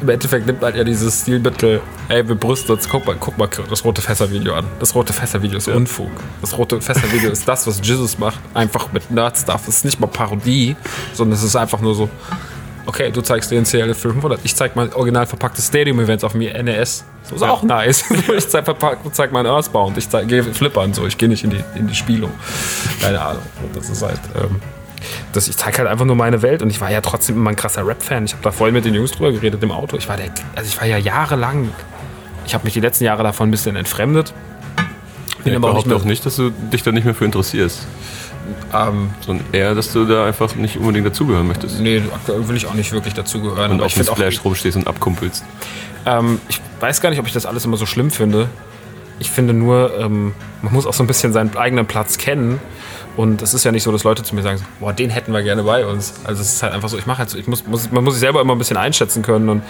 im 0.00 0.08
Endeffekt 0.08 0.46
nimmt 0.46 0.60
man 0.60 0.76
ja 0.76 0.84
dieses 0.84 1.22
Stilmittel, 1.22 1.80
ey, 2.08 2.26
wir 2.28 2.34
brüsten 2.34 2.74
uns, 2.74 2.88
guck 2.88 3.06
mal, 3.06 3.16
guck 3.18 3.36
mal 3.38 3.48
das 3.68 3.84
rote 3.84 4.00
Fässer-Video 4.00 4.54
an. 4.54 4.66
Das 4.80 4.94
rote 4.94 5.12
Fässer-Video 5.12 5.58
ist 5.58 5.68
Unfug. 5.68 6.10
Das 6.40 6.56
rote 6.56 6.80
Fässer-Video 6.80 7.30
ist 7.30 7.46
das, 7.48 7.66
was 7.66 7.80
Jesus 7.82 8.18
macht, 8.18 8.38
einfach 8.54 8.92
mit 8.92 9.10
Nerd-Stuff. 9.10 9.62
Es 9.66 9.78
ist 9.78 9.84
nicht 9.84 10.00
mal 10.00 10.06
Parodie, 10.06 10.76
sondern 11.14 11.36
es 11.36 11.42
ist 11.42 11.56
einfach 11.56 11.80
nur 11.80 11.94
so, 11.94 12.08
okay, 12.86 13.10
du 13.10 13.20
zeigst 13.22 13.50
dir 13.50 13.56
den 13.56 13.64
CL 13.64 13.92
500, 13.94 14.40
ich 14.44 14.54
zeig 14.54 14.76
mal 14.76 14.88
original 14.92 15.26
verpackte 15.26 15.60
Stadium-Events 15.60 16.22
auf 16.22 16.34
mir 16.34 16.62
NES. 16.62 17.04
So 17.24 17.34
ist 17.34 17.42
auch 17.42 17.62
nice. 17.62 18.04
ich 18.36 18.48
zeig, 18.48 18.64
verpack, 18.64 18.98
zeig 19.12 19.32
meinen 19.32 19.46
Earthbound, 19.46 19.98
ich 19.98 20.08
zeig, 20.08 20.28
gehe 20.28 20.44
flippern, 20.44 20.94
so, 20.94 21.06
ich 21.06 21.18
gehe 21.18 21.28
nicht 21.28 21.44
in 21.44 21.50
die, 21.50 21.64
in 21.74 21.88
die 21.88 21.94
Spielung. 21.94 22.32
Keine 23.00 23.20
Ahnung. 23.20 23.42
Das 23.74 23.90
ist 23.90 24.02
halt, 24.02 24.20
ähm, 24.36 24.60
das, 25.32 25.48
ich 25.48 25.56
zeige 25.56 25.78
halt 25.78 25.88
einfach 25.88 26.04
nur 26.04 26.16
meine 26.16 26.42
Welt 26.42 26.62
und 26.62 26.70
ich 26.70 26.80
war 26.80 26.90
ja 26.90 27.00
trotzdem 27.00 27.36
immer 27.36 27.50
ein 27.50 27.56
krasser 27.56 27.86
Rap-Fan. 27.86 28.24
Ich 28.24 28.32
habe 28.32 28.42
da 28.42 28.52
voll 28.52 28.72
mit 28.72 28.84
den 28.84 28.94
Jungs 28.94 29.12
drüber 29.12 29.32
geredet 29.32 29.62
im 29.62 29.70
Auto. 29.72 29.96
Ich 29.96 30.08
war 30.08 30.16
der, 30.16 30.30
also 30.54 30.68
ich 30.68 30.78
war 30.80 30.86
ja 30.86 30.98
jahrelang, 30.98 31.70
ich 32.46 32.54
habe 32.54 32.64
mich 32.64 32.74
die 32.74 32.80
letzten 32.80 33.04
Jahre 33.04 33.22
davon 33.22 33.48
ein 33.48 33.50
bisschen 33.50 33.76
entfremdet. 33.76 34.32
Bin 35.44 35.52
Ich 35.52 35.56
aber 35.56 35.70
auch 35.70 35.74
nicht 35.74 35.84
behaupte 35.86 36.02
auch 36.02 36.08
nicht, 36.08 36.26
dass 36.26 36.36
du 36.36 36.50
dich 36.50 36.82
da 36.82 36.92
nicht 36.92 37.04
mehr 37.04 37.14
für 37.14 37.24
interessierst. 37.24 37.86
ähm, 38.74 39.10
Sondern 39.24 39.46
eher, 39.52 39.74
dass 39.74 39.92
du 39.92 40.04
da 40.04 40.26
einfach 40.26 40.54
nicht 40.56 40.76
unbedingt 40.78 41.06
dazugehören 41.06 41.46
möchtest. 41.46 41.80
nee, 41.80 42.02
aktuell 42.14 42.46
will 42.48 42.56
ich 42.56 42.66
auch 42.66 42.74
nicht 42.74 42.92
wirklich 42.92 43.14
dazugehören. 43.14 43.72
Und 43.72 43.80
auf 43.82 43.88
ich 43.88 43.94
dem 43.94 44.04
Splash 44.04 44.44
rumstehst 44.44 44.76
und 44.76 44.86
abkumpelst. 44.86 45.44
ähm, 46.06 46.40
ich 46.48 46.60
weiß 46.80 47.00
gar 47.00 47.10
nicht, 47.10 47.18
ob 47.20 47.26
ich 47.26 47.32
das 47.32 47.46
alles 47.46 47.64
immer 47.64 47.76
so 47.76 47.86
schlimm 47.86 48.10
finde. 48.10 48.48
Ich 49.20 49.30
finde 49.30 49.52
nur, 49.52 49.98
ähm, 49.98 50.34
man 50.62 50.72
muss 50.72 50.86
auch 50.86 50.92
so 50.92 51.02
ein 51.02 51.06
bisschen 51.06 51.32
seinen 51.32 51.56
eigenen 51.56 51.86
Platz 51.86 52.18
kennen. 52.18 52.60
Und 53.16 53.42
es 53.42 53.52
ist 53.52 53.64
ja 53.64 53.72
nicht 53.72 53.82
so, 53.82 53.90
dass 53.90 54.04
Leute 54.04 54.22
zu 54.22 54.36
mir 54.36 54.42
sagen, 54.42 54.64
boah, 54.78 54.92
den 54.92 55.10
hätten 55.10 55.32
wir 55.32 55.42
gerne 55.42 55.64
bei 55.64 55.84
uns. 55.84 56.14
Also 56.22 56.40
es 56.40 56.52
ist 56.52 56.62
halt 56.62 56.72
einfach 56.72 56.88
so, 56.88 56.96
ich 56.96 57.06
mache 57.06 57.18
halt 57.18 57.30
so, 57.30 57.36
ich 57.36 57.48
muss, 57.48 57.66
muss, 57.66 57.90
man 57.90 58.04
muss 58.04 58.14
sich 58.14 58.20
selber 58.20 58.40
immer 58.40 58.54
ein 58.54 58.58
bisschen 58.58 58.76
einschätzen 58.76 59.22
können. 59.22 59.48
Und 59.48 59.62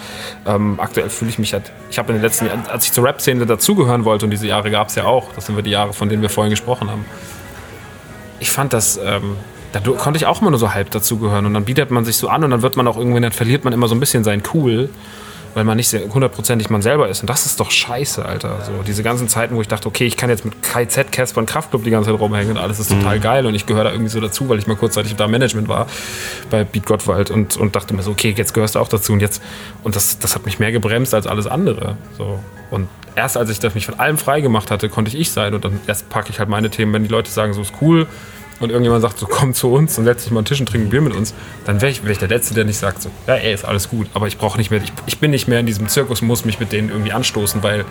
ähm, 0.45 0.79
aktuell 0.79 1.09
fühle 1.09 1.31
ich 1.31 1.39
mich 1.39 1.53
halt, 1.53 1.71
ich 1.89 1.97
habe 1.97 2.09
in 2.09 2.17
den 2.17 2.21
letzten 2.21 2.45
Jahren, 2.45 2.67
als 2.67 2.85
ich 2.85 2.91
zur 2.91 3.03
Rap-Szene 3.03 3.47
dazugehören 3.47 4.05
wollte, 4.05 4.25
und 4.25 4.31
diese 4.31 4.45
Jahre 4.45 4.69
gab 4.69 4.89
es 4.89 4.95
ja 4.95 5.05
auch, 5.05 5.33
das 5.33 5.47
sind 5.47 5.55
wir 5.55 5.63
die 5.63 5.71
Jahre, 5.71 5.93
von 5.93 6.09
denen 6.09 6.21
wir 6.21 6.29
vorhin 6.29 6.51
gesprochen 6.51 6.91
haben. 6.91 7.05
Ich 8.39 8.51
fand 8.51 8.71
das, 8.71 8.99
ähm, 9.03 9.35
da 9.71 9.79
konnte 9.79 10.17
ich 10.17 10.27
auch 10.27 10.41
immer 10.41 10.51
nur 10.51 10.59
so 10.59 10.75
halb 10.75 10.91
dazugehören. 10.91 11.47
Und 11.47 11.55
dann 11.55 11.65
bietet 11.65 11.89
man 11.89 12.05
sich 12.05 12.17
so 12.17 12.29
an 12.29 12.43
und 12.43 12.51
dann 12.51 12.61
wird 12.61 12.77
man 12.77 12.87
auch 12.87 12.97
irgendwann, 12.97 13.23
dann 13.23 13.31
verliert 13.31 13.63
man 13.63 13.73
immer 13.73 13.87
so 13.87 13.95
ein 13.95 13.99
bisschen 13.99 14.23
sein 14.23 14.43
Cool 14.53 14.89
weil 15.53 15.63
man 15.63 15.77
nicht 15.77 15.93
hundertprozentig 15.93 16.69
man 16.69 16.81
selber 16.81 17.09
ist. 17.09 17.21
Und 17.21 17.29
das 17.29 17.45
ist 17.45 17.59
doch 17.59 17.71
scheiße, 17.71 18.25
Alter. 18.25 18.59
So, 18.65 18.83
diese 18.85 19.03
ganzen 19.03 19.27
Zeiten, 19.27 19.55
wo 19.55 19.61
ich 19.61 19.67
dachte, 19.67 19.87
okay, 19.87 20.05
ich 20.05 20.17
kann 20.17 20.29
jetzt 20.29 20.45
mit 20.45 20.61
KZ, 20.61 21.11
Casper 21.11 21.39
und 21.39 21.45
Kraftclub 21.45 21.83
die 21.83 21.89
ganze 21.89 22.11
Zeit 22.11 22.19
rumhängen 22.19 22.51
und 22.51 22.57
alles 22.57 22.79
ist 22.79 22.91
total 22.91 23.19
geil 23.19 23.45
und 23.45 23.55
ich 23.55 23.65
gehöre 23.65 23.85
da 23.85 23.91
irgendwie 23.91 24.09
so 24.09 24.19
dazu, 24.19 24.49
weil 24.49 24.59
ich 24.59 24.67
mal 24.67 24.75
kurzzeitig 24.75 25.15
da 25.15 25.25
im 25.25 25.31
Management 25.31 25.67
war 25.67 25.87
bei 26.49 26.63
Beat 26.63 26.85
Gottwald 26.85 27.31
und, 27.31 27.57
und 27.57 27.75
dachte 27.75 27.93
mir 27.93 28.03
so, 28.03 28.11
okay, 28.11 28.33
jetzt 28.35 28.53
gehörst 28.53 28.75
du 28.75 28.79
auch 28.79 28.87
dazu 28.87 29.13
und 29.13 29.21
jetzt, 29.21 29.41
und 29.83 29.95
das, 29.95 30.19
das 30.19 30.35
hat 30.35 30.45
mich 30.45 30.59
mehr 30.59 30.71
gebremst 30.71 31.13
als 31.13 31.27
alles 31.27 31.47
andere. 31.47 31.97
So. 32.17 32.39
Und 32.71 32.87
erst 33.15 33.37
als 33.37 33.49
ich 33.49 33.59
das 33.59 33.75
mich 33.75 33.85
von 33.85 33.99
allem 33.99 34.17
frei 34.17 34.41
gemacht 34.41 34.71
hatte, 34.71 34.89
konnte 34.89 35.09
ich 35.09 35.19
ich 35.19 35.31
sein 35.31 35.53
und 35.53 35.65
dann 35.65 35.79
erst 35.87 36.09
packe 36.09 36.29
ich 36.29 36.39
halt 36.39 36.49
meine 36.49 36.69
Themen, 36.69 36.93
wenn 36.93 37.03
die 37.03 37.09
Leute 37.09 37.31
sagen, 37.31 37.53
so 37.53 37.61
ist 37.61 37.73
cool, 37.81 38.07
und 38.59 38.69
irgendjemand 38.69 39.01
sagt 39.01 39.19
so, 39.19 39.25
komm 39.25 39.53
zu 39.53 39.71
uns 39.71 39.97
und 39.97 40.05
setz 40.05 40.23
dich 40.23 40.31
mal 40.31 40.39
an 40.39 40.43
den 40.45 40.49
Tisch 40.49 40.59
und 40.59 40.67
trink 40.67 40.85
ein 40.85 40.89
Bier 40.89 41.01
mit 41.01 41.13
uns, 41.13 41.33
dann 41.65 41.81
wäre 41.81 41.91
ich, 41.91 42.03
wär 42.03 42.11
ich 42.11 42.17
der 42.19 42.27
Letzte, 42.27 42.53
der 42.53 42.65
nicht 42.65 42.77
sagt 42.77 43.01
so, 43.01 43.09
ja, 43.27 43.35
ey, 43.35 43.53
ist 43.53 43.65
alles 43.65 43.89
gut, 43.89 44.07
aber 44.13 44.27
ich 44.27 44.37
brauche 44.37 44.57
nicht 44.57 44.69
mehr, 44.71 44.81
ich, 44.83 44.91
ich 45.05 45.19
bin 45.19 45.31
nicht 45.31 45.47
mehr 45.47 45.59
in 45.59 45.65
diesem 45.65 45.87
Zirkus, 45.87 46.21
muss 46.21 46.45
mich 46.45 46.59
mit 46.59 46.71
denen 46.71 46.89
irgendwie 46.89 47.11
anstoßen, 47.13 47.63
weil 47.63 47.85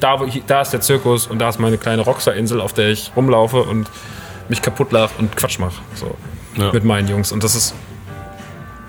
da, 0.00 0.18
da 0.46 0.60
ist 0.62 0.72
der 0.72 0.80
Zirkus 0.80 1.26
und 1.26 1.38
da 1.38 1.48
ist 1.48 1.58
meine 1.58 1.78
kleine 1.78 2.02
Rockstar-Insel, 2.02 2.60
auf 2.60 2.72
der 2.72 2.88
ich 2.90 3.12
rumlaufe 3.16 3.62
und 3.62 3.88
mich 4.48 4.60
kaputt 4.62 4.92
lache 4.92 5.12
und 5.18 5.36
Quatsch 5.36 5.58
mache, 5.58 5.80
so, 5.94 6.14
Ja. 6.56 6.72
mit 6.72 6.84
meinen 6.84 7.08
Jungs. 7.08 7.32
Und 7.32 7.42
das 7.44 7.54
ist, 7.54 7.74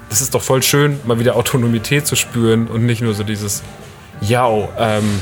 das 0.10 0.22
ist 0.22 0.34
doch 0.34 0.42
voll 0.42 0.64
schön, 0.64 1.00
mal 1.06 1.20
wieder 1.20 1.36
Autonomität 1.36 2.08
zu 2.08 2.16
spüren 2.16 2.68
und 2.68 2.86
nicht 2.86 3.02
nur 3.02 3.14
so 3.14 3.24
dieses, 3.24 3.64
ja, 4.22 4.48
ähm, 4.78 5.20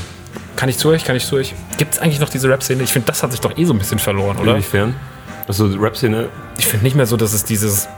Kann 0.56 0.68
ich 0.70 0.78
zu 0.78 0.88
euch, 0.88 1.04
kann 1.04 1.16
ich 1.16 1.26
zu 1.26 1.36
euch. 1.36 1.54
Gibt 1.76 1.94
es 1.94 1.98
eigentlich 2.00 2.18
noch 2.20 2.30
diese 2.30 2.48
Rap-Szene? 2.48 2.82
Ich 2.82 2.90
finde, 2.90 3.06
das 3.06 3.22
hat 3.22 3.30
sich 3.30 3.40
doch 3.42 3.56
eh 3.58 3.64
so 3.66 3.74
ein 3.74 3.78
bisschen 3.78 3.98
verloren, 3.98 4.38
oder? 4.38 4.52
Inwiefern? 4.52 4.94
Also 5.48 5.66
Rap-Szene, 5.66 6.28
Ich 6.58 6.66
finde 6.66 6.84
nicht 6.84 6.96
mehr 6.96 7.06
so, 7.06 7.16
dass 7.16 7.32
es 7.32 7.44
dieses. 7.44 7.88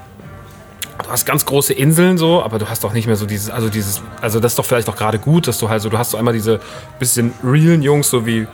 Du 1.03 1.11
hast 1.11 1.25
ganz 1.25 1.47
große 1.47 1.73
Inseln 1.73 2.19
so, 2.19 2.43
aber 2.43 2.59
du 2.59 2.69
hast 2.69 2.85
doch 2.85 2.93
nicht 2.93 3.07
mehr 3.07 3.17
so 3.17 3.25
dieses, 3.25 3.49
also 3.51 3.71
dieses, 3.71 4.03
also 4.21 4.41
das 4.41 4.53
ist 4.53 4.59
doch 4.59 4.65
vielleicht 4.65 4.89
auch 4.89 4.97
gerade 4.97 5.19
gut, 5.19 5.47
dass 5.49 5.59
du 5.59 5.69
halt 5.71 5.81
so, 5.81 5.89
du 5.89 5.97
hast 5.97 6.11
so 6.11 6.19
einmal 6.19 6.35
diese 6.35 6.61
bisschen 6.99 7.33
realen 7.43 7.83
Jungs, 7.83 8.11
so 8.11 8.27
wie 8.27 8.47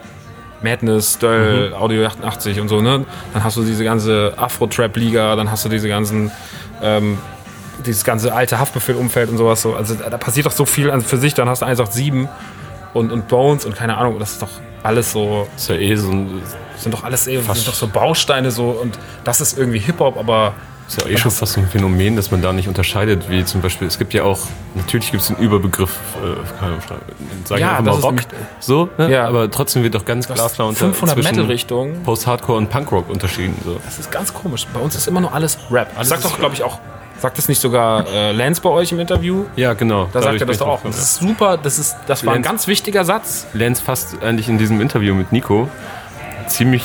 Madness, 0.62 1.18
Döll, 1.18 1.74
Audio 1.74 2.07
88 2.07 2.61
und 2.61 2.68
so, 2.68 2.80
ne? 2.80 3.04
Dann 3.33 3.42
hast 3.44 3.57
du 3.57 3.64
diese 3.64 3.83
ganze 3.83 4.35
Afro-Trap-Liga, 4.37 5.35
dann 5.37 5.50
hast 5.50 5.64
du 5.64 5.68
diese 5.68 5.88
ganzen, 5.88 6.30
ähm, 6.83 7.18
dieses 7.85 8.04
ganze 8.04 8.33
alte 8.33 8.59
Haftbefehl-Umfeld 8.59 9.30
und 9.30 9.38
sowas 9.38 9.62
so. 9.62 9.74
Also 9.74 9.94
da 9.94 10.16
passiert 10.16 10.46
doch 10.46 10.52
so 10.52 10.64
viel 10.64 10.90
an 10.90 11.00
für 11.00 11.16
sich, 11.16 11.35
dann 11.35 11.48
hast 11.48 11.62
du 11.62 11.66
187 11.66 12.28
und, 12.92 13.11
und 13.11 13.26
Bones 13.26 13.64
und 13.64 13.74
keine 13.74 13.96
Ahnung, 13.96 14.18
das 14.18 14.33
ist 14.33 14.42
doch 14.42 14.50
alles 14.83 15.12
so, 15.12 15.48
ist 15.57 15.68
ja 15.70 15.76
eh 15.76 15.96
so 15.96 16.11
ein, 16.11 16.42
sind 16.77 16.93
doch 16.93 17.05
alles 17.05 17.27
eh, 17.27 17.41
sind 17.41 17.69
doch 17.69 17.75
so 17.75 17.87
Bausteine 17.89 18.51
so 18.51 18.71
und 18.71 18.99
das 19.25 19.41
ist 19.41 19.59
irgendwie 19.59 19.79
Hip-Hop, 19.79 20.17
aber 20.19 20.55
ist 20.87 21.01
ja 21.01 21.09
eh 21.09 21.17
schon 21.17 21.31
fast 21.31 21.55
so 21.55 21.61
ein 21.63 21.69
Phänomen, 21.69 22.15
dass 22.15 22.31
man 22.31 22.43
da 22.43 22.53
nicht 22.53 22.69
unterscheidet, 22.69 23.31
wie 23.31 23.43
zum 23.45 23.63
Beispiel, 23.63 23.87
es 23.89 23.99
gibt 23.99 24.13
ja 24.13 24.25
auch, 24.25 24.41
natürlich 24.75 25.11
gibt 25.11 25.23
es 25.23 25.29
den 25.29 25.37
Überbegriff, 25.39 25.97
äh, 26.23 26.59
keine 26.59 26.73
Ahnung, 26.73 26.81
sag 27.47 27.57
ich 27.57 27.63
Ja, 27.63 27.81
das 27.81 27.95
mal 27.97 28.01
Rock, 28.03 28.17
so, 28.61 28.91
ne? 28.99 29.11
Ja. 29.11 29.27
aber 29.27 29.51
trotzdem 29.51 29.83
wird 29.83 29.95
doch 29.95 30.05
ganz 30.05 30.27
klar 30.27 30.51
klar 30.51 30.69
unter 30.69 30.81
500 30.81 31.15
zwischen 31.17 31.31
Metal-Richtungen. 31.37 32.03
Post-Hardcore 32.03 32.59
und 32.59 32.69
Punkrock 32.69 33.09
unterschieden. 33.09 33.55
So. 33.65 33.81
Das 33.83 33.99
ist 33.99 34.11
ganz 34.13 34.35
komisch. 34.35 34.67
Bei 34.75 34.81
uns 34.81 34.95
ist 34.95 35.09
immer 35.09 35.23
nur 35.23 35.33
alles 35.33 35.57
Rap. 35.71 35.89
Das 35.97 36.09
sagt 36.11 36.23
doch, 36.25 36.39
glaube 36.39 36.55
ich, 36.55 36.63
auch. 36.63 36.79
Sagt 37.19 37.39
das 37.39 37.49
nicht 37.49 37.61
sogar 37.63 38.07
äh, 38.09 38.33
Lance 38.33 38.61
bei 38.61 38.69
euch 38.69 38.93
im 38.93 39.01
Interview? 39.01 39.45
Ja, 39.57 39.73
genau. 39.73 40.11
Da 40.13 40.21
sagt 40.21 40.41
er 40.41 40.47
das 40.47 40.59
doch 40.59 40.67
auch. 40.67 40.81
Das 40.83 40.99
ist 40.99 41.15
super. 41.21 41.57
Das, 41.57 41.79
ist, 41.79 41.97
das 42.07 42.27
war 42.27 42.35
ein 42.35 42.43
Lance- 42.43 42.49
ganz 42.51 42.67
wichtiger 42.67 43.05
Satz. 43.07 43.47
Lance 43.55 43.83
fasst 43.83 44.23
eigentlich 44.23 44.49
in 44.51 44.59
diesem 44.59 44.83
Interview 44.83 45.15
mit 45.15 45.33
Nico 45.33 45.71
ziemlich 46.46 46.85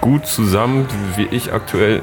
gut 0.00 0.26
zusammen, 0.26 0.86
wie 1.16 1.26
ich 1.26 1.52
aktuell 1.52 2.02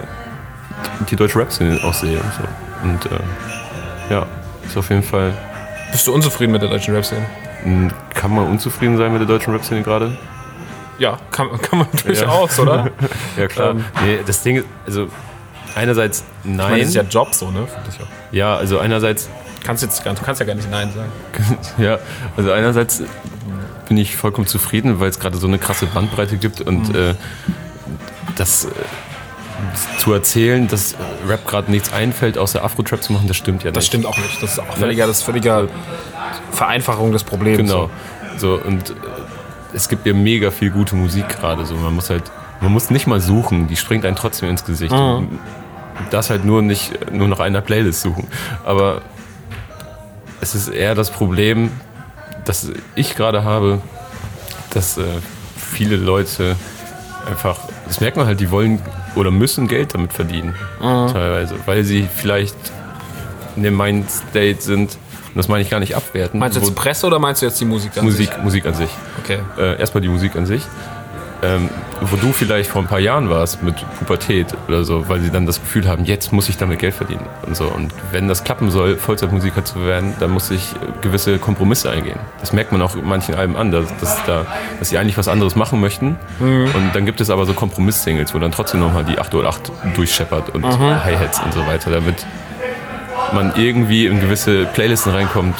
die 1.09 1.15
deutsche 1.15 1.39
Rap-Szene 1.39 1.79
aussehe 1.83 2.19
und 2.19 2.33
so. 2.33 2.43
Und 2.83 3.05
äh, 3.05 4.13
ja, 4.13 4.25
ist 4.65 4.77
auf 4.77 4.89
jeden 4.89 5.03
Fall, 5.03 5.33
Bist 5.91 6.07
du 6.07 6.13
unzufrieden 6.13 6.51
mit 6.51 6.61
der 6.61 6.69
deutschen 6.69 6.93
Rap-Szene? 6.93 7.25
kann 8.15 8.33
man 8.33 8.47
unzufrieden 8.47 8.97
sein 8.97 9.11
mit 9.11 9.21
der 9.21 9.27
deutschen 9.27 9.53
Rap-Szene 9.53 9.83
gerade? 9.83 10.17
Ja, 10.97 11.17
kann, 11.31 11.49
kann 11.61 11.79
man 11.79 11.87
durchaus, 12.03 12.59
oder? 12.59 12.89
Ja, 13.37 13.47
klar. 13.47 13.71
Ähm. 13.71 13.85
nee, 14.03 14.19
das 14.25 14.41
Ding 14.41 14.57
ist, 14.57 14.65
also 14.85 15.07
einerseits 15.75 16.23
Ich 16.43 16.49
meine, 16.49 16.69
nein. 16.69 16.79
das 16.79 16.89
ist 16.89 16.95
ja 16.95 17.03
Job 17.03 17.33
so, 17.33 17.51
ne? 17.51 17.67
Ich 17.89 18.01
auch. 18.01 18.07
ja, 18.31 18.55
also 18.55 18.79
einerseits 18.79 19.29
Kannst 19.63 19.83
jetzt, 19.83 20.03
du 20.05 20.13
kannst 20.23 20.39
ja 20.39 20.45
gar 20.47 20.55
nicht 20.55 20.69
Nein 20.69 20.91
sagen. 20.91 21.11
Ja, 21.77 21.99
also 22.35 22.51
einerseits 22.51 23.03
bin 23.91 23.97
ich 23.97 24.15
vollkommen 24.15 24.47
zufrieden, 24.47 25.01
weil 25.01 25.09
es 25.09 25.19
gerade 25.19 25.35
so 25.35 25.47
eine 25.47 25.59
krasse 25.59 25.85
Bandbreite 25.85 26.37
gibt 26.37 26.61
und 26.61 26.87
Mhm. 26.87 26.95
äh, 26.95 27.13
das 28.37 28.63
äh, 28.63 28.69
zu 29.97 30.13
erzählen, 30.13 30.69
dass 30.69 30.95
Rap 31.27 31.45
gerade 31.45 31.69
nichts 31.69 31.91
einfällt, 31.91 32.37
außer 32.37 32.63
Afro-Trap 32.63 33.03
zu 33.03 33.11
machen, 33.11 33.27
das 33.27 33.35
stimmt 33.35 33.63
ja 33.63 33.67
nicht. 33.71 33.75
Das 33.75 33.85
stimmt 33.85 34.05
auch 34.05 34.17
nicht. 34.17 34.41
Das 34.41 34.53
ist 34.53 34.59
auch 34.59 34.77
völliger, 34.77 35.07
das 35.07 35.17
ist 35.17 35.23
völliger 35.23 35.67
Vereinfachung 36.53 37.11
des 37.11 37.25
Problems. 37.25 37.57
Genau. 37.57 37.89
So, 38.37 38.53
und 38.65 38.91
äh, 38.91 38.93
es 39.73 39.89
gibt 39.89 40.05
ja 40.05 40.13
mega 40.13 40.51
viel 40.51 40.71
gute 40.71 40.95
Musik 40.95 41.27
gerade. 41.27 41.65
So. 41.65 41.75
Man 41.75 41.93
muss 41.93 42.09
halt, 42.09 42.23
man 42.61 42.71
muss 42.71 42.91
nicht 42.91 43.07
mal 43.07 43.19
suchen, 43.19 43.67
die 43.67 43.75
springt 43.75 44.05
einen 44.05 44.15
trotzdem 44.15 44.47
ins 44.47 44.63
Gesicht. 44.63 44.93
Mhm. 44.93 45.37
Du 45.97 46.11
darfst 46.11 46.29
halt 46.29 46.45
nur 46.45 46.61
nicht 46.61 47.11
nur 47.11 47.27
nach 47.27 47.41
einer 47.41 47.59
Playlist 47.59 47.99
suchen. 48.03 48.25
Aber 48.63 49.01
es 50.39 50.55
ist 50.55 50.69
eher 50.69 50.95
das 50.95 51.11
Problem, 51.11 51.71
das 52.45 52.71
ich 52.95 53.15
gerade 53.15 53.43
habe, 53.43 53.81
dass 54.73 54.97
äh, 54.97 55.03
viele 55.55 55.95
Leute 55.95 56.55
einfach, 57.27 57.59
das 57.87 57.99
merkt 57.99 58.17
man 58.17 58.25
halt, 58.25 58.39
die 58.39 58.51
wollen 58.51 58.81
oder 59.15 59.31
müssen 59.31 59.67
Geld 59.67 59.93
damit 59.93 60.13
verdienen. 60.13 60.55
Teilweise, 60.79 61.55
weil 61.65 61.83
sie 61.83 62.07
vielleicht 62.13 62.55
in 63.55 63.63
dem 63.63 63.77
Mindstate 63.77 64.57
sind. 64.59 64.97
Und 65.29 65.37
das 65.37 65.47
meine 65.47 65.63
ich 65.63 65.69
gar 65.69 65.79
nicht 65.79 65.95
abwerten. 65.95 66.39
Meinst 66.39 66.57
du 66.57 66.61
jetzt 66.61 66.75
Presse 66.75 67.07
oder 67.07 67.19
meinst 67.19 67.41
du 67.41 67.45
jetzt 67.45 67.59
die 67.59 67.65
Musik? 67.65 67.97
an 67.97 68.05
Musik, 68.05 68.29
sich? 68.29 68.43
Musik 68.43 68.65
an 68.65 68.73
sich. 68.73 68.89
Okay. 69.23 69.39
Äh, 69.57 69.79
erstmal 69.79 70.01
die 70.01 70.09
Musik 70.09 70.35
an 70.35 70.45
sich. 70.45 70.63
Ähm, 71.43 71.69
wo 72.01 72.17
du 72.17 72.31
vielleicht 72.33 72.69
vor 72.69 72.83
ein 72.83 72.87
paar 72.87 72.99
Jahren 72.99 73.29
warst 73.31 73.63
mit 73.63 73.75
Pubertät 73.97 74.47
oder 74.67 74.83
so, 74.83 75.09
weil 75.09 75.21
sie 75.21 75.31
dann 75.31 75.47
das 75.47 75.59
Gefühl 75.59 75.87
haben, 75.87 76.05
jetzt 76.05 76.31
muss 76.31 76.49
ich 76.49 76.57
damit 76.57 76.77
Geld 76.77 76.93
verdienen 76.93 77.25
und 77.47 77.55
so. 77.55 77.65
Und 77.65 77.91
wenn 78.11 78.27
das 78.27 78.43
klappen 78.43 78.69
soll, 78.69 78.95
Vollzeitmusiker 78.97 79.65
zu 79.65 79.83
werden, 79.85 80.13
dann 80.19 80.29
muss 80.29 80.51
ich 80.51 80.75
gewisse 81.01 81.39
Kompromisse 81.39 81.89
eingehen. 81.89 82.19
Das 82.41 82.53
merkt 82.53 82.71
man 82.71 82.81
auch 82.83 82.95
in 82.95 83.07
manchen 83.07 83.33
Alben 83.33 83.57
an, 83.57 83.71
dass, 83.71 83.85
dass, 83.97 84.23
da, 84.25 84.45
dass 84.77 84.89
sie 84.89 84.99
eigentlich 84.99 85.17
was 85.17 85.27
anderes 85.27 85.55
machen 85.55 85.79
möchten. 85.81 86.17
Und 86.75 86.91
dann 86.93 87.05
gibt 87.07 87.21
es 87.21 87.31
aber 87.31 87.45
so 87.47 87.53
Kompromiss-Singles, 87.53 88.35
wo 88.35 88.39
dann 88.39 88.51
trotzdem 88.51 88.79
nochmal 88.79 89.03
die 89.03 89.17
808 89.17 89.71
durchscheppert 89.95 90.49
und 90.53 90.63
Hi-Hats 91.03 91.39
und 91.43 91.53
so 91.55 91.65
weiter, 91.65 91.89
damit 91.89 92.23
man 93.33 93.53
irgendwie 93.55 94.05
in 94.05 94.19
gewisse 94.19 94.65
Playlisten 94.65 95.11
reinkommt 95.11 95.55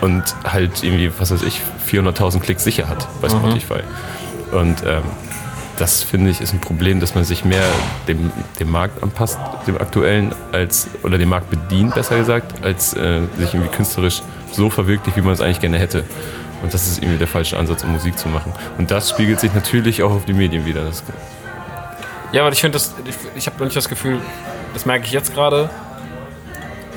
und 0.00 0.22
halt 0.44 0.82
irgendwie, 0.84 1.10
was 1.18 1.32
weiß 1.32 1.42
ich, 1.42 1.60
400.000 1.90 2.40
Klicks 2.40 2.62
sicher 2.62 2.88
hat 2.88 3.08
bei 3.20 3.28
Spotify. 3.28 3.80
Und 4.54 4.82
ähm, 4.86 5.02
das 5.78 6.02
finde 6.02 6.30
ich 6.30 6.40
ist 6.40 6.52
ein 6.52 6.60
Problem, 6.60 7.00
dass 7.00 7.14
man 7.14 7.24
sich 7.24 7.44
mehr 7.44 7.66
dem, 8.06 8.30
dem 8.60 8.70
Markt 8.70 9.02
anpasst, 9.02 9.38
dem 9.66 9.76
aktuellen, 9.76 10.32
als 10.52 10.88
oder 11.02 11.18
dem 11.18 11.28
Markt 11.28 11.50
bedient, 11.50 11.94
besser 11.94 12.16
gesagt, 12.16 12.64
als 12.64 12.94
äh, 12.94 13.20
sich 13.38 13.54
irgendwie 13.54 13.74
künstlerisch 13.74 14.22
so 14.52 14.70
verwirklicht, 14.70 15.16
wie 15.16 15.22
man 15.22 15.32
es 15.32 15.40
eigentlich 15.40 15.60
gerne 15.60 15.78
hätte. 15.78 16.04
Und 16.62 16.72
das 16.72 16.86
ist 16.86 17.02
irgendwie 17.02 17.18
der 17.18 17.26
falsche 17.26 17.58
Ansatz, 17.58 17.84
um 17.84 17.92
Musik 17.92 18.18
zu 18.18 18.28
machen. 18.28 18.52
Und 18.78 18.90
das 18.90 19.10
spiegelt 19.10 19.40
sich 19.40 19.52
natürlich 19.52 20.02
auch 20.02 20.12
auf 20.12 20.24
die 20.24 20.32
Medien 20.32 20.64
wieder. 20.64 20.84
Das, 20.84 21.02
Ja, 22.32 22.42
aber 22.42 22.52
ich 22.52 22.60
finde 22.60 22.76
das, 22.76 22.94
ich, 23.06 23.14
ich 23.36 23.46
habe 23.46 23.62
nicht 23.64 23.76
das 23.76 23.88
Gefühl, 23.88 24.18
das 24.72 24.86
merke 24.86 25.04
ich 25.04 25.12
jetzt 25.12 25.34
gerade, 25.34 25.68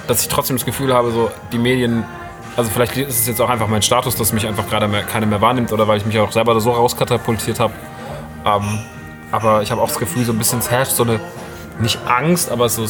dass 0.08 0.22
ich 0.22 0.30
trotzdem 0.30 0.56
das 0.56 0.66
Gefühl 0.66 0.94
habe, 0.94 1.12
so 1.12 1.32
die 1.52 1.58
Medien, 1.58 2.06
also 2.58 2.72
vielleicht 2.72 2.98
ist 2.98 3.20
es 3.20 3.28
jetzt 3.28 3.40
auch 3.40 3.50
einfach 3.50 3.68
mein 3.68 3.84
Status, 3.84 4.16
dass 4.16 4.34
mich 4.34 4.48
einfach 4.48 4.68
gerade 4.68 4.88
mehr, 4.88 5.04
keiner 5.04 5.28
mehr 5.28 5.40
wahrnimmt 5.42 5.72
oder 5.72 5.88
weil 5.88 6.00
ich 6.00 6.06
mich 6.06 6.18
auch 6.18 6.32
selber 6.32 6.60
so 6.60 6.72
rauskatapultiert 6.72 7.60
habe. 7.60 7.74
Ähm, 8.46 8.80
aber 9.32 9.62
ich 9.62 9.72
habe 9.72 9.80
auch 9.80 9.88
das 9.88 10.00
Gefühl, 10.00 10.26
so 10.26 10.32
ein 10.32 10.40
bisschen 10.40 10.60
es 10.60 10.72
herrscht 10.72 10.94
so 10.94 11.04
eine, 11.04 11.20
nicht 11.80 12.00
Angst, 12.08 12.52
aber 12.52 12.68
so 12.68 12.86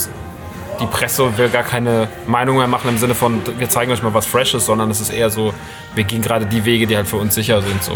die 0.80 0.86
Presse 0.86 1.38
will 1.38 1.50
gar 1.50 1.64
keine 1.64 2.08
Meinung 2.28 2.58
mehr 2.58 2.68
machen 2.68 2.90
im 2.90 2.98
Sinne 2.98 3.14
von, 3.14 3.42
wir 3.58 3.68
zeigen 3.68 3.92
euch 3.92 4.02
mal 4.02 4.14
was 4.14 4.26
Freshes, 4.26 4.66
sondern 4.66 4.90
es 4.90 5.02
ist 5.02 5.10
eher 5.10 5.30
so, 5.30 5.54
wir 5.96 6.06
gehen 6.06 6.22
gerade 6.22 6.46
die 6.46 6.64
Wege, 6.64 6.88
die 6.88 6.96
halt 6.96 7.08
für 7.08 7.18
uns 7.18 7.36
sicher 7.36 7.62
sind. 7.62 7.84
So. 7.84 7.94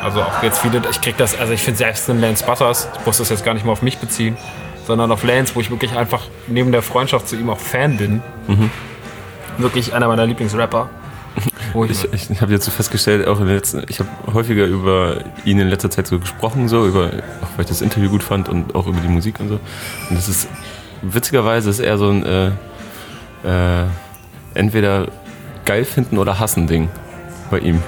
Also 0.00 0.22
auch 0.22 0.42
jetzt 0.44 0.60
viele, 0.60 0.80
ich 0.88 1.00
krieg 1.00 1.16
das, 1.16 1.36
also 1.36 1.52
ich 1.52 1.62
finde 1.62 1.78
selbst 1.78 2.08
einen 2.08 2.20
Lance 2.20 2.44
Butters, 2.44 2.88
ich 3.00 3.06
muss 3.06 3.18
das 3.18 3.30
jetzt 3.30 3.44
gar 3.44 3.54
nicht 3.54 3.66
mal 3.66 3.72
auf 3.72 3.82
mich 3.82 3.98
beziehen, 3.98 4.36
sondern 4.86 5.10
auf 5.10 5.24
Lance, 5.24 5.56
wo 5.56 5.60
ich 5.60 5.70
wirklich 5.70 5.96
einfach 5.96 6.22
neben 6.46 6.70
der 6.70 6.82
Freundschaft 6.82 7.26
zu 7.26 7.34
ihm 7.34 7.50
auch 7.50 7.58
Fan 7.58 7.96
bin. 7.96 8.22
Wirklich 9.58 9.94
einer 9.94 10.08
meiner 10.08 10.26
Lieblingsrapper. 10.26 10.88
Wo 11.72 11.84
ich, 11.84 12.04
Ich, 12.12 12.40
habe 12.40 12.52
jetzt 12.52 12.64
so 12.64 12.70
festgestellt, 12.70 13.26
auch 13.28 13.40
in 13.40 13.46
der 13.46 13.56
letzten, 13.56 13.84
ich 13.88 13.98
habe 13.98 14.08
häufiger 14.32 14.64
über 14.64 15.18
ihn 15.44 15.58
in 15.58 15.68
letzter 15.68 15.90
Zeit 15.90 16.06
so 16.06 16.18
gesprochen, 16.18 16.68
so 16.68 16.86
über, 16.86 17.06
auch 17.42 17.56
weil 17.56 17.62
ich 17.62 17.66
das 17.66 17.82
Interview 17.82 18.08
gut 18.08 18.22
fand 18.22 18.48
und 18.48 18.74
auch 18.74 18.86
über 18.86 19.00
die 19.00 19.08
Musik 19.08 19.38
und 19.40 19.48
so. 19.48 19.60
Und 20.08 20.16
das 20.16 20.28
ist 20.28 20.48
witzigerweise 21.02 21.68
ist 21.70 21.80
eher 21.80 21.98
so 21.98 22.08
ein 22.08 22.24
äh, 22.24 22.46
äh, 23.44 23.84
entweder 24.54 25.08
geil 25.64 25.84
finden 25.84 26.16
oder 26.18 26.38
hassen 26.38 26.66
Ding 26.66 26.88
bei 27.50 27.58
ihm. 27.60 27.82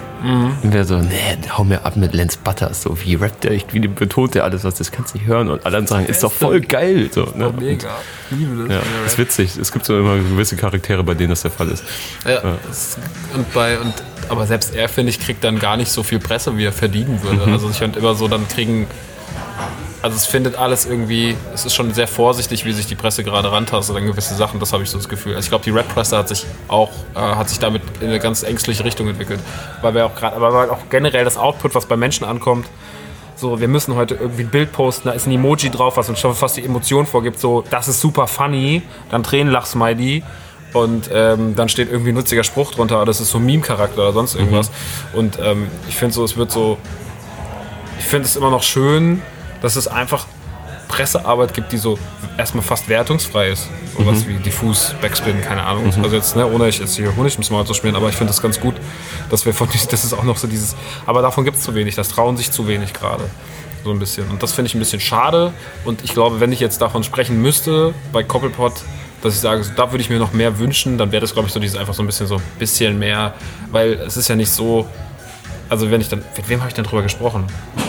Entweder 0.62 0.84
so, 0.84 0.96
nee, 0.96 1.38
hau 1.56 1.62
mir 1.62 1.84
ab 1.84 1.96
mit 1.96 2.12
Lance 2.12 2.38
Butters, 2.42 2.82
so 2.82 3.00
wie 3.04 3.14
rappt 3.14 3.44
der, 3.44 3.52
wie 3.70 3.86
betont 3.86 4.34
der 4.34 4.42
alles, 4.42 4.64
was 4.64 4.74
das 4.74 4.90
kannst 4.90 5.14
du 5.14 5.18
nicht 5.18 5.28
hören 5.28 5.48
und 5.48 5.64
alle 5.64 5.86
sagen, 5.86 6.06
ist 6.06 6.24
doch 6.24 6.32
voll 6.32 6.60
geil. 6.60 7.08
So, 7.12 7.26
ne? 7.36 7.52
mega. 7.56 7.98
Ich 8.30 8.36
liebe 8.36 8.66
das. 8.66 8.76
Ja, 8.76 9.06
ist 9.06 9.18
witzig. 9.18 9.56
Es 9.56 9.70
gibt 9.70 9.84
so 9.86 9.96
immer 9.96 10.16
gewisse 10.16 10.56
Charaktere, 10.56 11.04
bei 11.04 11.14
denen 11.14 11.30
das 11.30 11.42
der 11.42 11.52
Fall 11.52 11.68
ist. 11.68 11.84
Ja, 12.26 12.56
das- 12.66 12.98
und 13.34 13.52
bei, 13.54 13.78
und, 13.78 13.94
aber 14.28 14.46
selbst 14.46 14.74
er, 14.74 14.88
finde 14.88 15.10
ich, 15.10 15.20
kriegt 15.20 15.44
dann 15.44 15.60
gar 15.60 15.76
nicht 15.76 15.92
so 15.92 16.02
viel 16.02 16.18
Presse, 16.18 16.56
wie 16.56 16.64
er 16.64 16.72
verdienen 16.72 17.22
würde. 17.22 17.50
Also 17.52 17.70
ich 17.70 17.76
finde 17.76 18.00
immer 18.00 18.14
so, 18.16 18.26
dann 18.26 18.48
kriegen, 18.48 18.86
also 20.02 20.16
es 20.16 20.26
findet 20.26 20.56
alles 20.56 20.86
irgendwie, 20.86 21.36
es 21.52 21.64
ist 21.64 21.74
schon 21.74 21.92
sehr 21.92 22.06
vorsichtig, 22.06 22.64
wie 22.64 22.72
sich 22.72 22.86
die 22.86 22.94
Presse 22.94 23.24
gerade 23.24 23.50
rantastet 23.50 23.96
an 23.96 24.06
gewisse 24.06 24.34
Sachen, 24.34 24.60
das 24.60 24.72
habe 24.72 24.82
ich 24.82 24.90
so 24.90 24.98
das 24.98 25.08
Gefühl. 25.08 25.34
Also 25.34 25.46
ich 25.46 25.50
glaube, 25.50 25.64
die 25.64 25.70
Rap-Presse 25.70 26.16
hat 26.16 26.28
sich 26.28 26.46
auch, 26.68 26.90
äh, 27.14 27.18
hat 27.18 27.48
sich 27.48 27.58
damit 27.58 27.82
in 28.00 28.08
eine 28.08 28.20
ganz 28.20 28.42
ängstliche 28.42 28.84
Richtung 28.84 29.08
entwickelt. 29.08 29.40
Weil 29.82 29.94
wir 29.94 30.06
auch 30.06 30.14
gerade, 30.14 30.36
aber 30.36 30.52
weil 30.52 30.70
auch 30.70 30.88
generell 30.90 31.24
das 31.24 31.36
Output, 31.36 31.74
was 31.74 31.86
bei 31.86 31.96
Menschen 31.96 32.24
ankommt, 32.24 32.66
so, 33.34 33.60
wir 33.60 33.68
müssen 33.68 33.94
heute 33.94 34.14
irgendwie 34.14 34.42
ein 34.42 34.50
Bild 34.50 34.72
posten, 34.72 35.08
da 35.08 35.14
ist 35.14 35.26
ein 35.26 35.32
Emoji 35.32 35.70
drauf, 35.70 35.96
was 35.96 36.08
uns 36.08 36.18
schon 36.18 36.34
fast 36.34 36.56
die 36.56 36.64
Emotion 36.64 37.06
vorgibt, 37.06 37.38
so, 37.38 37.62
das 37.70 37.86
ist 37.86 38.00
super 38.00 38.26
funny, 38.26 38.82
dann 39.10 39.22
Tränenlach-Smiley 39.22 40.24
und 40.72 41.08
ähm, 41.12 41.54
dann 41.54 41.68
steht 41.68 41.90
irgendwie 41.90 42.10
ein 42.10 42.16
nutziger 42.16 42.44
Spruch 42.44 42.72
drunter, 42.72 43.04
das 43.04 43.20
ist 43.20 43.30
so 43.30 43.38
ein 43.38 43.46
Meme-Charakter 43.46 44.02
oder 44.02 44.12
sonst 44.12 44.34
irgendwas. 44.34 44.70
Und 45.12 45.38
ähm, 45.40 45.68
ich 45.88 45.96
finde 45.96 46.14
so, 46.14 46.24
es 46.24 46.36
wird 46.36 46.50
so, 46.50 46.78
ich 47.98 48.04
finde 48.04 48.26
es 48.26 48.36
immer 48.36 48.50
noch 48.50 48.62
schön, 48.62 49.22
dass 49.60 49.76
es 49.76 49.88
einfach 49.88 50.26
Pressearbeit 50.88 51.52
gibt, 51.54 51.72
die 51.72 51.76
so 51.76 51.98
erstmal 52.38 52.64
fast 52.64 52.88
wertungsfrei 52.88 53.48
ist. 53.48 53.68
Sowas 53.96 54.24
Mhm. 54.24 54.28
wie 54.28 54.34
diffus, 54.38 54.94
Backspin, 55.02 55.40
keine 55.42 55.62
Ahnung. 55.64 55.92
Also 56.02 56.16
jetzt, 56.16 56.34
ne, 56.34 56.46
ohne 56.46 56.68
ich 56.68 56.78
jetzt 56.78 56.96
hier 56.96 57.14
Honig 57.16 57.36
ins 57.36 57.50
Maul 57.50 57.66
zu 57.66 57.74
spielen, 57.74 57.94
aber 57.94 58.08
ich 58.08 58.14
finde 58.16 58.30
das 58.32 58.40
ganz 58.40 58.58
gut, 58.58 58.74
dass 59.28 59.44
wir 59.44 59.52
von 59.52 59.68
das 59.90 60.04
ist 60.04 60.12
auch 60.14 60.22
noch 60.24 60.38
so 60.38 60.46
dieses, 60.48 60.74
aber 61.04 61.20
davon 61.20 61.44
gibt 61.44 61.58
es 61.58 61.62
zu 61.62 61.74
wenig, 61.74 61.94
das 61.94 62.08
trauen 62.08 62.36
sich 62.36 62.50
zu 62.50 62.66
wenig 62.66 62.92
gerade. 62.94 63.24
So 63.84 63.90
ein 63.92 63.98
bisschen. 63.98 64.28
Und 64.28 64.42
das 64.42 64.52
finde 64.52 64.68
ich 64.68 64.74
ein 64.74 64.80
bisschen 64.80 64.98
schade. 65.00 65.52
Und 65.84 66.02
ich 66.04 66.12
glaube, 66.12 66.40
wenn 66.40 66.52
ich 66.52 66.58
jetzt 66.60 66.80
davon 66.82 67.04
sprechen 67.04 67.40
müsste 67.40 67.94
bei 68.12 68.24
Koppelpot, 68.24 68.72
dass 69.22 69.34
ich 69.34 69.40
sage, 69.40 69.62
so, 69.62 69.72
da 69.76 69.92
würde 69.92 70.02
ich 70.02 70.10
mir 70.10 70.18
noch 70.18 70.32
mehr 70.32 70.58
wünschen, 70.58 70.98
dann 70.98 71.12
wäre 71.12 71.20
das, 71.20 71.32
glaube 71.32 71.46
ich, 71.48 71.54
so 71.54 71.60
dieses 71.60 71.76
einfach 71.76 71.94
so 71.94 72.02
ein 72.02 72.06
bisschen 72.06 72.26
so 72.26 72.36
ein 72.36 72.42
bisschen 72.58 72.98
mehr, 72.98 73.34
weil 73.70 73.92
es 73.94 74.16
ist 74.16 74.28
ja 74.28 74.34
nicht 74.36 74.50
so, 74.50 74.86
also 75.68 75.90
wenn 75.90 76.00
ich 76.00 76.08
dann, 76.08 76.22
mit 76.36 76.48
wem 76.48 76.60
habe 76.60 76.68
ich 76.68 76.74
denn 76.74 76.84
drüber 76.84 77.02
gesprochen? 77.02 77.44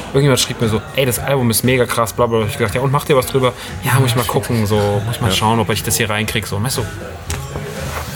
Irgendjemand 0.07 0.39
schrieb 0.39 0.59
mir 0.59 0.67
so, 0.69 0.82
ey, 0.95 1.05
das 1.05 1.19
Album 1.19 1.49
ist 1.51 1.63
mega 1.63 1.86
krass, 1.86 2.13
bla 2.13 2.25
bla. 2.25 2.41
Ich 2.45 2.57
gedacht, 2.57 2.73
ja, 2.75 2.82
und 2.82 2.91
macht 2.91 3.09
ihr 3.09 3.15
was 3.15 3.27
drüber? 3.27 3.53
Ja, 3.84 3.99
muss 3.99 4.09
ich 4.11 4.15
mal 4.15 4.25
gucken, 4.25 4.65
so, 4.65 4.75
muss 5.05 5.15
ich 5.15 5.21
mal 5.21 5.32
schauen, 5.32 5.59
ob 5.59 5.69
ich 5.69 5.84
das 5.84 5.97
hier 5.97 6.09
reinkriege. 6.09 6.47
So, 6.47 6.61
weißt 6.61 6.77
du, 6.77 6.86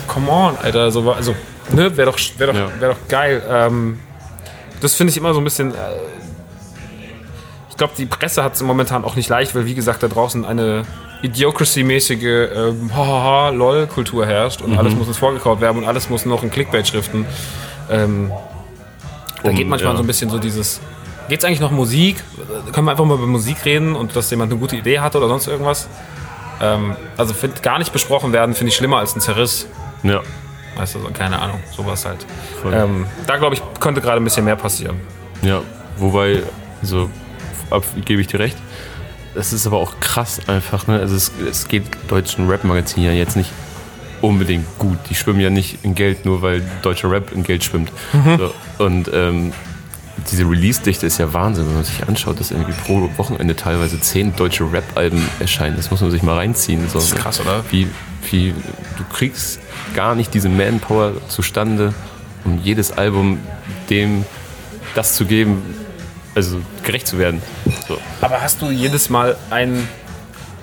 come 0.07 0.30
on, 0.32 0.57
Alter, 0.57 0.91
so, 0.91 1.11
also, 1.11 1.36
ne, 1.72 1.95
wäre 1.95 2.11
doch, 2.11 2.20
wär 2.38 2.47
doch, 2.47 2.55
Ja. 2.55 2.68
wär 2.80 2.89
doch 2.89 3.07
geil. 3.07 3.41
Ähm, 3.49 3.99
das 4.82 4.95
finde 4.95 5.11
ich 5.11 5.18
immer 5.18 5.34
so 5.34 5.39
ein 5.39 5.43
bisschen, 5.43 5.72
äh, 5.72 5.78
ich 7.70 7.78
glaube, 7.78 7.93
die 7.97 8.05
Presse 8.05 8.43
hat 8.43 8.55
es 8.55 8.61
momentan 8.61 9.03
auch 9.03 9.16
nicht 9.16 9.30
leicht, 9.30 9.55
weil, 9.55 9.66
wie 9.66 9.74
gesagt, 9.76 10.03
da 10.03 10.07
draußen 10.07 10.45
eine 10.45 10.84
Idiocracy-mäßige 11.24 12.24
ähm, 12.55 12.91
hahaha, 12.95 13.49
lol-Kultur 13.49 14.26
herrscht 14.26 14.61
und 14.61 14.78
alles 14.78 14.93
muss 14.93 15.07
uns 15.07 15.18
vorgekaut 15.18 15.61
werden 15.61 15.78
und 15.78 15.86
alles 15.86 16.09
muss 16.09 16.26
noch 16.26 16.43
in 16.43 16.51
Clickbait-Schriften. 16.51 17.26
Ähm, 17.89 18.32
da 19.44 19.50
Um, 19.50 19.56
geht 19.56 19.68
manchmal 19.68 19.94
ja. 19.94 19.98
so 19.98 20.04
ein 20.04 20.08
bisschen 20.08 20.30
so 20.30 20.39
dieses. 20.39 20.82
Geht's 21.30 21.46
eigentlich 21.46 21.62
noch 21.62 21.72
um 21.72 21.78
Musik? 21.78 22.18
Können 22.74 22.86
wir 22.86 22.91
einfach 22.91 23.06
mal 23.06 23.18
über 23.18 23.28
Musik 23.28 23.64
reden 23.64 23.96
und 23.96 24.16
dass 24.16 24.30
jemand 24.30 24.52
eine 24.52 24.60
gute 24.60 24.76
Idee 24.76 25.00
hatte 25.00 25.18
oder 25.18 25.30
sonst 25.30 25.48
irgendwas? 25.48 25.88
Ähm, 26.62 26.96
also 27.16 27.34
find, 27.34 27.64
gar 27.64 27.80
nicht 27.80 27.94
besprochen 27.94 28.34
werden, 28.34 28.56
finde 28.56 28.70
ich 28.70 28.76
schlimmer 28.76 28.98
als 28.98 29.16
ein 29.16 29.22
Zerriss. 29.22 29.68
Ja, 30.04 30.22
Weißt 30.76 30.96
du, 30.96 31.00
so, 31.00 31.10
keine 31.10 31.39
Ahnung, 31.39 31.60
sowas 31.76 32.06
halt. 32.06 32.26
Ähm, 32.72 33.06
da 33.28 33.38
glaube 33.38 33.56
ich, 33.56 33.62
könnte 33.80 34.02
gerade 34.02 34.18
ein 34.18 34.24
bisschen 34.24 34.46
mehr 34.46 34.56
passieren. 34.56 35.00
Ja, 35.41 35.62
wobei, 35.98 36.44
also 36.82 37.10
ab, 37.70 37.84
gebe 38.06 38.22
ich 38.22 38.28
dir 38.28 38.39
recht. 38.39 38.58
Es 39.36 39.54
ist 39.54 39.68
aber 39.68 39.78
auch 39.78 40.00
krass 40.00 40.41
einfach, 40.48 40.88
ne? 40.88 41.00
Also 41.00 41.16
es, 41.16 41.32
es 41.48 41.68
geht 41.68 41.84
deutschen 42.08 42.50
Rap-Magazinen 42.50 43.06
ja 43.08 43.14
jetzt 43.14 43.36
nicht 43.36 43.52
unbedingt 44.24 44.66
gut. 44.80 44.98
Die 45.10 45.16
schwimmen 45.16 45.42
ja 45.42 45.50
nicht 45.50 45.80
in 45.84 45.96
Geld, 45.96 46.26
nur 46.26 46.42
weil 46.42 46.64
deutscher 46.82 47.12
Rap 47.12 47.34
in 47.34 47.44
Geld 47.44 47.64
schwimmt. 47.64 47.92
So, 48.38 48.54
und 48.86 49.10
ähm, 49.14 49.52
diese 50.32 50.44
Release-Dichte 50.50 51.06
ist 51.06 51.18
ja 51.18 51.34
Wahnsinn, 51.34 51.68
wenn 51.68 51.76
man 51.76 51.84
sich 51.84 52.08
anschaut, 52.08 52.40
dass 52.40 52.52
irgendwie 52.52 52.72
pro 52.72 53.10
Wochenende 53.18 53.56
teilweise 53.56 54.00
zehn 54.00 54.34
deutsche 54.34 54.72
Rap-Alben 54.72 55.22
erscheinen. 55.42 55.76
Das 55.76 55.92
muss 55.92 56.00
man 56.00 56.10
sich 56.10 56.24
mal 56.24 56.38
reinziehen. 56.38 56.88
So, 56.88 57.00
Das 57.00 57.12
ist 57.12 57.16
krass, 57.18 57.42
oder? 57.42 57.66
Wie, 57.70 57.88
wie, 58.32 58.54
du 58.98 59.04
kriegst 59.12 59.60
gar 59.94 60.16
nicht 60.16 60.34
diese 60.34 60.48
Manpower 60.48 61.14
zustande, 61.28 61.94
um 62.46 62.60
jedes 62.64 62.94
Album 62.94 63.40
dem 63.90 64.24
das 64.96 65.16
zu 65.16 65.26
geben, 65.26 65.62
also 66.34 66.62
gerecht 66.84 67.08
zu 67.08 67.18
werden. 67.18 67.42
So. 67.90 67.98
Aber 68.22 68.42
hast 68.42 68.62
du 68.62 68.72
jedes 68.72 69.10
Mal 69.10 69.36
ein. 69.50 69.86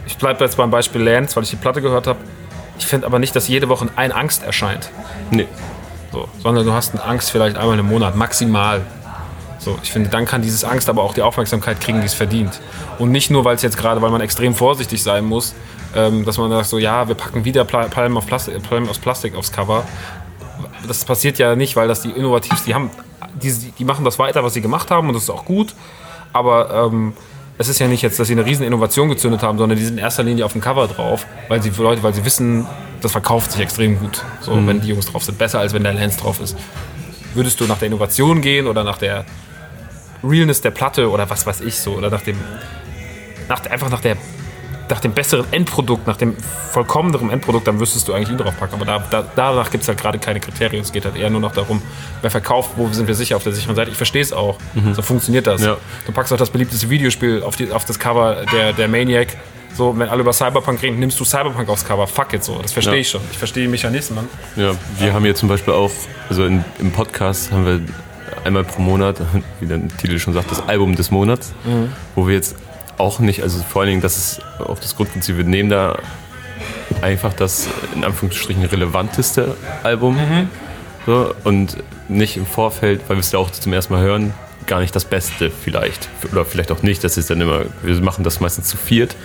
Ich 0.06 0.16
bleibe 0.16 0.42
jetzt 0.44 0.56
beim 0.56 0.70
Beispiel 0.70 1.02
Lance, 1.02 1.36
weil 1.36 1.42
ich 1.42 1.50
die 1.50 1.56
Platte 1.56 1.82
gehört 1.82 2.06
habe. 2.06 2.20
Ich 2.80 2.86
finde 2.86 3.06
aber 3.06 3.18
nicht, 3.18 3.36
dass 3.36 3.46
jede 3.46 3.68
Woche 3.68 3.88
ein 3.94 4.10
Angst 4.10 4.42
erscheint. 4.42 4.90
Nee. 5.30 5.46
So, 6.12 6.28
sondern 6.42 6.64
du 6.64 6.72
hast 6.72 6.94
eine 6.94 7.04
Angst 7.04 7.30
vielleicht 7.30 7.56
einmal 7.56 7.78
im 7.78 7.86
Monat, 7.86 8.16
maximal. 8.16 8.80
So, 9.58 9.78
ich 9.82 9.92
finde, 9.92 10.08
dann 10.08 10.24
kann 10.24 10.40
dieses 10.40 10.64
Angst 10.64 10.88
aber 10.88 11.02
auch 11.02 11.12
die 11.12 11.20
Aufmerksamkeit 11.20 11.78
kriegen, 11.78 12.00
die 12.00 12.06
es 12.06 12.14
verdient. 12.14 12.58
Und 12.98 13.12
nicht 13.12 13.30
nur, 13.30 13.44
weil 13.44 13.54
es 13.54 13.62
jetzt 13.62 13.76
gerade, 13.76 14.00
weil 14.00 14.10
man 14.10 14.22
extrem 14.22 14.54
vorsichtig 14.54 15.02
sein 15.02 15.26
muss, 15.26 15.54
ähm, 15.94 16.24
dass 16.24 16.38
man 16.38 16.50
sagt 16.50 16.68
so, 16.68 16.78
ja, 16.78 17.06
wir 17.06 17.14
packen 17.14 17.44
wieder 17.44 17.64
Palmen, 17.66 18.16
auf 18.16 18.26
Plastik, 18.26 18.62
Palmen 18.68 18.88
aus 18.88 18.98
Plastik 18.98 19.36
aufs 19.36 19.52
Cover. 19.52 19.84
Das 20.88 21.04
passiert 21.04 21.38
ja 21.38 21.54
nicht, 21.54 21.76
weil 21.76 21.86
das 21.86 22.00
die 22.00 22.10
innovativsten, 22.10 22.64
die 22.64 22.74
haben, 22.74 22.90
die, 23.34 23.52
die 23.78 23.84
machen 23.84 24.06
das 24.06 24.18
weiter, 24.18 24.42
was 24.42 24.54
sie 24.54 24.62
gemacht 24.62 24.90
haben 24.90 25.08
und 25.08 25.14
das 25.14 25.24
ist 25.24 25.30
auch 25.30 25.44
gut. 25.44 25.74
Aber 26.32 26.88
ähm, 26.90 27.12
es 27.60 27.68
ist 27.68 27.78
ja 27.78 27.88
nicht 27.88 28.00
jetzt, 28.00 28.18
dass 28.18 28.26
sie 28.26 28.32
eine 28.32 28.46
riesen 28.46 28.64
Innovation 28.64 29.10
gezündet 29.10 29.42
haben, 29.42 29.58
sondern 29.58 29.76
die 29.78 29.84
sind 29.84 29.98
in 29.98 30.02
erster 30.02 30.22
Linie 30.22 30.46
auf 30.46 30.52
dem 30.52 30.62
Cover 30.62 30.88
drauf, 30.88 31.26
weil 31.48 31.62
sie 31.62 31.70
für 31.70 31.82
Leute, 31.82 32.02
weil 32.02 32.14
sie 32.14 32.24
wissen, 32.24 32.66
das 33.02 33.12
verkauft 33.12 33.52
sich 33.52 33.60
extrem 33.60 33.98
gut. 33.98 34.24
So, 34.40 34.66
wenn 34.66 34.80
die 34.80 34.88
Jungs 34.88 35.04
drauf 35.04 35.24
sind, 35.24 35.36
besser 35.36 35.60
als 35.60 35.74
wenn 35.74 35.82
der 35.82 35.92
Lance 35.92 36.18
drauf 36.18 36.40
ist. 36.40 36.56
Würdest 37.34 37.60
du 37.60 37.66
nach 37.66 37.76
der 37.76 37.88
Innovation 37.88 38.40
gehen 38.40 38.66
oder 38.66 38.82
nach 38.82 38.96
der 38.96 39.26
Realness 40.24 40.62
der 40.62 40.70
Platte 40.70 41.10
oder 41.10 41.28
was 41.28 41.44
weiß 41.44 41.60
ich 41.60 41.78
so 41.78 41.92
oder 41.92 42.08
nach 42.08 42.22
dem 42.22 42.38
nach, 43.46 43.66
einfach 43.66 43.90
nach 43.90 44.00
der 44.00 44.16
nach 44.90 45.00
dem 45.00 45.12
besseren 45.12 45.46
Endprodukt, 45.52 46.06
nach 46.06 46.16
dem 46.16 46.36
vollkommeneren 46.72 47.30
Endprodukt, 47.30 47.66
dann 47.66 47.76
müsstest 47.76 48.08
du 48.08 48.12
eigentlich 48.14 48.30
ihn 48.30 48.38
drauf 48.38 48.54
packen. 48.58 48.74
Aber 48.74 48.84
da, 48.84 48.98
da, 49.10 49.24
danach 49.34 49.70
gibt 49.70 49.82
es 49.82 49.88
halt 49.88 49.98
gerade 50.00 50.18
keine 50.18 50.40
Kriterien. 50.40 50.82
Es 50.82 50.92
geht 50.92 51.04
halt 51.04 51.16
eher 51.16 51.30
nur 51.30 51.40
noch 51.40 51.52
darum, 51.52 51.80
wer 52.22 52.30
verkauft, 52.30 52.70
wo 52.76 52.88
sind 52.88 53.06
wir 53.08 53.14
sicher 53.14 53.36
auf 53.36 53.42
der 53.44 53.52
sicheren 53.52 53.76
Seite. 53.76 53.90
Ich 53.90 53.96
verstehe 53.96 54.22
es 54.22 54.32
auch. 54.32 54.58
So 54.92 55.02
funktioniert 55.02 55.46
das. 55.46 55.62
Ja. 55.62 55.76
Du 56.06 56.12
packst 56.12 56.32
auch 56.32 56.36
das 56.36 56.50
beliebteste 56.50 56.90
Videospiel 56.90 57.42
auf, 57.42 57.56
die, 57.56 57.70
auf 57.70 57.84
das 57.84 57.98
Cover 57.98 58.44
der, 58.52 58.72
der 58.72 58.88
Maniac. 58.88 59.28
So, 59.72 59.96
wenn 59.96 60.08
alle 60.08 60.20
über 60.22 60.32
Cyberpunk 60.32 60.82
reden, 60.82 60.98
nimmst 60.98 61.18
du 61.20 61.24
Cyberpunk 61.24 61.68
aufs 61.68 61.84
Cover. 61.84 62.06
Fuck 62.06 62.32
it 62.34 62.42
so. 62.44 62.58
Das 62.60 62.72
verstehe 62.72 62.94
Ja. 62.94 63.00
ich 63.00 63.08
schon. 63.08 63.20
Ich 63.30 63.38
verstehe 63.38 63.62
die 63.64 63.68
Mechanismen. 63.70 64.28
Ja, 64.56 64.72
wir 64.98 65.12
haben 65.14 65.24
hier 65.24 65.34
zum 65.36 65.48
Beispiel 65.48 65.72
auch, 65.72 65.90
also 66.28 66.44
in, 66.44 66.64
im 66.80 66.90
Podcast 66.90 67.52
haben 67.52 67.64
wir 67.64 67.80
einmal 68.44 68.64
pro 68.64 68.82
Monat, 68.82 69.20
wie 69.60 69.66
der 69.66 69.80
Titel 69.98 70.18
schon 70.18 70.34
sagt, 70.34 70.50
das 70.50 70.66
Album 70.68 70.96
des 70.96 71.10
Monats, 71.10 71.52
wo 72.16 72.26
wir 72.26 72.34
jetzt 72.34 72.56
auch 73.00 73.18
nicht, 73.18 73.42
also 73.42 73.62
vor 73.62 73.82
allen 73.82 73.90
Dingen, 73.90 74.02
das 74.02 74.16
ist 74.16 74.42
auch 74.58 74.78
das 74.78 74.96
Grundprinzip, 74.96 75.36
wir 75.36 75.44
nehmen 75.44 75.70
da 75.70 75.98
einfach 77.02 77.32
das 77.32 77.68
in 77.94 78.04
Anführungsstrichen 78.04 78.64
relevanteste 78.64 79.56
Album 79.82 80.18
so, 81.06 81.34
und 81.44 81.78
nicht 82.08 82.36
im 82.36 82.46
Vorfeld, 82.46 83.02
weil 83.08 83.16
wir 83.16 83.20
es 83.20 83.32
ja 83.32 83.38
auch 83.38 83.50
zum 83.50 83.72
ersten 83.72 83.92
Mal 83.94 84.02
hören, 84.02 84.34
gar 84.66 84.80
nicht 84.80 84.94
das 84.94 85.04
Beste 85.04 85.50
vielleicht. 85.50 86.08
Oder 86.30 86.44
vielleicht 86.44 86.70
auch 86.70 86.82
nicht, 86.82 87.02
das 87.02 87.16
ist 87.16 87.30
dann 87.30 87.40
immer, 87.40 87.62
wir 87.82 88.00
machen 88.00 88.22
das 88.22 88.40
meistens 88.40 88.68
zu 88.68 88.76
viert 88.76 89.16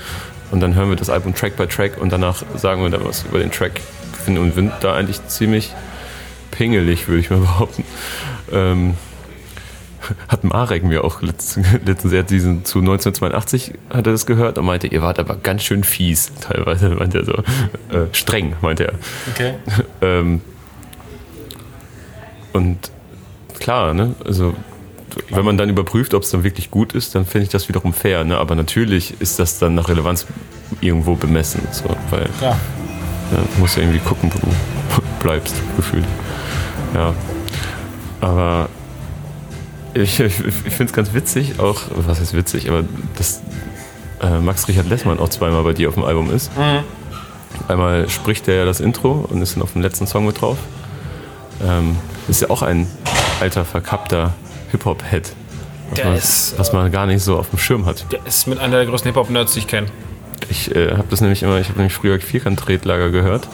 und 0.51 0.61
dann 0.61 0.75
hören 0.75 0.89
wir 0.89 0.95
das 0.95 1.09
Album 1.09 1.35
Track 1.35 1.57
by 1.57 1.67
Track 1.67 1.97
und 1.99 2.11
danach 2.11 2.43
sagen 2.55 2.81
wir 2.81 2.89
dann 2.89 3.03
was 3.05 3.23
über 3.23 3.39
den 3.39 3.51
Track. 3.51 3.81
Finden 4.25 4.41
und 4.41 4.55
sind 4.55 4.71
da 4.81 4.95
eigentlich 4.95 5.25
ziemlich 5.27 5.73
pingelig, 6.51 7.07
würde 7.07 7.19
ich 7.19 7.29
mal 7.29 7.39
behaupten. 7.41 7.83
Ähm, 8.51 8.95
hat 10.27 10.43
Marek 10.43 10.83
mir 10.83 11.03
auch 11.03 11.21
letztens, 11.21 11.67
letztens 11.85 12.13
er 12.13 12.19
hat 12.19 12.29
diesen 12.29 12.65
zu 12.65 12.79
1982 12.79 13.73
hat 13.89 14.05
er 14.07 14.11
das 14.11 14.25
gehört 14.25 14.57
und 14.57 14.65
meinte, 14.65 14.87
ihr 14.87 15.01
wart 15.01 15.19
aber 15.19 15.35
ganz 15.35 15.63
schön 15.63 15.83
fies 15.83 16.31
teilweise, 16.41 16.89
meinte 16.89 17.19
er 17.19 17.25
so. 17.25 17.33
Äh, 17.33 18.07
streng, 18.11 18.55
meinte 18.61 18.87
er. 18.87 18.93
Okay. 19.33 19.53
Ähm, 20.01 20.41
und 22.53 22.91
klar, 23.59 23.93
ne, 23.93 24.15
also 24.25 24.53
wenn 25.29 25.45
man 25.45 25.57
dann 25.57 25.69
überprüft, 25.69 26.13
ob 26.13 26.23
es 26.23 26.31
dann 26.31 26.43
wirklich 26.43 26.71
gut 26.71 26.93
ist, 26.93 27.15
dann 27.15 27.25
finde 27.25 27.43
ich 27.45 27.49
das 27.49 27.69
wiederum 27.69 27.93
fair. 27.93 28.23
Ne? 28.23 28.37
Aber 28.37 28.55
natürlich 28.55 29.19
ist 29.21 29.39
das 29.39 29.59
dann 29.59 29.75
nach 29.75 29.87
Relevanz 29.89 30.25
irgendwo 30.81 31.15
bemessen. 31.15 31.61
So, 31.71 31.85
weil 32.09 32.27
Ja. 32.41 32.49
ja, 32.49 32.57
du 33.53 33.59
musst 33.59 33.77
ja 33.77 33.83
irgendwie 33.83 33.99
gucken, 33.99 34.31
wo 34.33 34.47
du 34.95 35.01
bleibst, 35.21 35.55
gefühlt. 35.77 36.05
Ja. 36.93 37.13
Aber 38.21 38.69
ich, 39.95 40.19
ich, 40.19 40.39
ich 40.39 40.73
finde 40.73 40.85
es 40.85 40.93
ganz 40.93 41.13
witzig, 41.13 41.59
auch, 41.59 41.81
was 41.95 42.19
heißt 42.19 42.33
witzig, 42.33 42.69
aber 42.69 42.83
dass 43.17 43.41
äh, 44.21 44.39
Max 44.39 44.67
Richard 44.67 44.89
Lessmann 44.89 45.19
auch 45.19 45.29
zweimal 45.29 45.63
bei 45.63 45.73
dir 45.73 45.87
auf 45.89 45.95
dem 45.95 46.03
Album 46.03 46.31
ist. 46.31 46.51
Einmal 47.67 48.09
spricht 48.09 48.47
er 48.47 48.55
ja 48.55 48.65
das 48.65 48.81
Intro 48.81 49.25
und 49.29 49.41
ist 49.41 49.55
dann 49.55 49.63
auf 49.63 49.73
dem 49.73 49.81
letzten 49.81 50.05
Song 50.05 50.25
mit 50.25 50.41
drauf. 50.41 50.57
Ähm, 51.65 51.95
ist 52.27 52.41
ja 52.41 52.49
auch 52.49 52.61
ein 52.61 52.87
alter, 53.39 53.63
verkappter 53.63 54.33
Hip-Hop-Head. 54.71 55.33
Was, 56.03 56.23
ist, 56.23 56.59
was 56.59 56.73
man 56.73 56.91
gar 56.91 57.05
nicht 57.05 57.23
so 57.23 57.37
auf 57.37 57.49
dem 57.49 57.59
Schirm 57.59 57.85
hat. 57.85 58.11
Der 58.11 58.25
ist 58.25 58.47
mit 58.47 58.59
einer 58.59 58.77
der 58.77 58.85
größten 58.87 59.09
Hip-Hop-Nerds, 59.09 59.53
die 59.53 59.59
ich 59.59 59.67
kenne. 59.67 59.87
Ich 60.49 60.75
äh, 60.75 60.91
habe 60.91 61.05
das 61.09 61.21
nämlich 61.21 61.43
immer, 61.43 61.59
ich 61.59 61.69
habe 61.69 61.77
nämlich 61.77 61.93
früher 61.93 62.19
Vierkant-Tretlager 62.19 63.11
gehört. 63.11 63.47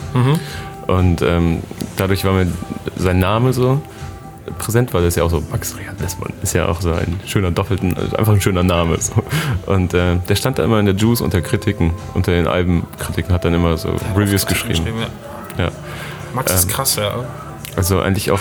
Und 0.88 1.22
ähm, 1.22 1.62
dadurch 1.96 2.24
war 2.24 2.32
mir 2.32 2.48
sein 2.96 3.20
Name 3.20 3.52
so 3.52 3.80
präsent, 4.58 4.94
weil 4.94 5.04
das 5.04 5.16
ja 5.16 5.24
auch 5.24 5.30
so 5.30 5.42
Max 5.50 5.74
Lessmann 5.98 6.32
ist 6.42 6.54
ja 6.54 6.66
auch 6.66 6.80
so 6.80 6.92
ein 6.92 7.20
schöner 7.26 7.50
doppelten, 7.50 7.96
also 7.96 8.16
einfach 8.16 8.32
ein 8.32 8.40
schöner 8.40 8.62
Name. 8.62 8.98
So. 9.00 9.14
Und 9.66 9.94
äh, 9.94 10.16
der 10.28 10.34
stand 10.36 10.58
da 10.58 10.64
immer 10.64 10.78
in 10.80 10.86
der 10.86 10.94
Juice 10.94 11.20
unter 11.20 11.40
Kritiken, 11.40 11.92
unter 12.14 12.32
den 12.32 12.46
Albenkritiken, 12.46 13.32
hat 13.32 13.44
dann 13.44 13.54
immer 13.54 13.76
so 13.76 13.96
Reviews 14.16 14.46
geschrieben. 14.46 14.86
ja. 15.58 15.64
Ja. 15.64 15.70
Max 16.34 16.54
ist 16.54 16.68
krass, 16.68 16.96
ja. 16.96 17.12
Also 17.76 18.00
eigentlich 18.00 18.30
auch 18.30 18.40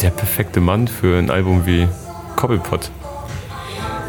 der 0.00 0.10
perfekte 0.10 0.60
Mann 0.60 0.88
für 0.88 1.18
ein 1.18 1.30
Album 1.30 1.66
wie 1.66 1.88
Cobblepot. 2.36 2.90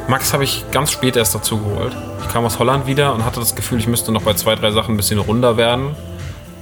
Max 0.08 0.34
habe 0.34 0.44
ich 0.44 0.66
ganz 0.72 0.92
spät 0.92 1.16
erst 1.16 1.34
dazu 1.34 1.58
geholt. 1.58 1.96
Ich 2.22 2.30
kam 2.30 2.46
aus 2.46 2.60
Holland 2.60 2.88
wieder 2.88 3.14
und 3.14 3.26
hatte 3.26 3.40
das 3.40 3.56
Gefühl, 3.56 3.80
ich 3.80 3.88
müsste 3.88 4.12
noch 4.12 4.24
bei 4.24 4.34
zwei, 4.34 4.56
drei 4.56 4.72
Sachen 4.72 4.96
ein 4.96 4.98
bisschen 4.98 5.20
runder 5.20 5.56
werden. 5.58 5.96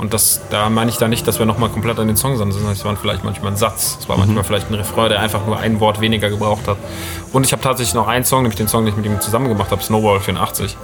Und 0.01 0.15
das, 0.15 0.41
da 0.49 0.67
meine 0.71 0.89
ich 0.89 0.97
da 0.97 1.07
nicht, 1.07 1.27
dass 1.27 1.37
wir 1.37 1.45
nochmal 1.45 1.69
komplett 1.69 1.99
an 1.99 2.07
den 2.07 2.17
Song 2.17 2.35
sind, 2.35 2.51
sondern 2.51 2.71
es 2.71 2.83
waren 2.83 2.97
vielleicht 2.97 3.23
manchmal 3.23 3.51
ein 3.51 3.55
Satz. 3.55 3.99
Es 3.99 4.09
war 4.09 4.17
manchmal 4.17 4.43
vielleicht 4.43 4.71
ein 4.71 4.73
Refrain, 4.73 5.09
der 5.09 5.19
einfach 5.19 5.45
nur 5.45 5.59
ein 5.59 5.79
Wort 5.79 6.01
weniger 6.01 6.27
gebraucht 6.31 6.67
hat. 6.67 6.77
Und 7.31 7.45
ich 7.45 7.51
habe 7.51 7.61
tatsächlich 7.61 7.93
noch 7.93 8.07
einen 8.07 8.25
Song, 8.25 8.41
nämlich 8.41 8.57
den 8.57 8.67
Song, 8.67 8.83
den 8.83 8.95
ich 8.95 8.97
mit 8.97 9.05
ihm 9.05 9.21
zusammen 9.21 9.47
gemacht 9.47 9.69
habe, 9.69 9.83
Snowball 9.83 10.19
84. 10.19 10.75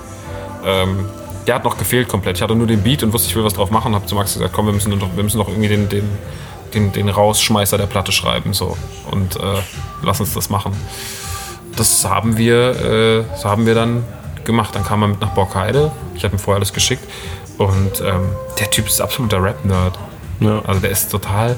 Ähm, 0.63 1.09
der 1.47 1.55
hat 1.55 1.63
noch 1.63 1.79
gefehlt 1.79 2.07
komplett. 2.07 2.37
Ich 2.37 2.43
hatte 2.43 2.53
nur 2.53 2.67
den 2.67 2.83
Beat 2.83 3.01
und 3.01 3.11
wusste, 3.11 3.27
ich 3.27 3.35
will 3.35 3.43
was 3.43 3.55
drauf 3.55 3.71
machen. 3.71 3.95
Habe 3.95 4.05
zu 4.05 4.13
Max 4.13 4.35
gesagt, 4.35 4.53
komm, 4.53 4.67
wir 4.67 4.73
müssen 4.73 4.95
noch, 4.95 5.15
wir 5.15 5.23
müssen 5.23 5.39
noch 5.39 5.47
irgendwie 5.47 5.69
den, 5.69 5.89
den, 5.89 6.07
den, 6.75 6.91
den 6.91 7.09
Rausschmeißer 7.09 7.79
der 7.79 7.87
Platte 7.87 8.11
schreiben. 8.11 8.53
So. 8.53 8.77
Und 9.09 9.35
äh, 9.37 9.39
lass 10.03 10.19
uns 10.19 10.35
das 10.35 10.51
machen. 10.51 10.73
Das 11.75 12.05
haben 12.05 12.37
wir, 12.37 12.69
äh, 12.69 13.23
das 13.31 13.45
haben 13.45 13.65
wir 13.65 13.73
dann 13.73 14.05
gemacht. 14.43 14.75
Dann 14.75 14.83
kam 14.83 15.01
er 15.01 15.07
mit 15.07 15.21
nach 15.21 15.31
Borkheide. 15.31 15.91
Ich 16.13 16.23
habe 16.23 16.35
ihm 16.35 16.39
vorher 16.39 16.57
alles 16.57 16.71
geschickt. 16.71 17.03
Und 17.57 18.01
ähm, 18.01 18.29
der 18.59 18.69
Typ 18.69 18.87
ist 18.87 19.01
absoluter 19.01 19.41
Rap-Nerd. 19.41 19.97
Ja. 20.39 20.61
Also 20.65 20.79
der 20.79 20.91
ist 20.91 21.09
total. 21.09 21.55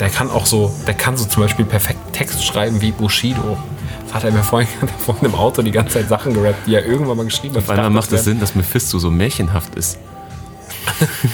Der 0.00 0.08
kann 0.08 0.30
auch 0.30 0.46
so, 0.46 0.74
der 0.86 0.94
kann 0.94 1.16
so 1.16 1.24
zum 1.24 1.42
Beispiel 1.42 1.64
perfekt 1.64 2.00
Text 2.12 2.44
schreiben 2.44 2.80
wie 2.80 2.90
Bushido. 2.90 3.56
Das 4.04 4.14
hat 4.14 4.24
er 4.24 4.32
mir 4.32 4.42
vorhin 4.42 4.68
vorhin 4.98 5.28
im 5.28 5.34
Auto 5.34 5.62
die 5.62 5.70
ganze 5.70 5.94
Zeit 5.94 6.08
Sachen 6.08 6.34
gerappt, 6.34 6.66
die 6.66 6.74
er 6.74 6.84
irgendwann 6.84 7.16
mal 7.16 7.24
geschrieben 7.24 7.54
hat. 7.54 7.62
Auf 7.62 7.70
einmal 7.70 7.90
macht 7.90 8.12
es 8.12 8.24
Sinn, 8.24 8.40
dass 8.40 8.54
Mephisto 8.54 8.98
so 8.98 9.10
märchenhaft 9.10 9.74
ist. 9.76 9.98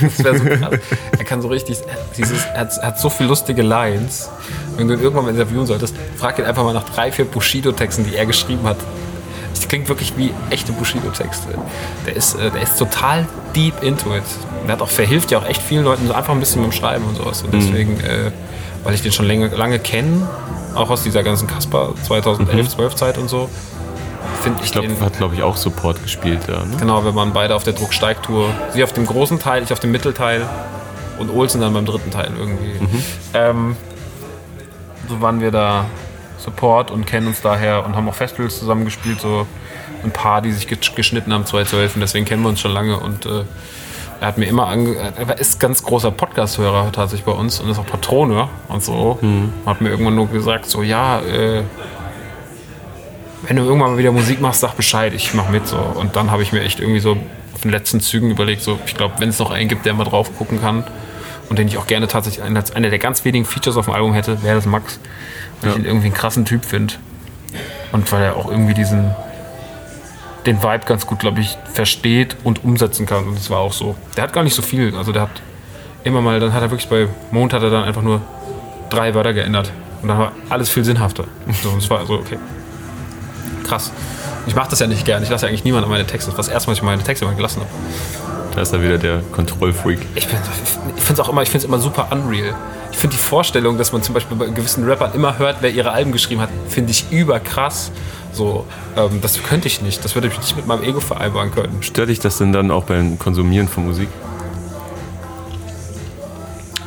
Das 0.01 0.25
wäre 0.25 0.39
so 0.39 0.45
krass. 0.45 0.81
Er 1.19 1.25
kann 1.25 1.43
so 1.43 1.49
richtig, 1.49 1.79
dieses, 2.17 2.45
er 2.45 2.61
hat, 2.61 2.77
er 2.79 2.89
hat 2.89 3.01
so 3.01 3.11
viele 3.11 3.29
lustige 3.31 3.63
Lines. 3.63 4.29
Wenn 4.77 4.89
du 4.89 4.95
ihn 4.95 5.01
irgendwann 5.01 5.25
mal 5.25 5.31
interviewen 5.31 5.67
solltest, 5.67 5.95
frag 6.17 6.39
ihn 6.39 6.45
einfach 6.45 6.63
mal 6.65 6.73
nach 6.73 6.89
drei, 6.89 7.11
vier 7.11 7.25
Bushido-Texten, 7.25 8.05
die 8.05 8.17
er 8.17 8.27
geschrieben 8.27 8.65
hat. 8.65 8.77
Das 9.61 9.69
klingt 9.69 9.89
wirklich 9.91 10.17
wie 10.17 10.33
echte 10.49 10.73
Bushido-Texte. 10.73 11.49
Der 12.07 12.17
ist, 12.17 12.35
äh, 12.35 12.51
der 12.51 12.63
ist 12.63 12.79
total 12.79 13.27
deep 13.55 13.83
into 13.83 14.17
it. 14.17 14.23
Der 14.67 14.73
hat 14.73 14.81
auch, 14.81 14.89
verhilft 14.89 15.31
ja 15.31 15.39
auch 15.39 15.45
echt 15.47 15.61
vielen 15.61 15.85
Leuten 15.85 16.07
so 16.07 16.15
einfach 16.15 16.33
ein 16.33 16.41
bisschen 16.41 16.63
beim 16.63 16.73
Schreiben 16.73 17.05
und 17.05 17.17
sowas. 17.17 17.43
Und 17.43 17.53
deswegen, 17.53 18.01
äh, 18.01 18.31
weil 18.85 18.95
ich 18.95 19.03
den 19.03 19.13
schon 19.13 19.27
lange, 19.29 19.49
lange 19.49 19.79
kenne, 19.79 20.27
auch 20.75 20.89
aus 20.89 21.03
dieser 21.03 21.23
ganzen 21.23 21.47
Kasper 21.47 21.93
2011, 22.07 22.71
12 22.71 22.95
Zeit 22.95 23.19
und 23.19 23.29
so, 23.29 23.51
finde 24.43 24.61
ich, 24.61 24.67
Ich 24.67 24.73
glaube, 24.73 24.89
den 24.89 24.99
hat, 25.01 25.19
glaube 25.19 25.35
ich, 25.35 25.43
auch 25.43 25.59
Support 25.59 26.03
gespielt 26.03 26.41
da. 26.47 26.65
Ne? 26.65 26.77
Genau, 26.79 27.05
wir 27.05 27.15
waren 27.15 27.35
beide 27.35 27.55
auf 27.55 27.63
der 27.63 27.75
Drucksteigtour. 27.75 28.49
Sie 28.73 28.83
auf 28.83 28.95
dem 28.95 29.05
großen 29.05 29.39
Teil, 29.41 29.63
ich 29.63 29.75
auf 29.75 29.81
dem 29.81 29.93
Mittelteil 29.93 30.49
und 31.19 31.29
Olsen 31.29 31.61
dann 31.61 31.75
beim 31.75 31.85
dritten 31.85 32.11
Teil 32.11 32.31
irgendwie. 32.39 32.73
Ähm, 33.35 33.77
so 35.07 35.21
waren 35.21 35.43
wir 35.43 35.51
da 35.51 35.85
Support 36.41 36.91
und 36.91 37.07
kennen 37.07 37.27
uns 37.29 37.41
daher 37.41 37.85
und 37.85 37.95
haben 37.97 38.09
auch 38.09 38.15
Festivals 38.15 38.59
zusammen 38.59 38.85
gespielt, 38.85 39.21
so 39.21 39.47
ein 40.03 40.11
paar, 40.11 40.41
die 40.43 40.53
sich 40.53 40.67
ge- 40.67 40.79
geschnitten 40.95 41.33
haben 41.33 41.45
2012 41.47 41.95
und 41.97 42.01
deswegen 42.01 42.25
kennen 42.25 42.43
wir 42.43 42.49
uns 42.49 42.61
schon 42.61 42.73
lange 42.73 42.99
und 42.99 43.27
äh, 43.27 43.43
er 44.21 44.27
hat 44.27 44.37
mir 44.39 44.47
immer 44.47 44.67
ange 44.67 44.97
er 44.97 45.39
ist 45.39 45.59
ganz 45.61 45.83
großer 45.83 46.11
Podcast-Hörer 46.11 46.93
tatsächlich 46.93 47.25
bei 47.25 47.33
uns 47.33 47.59
und 47.61 47.71
ist 47.71 47.79
auch 47.79 47.87
Patrone 47.87 48.49
und 48.69 48.83
so. 48.83 49.19
Hat 49.65 49.81
mir 49.81 49.89
irgendwann 49.89 50.15
nur 50.15 50.29
gesagt, 50.29 50.67
so 50.67 50.83
ja, 50.83 51.21
äh, 51.21 51.63
wenn 53.43 53.57
du 53.57 53.63
irgendwann 53.63 53.93
mal 53.93 53.99
wieder 53.99 54.13
Musik 54.13 54.41
machst, 54.41 54.61
sag 54.61 54.77
Bescheid, 54.77 55.15
ich 55.15 55.33
mach 55.35 55.49
mit 55.49 55.67
so. 55.67 55.77
Und 55.79 56.17
dann 56.17 56.31
habe 56.31 56.43
ich 56.43 56.53
mir 56.53 56.61
echt 56.63 56.81
irgendwie 56.81 57.01
so 57.01 57.17
auf 57.55 57.63
den 57.63 57.71
letzten 57.71 58.01
Zügen 58.01 58.31
überlegt, 58.31 58.61
so, 58.63 58.79
ich 58.87 58.95
glaube, 58.95 59.15
wenn 59.19 59.31
es 59.31 59.39
noch 59.39 59.51
einen 59.51 59.69
gibt, 59.69 59.87
der 59.87 59.95
mal 59.95 60.05
drauf 60.05 60.37
gucken 60.37 60.61
kann 60.61 60.85
und 61.51 61.59
den 61.59 61.69
ich 61.69 61.77
auch 61.77 61.87
gerne 61.87 62.09
tatsächlich 62.09 62.43
als 62.43 62.75
einer 62.75 62.89
der 62.89 62.99
ganz 62.99 63.25
wenigen 63.25 63.45
Features 63.45 63.77
auf 63.77 63.85
dem 63.85 63.95
Album 63.95 64.15
hätte, 64.15 64.43
wäre 64.43 64.55
das 64.55 64.67
Max. 64.67 64.99
Weil 65.61 65.73
ich 65.73 65.77
ihn 65.79 65.85
irgendwie 65.85 66.07
einen 66.07 66.15
krassen 66.15 66.47
Typ 66.47 66.65
finde. 66.65 66.95
Und 67.93 68.11
weil 68.13 68.23
er 68.23 68.37
auch 68.37 68.51
irgendwie 68.51 68.73
diesen 68.73 69.15
den 70.47 70.63
Vibe 70.63 70.87
ganz 70.87 71.07
gut, 71.07 71.19
glaube 71.19 71.41
ich, 71.41 71.59
versteht 71.73 72.37
und 72.45 72.65
umsetzen 72.65 73.05
kann. 73.05 73.27
Und 73.27 73.37
das 73.37 73.51
war 73.51 73.59
auch 73.59 73.73
so. 73.73 73.95
Der 74.17 74.25
hat 74.25 74.33
gar 74.33 74.43
nicht 74.43 74.55
so 74.55 74.63
viel. 74.63 74.97
Also 74.97 75.13
der 75.13 75.23
hat 75.23 75.43
immer 76.05 76.23
mal, 76.23 76.41
dann 76.41 76.55
hat 76.55 76.63
er 76.63 76.71
wirklich 76.71 76.89
bei 76.89 77.09
Mond 77.31 77.53
hat 77.53 77.63
er 77.63 77.71
dann 77.71 77.85
einfach 77.85 78.03
nur 78.03 78.23
drei 78.89 79.15
Wörter 79.15 79.35
geändert. 79.35 79.73
Und 80.01 80.09
dann 80.09 80.19
war 80.19 80.33
alles 80.49 80.71
viel 80.71 80.85
sinnhafter. 80.85 81.25
So, 81.63 81.71
und 81.71 81.79
es 81.79 81.91
war 81.91 82.07
so, 82.07 82.15
okay. 82.15 82.39
Krass. 83.65 83.93
Ich 84.47 84.55
mache 84.55 84.71
das 84.71 84.79
ja 84.79 84.87
nicht 84.87 85.05
gern. 85.05 85.23
Ich 85.23 85.29
lasse 85.29 85.45
ja 85.45 85.49
eigentlich 85.49 85.65
niemand 85.65 85.85
an 85.85 85.91
meine 85.91 86.07
Texte. 86.07 86.31
Das 86.31 86.39
war 86.39 86.45
das 86.45 86.53
erste 86.53 86.69
Mal, 86.69 86.75
dass 86.75 86.79
ich 86.79 86.85
meine 86.85 87.03
Texte 87.03 87.27
mal 87.27 87.35
gelassen 87.35 87.61
habe. 87.61 88.40
Da 88.55 88.63
ist 88.63 88.73
er 88.73 88.83
wieder 88.83 88.99
der 88.99 89.21
Kontrollfreak. 89.33 90.01
Ich, 90.15 90.27
bin- 90.27 90.39
ich 90.97 91.03
finde 91.03 91.21
es 91.23 91.27
auch 91.27 91.29
immer, 91.31 91.43
ich 91.43 91.49
finde 91.51 91.65
es 91.65 91.69
immer 91.69 91.79
super 91.79 92.09
unreal. 92.11 92.55
Ich 92.91 92.99
finde 92.99 93.17
die 93.17 93.23
Vorstellung, 93.23 93.79
dass 93.79 93.93
man 93.93 94.03
zum 94.03 94.15
Beispiel 94.15 94.37
bei 94.37 94.47
gewissen 94.47 94.85
Rappern 94.89 95.13
immer 95.15 95.39
hört, 95.39 95.59
wer 95.61 95.71
ihre 95.71 95.93
Alben 95.93 96.11
geschrieben 96.13 96.41
hat, 96.41 96.49
finde 96.69 96.91
ich 96.91 97.11
überkrass. 97.13 97.93
So, 98.33 98.67
ähm, 98.97 99.21
das 99.23 99.41
könnte 99.43 99.69
ich 99.69 99.81
nicht. 99.83 100.05
Das 100.05 100.15
würde 100.15 100.29
ich 100.29 100.37
nicht 100.37 100.57
mit 100.57 100.67
meinem 100.67 100.83
Ego 100.83 101.01
vereinbaren 101.01 101.53
können. 101.53 101.79
Stört 101.83 102.09
dich 102.09 102.19
das 102.19 102.39
denn 102.39 102.53
dann 102.53 102.71
auch 102.71 102.85
beim 102.85 103.19
Konsumieren 103.19 103.69
von 103.69 103.87
Musik? 103.87 104.09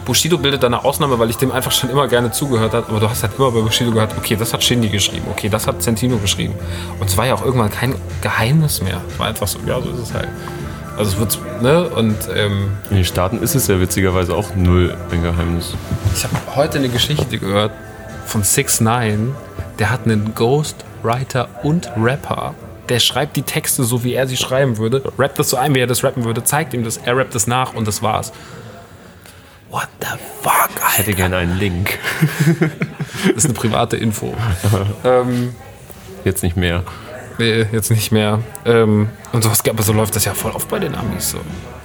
Bushido 0.05 0.37
bildet 0.37 0.61
da 0.63 0.67
eine 0.67 0.83
Ausnahme, 0.83 1.17
weil 1.17 1.29
ich 1.29 1.37
dem 1.37 1.51
einfach 1.53 1.71
schon 1.71 1.89
immer 1.89 2.09
gerne 2.09 2.29
zugehört 2.31 2.73
habe. 2.73 2.87
Aber 2.89 2.99
du 2.99 3.09
hast 3.09 3.23
halt 3.23 3.33
immer 3.37 3.51
bei 3.51 3.61
Bushido 3.61 3.91
gehört, 3.91 4.13
okay, 4.17 4.35
das 4.35 4.53
hat 4.53 4.61
Shindy 4.61 4.89
geschrieben, 4.89 5.25
okay, 5.31 5.47
das 5.47 5.65
hat 5.65 5.81
Centino 5.81 6.17
geschrieben. 6.17 6.53
Und 6.99 7.09
es 7.09 7.15
war 7.15 7.25
ja 7.25 7.33
auch 7.35 7.45
irgendwann 7.45 7.69
kein 7.69 7.95
Geheimnis 8.21 8.81
mehr. 8.81 8.99
Es 9.09 9.17
war 9.17 9.27
einfach 9.27 9.47
so, 9.47 9.59
ja, 9.65 9.81
so 9.81 9.89
ist 9.91 9.99
es 10.09 10.13
halt. 10.13 10.27
Also 10.97 11.11
es 11.11 11.19
wird, 11.19 11.61
ne? 11.61 11.87
Und 11.89 12.15
ähm, 12.35 12.71
In 12.89 12.97
den 12.97 13.05
Staaten 13.05 13.41
ist 13.41 13.55
es 13.55 13.67
ja 13.67 13.79
witzigerweise 13.79 14.35
auch 14.35 14.55
null 14.55 14.95
ein 15.11 15.23
Geheimnis. 15.23 15.73
Ich 16.15 16.23
habe 16.23 16.35
heute 16.55 16.77
eine 16.77 16.89
Geschichte 16.89 17.37
gehört 17.39 17.71
von 18.25 18.43
6 18.43 18.81
9 18.81 19.35
Der 19.79 19.89
hat 19.89 20.05
einen 20.05 20.33
Ghostwriter 20.35 21.49
und 21.63 21.91
Rapper. 21.97 22.53
Der 22.89 22.99
schreibt 22.99 23.35
die 23.37 23.41
Texte 23.43 23.83
so, 23.83 24.03
wie 24.03 24.13
er 24.13 24.27
sie 24.27 24.37
schreiben 24.37 24.77
würde, 24.77 25.01
rappt 25.17 25.39
das 25.39 25.49
so 25.49 25.57
ein, 25.57 25.73
wie 25.73 25.79
er 25.79 25.87
das 25.87 26.03
rappen 26.03 26.25
würde, 26.25 26.43
zeigt 26.43 26.73
ihm 26.73 26.83
das, 26.83 26.97
er 26.97 27.15
rappt 27.17 27.33
das 27.33 27.47
nach 27.47 27.73
und 27.73 27.87
das 27.87 28.03
war's. 28.03 28.33
What 29.71 29.87
the 30.01 30.07
fuck, 30.41 30.69
Ich 30.75 30.83
Alter? 30.83 30.97
hätte 30.97 31.13
gerne 31.13 31.37
einen 31.37 31.57
Link. 31.57 31.97
Das 33.25 33.37
ist 33.37 33.45
eine 33.45 33.53
private 33.53 33.95
Info. 33.97 34.33
ähm, 35.05 35.55
Jetzt 36.25 36.43
nicht 36.43 36.57
mehr. 36.57 36.83
Nee, 37.43 37.65
jetzt 37.71 37.91
nicht 37.91 38.11
mehr. 38.11 38.39
Ähm, 38.65 39.09
und 39.31 39.43
sowas, 39.43 39.61
aber 39.67 39.83
so 39.83 39.93
läuft 39.93 40.15
das 40.15 40.25
ja 40.25 40.33
voll 40.33 40.51
oft 40.51 40.67
bei 40.69 40.79
den 40.79 40.95
Amis 40.95 41.31
so. 41.31 41.39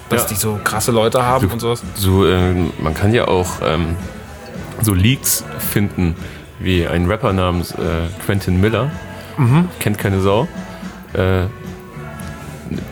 Dass 0.09 0.23
Ja. 0.23 0.29
die 0.29 0.35
so 0.37 0.59
krasse 0.63 0.91
Leute 0.93 1.23
haben 1.23 1.51
und 1.51 1.61
sowas. 1.61 1.83
So, 1.95 2.27
ähm, 2.27 2.71
man 2.81 2.95
kann 2.95 3.13
ja 3.13 3.29
auch 3.29 3.49
ähm, 3.63 3.97
so 4.81 4.95
Leaks 4.95 5.45
finden, 5.73 6.15
wie 6.59 6.87
ein 6.87 7.07
Rapper 7.07 7.33
namens 7.33 7.73
äh, 7.73 7.77
Quentin 8.25 8.61
Miller, 8.61 8.91
kennt 9.79 9.99
keine 9.99 10.21
Sau, 10.21 10.49
äh, 11.13 11.45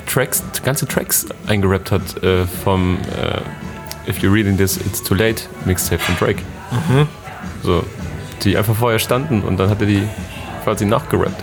Tracks, 0.07 0.43
ganze 0.65 0.87
Tracks 0.87 1.27
eingerappt 1.47 1.91
hat 1.91 2.23
äh, 2.23 2.47
vom 2.65 2.99
äh, 3.21 4.11
If 4.11 4.19
You're 4.19 4.33
Reading 4.33 4.57
This, 4.57 4.77
It's 4.77 5.03
Too 5.03 5.15
Late 5.15 5.43
Mixtape 5.65 5.99
von 6.01 6.17
Drake. 6.17 6.43
So, 7.63 7.85
die 8.43 8.57
einfach 8.57 8.75
vorher 8.77 8.99
standen 9.01 9.43
und 9.43 9.57
dann 9.59 9.69
hat 9.69 9.81
er 9.81 9.87
die 9.89 10.03
quasi 10.65 10.85
nachgerappt. 10.85 11.43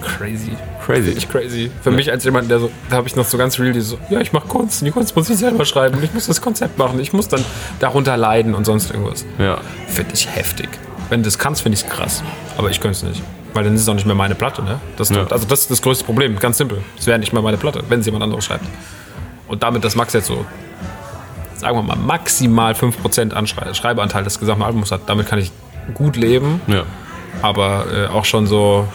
Crazy. 0.00 0.52
Crazy. 0.84 1.10
Ich 1.10 1.28
crazy. 1.28 1.70
Für 1.82 1.90
mich 1.90 2.10
als 2.10 2.24
jemand, 2.24 2.50
der 2.50 2.60
so, 2.60 2.70
da 2.88 2.96
habe 2.96 3.08
ich 3.08 3.16
noch 3.16 3.24
so 3.24 3.36
ganz 3.36 3.58
real, 3.58 3.72
die 3.72 3.80
so, 3.80 3.98
ja, 4.10 4.20
ich 4.20 4.32
mache 4.32 4.46
Kunst, 4.48 4.80
die 4.84 4.90
Kunst 4.90 5.14
muss 5.16 5.28
ich 5.28 5.36
selber 5.38 5.64
schreiben, 5.64 5.98
ich 6.02 6.14
muss 6.14 6.26
das 6.26 6.40
Konzept 6.40 6.78
machen, 6.78 6.98
ich 7.00 7.12
muss 7.12 7.28
dann 7.28 7.44
darunter 7.80 8.16
leiden 8.16 8.54
und 8.54 8.64
sonst 8.64 8.90
irgendwas. 8.90 9.24
Ja. 9.38 9.58
Finde 9.88 10.14
ich 10.14 10.28
heftig. 10.34 10.68
Wenn 11.10 11.20
du 11.22 11.24
das 11.26 11.38
kannst, 11.38 11.62
finde 11.62 11.76
ich 11.78 11.84
es 11.84 11.90
krass. 11.90 12.22
Aber 12.56 12.70
ich 12.70 12.80
könnte 12.80 12.96
es 12.98 13.02
nicht. 13.02 13.22
Weil 13.54 13.64
dann 13.64 13.74
ist 13.74 13.80
es 13.82 13.88
auch 13.88 13.94
nicht 13.94 14.06
mehr 14.06 14.14
meine 14.14 14.34
Platte, 14.34 14.62
ne? 14.62 14.78
Das, 14.96 15.08
Ja. 15.10 15.26
Also 15.26 15.46
das 15.46 15.60
ist 15.62 15.70
das 15.70 15.82
größte 15.82 16.04
Problem, 16.04 16.38
ganz 16.38 16.58
simpel. 16.58 16.82
Es 16.98 17.06
wäre 17.06 17.18
nicht 17.18 17.32
mehr 17.32 17.42
meine 17.42 17.56
Platte, 17.56 17.82
wenn 17.88 18.00
es 18.00 18.06
jemand 18.06 18.22
anderes 18.24 18.44
schreibt. 18.44 18.64
Und 19.48 19.62
damit, 19.62 19.82
dass 19.84 19.96
Max 19.96 20.12
jetzt 20.12 20.26
so, 20.26 20.44
sagen 21.56 21.76
wir 21.76 21.82
mal, 21.82 21.96
maximal 21.96 22.74
5% 22.74 23.32
Anschrei 23.32 23.72
Schreibeanteil 23.74 24.22
des 24.22 24.38
gesamten 24.38 24.62
Albums 24.62 24.92
hat, 24.92 25.02
damit 25.06 25.26
kann 25.26 25.38
ich 25.38 25.50
gut 25.94 26.16
leben, 26.16 26.60
Ja. 26.66 26.82
aber 27.42 27.86
äh, 27.92 28.06
auch 28.08 28.26
schon 28.26 28.46
so 28.46 28.86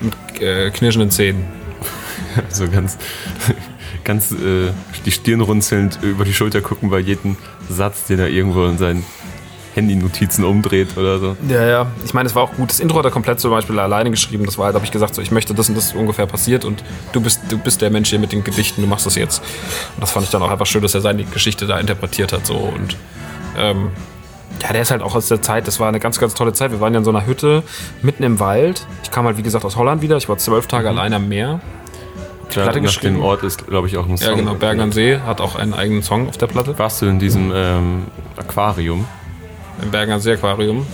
mit 0.00 0.40
äh, 0.40 0.70
knirschenden 0.70 1.10
Zähnen. 1.10 1.44
So 2.50 2.68
ganz, 2.68 2.98
ganz 4.04 4.30
äh, 4.32 4.70
die 5.06 5.10
Stirn 5.10 5.40
runzelnd 5.40 5.98
über 6.02 6.24
die 6.24 6.34
Schulter 6.34 6.60
gucken 6.60 6.90
bei 6.90 6.98
jedem 6.98 7.36
Satz, 7.70 8.04
den 8.04 8.18
er 8.18 8.28
irgendwo 8.28 8.66
in 8.66 8.76
seinen 8.76 9.04
Handy-Notizen 9.76 10.44
umdreht 10.44 10.96
oder 10.96 11.18
so. 11.18 11.36
Ja, 11.48 11.66
ja. 11.66 11.86
Ich 12.04 12.14
meine, 12.14 12.26
es 12.26 12.34
war 12.34 12.42
auch 12.42 12.52
gut. 12.54 12.70
Das 12.70 12.80
Intro 12.80 12.98
hat 12.98 13.04
er 13.04 13.10
komplett 13.10 13.40
zum 13.40 13.50
Beispiel 13.50 13.78
alleine 13.78 14.10
geschrieben. 14.10 14.46
Das 14.46 14.56
war 14.56 14.66
halt, 14.66 14.74
habe 14.74 14.84
ich 14.84 14.90
gesagt, 14.90 15.14
so, 15.14 15.20
ich 15.20 15.30
möchte 15.30 15.54
das 15.54 15.68
und 15.68 15.76
das 15.76 15.92
ungefähr 15.92 16.26
passiert 16.26 16.64
und 16.64 16.82
du 17.12 17.20
bist, 17.20 17.40
du 17.50 17.58
bist 17.58 17.82
der 17.82 17.90
Mensch 17.90 18.08
hier 18.08 18.18
mit 18.18 18.32
den 18.32 18.42
Gedichten, 18.42 18.80
du 18.80 18.88
machst 18.88 19.04
das 19.04 19.16
jetzt. 19.16 19.42
Und 19.94 20.02
das 20.02 20.10
fand 20.10 20.24
ich 20.24 20.30
dann 20.30 20.42
auch 20.42 20.50
einfach 20.50 20.66
schön, 20.66 20.82
dass 20.82 20.94
er 20.94 21.02
seine 21.02 21.24
Geschichte 21.24 21.66
da 21.66 21.78
interpretiert 21.78 22.32
hat. 22.32 22.46
So. 22.46 22.54
Und 22.54 22.96
ähm, 23.58 23.90
ja, 24.62 24.72
der 24.72 24.82
ist 24.82 24.90
halt 24.90 25.02
auch 25.02 25.14
aus 25.14 25.28
der 25.28 25.42
Zeit, 25.42 25.66
das 25.66 25.80
war 25.80 25.88
eine 25.88 26.00
ganz, 26.00 26.18
ganz 26.18 26.34
tolle 26.34 26.52
Zeit. 26.52 26.70
Wir 26.70 26.80
waren 26.80 26.92
ja 26.92 26.98
in 26.98 27.04
so 27.04 27.10
einer 27.10 27.26
Hütte 27.26 27.62
mitten 28.02 28.22
im 28.22 28.40
Wald. 28.40 28.86
Ich 29.02 29.10
kam 29.10 29.26
halt, 29.26 29.36
wie 29.36 29.42
gesagt, 29.42 29.64
aus 29.64 29.76
Holland 29.76 30.02
wieder. 30.02 30.16
Ich 30.16 30.28
war 30.28 30.38
zwölf 30.38 30.66
Tage 30.66 30.88
allein 30.88 31.12
am 31.12 31.28
Meer. 31.28 31.60
Da, 32.54 32.62
Platte 32.62 32.80
nach 32.80 32.96
dem 32.96 33.22
Ort 33.22 33.42
ist, 33.42 33.66
glaube 33.66 33.88
ich, 33.88 33.96
auch 33.96 34.08
ein 34.08 34.16
Song. 34.16 34.30
Ja, 34.30 34.34
genau. 34.36 34.54
Bergen 34.54 34.80
am 34.80 34.92
See 34.92 35.18
hat 35.18 35.40
auch 35.40 35.56
einen 35.56 35.74
eigenen 35.74 36.02
Song 36.02 36.28
auf 36.28 36.38
der 36.38 36.46
Platte. 36.46 36.78
Warst 36.78 37.02
du 37.02 37.06
in 37.06 37.18
diesem 37.18 37.52
ähm, 37.54 38.04
Aquarium? 38.36 39.06
Im 39.82 39.90
Bergen 39.90 40.18
See 40.20 40.32
Aquarium. 40.32 40.86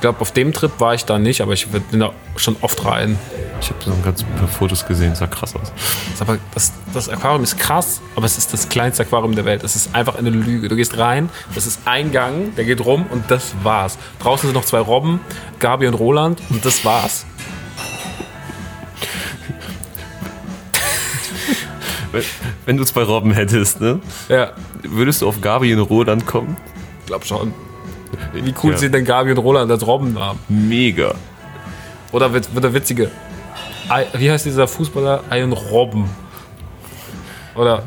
Ich 0.00 0.02
glaube, 0.02 0.22
auf 0.22 0.32
dem 0.32 0.54
Trip 0.54 0.70
war 0.78 0.94
ich 0.94 1.04
da 1.04 1.18
nicht, 1.18 1.42
aber 1.42 1.52
ich 1.52 1.68
bin 1.68 2.00
da 2.00 2.12
schon 2.36 2.56
oft 2.62 2.86
rein. 2.86 3.18
Ich 3.60 3.68
habe 3.68 3.84
so 3.84 3.92
ganz 4.02 4.22
paar 4.22 4.48
Fotos 4.48 4.86
gesehen, 4.86 5.14
sah 5.14 5.26
krass 5.26 5.54
aus. 5.54 5.74
Das, 6.12 6.22
aber 6.22 6.38
das, 6.54 6.72
das 6.94 7.10
Aquarium 7.10 7.42
ist 7.42 7.58
krass, 7.58 8.00
aber 8.16 8.24
es 8.24 8.38
ist 8.38 8.50
das 8.54 8.70
kleinste 8.70 9.02
Aquarium 9.02 9.34
der 9.34 9.44
Welt. 9.44 9.62
Es 9.62 9.76
ist 9.76 9.94
einfach 9.94 10.16
eine 10.16 10.30
Lüge. 10.30 10.70
Du 10.70 10.76
gehst 10.76 10.96
rein, 10.96 11.28
das 11.54 11.66
ist 11.66 11.80
ein 11.84 12.12
Gang, 12.12 12.54
der 12.56 12.64
geht 12.64 12.82
rum 12.82 13.04
und 13.10 13.30
das 13.30 13.52
war's. 13.62 13.98
Draußen 14.20 14.48
sind 14.48 14.54
noch 14.54 14.64
zwei 14.64 14.78
Robben, 14.78 15.20
Gabi 15.58 15.86
und 15.86 15.92
Roland 15.92 16.40
und 16.48 16.64
das 16.64 16.82
war's. 16.82 17.26
Wenn, 22.64 22.78
du 22.78 22.84
zwei 22.84 23.02
Robben 23.02 23.32
hättest, 23.32 23.82
ne? 23.82 24.00
Ja, 24.30 24.54
Würdest 24.82 25.20
du 25.20 25.28
auf 25.28 25.42
Gabi 25.42 25.74
und 25.74 25.80
Roland 25.80 26.24
kommen? 26.24 26.56
glaub 27.04 27.26
schon. 27.26 27.52
Wie 28.32 28.54
cool 28.62 28.72
Ja. 28.72 28.78
sind 28.78 28.94
denn 28.94 29.04
Gabi 29.04 29.30
und 29.32 29.38
Roland 29.38 29.70
als 29.70 29.86
Robbennamen? 29.86 30.38
Mega. 30.48 31.14
Oder 32.12 32.32
wird, 32.32 32.52
wird 32.54 32.64
der 32.64 32.74
witzige. 32.74 33.10
Wie 34.14 34.30
heißt 34.30 34.46
dieser 34.46 34.68
Fußballer? 34.68 35.24
Ian 35.32 35.52
Robben. 35.52 36.08
Oder 37.56 37.82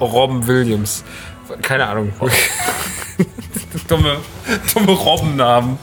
Robben 0.00 0.46
Williams. 0.46 1.04
Keine 1.62 1.86
Ahnung. 1.86 2.12
dumme, 3.88 4.16
dumme 4.74 4.92
Robbennamen. 4.92 5.78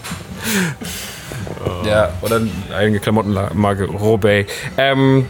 Ja, 1.86 2.10
oder 2.22 2.38
eine 2.38 2.50
eigene 2.76 3.00
Klamottenmarke, 3.00 3.86
Robey. 3.86 4.46
Ähm, 4.78 5.26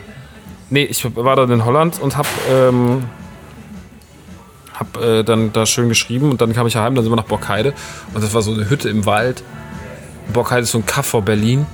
nee, 0.69 0.83
ich 0.83 1.05
war 1.15 1.35
dann 1.35 1.51
in 1.51 1.65
Holland 1.65 1.99
und 2.01 2.15
hab, 2.17 2.27
ähm, 2.49 3.03
hab 4.79 5.01
äh, 5.01 5.23
dann 5.23 5.53
da 5.53 5.65
schön 5.65 5.89
geschrieben 5.89 6.31
und 6.31 6.41
dann 6.41 6.53
kam 6.53 6.67
ich 6.67 6.75
heim, 6.75 6.95
dann 6.95 7.03
sind 7.03 7.11
wir 7.11 7.17
nach 7.17 7.23
Borkheide 7.23 7.73
und 8.13 8.23
das 8.23 8.33
war 8.33 8.41
so 8.41 8.53
eine 8.53 8.69
Hütte 8.69 8.89
im 8.89 9.05
Wald. 9.05 9.43
Borkheide 10.33 10.63
ist 10.63 10.71
so 10.71 10.79
ein 10.79 10.85
Kaff 10.85 11.05
vor 11.05 11.21
Berlin 11.21 11.65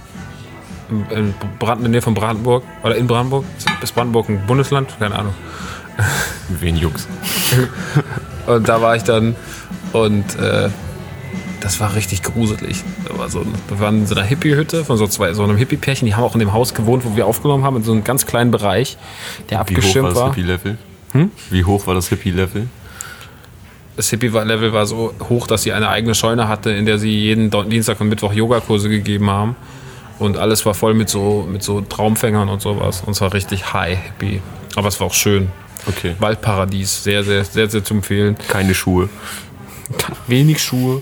in 0.90 1.06
in 1.18 1.34
Brand, 1.60 1.78
in 1.80 1.84
der 1.84 1.92
Nähe 1.92 2.02
von 2.02 2.14
Brandenburg 2.14 2.64
oder 2.84 2.96
in 2.96 3.08
Brandenburg. 3.08 3.46
Ist 3.82 3.96
Brandenburg 3.96 4.30
ein 4.30 4.46
Bundesland? 4.46 4.94
Keine 5.00 5.18
Ahnung. 5.18 5.34
Wen 6.60 6.76
jucks? 6.76 7.08
Und 8.48 8.68
da 8.68 8.82
war 8.82 8.96
ich 8.96 9.04
dann 9.04 9.36
und 9.94 10.36
äh, 10.40 10.70
das 11.60 11.80
war 11.80 11.96
richtig 11.96 12.24
gruselig. 12.24 12.84
Da 13.08 13.18
war 13.18 13.30
so, 13.30 13.46
wir 13.68 13.80
waren 13.80 14.00
in 14.00 14.08
so 14.08 14.16
einer 14.16 14.24
Hippie-Hütte 14.24 14.84
von 14.84 14.98
so 14.98 15.08
zwei, 15.08 15.34
so 15.34 15.44
einem 15.44 15.58
Hippie-Pärchen, 15.58 16.08
die 16.08 16.16
haben 16.16 16.24
auch 16.24 16.34
in 16.34 16.40
dem 16.40 16.54
Haus 16.54 16.74
gewohnt, 16.74 17.06
wo 17.06 17.16
wir 17.16 17.28
aufgenommen 17.28 17.64
haben, 17.64 17.78
in 17.78 17.84
so 17.84 17.92
einem 17.92 18.04
ganz 18.04 18.26
kleinen 18.26 18.52
Bereich, 18.52 18.98
der 19.50 19.52
Wie 19.52 19.54
hoch 19.54 19.58
war 19.58 19.62
abgeschirmt 19.62 20.10
das 20.10 20.16
war. 20.16 20.28
Hippie-Level? 20.30 20.78
Hm? 21.12 21.32
Wie 21.50 21.64
hoch 21.64 21.86
war 21.88 21.94
das 21.94 22.08
Hippie-Level? 22.08 22.68
Das 23.98 24.10
Hippie-Level 24.10 24.74
war 24.74 24.86
so 24.86 25.14
hoch, 25.30 25.48
dass 25.48 25.64
sie 25.64 25.74
eine 25.74 25.90
eigene 25.90 26.16
Scheune 26.16 26.48
hatte, 26.48 26.72
in 26.72 26.86
der 26.86 26.98
sie 26.98 27.10
jeden 27.18 27.52
Dienstag 27.70 28.00
und 28.02 28.10
Mittwoch 28.10 28.34
Yogakurse 28.34 28.90
gegeben 28.90 29.30
haben. 29.30 29.56
Und 30.18 30.38
alles 30.38 30.66
war 30.66 30.74
voll 30.74 30.94
mit 30.94 31.10
so, 31.10 31.48
mit 31.52 31.62
so 31.64 31.82
Traumfängern 31.82 32.48
und 32.50 32.62
sowas. 32.62 33.04
Und 33.06 33.12
es 33.14 33.22
war 33.22 33.34
richtig 33.34 33.74
high 33.74 33.98
Hippie. 34.02 34.42
Aber 34.76 34.88
es 34.88 35.00
war 35.00 35.08
auch 35.08 35.14
schön. 35.14 35.50
Okay. 35.88 36.16
Waldparadies, 36.20 37.04
sehr, 37.04 37.24
sehr, 37.24 37.44
sehr, 37.44 37.70
sehr 37.70 37.84
zu 37.84 37.96
empfehlen. 37.96 38.36
Keine 38.48 38.74
Schuhe. 38.76 39.10
Wenig 40.28 40.64
Schuhe. 40.64 41.02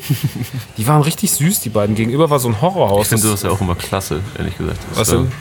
Die 0.78 0.88
waren 0.88 1.02
richtig 1.04 1.32
süß, 1.32 1.60
die 1.62 1.70
beiden. 1.70 1.96
Gegenüber 1.96 2.30
war 2.30 2.40
so 2.40 2.48
ein 2.48 2.60
Horrorhaus. 2.62 3.04
Ich 3.04 3.08
finde 3.10 3.30
Das- 3.30 3.44
ja 3.44 3.52
auch 3.52 3.62
immer 3.62 3.76
klasse, 3.76 4.22
ehrlich 4.38 4.58
gesagt. 4.58 4.80
Das 4.92 5.00
Was 5.00 5.10
denn? 5.10 5.32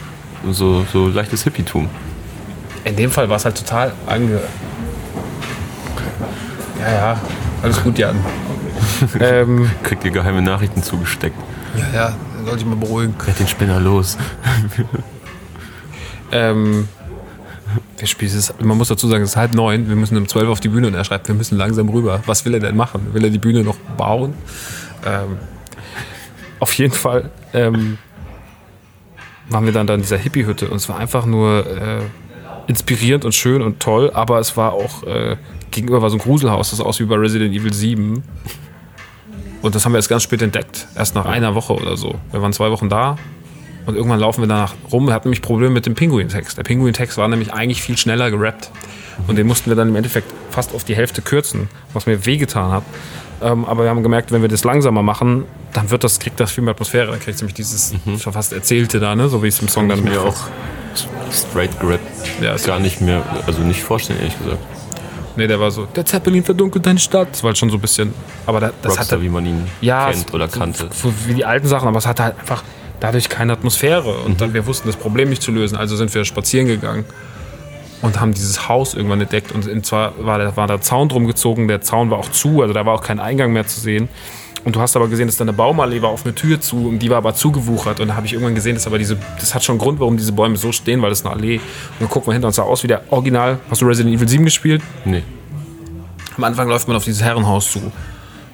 So, 0.51 0.85
so 0.93 1.07
leichtes 1.07 1.43
Hippietum. 1.43 1.89
In 2.85 2.95
dem 2.95 3.11
Fall 3.11 3.27
war 3.29 3.37
es 3.37 3.45
halt 3.45 3.57
total 3.57 3.93
ange. 4.07 4.39
Ja, 6.79 6.91
ja, 6.91 7.21
alles 7.61 7.83
gut, 7.83 7.97
Jan. 7.97 8.15
ähm, 9.19 9.69
Kriegt 9.83 10.03
ihr 10.05 10.11
geheime 10.11 10.41
Nachrichten 10.41 10.81
zugesteckt. 10.81 11.35
ja, 11.77 11.85
ja, 11.93 12.15
soll 12.45 12.57
ich 12.57 12.65
mal 12.65 12.75
beruhigen. 12.75 13.13
Werd 13.25 13.39
den 13.39 13.47
Spinner 13.47 13.79
los. 13.79 14.17
Ähm, 16.31 16.87
wir 17.97 18.07
spielen 18.07 18.31
es, 18.31 18.53
man 18.59 18.77
muss 18.77 18.87
dazu 18.87 19.07
sagen, 19.07 19.23
es 19.23 19.31
ist 19.31 19.35
halb 19.35 19.53
neun. 19.55 19.89
Wir 19.89 19.95
müssen 19.95 20.15
um 20.17 20.27
zwölf 20.27 20.47
auf 20.47 20.59
die 20.59 20.69
Bühne 20.69 20.87
und 20.87 20.93
er 20.93 21.03
schreibt, 21.03 21.27
wir 21.27 21.35
müssen 21.35 21.57
langsam 21.57 21.89
rüber. 21.89 22.21
Was 22.25 22.45
will 22.45 22.53
er 22.53 22.59
denn 22.59 22.75
machen? 22.75 23.13
Will 23.13 23.23
er 23.23 23.29
die 23.29 23.39
Bühne 23.39 23.63
noch 23.63 23.77
bauen? 23.97 24.33
Ähm, 25.05 25.37
auf 26.59 26.73
jeden 26.73 26.93
Fall 26.93 27.31
ähm, 27.53 27.97
waren 29.49 29.65
wir 29.65 29.73
dann 29.73 29.87
da 29.87 29.95
in 29.95 30.01
dieser 30.01 30.17
Hippie-Hütte 30.17 30.69
und 30.69 30.77
es 30.77 30.89
war 30.89 30.97
einfach 30.97 31.25
nur 31.25 31.65
äh, 31.65 32.01
inspirierend 32.67 33.25
und 33.25 33.33
schön 33.33 33.61
und 33.61 33.79
toll, 33.79 34.11
aber 34.13 34.39
es 34.39 34.55
war 34.55 34.73
auch 34.73 35.03
äh, 35.03 35.37
gegenüber 35.71 36.01
war 36.01 36.09
so 36.09 36.17
ein 36.17 36.19
Gruselhaus, 36.19 36.69
das 36.69 36.79
sah 36.79 36.85
aus 36.85 36.99
wie 36.99 37.05
bei 37.05 37.15
Resident 37.15 37.53
Evil 37.53 37.73
7. 37.73 38.23
Und 39.61 39.75
das 39.75 39.85
haben 39.85 39.91
wir 39.91 39.97
erst 39.97 40.09
ganz 40.09 40.23
spät 40.23 40.41
entdeckt, 40.41 40.87
erst 40.95 41.15
nach 41.15 41.25
einer 41.25 41.53
Woche 41.53 41.73
oder 41.73 41.97
so. 41.97 42.15
Wir 42.31 42.41
waren 42.41 42.53
zwei 42.53 42.71
Wochen 42.71 42.87
da 42.87 43.17
und 43.85 43.95
irgendwann 43.95 44.19
laufen 44.19 44.41
wir 44.41 44.47
danach 44.47 44.75
rum. 44.91 45.07
Wir 45.07 45.13
hatten 45.13 45.27
nämlich 45.27 45.41
Probleme 45.41 45.73
mit 45.73 45.85
dem 45.85 45.95
Pinguin-Text. 45.95 46.57
Der 46.57 46.63
Pinguin-Text 46.63 47.17
war 47.17 47.27
nämlich 47.27 47.53
eigentlich 47.53 47.81
viel 47.81 47.97
schneller 47.97 48.31
gerappt. 48.31 48.71
Und 49.27 49.37
den 49.37 49.47
mussten 49.47 49.69
wir 49.69 49.75
dann 49.75 49.89
im 49.89 49.95
Endeffekt 49.95 50.31
fast 50.49 50.73
auf 50.73 50.85
die 50.85 50.95
Hälfte 50.95 51.21
kürzen, 51.21 51.67
was 51.91 52.05
mir 52.05 52.25
wehgetan 52.25 52.71
hat. 52.71 52.83
Ähm, 53.41 53.65
aber 53.65 53.83
wir 53.83 53.89
haben 53.89 54.03
gemerkt, 54.03 54.31
wenn 54.31 54.41
wir 54.41 54.49
das 54.49 54.63
langsamer 54.63 55.03
machen, 55.03 55.45
dann 55.73 55.91
wird 55.91 56.03
das, 56.03 56.19
kriegt 56.19 56.39
das 56.39 56.51
viel 56.51 56.63
mehr 56.63 56.71
Atmosphäre. 56.71 57.07
Dann 57.07 57.19
kriegt 57.19 57.35
es 57.35 57.41
nämlich 57.41 57.55
dieses 57.55 57.93
schon 58.19 58.33
fast 58.33 58.53
Erzählte 58.53 58.99
da, 58.99 59.15
ne? 59.15 59.27
so 59.27 59.43
wie 59.43 59.47
es 59.47 59.59
im 59.59 59.67
Song 59.67 59.89
dann 59.89 60.03
mir 60.03 60.21
auch 60.21 60.37
straight 61.31 61.79
gerappt 61.79 62.01
Ja, 62.41 62.55
gar 62.57 62.79
nicht 62.79 63.01
mehr, 63.01 63.23
also 63.45 63.61
nicht 63.61 63.83
vorstellen, 63.83 64.19
ehrlich 64.19 64.37
gesagt. 64.37 64.59
Nee, 65.35 65.47
der 65.47 65.59
war 65.59 65.71
so, 65.71 65.85
der 65.85 66.05
Zeppelin 66.05 66.43
verdunkelt 66.43 66.85
deine 66.85 66.99
Stadt. 66.99 67.29
Das 67.31 67.43
war 67.43 67.49
halt 67.49 67.57
schon 67.57 67.69
so 67.69 67.77
ein 67.77 67.81
bisschen, 67.81 68.13
aber 68.45 68.59
da, 68.59 68.67
das 68.81 68.91
Rockstar, 68.97 69.05
hatte, 69.17 69.21
wie 69.21 69.29
man 69.29 69.45
ihn 69.45 69.67
ja, 69.81 70.11
kennt 70.11 70.33
oder 70.33 70.47
so- 70.49 70.59
kannte. 70.59 70.89
So 70.91 71.13
wie 71.27 71.33
die 71.33 71.45
alten 71.45 71.67
Sachen, 71.67 71.87
aber 71.87 71.97
es 71.97 72.07
hatte 72.07 72.23
halt 72.23 72.39
einfach 72.39 72.63
dadurch 72.99 73.29
keine 73.29 73.53
Atmosphäre. 73.53 74.09
Und 74.25 74.41
dann, 74.41 74.53
wir 74.53 74.65
wussten 74.67 74.87
das 74.87 74.97
Problem 74.97 75.29
nicht 75.29 75.41
zu 75.41 75.51
lösen, 75.51 75.77
also 75.77 75.95
sind 75.95 76.13
wir 76.13 76.25
spazieren 76.25 76.67
gegangen 76.67 77.05
und 78.01 78.19
haben 78.19 78.33
dieses 78.33 78.67
Haus 78.67 78.93
irgendwann 78.93 79.21
entdeckt. 79.21 79.51
Und 79.51 79.85
zwar 79.85 80.13
war 80.25 80.37
der, 80.37 80.55
war 80.57 80.67
der 80.67 80.81
Zaun 80.81 81.09
drum 81.09 81.27
gezogen, 81.27 81.67
der 81.67 81.81
Zaun 81.81 82.09
war 82.09 82.17
auch 82.17 82.29
zu, 82.31 82.61
also 82.61 82.73
da 82.73 82.85
war 82.85 82.93
auch 82.95 83.03
kein 83.03 83.19
Eingang 83.19 83.53
mehr 83.53 83.67
zu 83.67 83.79
sehen. 83.79 84.09
Und 84.65 84.75
du 84.75 84.81
hast 84.81 84.95
aber 84.95 85.07
gesehen, 85.07 85.27
dass 85.27 85.37
da 85.37 85.45
eine 85.45 85.53
Baumallee 85.53 86.01
war 86.01 86.09
auf 86.09 86.25
eine 86.25 86.35
Tür 86.35 86.59
zu 86.59 86.89
und 86.89 86.99
die 86.99 87.09
war 87.09 87.17
aber 87.17 87.33
zugewuchert. 87.33 87.99
Und 87.99 88.09
da 88.09 88.15
habe 88.15 88.25
ich 88.25 88.33
irgendwann 88.33 88.55
gesehen, 88.55 88.75
dass 88.75 88.87
aber 88.87 88.97
diese, 88.97 89.17
das 89.39 89.55
hat 89.55 89.63
schon 89.63 89.73
einen 89.73 89.79
Grund, 89.79 89.99
warum 89.99 90.17
diese 90.17 90.31
Bäume 90.31 90.57
so 90.57 90.71
stehen, 90.71 91.01
weil 91.01 91.09
das 91.09 91.25
eine 91.25 91.33
Allee. 91.33 91.57
Und 91.57 91.63
dann 91.99 92.09
gucken 92.09 92.27
wir 92.27 92.33
hinter 92.33 92.47
uns 92.47 92.57
sah 92.57 92.63
aus 92.63 92.83
wie 92.83 92.87
der 92.87 93.01
Original. 93.11 93.59
Hast 93.69 93.81
du 93.81 93.85
Resident 93.85 94.15
Evil 94.15 94.27
7 94.27 94.43
gespielt? 94.43 94.81
Nee. 95.05 95.23
Am 96.35 96.43
Anfang 96.43 96.67
läuft 96.67 96.87
man 96.87 96.97
auf 96.97 97.03
dieses 97.03 97.21
Herrenhaus 97.21 97.71
zu. 97.71 97.79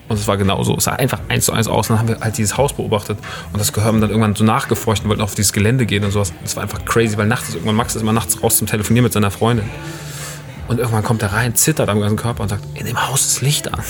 Und 0.07 0.19
es 0.19 0.27
war 0.27 0.37
genauso. 0.37 0.75
Es 0.77 0.83
sah 0.83 0.93
einfach 0.93 1.19
eins 1.29 1.45
zu 1.45 1.53
eins 1.53 1.67
aus. 1.67 1.89
Und 1.89 1.95
dann 1.95 1.99
haben 1.99 2.07
wir 2.07 2.19
halt 2.19 2.37
dieses 2.37 2.57
Haus 2.57 2.73
beobachtet. 2.73 3.17
Und 3.51 3.59
das 3.59 3.73
Gehör 3.73 3.87
haben 3.87 4.01
dann 4.01 4.11
irgendwann 4.11 4.35
so 4.35 4.43
nachgeforscht 4.43 5.03
und 5.03 5.09
wollten 5.09 5.23
auf 5.23 5.33
dieses 5.33 5.51
Gelände 5.51 5.87
gehen 5.87 6.03
und 6.03 6.11
sowas. 6.11 6.31
Das 6.43 6.55
war 6.55 6.63
einfach 6.63 6.85
crazy, 6.85 7.17
weil 7.17 7.25
nachts 7.25 7.49
ist 7.49 7.55
irgendwann 7.55 7.75
Max 7.75 7.95
ist 7.95 8.01
immer 8.01 8.13
nachts 8.13 8.41
raus 8.43 8.57
zum 8.57 8.67
Telefonieren 8.67 9.03
mit 9.03 9.13
seiner 9.13 9.31
Freundin. 9.31 9.65
Und 10.67 10.79
irgendwann 10.79 11.03
kommt 11.03 11.21
er 11.23 11.33
rein, 11.33 11.55
zittert 11.55 11.89
am 11.89 11.99
ganzen 11.99 12.17
Körper 12.17 12.43
und 12.43 12.49
sagt, 12.49 12.63
in 12.75 12.85
dem 12.85 13.07
Haus 13.07 13.25
ist 13.25 13.41
Licht 13.41 13.73
an. 13.73 13.81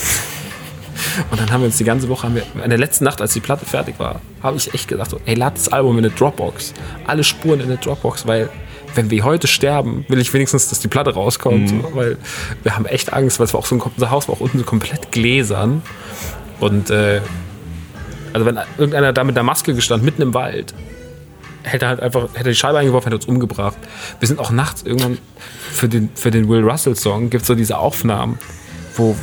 Und 1.30 1.40
dann 1.40 1.50
haben 1.50 1.60
wir 1.60 1.66
uns 1.66 1.78
die 1.78 1.84
ganze 1.84 2.08
Woche, 2.08 2.26
haben 2.26 2.34
wir, 2.34 2.44
in 2.62 2.70
der 2.70 2.78
letzten 2.78 3.04
Nacht, 3.04 3.20
als 3.20 3.32
die 3.32 3.40
Platte 3.40 3.66
fertig 3.66 3.98
war, 3.98 4.20
habe 4.42 4.56
ich 4.56 4.72
echt 4.74 4.88
gedacht, 4.88 5.10
so, 5.10 5.20
ey, 5.26 5.34
lad 5.34 5.54
das 5.56 5.68
Album 5.68 5.98
in 5.98 6.04
eine 6.04 6.14
Dropbox. 6.14 6.74
Alle 7.06 7.24
Spuren 7.24 7.60
in 7.60 7.66
eine 7.66 7.76
Dropbox, 7.76 8.26
weil 8.26 8.48
wenn 8.94 9.10
wir 9.10 9.24
heute 9.24 9.46
sterben, 9.46 10.04
will 10.08 10.20
ich 10.20 10.32
wenigstens, 10.32 10.68
dass 10.68 10.80
die 10.80 10.88
Platte 10.88 11.14
rauskommt. 11.14 11.68
So, 11.68 11.90
weil 11.94 12.16
wir 12.62 12.76
haben 12.76 12.86
echt 12.86 13.12
Angst, 13.12 13.38
weil 13.38 13.44
es 13.44 13.52
war 13.52 13.60
auch 13.60 13.66
so 13.66 13.76
ein, 13.76 13.80
unser 13.80 14.10
Haus 14.10 14.28
war 14.28 14.36
auch 14.36 14.40
unten 14.40 14.58
so 14.58 14.64
komplett 14.64 15.12
gläsern. 15.12 15.82
Und 16.60 16.90
äh, 16.90 17.20
also 18.32 18.46
wenn 18.46 18.58
irgendeiner 18.78 19.12
da 19.12 19.24
mit 19.24 19.36
der 19.36 19.42
Maske 19.42 19.74
gestanden, 19.74 20.04
mitten 20.04 20.22
im 20.22 20.34
Wald, 20.34 20.74
hätte 21.62 21.86
er 21.86 21.88
halt 21.90 22.00
einfach, 22.00 22.28
hätte 22.34 22.50
die 22.50 22.54
Scheibe 22.54 22.78
eingeworfen, 22.78 23.06
hätte 23.06 23.16
uns 23.16 23.26
umgebracht. 23.26 23.76
Wir 24.20 24.28
sind 24.28 24.38
auch 24.40 24.50
nachts 24.50 24.82
irgendwann 24.82 25.18
für 25.72 25.88
den, 25.88 26.10
für 26.14 26.30
den 26.30 26.48
Will 26.48 26.62
Russell 26.62 26.96
Song, 26.96 27.28
gibt 27.30 27.42
es 27.42 27.48
so 27.48 27.54
diese 27.54 27.78
Aufnahmen, 27.78 28.38
wo, 28.96 29.10
wo, 29.10 29.16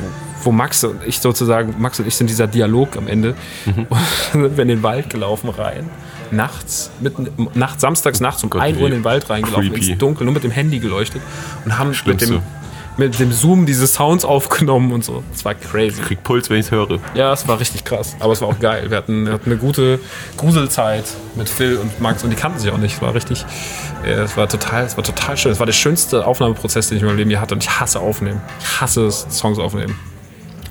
wo 0.43 0.51
Max 0.51 0.83
und 0.83 1.01
ich 1.05 1.19
sozusagen, 1.19 1.75
Max 1.79 1.99
und 1.99 2.07
ich 2.07 2.15
sind 2.15 2.29
dieser 2.29 2.47
Dialog 2.47 2.97
am 2.97 3.07
Ende. 3.07 3.35
Und 3.65 3.87
dann 4.33 4.41
sind 4.41 4.57
wir 4.57 4.61
in 4.61 4.67
den 4.67 4.83
Wald 4.83 5.09
gelaufen 5.09 5.49
rein. 5.49 5.89
Nachts, 6.31 6.89
mitten, 6.99 7.29
nachts, 7.53 7.81
samstags 7.81 8.19
nachts 8.19 8.43
um 8.43 8.49
Gott, 8.49 8.61
1 8.61 8.79
Uhr 8.79 8.87
in 8.87 8.93
den 8.93 9.03
Wald 9.03 9.29
reingelaufen, 9.29 9.69
creepy. 9.69 9.91
ins 9.91 9.99
Dunkel, 9.99 10.25
nur 10.25 10.33
mit 10.33 10.43
dem 10.43 10.51
Handy 10.51 10.79
geleuchtet 10.79 11.21
und 11.63 11.77
haben 11.77 11.93
mit 12.05 12.21
dem, 12.21 12.41
mit 12.97 13.19
dem 13.19 13.31
Zoom 13.31 13.65
diese 13.65 13.87
Sounds 13.87 14.25
aufgenommen 14.25 14.91
und 14.91 15.03
so. 15.03 15.23
Das 15.31 15.43
war 15.45 15.55
crazy. 15.55 16.01
Krieg 16.01 16.23
Puls, 16.23 16.49
wenn 16.49 16.59
ich 16.59 16.67
es 16.67 16.71
höre. 16.71 16.99
Ja, 17.15 17.33
es 17.33 17.47
war 17.47 17.59
richtig 17.59 17.83
krass. 17.83 18.15
Aber 18.19 18.33
es 18.33 18.41
war 18.41 18.49
auch 18.49 18.59
geil. 18.59 18.89
Wir 18.89 18.97
hatten, 18.97 19.25
wir 19.25 19.33
hatten 19.33 19.49
eine 19.49 19.59
gute 19.59 19.99
Gruselzeit 20.37 21.05
mit 21.35 21.49
Phil 21.49 21.77
und 21.77 21.99
Max 22.01 22.23
und 22.23 22.29
die 22.29 22.35
kannten 22.35 22.59
sich 22.59 22.71
auch 22.71 22.77
nicht. 22.77 22.95
Es 22.95 23.01
war 23.01 23.13
richtig, 23.15 23.45
äh, 24.05 24.11
es 24.11 24.37
war 24.37 24.47
total, 24.47 24.83
es 24.83 24.95
war 24.97 25.03
total 25.03 25.37
schön. 25.37 25.51
Es 25.51 25.59
war 25.59 25.65
der 25.65 25.73
schönste 25.73 26.25
Aufnahmeprozess, 26.25 26.89
den 26.89 26.97
ich 26.97 27.03
in 27.03 27.07
meinem 27.07 27.17
Leben 27.17 27.31
je 27.31 27.37
hatte. 27.37 27.55
Und 27.55 27.63
ich 27.63 27.79
hasse 27.79 27.99
aufnehmen. 27.99 28.41
Ich 28.59 28.81
hasse 28.81 29.05
es, 29.05 29.25
Songs 29.29 29.59
aufnehmen. 29.59 29.97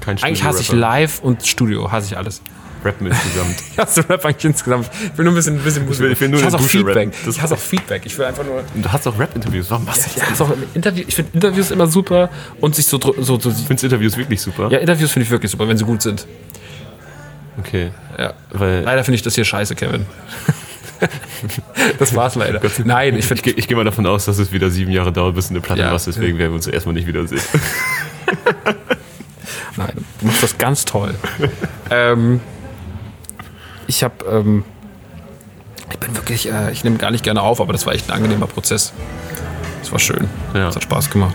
Kein 0.01 0.23
Eigentlich 0.23 0.45
hasse 0.45 0.61
ich. 0.63 0.73
Live 0.73 1.21
und 1.21 1.47
Studio, 1.47 1.91
hasse 1.91 2.07
ich 2.07 2.17
alles. 2.17 2.43
Rappen 2.85 3.07
insgesamt. 3.07 3.57
Ich 3.73 3.79
hasse 3.79 4.09
Rap 4.09 4.25
eigentlich 4.25 4.45
insgesamt. 4.45 4.91
Ich 5.13 5.17
will 5.19 5.25
nur 5.25 5.33
ein 5.33 5.37
bisschen, 5.37 5.57
ein 5.57 5.63
bisschen 5.63 5.85
Musik. 5.87 6.03
will- 6.03 6.13
ich 6.13 6.21
will 6.21 6.35
ich 6.35 6.45
hasse 6.45 6.57
auch 6.57 6.61
Feedback. 6.63 7.11
Ich 7.29 7.41
hasse 7.41 7.55
auch 7.55 7.59
Feedback. 7.59 8.03
Ich 8.05 8.17
will 8.19 8.25
einfach 8.27 8.45
nur. 8.45 8.63
Und 8.75 8.85
du 8.85 8.93
hast 8.93 9.07
auch 9.07 9.19
Rap-Interviews. 9.19 9.71
Warum 9.71 9.85
machst 9.85 10.07
du 10.17 10.21
das? 10.21 10.39
Ja, 10.39 10.45
auch 10.47 10.53
Interview, 10.75 11.05
ich 11.07 11.15
finde 11.15 11.31
Interviews 11.35 11.71
immer 11.71 11.87
super 11.87 12.31
und 12.61 12.75
sich 12.75 12.87
so, 12.87 12.99
so, 13.01 13.39
so 13.41 13.51
Ich 13.51 13.57
finde 13.67 13.83
Interviews 13.87 14.17
wirklich 14.17 14.41
super. 14.41 14.69
Ja, 14.71 14.79
Interviews 14.79 15.11
finde 15.13 15.25
ich 15.25 15.31
wirklich 15.31 15.51
super, 15.51 15.69
wenn 15.69 15.77
sie 15.77 15.85
gut 15.85 16.03
sind. 16.03 16.27
Okay. 17.59 17.91
Ja. 18.19 18.33
Weil 18.51 18.83
Leider 18.83 19.05
finde 19.05 19.17
ich 19.17 19.23
das 19.23 19.35
hier 19.35 19.45
scheiße, 19.45 19.75
Kevin. 19.75 20.07
das 21.99 22.15
war's 22.15 22.35
leider. 22.37 22.61
Nein, 22.85 23.17
ich 23.17 23.31
ich, 23.31 23.47
ich 23.59 23.69
gehe 23.69 23.77
mal 23.77 23.85
davon 23.85 24.07
aus, 24.07 24.25
dass 24.25 24.39
es 24.39 24.53
wieder 24.53 24.71
sieben 24.71 24.91
Jahre 24.93 25.13
dauert, 25.13 25.35
bis 25.35 25.49
du 25.49 25.55
eine 25.55 25.61
Platte 25.61 25.83
Ja. 25.83 25.91
machst, 25.91 26.07
deswegen 26.07 26.39
werden 26.39 26.53
wir 26.53 26.57
uns 26.57 26.67
erstmal 26.67 26.95
nicht 26.95 27.07
wiedersehen. 27.07 27.41
Nein, 29.77 29.93
du 30.21 30.27
machst 30.27 30.43
das 30.43 30.59
ganz 30.59 30.85
toll. 30.85 31.15
ähm, 31.91 32.41
ich 33.93 34.03
habe, 34.03 34.15
ähm, 34.31 34.65
ich 35.91 35.99
bin 35.99 36.17
wirklich, 36.17 36.51
äh, 36.51 36.73
ich 36.73 36.83
nehme 36.83 36.97
gar 36.97 37.11
nicht 37.11 37.23
gerne 37.25 37.43
auf, 37.43 37.61
aber 37.61 37.73
das 37.75 37.85
war 37.85 37.93
echt 37.93 38.09
ein 38.11 38.17
angenehmer 38.17 38.47
Prozess. 38.47 38.93
Das 39.81 39.93
war 39.93 39.99
schön. 39.99 40.29
Ja. 40.55 40.67
Das 40.67 40.77
hat 40.77 40.85
Spaß 40.85 41.11
gemacht. 41.11 41.35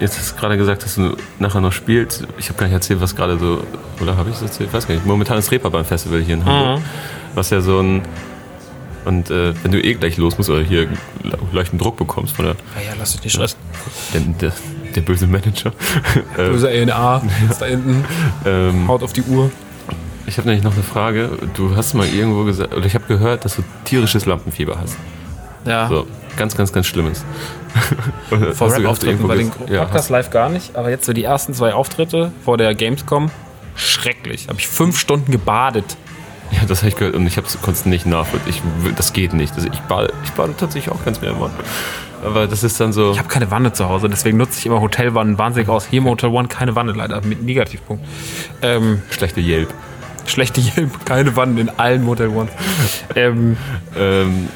Jetzt- 0.00 0.18
hast 0.18 0.32
du 0.32 0.40
gerade 0.40 0.56
gesagt, 0.56 0.82
dass 0.84 0.94
du 0.96 1.16
nachher 1.38 1.60
noch 1.60 1.72
spielst. 1.72 2.26
Ich 2.38 2.48
habe 2.48 2.58
gar 2.58 2.66
nicht 2.66 2.74
erzählt, 2.74 3.00
was 3.00 3.14
gerade 3.14 3.38
so, 3.38 3.62
oder 4.00 4.16
habe 4.16 4.30
ich 4.30 4.36
es 4.36 4.42
erzählt? 4.42 4.70
Ich 4.70 4.74
weiß 4.74 4.88
gar 4.88 4.94
nicht. 4.94 5.06
Momentan 5.06 5.38
ist 5.38 5.50
Reeperbahn 5.52 5.84
Festival 5.84 6.20
hier 6.20 6.34
in 6.34 6.44
Hamburg. 6.44 6.82
Was 7.34 7.50
ja 7.50 7.60
so 7.60 7.78
ein, 7.80 8.02
und 9.04 9.30
äh, 9.30 9.52
wenn 9.62 9.70
du 9.70 9.80
eh 9.84 9.94
gleich 9.94 10.16
los 10.16 10.36
musst 10.38 10.48
oder 10.50 10.62
hier 10.62 10.88
leichten 11.52 11.76
Druck 11.78 11.96
bekommst 11.98 12.34
von 12.34 12.46
der, 12.46 12.54
Ja, 12.76 12.90
ja, 12.90 12.96
lass 12.98 13.12
dich 13.12 13.22
nicht 13.24 13.34
stressen. 13.34 13.58
der, 14.14 14.20
der, 14.20 14.52
der 14.96 15.00
böse 15.02 15.26
Manager. 15.26 15.72
Böser 16.36 16.72
ENA, 16.72 17.22
ist 17.50 17.60
da 17.60 17.66
hinten, 17.66 18.04
ähm, 18.46 18.88
haut 18.88 19.02
auf 19.02 19.12
die 19.12 19.22
Uhr. 19.22 19.50
Ich 20.28 20.36
habe 20.36 20.48
nämlich 20.48 20.64
noch 20.64 20.74
eine 20.74 20.82
Frage. 20.82 21.30
Du 21.54 21.74
hast 21.74 21.94
mal 21.94 22.06
irgendwo 22.06 22.44
gesagt, 22.44 22.74
oder 22.74 22.84
ich 22.84 22.94
habe 22.94 23.06
gehört, 23.06 23.44
dass 23.44 23.56
du 23.56 23.62
tierisches 23.84 24.26
Lampenfieber 24.26 24.78
hast. 24.78 24.96
Ja. 25.64 25.88
So, 25.88 26.06
ganz, 26.36 26.56
ganz, 26.56 26.72
ganz 26.72 26.86
Schlimmes. 26.86 27.24
Vor 28.54 28.72
Rap-Auftritten 28.72 29.26
bei 29.26 29.36
den 29.36 29.52
ja, 29.68 29.84
Podcast 29.84 30.10
live 30.10 30.30
gar 30.30 30.48
nicht, 30.48 30.76
aber 30.76 30.90
jetzt 30.90 31.06
so 31.06 31.12
die 31.12 31.24
ersten 31.24 31.54
zwei 31.54 31.74
Auftritte 31.74 32.32
vor 32.44 32.56
der 32.56 32.74
Gamescom, 32.74 33.30
schrecklich. 33.74 34.48
Habe 34.48 34.58
ich 34.58 34.68
fünf 34.68 34.98
Stunden 34.98 35.30
gebadet. 35.30 35.96
ja, 36.50 36.60
das 36.66 36.78
habe 36.78 36.88
ich 36.88 36.96
gehört 36.96 37.14
und 37.14 37.26
ich 37.26 37.36
konnte 37.36 37.70
es 37.72 37.86
nicht 37.86 38.06
nachvollziehen. 38.06 38.54
Ich, 38.84 38.94
das 38.94 39.12
geht 39.12 39.32
nicht. 39.32 39.54
Also 39.54 39.68
ich, 39.72 39.80
bade, 39.80 40.12
ich 40.24 40.32
bade 40.32 40.54
tatsächlich 40.56 40.92
auch 40.94 41.04
ganz 41.04 41.20
gerne 41.20 41.38
mal. 41.38 41.50
Aber 42.24 42.46
das 42.46 42.64
ist 42.64 42.80
dann 42.80 42.92
so. 42.92 43.12
Ich 43.12 43.18
habe 43.18 43.28
keine 43.28 43.50
Wanne 43.50 43.72
zu 43.72 43.88
Hause, 43.88 44.08
deswegen 44.08 44.38
nutze 44.38 44.58
ich 44.58 44.66
immer 44.66 44.80
Hotelwannen 44.80 45.38
wahnsinnig 45.38 45.68
aus. 45.68 45.86
Hier 45.86 45.98
im 45.98 46.08
Hotel 46.08 46.30
One 46.30 46.48
keine 46.48 46.74
Wanne 46.74 46.92
leider, 46.92 47.20
mit 47.22 47.42
Negativpunkt. 47.42 48.04
Ähm, 48.62 49.02
schlechte 49.10 49.40
Yelp. 49.40 49.72
Schlechte 50.28 50.60
Yelp, 50.60 51.04
keine 51.06 51.34
Wannen 51.36 51.58
in 51.58 51.68
allen 51.70 52.04
Motel 52.04 52.28
One. 52.28 52.48
Ähm, 53.14 53.56
Ähm, 53.96 54.48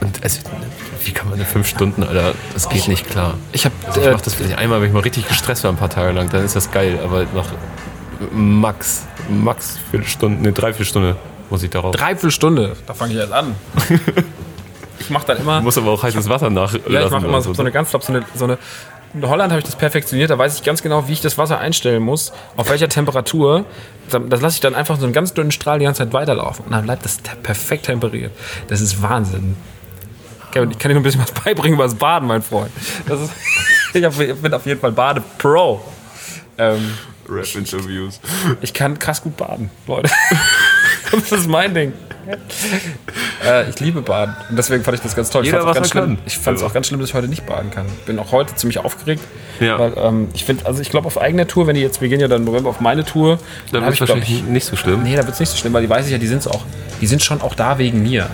und 0.00 0.22
also, 0.22 0.40
wie 1.04 1.12
kann 1.12 1.30
man 1.30 1.38
in 1.38 1.46
fünf 1.46 1.66
Stunden, 1.68 2.02
Alter, 2.02 2.34
das 2.54 2.68
geht 2.68 2.88
nicht 2.88 3.08
klar. 3.10 3.34
ich 3.52 3.64
habe 3.64 3.74
Also 3.86 4.00
ich 4.00 4.06
äh, 4.06 4.12
mach 4.12 4.20
das 4.20 4.34
vielleicht 4.34 4.58
einmal, 4.58 4.80
wenn 4.80 4.88
ich 4.88 4.94
mal 4.94 5.00
richtig 5.02 5.26
gestresst 5.28 5.64
war, 5.64 5.70
ein 5.72 5.76
paar 5.76 5.90
Tage 5.90 6.12
lang, 6.12 6.28
dann 6.30 6.44
ist 6.44 6.56
das 6.56 6.70
geil. 6.70 6.98
Aber 7.02 7.24
nach 7.34 7.46
max, 8.32 9.06
max 9.28 9.78
vier 9.90 10.02
Stunden, 10.04 10.42
ne, 10.42 10.52
drei, 10.52 10.72
vier 10.72 10.84
Stunden 10.86 11.16
muss 11.50 11.62
ich 11.62 11.70
darauf. 11.70 11.94
dreiviertel 11.94 12.30
Stunde, 12.30 12.76
da 12.86 12.94
fange 12.94 13.12
ich 13.14 13.18
erst 13.18 13.32
an. 13.32 13.54
ich 14.98 15.10
mache 15.10 15.26
dann 15.26 15.38
immer, 15.38 15.58
Du 15.58 15.64
musst 15.64 15.78
aber 15.78 15.90
auch 15.90 16.02
heißes 16.02 16.28
Wasser 16.28 16.50
nachlassen. 16.50 16.92
ja, 16.92 17.04
ich 17.06 17.10
mache 17.10 17.26
immer 17.26 17.40
so, 17.40 17.54
so 17.54 17.62
eine 17.62 17.70
ganz, 17.72 17.90
glaub, 17.90 18.02
so 18.02 18.12
eine, 18.12 18.24
so 18.34 18.44
eine 18.44 18.58
in 19.14 19.28
Holland 19.28 19.50
habe 19.52 19.60
ich 19.60 19.64
das 19.66 19.76
perfektioniert, 19.76 20.30
da 20.30 20.38
weiß 20.38 20.56
ich 20.56 20.62
ganz 20.62 20.82
genau, 20.82 21.08
wie 21.08 21.12
ich 21.12 21.20
das 21.20 21.38
Wasser 21.38 21.58
einstellen 21.58 22.02
muss, 22.02 22.32
auf 22.56 22.68
welcher 22.70 22.88
Temperatur. 22.88 23.64
Da- 24.10 24.18
Das 24.18 24.40
lasse 24.40 24.56
ich 24.56 24.60
dann 24.60 24.74
einfach 24.74 24.98
so 24.98 25.04
einen 25.04 25.12
ganz 25.12 25.34
dünnen 25.34 25.50
Strahl 25.50 25.78
die 25.78 25.84
ganze 25.86 26.02
Zeit 26.04 26.12
weiterlaufen. 26.12 26.64
Und 26.66 26.72
dann 26.72 26.84
bleibt 26.84 27.04
das 27.04 27.18
perfekt 27.42 27.86
temperiert. 27.86 28.32
Das 28.68 28.80
ist 28.80 29.00
Wahnsinn. 29.02 29.56
Kevin, 30.52 30.70
ich 30.70 30.78
kann 30.78 30.88
dir 30.88 30.94
noch 30.94 31.00
ein 31.00 31.04
bisschen 31.04 31.20
was 31.22 31.32
beibringen 31.32 31.74
über 31.74 31.84
das 31.84 31.94
Baden, 31.94 32.26
mein 32.28 32.42
Freund. 32.42 32.70
Das 33.06 33.20
ist, 33.20 33.32
ich 33.94 34.00
bin 34.40 34.54
auf 34.54 34.66
jeden 34.66 34.80
Fall 34.80 34.92
Bade-Pro. 34.92 35.80
Ähm, 36.58 36.94
Rap-Interviews. 37.28 38.20
ich 38.62 38.72
kann 38.72 38.98
krass 38.98 39.20
gut 39.22 39.36
baden, 39.36 39.70
Leute. 39.86 40.10
das 41.12 41.30
ist 41.32 41.46
mein 41.48 41.74
Ding. 41.74 41.92
Äh, 43.46 43.70
ich 43.70 43.78
liebe 43.78 44.02
Baden. 44.02 44.34
Und 44.50 44.56
deswegen 44.58 44.82
fand 44.82 44.96
ich 44.96 45.02
das 45.02 45.14
ganz 45.14 45.30
toll. 45.30 45.44
Jeder, 45.44 45.60
ich 45.60 45.64
auch. 45.64 45.76
Ich 45.76 45.92
fand 45.94 46.18
es 46.26 46.46
Also. 46.46 46.66
auch 46.66 46.72
ganz 46.74 46.88
schlimm, 46.88 46.98
dass 47.00 47.10
ich 47.10 47.14
heute 47.14 47.28
nicht 47.28 47.46
baden 47.46 47.70
kann. 47.70 47.86
Bin 48.04 48.18
auch 48.18 48.32
heute 48.32 48.54
ziemlich 48.56 48.78
aufgeregt. 48.80 49.22
Ja. 49.60 49.78
Weil, 49.78 49.92
ähm, 49.96 50.28
ich 50.34 50.44
finde, 50.44 50.66
also 50.66 50.82
ich 50.82 50.90
glaube 50.90 51.06
auf 51.06 51.20
eigener 51.20 51.46
Tour, 51.46 51.68
wenn 51.68 51.76
die 51.76 51.80
jetzt, 51.80 52.00
wir 52.00 52.08
gehen 52.08 52.18
ja 52.20 52.26
dann 52.26 52.40
im 52.40 52.46
November 52.46 52.68
auf 52.70 52.80
meine 52.80 53.04
Tour, 53.04 53.38
Dann 53.70 53.82
hab 53.82 53.90
wird 53.90 53.94
es 53.94 54.00
wahrscheinlich 54.00 54.42
nicht 54.42 54.64
so 54.66 54.74
schlimm. 54.74 55.04
Nee, 55.04 55.14
da 55.14 55.22
wird 55.22 55.34
es 55.34 55.40
nicht 55.40 55.50
so 55.50 55.56
schlimm, 55.56 55.72
weil 55.72 55.82
die 55.82 55.88
weiß 55.88 56.06
ich 56.06 56.12
ja, 56.12 56.18
die 56.18 56.26
sind 56.26 56.46
auch, 56.48 56.62
die 57.00 57.06
sind 57.06 57.22
schon 57.22 57.40
auch 57.40 57.54
da 57.54 57.78
wegen 57.78 58.02
mir. 58.02 58.28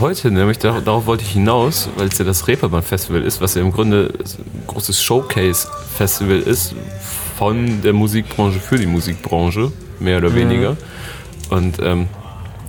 Heute, 0.00 0.30
nämlich 0.30 0.58
dar- 0.58 0.80
darauf 0.80 1.06
wollte 1.06 1.24
ich 1.24 1.30
hinaus, 1.30 1.88
weil 1.96 2.08
es 2.08 2.18
ja 2.18 2.24
das 2.24 2.48
Reeperbahn-Festival 2.48 3.22
ist, 3.22 3.40
was 3.42 3.54
ja 3.54 3.60
im 3.62 3.70
Grunde 3.72 4.12
ein 4.18 4.66
großes 4.66 5.02
Showcase-Festival 5.02 6.40
ist 6.40 6.74
von 7.38 7.80
der 7.82 7.92
Musikbranche 7.92 8.60
für 8.60 8.76
die 8.78 8.86
Musikbranche, 8.86 9.72
mehr 10.00 10.18
oder 10.18 10.34
weniger. 10.34 10.76
Und 11.50 11.78
ähm, 11.82 12.08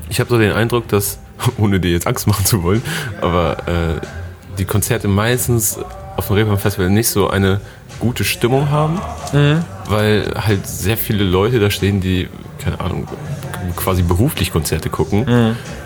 ich 0.10 0.20
habe 0.20 0.30
so 0.30 0.38
den 0.38 0.52
Eindruck, 0.52 0.88
dass, 0.88 1.20
ohne 1.58 1.80
dir 1.80 1.92
jetzt 1.92 2.08
Angst 2.08 2.28
machen 2.28 2.46
zu 2.46 2.64
wollen, 2.64 2.82
aber 3.22 3.58
äh, 3.68 4.02
die 4.58 4.66
Konzerte 4.66 5.08
meistens 5.08 5.80
auf 6.18 6.28
dem 6.28 6.36
Reeperbahn-Festival 6.38 6.90
nicht 6.90 7.10
so 7.10 7.30
eine 7.30 7.60
gute 8.00 8.24
Stimmung 8.24 8.70
haben, 8.70 9.00
weil 9.90 10.32
halt 10.36 10.66
sehr 10.68 10.98
viele 10.98 11.24
Leute 11.24 11.60
da 11.60 11.70
stehen, 11.70 12.00
die, 12.02 12.30
keine 12.64 12.80
Ahnung, 12.80 13.08
quasi 13.76 14.02
beruflich 14.04 14.52
Konzerte 14.52 14.90
gucken 14.90 15.26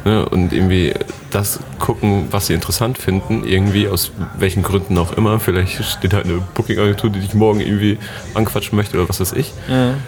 ne, 0.06 0.26
und 0.30 0.54
irgendwie 0.54 0.94
das 1.32 1.60
gucken, 1.80 2.28
was 2.32 2.48
sie 2.48 2.54
interessant 2.54 2.98
finden, 2.98 3.44
irgendwie 3.46 3.88
aus 3.88 4.12
welchen 4.38 4.62
Gründen 4.64 4.98
auch 4.98 5.14
immer. 5.14 5.40
Vielleicht 5.40 5.84
steht 5.84 6.14
halt 6.14 6.26
eine 6.26 6.42
Booking-Agentur, 6.56 7.10
die 7.10 7.20
dich 7.20 7.34
morgen 7.34 7.60
irgendwie 7.62 7.98
anquatschen 8.36 8.76
möchte 8.76 8.98
oder 8.98 9.10
was 9.10 9.20
weiß 9.20 9.34
ich. 9.34 9.54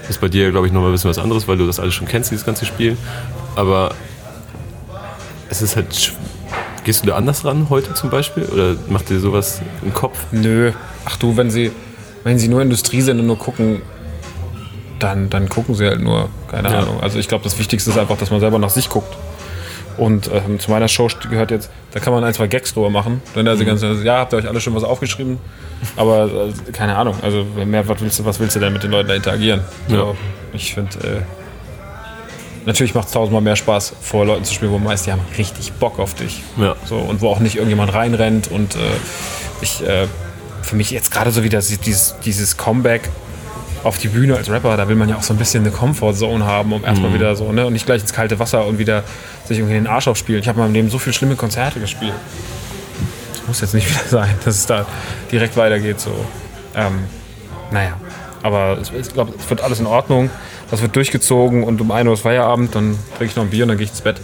Das 0.02 0.12
ist 0.12 0.22
bei 0.22 0.28
dir, 0.28 0.52
glaube 0.52 0.68
ich, 0.68 0.74
nochmal 0.74 0.90
ein 0.90 0.94
bisschen 0.94 1.10
was 1.10 1.18
anderes, 1.18 1.48
weil 1.48 1.58
du 1.58 1.66
das 1.66 1.80
alles 1.80 1.94
schon 1.94 2.08
kennst, 2.08 2.30
dieses 2.32 2.46
ganze 2.46 2.66
Spiel. 2.66 2.98
Aber 3.56 3.92
es 5.50 5.62
ist 5.62 5.76
halt. 5.76 6.14
Gehst 6.84 7.04
du 7.04 7.08
da 7.10 7.16
anders 7.16 7.46
ran 7.46 7.68
heute 7.70 7.94
zum 7.94 8.10
Beispiel? 8.10 8.44
Oder 8.46 8.76
macht 8.90 9.10
dir 9.10 9.20
sowas 9.20 9.62
im 9.84 9.94
Kopf? 9.94 10.18
Nö. 10.32 10.72
Ach 11.06 11.16
du, 11.18 11.38
wenn 11.38 11.52
sie, 11.52 11.72
wenn 12.24 12.40
sie 12.40 12.48
nur 12.48 12.62
Industrie 12.62 13.02
sind 13.02 13.20
und 13.20 13.28
nur 13.28 13.38
gucken, 13.38 13.84
dann, 14.98 15.30
dann 15.30 15.48
gucken 15.48 15.76
sie 15.76 15.86
halt 15.86 16.02
nur. 16.02 16.30
Keine 16.50 16.72
Ja. 16.72 16.80
Ahnung. 16.80 17.00
Also 17.02 17.20
ich 17.20 17.28
glaube, 17.28 17.44
das 17.44 17.60
Wichtigste 17.60 17.92
ist 17.92 17.98
einfach, 18.00 18.18
dass 18.18 18.32
man 18.32 18.40
selber 18.40 18.58
nach 18.58 18.70
sich 18.72 18.90
guckt. 18.90 19.16
Und 19.98 20.30
ähm, 20.34 20.60
zu 20.60 20.72
meiner 20.72 20.88
Show 20.88 21.08
gehört 21.30 21.52
jetzt, 21.52 21.70
da 21.92 22.00
kann 22.00 22.14
man 22.14 22.24
ein, 22.24 22.34
zwei 22.34 22.48
Gags 22.48 22.74
drüber 22.74 22.90
machen. 22.90 23.22
Wenn 23.36 23.46
da 23.46 23.56
die 23.56 23.66
ganze 23.66 23.92
ja, 24.04 24.20
habt 24.20 24.34
ihr 24.34 24.38
euch 24.38 24.48
alle 24.48 24.60
schon 24.62 24.74
was 24.74 24.84
aufgeschrieben? 24.84 25.38
Aber 25.98 26.26
äh, 26.68 26.72
keine 26.72 26.96
Ahnung, 26.96 27.16
also 27.22 27.46
mehr, 27.66 27.88
was 27.88 28.00
willst 28.02 28.18
du, 28.20 28.26
was 28.26 28.40
willst 28.40 28.56
du 28.56 28.60
denn 28.60 28.74
mit 28.74 28.82
den 28.84 28.90
Leuten 28.92 29.10
da 29.10 29.14
interagieren? 29.16 29.62
So, 29.88 29.96
Ja. 29.96 30.06
Ich 30.54 30.74
finde, 30.74 30.98
äh, 31.00 31.22
natürlich 32.66 32.94
macht 32.94 33.08
es 33.08 33.14
tausendmal 33.14 33.42
mehr 33.42 33.56
Spaß, 33.56 33.94
vor 34.02 34.26
Leuten 34.26 34.44
zu 34.44 34.54
spielen, 34.54 34.72
wo 34.72 34.80
man 34.80 34.90
weiß, 34.90 35.04
die 35.04 35.12
haben 35.12 35.22
richtig 35.38 35.74
Bock 35.74 36.00
auf 36.00 36.14
dich. 36.14 36.42
Ja. 36.58 36.76
So, 36.86 36.98
und 36.98 37.22
wo 37.22 37.30
auch 37.30 37.40
nicht 37.40 37.56
irgendjemand 37.56 37.94
reinrennt. 37.94 38.50
Und 38.50 38.76
äh, 38.76 38.80
ich, 39.62 39.86
äh, 39.86 40.08
für 40.62 40.76
mich 40.76 40.92
jetzt 40.92 41.12
gerade 41.12 41.32
so 41.32 41.44
wieder 41.44 41.60
dieses, 41.60 42.16
dieses 42.24 42.58
Comeback 42.58 43.10
auf 43.84 43.98
die 43.98 44.10
Bühne 44.10 44.36
als 44.36 44.50
Rapper, 44.50 44.78
da 44.78 44.88
will 44.88 44.96
man 44.96 45.10
ja 45.10 45.18
auch 45.18 45.24
so 45.24 45.34
ein 45.34 45.38
bisschen 45.38 45.64
eine 45.64 45.72
Comfortzone 45.72 46.46
haben, 46.46 46.72
um 46.72 46.86
erstmal 46.86 47.14
wieder 47.14 47.36
so, 47.36 47.52
ne? 47.52 47.66
Und 47.66 47.74
nicht 47.74 47.86
gleich 47.88 48.02
ins 48.02 48.14
kalte 48.14 48.38
Wasser 48.38 48.66
und 48.68 48.78
wieder 48.78 49.04
sich 49.48 49.58
irgendwie 49.58 49.74
den 49.74 49.88
Arsch 49.88 50.08
aufspielen. 50.08 50.42
Ich 50.42 50.48
habe 50.48 50.60
in 50.60 50.66
meinem 50.66 50.74
Leben 50.74 50.90
so 50.90 51.00
viele 51.00 51.14
schlimme 51.14 51.36
Konzerte 51.36 51.80
gespielt. 51.80 52.14
Das 53.34 53.48
muss 53.48 53.62
jetzt 53.62 53.74
nicht 53.74 53.90
wieder 53.90 54.08
sein, 54.08 54.30
dass 54.46 54.56
es 54.56 54.66
da 54.68 54.86
direkt 55.32 55.58
weitergeht. 55.58 56.00
So. 56.00 56.12
Ähm, 56.76 57.00
naja, 57.72 57.94
aber 58.44 58.78
ich 58.80 59.14
glaube, 59.14 59.34
es 59.38 59.50
wird 59.50 59.62
alles 59.62 59.80
in 59.80 59.88
Ordnung. 59.88 60.30
Das 60.72 60.82
wird 60.82 60.96
durchgezogen 60.96 61.64
und 61.64 61.82
um 61.82 61.92
1 61.92 62.08
Uhr 62.08 62.14
ist 62.14 62.22
Feierabend, 62.22 62.74
dann 62.74 62.98
trinke 63.18 63.26
ich 63.26 63.36
noch 63.36 63.44
ein 63.44 63.50
Bier 63.50 63.66
und 63.66 63.70
dann 63.70 63.78
gehe 63.78 63.86
ich 63.86 63.92
ins 63.92 64.02
Bett. 64.02 64.22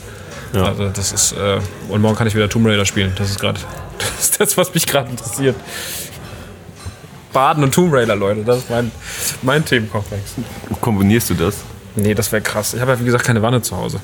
Ja. 0.54 0.64
Also 0.64 0.88
das 0.89 1.12
ist, 1.12 1.34
äh, 1.34 1.60
und 1.89 2.02
morgen 2.02 2.16
kann 2.16 2.26
ich 2.26 2.36
wieder 2.36 2.50
Tomb 2.50 2.66
Raider 2.66 2.86
spielen. 2.86 3.12
Das 3.18 3.30
ist 3.30 3.39
gerade, 3.39 3.60
das 4.00 4.20
ist 4.20 4.39
das, 4.39 4.58
was 4.58 4.74
mich 4.74 4.88
gerade 4.88 5.10
interessiert. 5.10 5.56
Baden 7.34 7.64
und 7.64 7.74
Tomb 7.74 7.93
Raider, 7.93 8.16
Leute, 8.16 8.43
das 8.43 8.60
ist 8.60 8.70
mein, 8.70 8.91
mein 9.41 9.66
Themenkomplex. 9.66 10.36
Kombinierst 10.82 11.30
du 11.30 11.34
das? 11.36 11.58
Nee, 11.95 12.14
das 12.14 12.32
wäre 12.32 12.41
krass. 12.41 12.74
Ich 12.74 12.80
habe 12.80 12.93
ja, 12.93 13.00
wie 13.00 13.06
gesagt, 13.06 13.26
keine 13.26 13.41
Wanne 13.41 13.62
zu 13.62 13.76
Hause. 13.76 14.00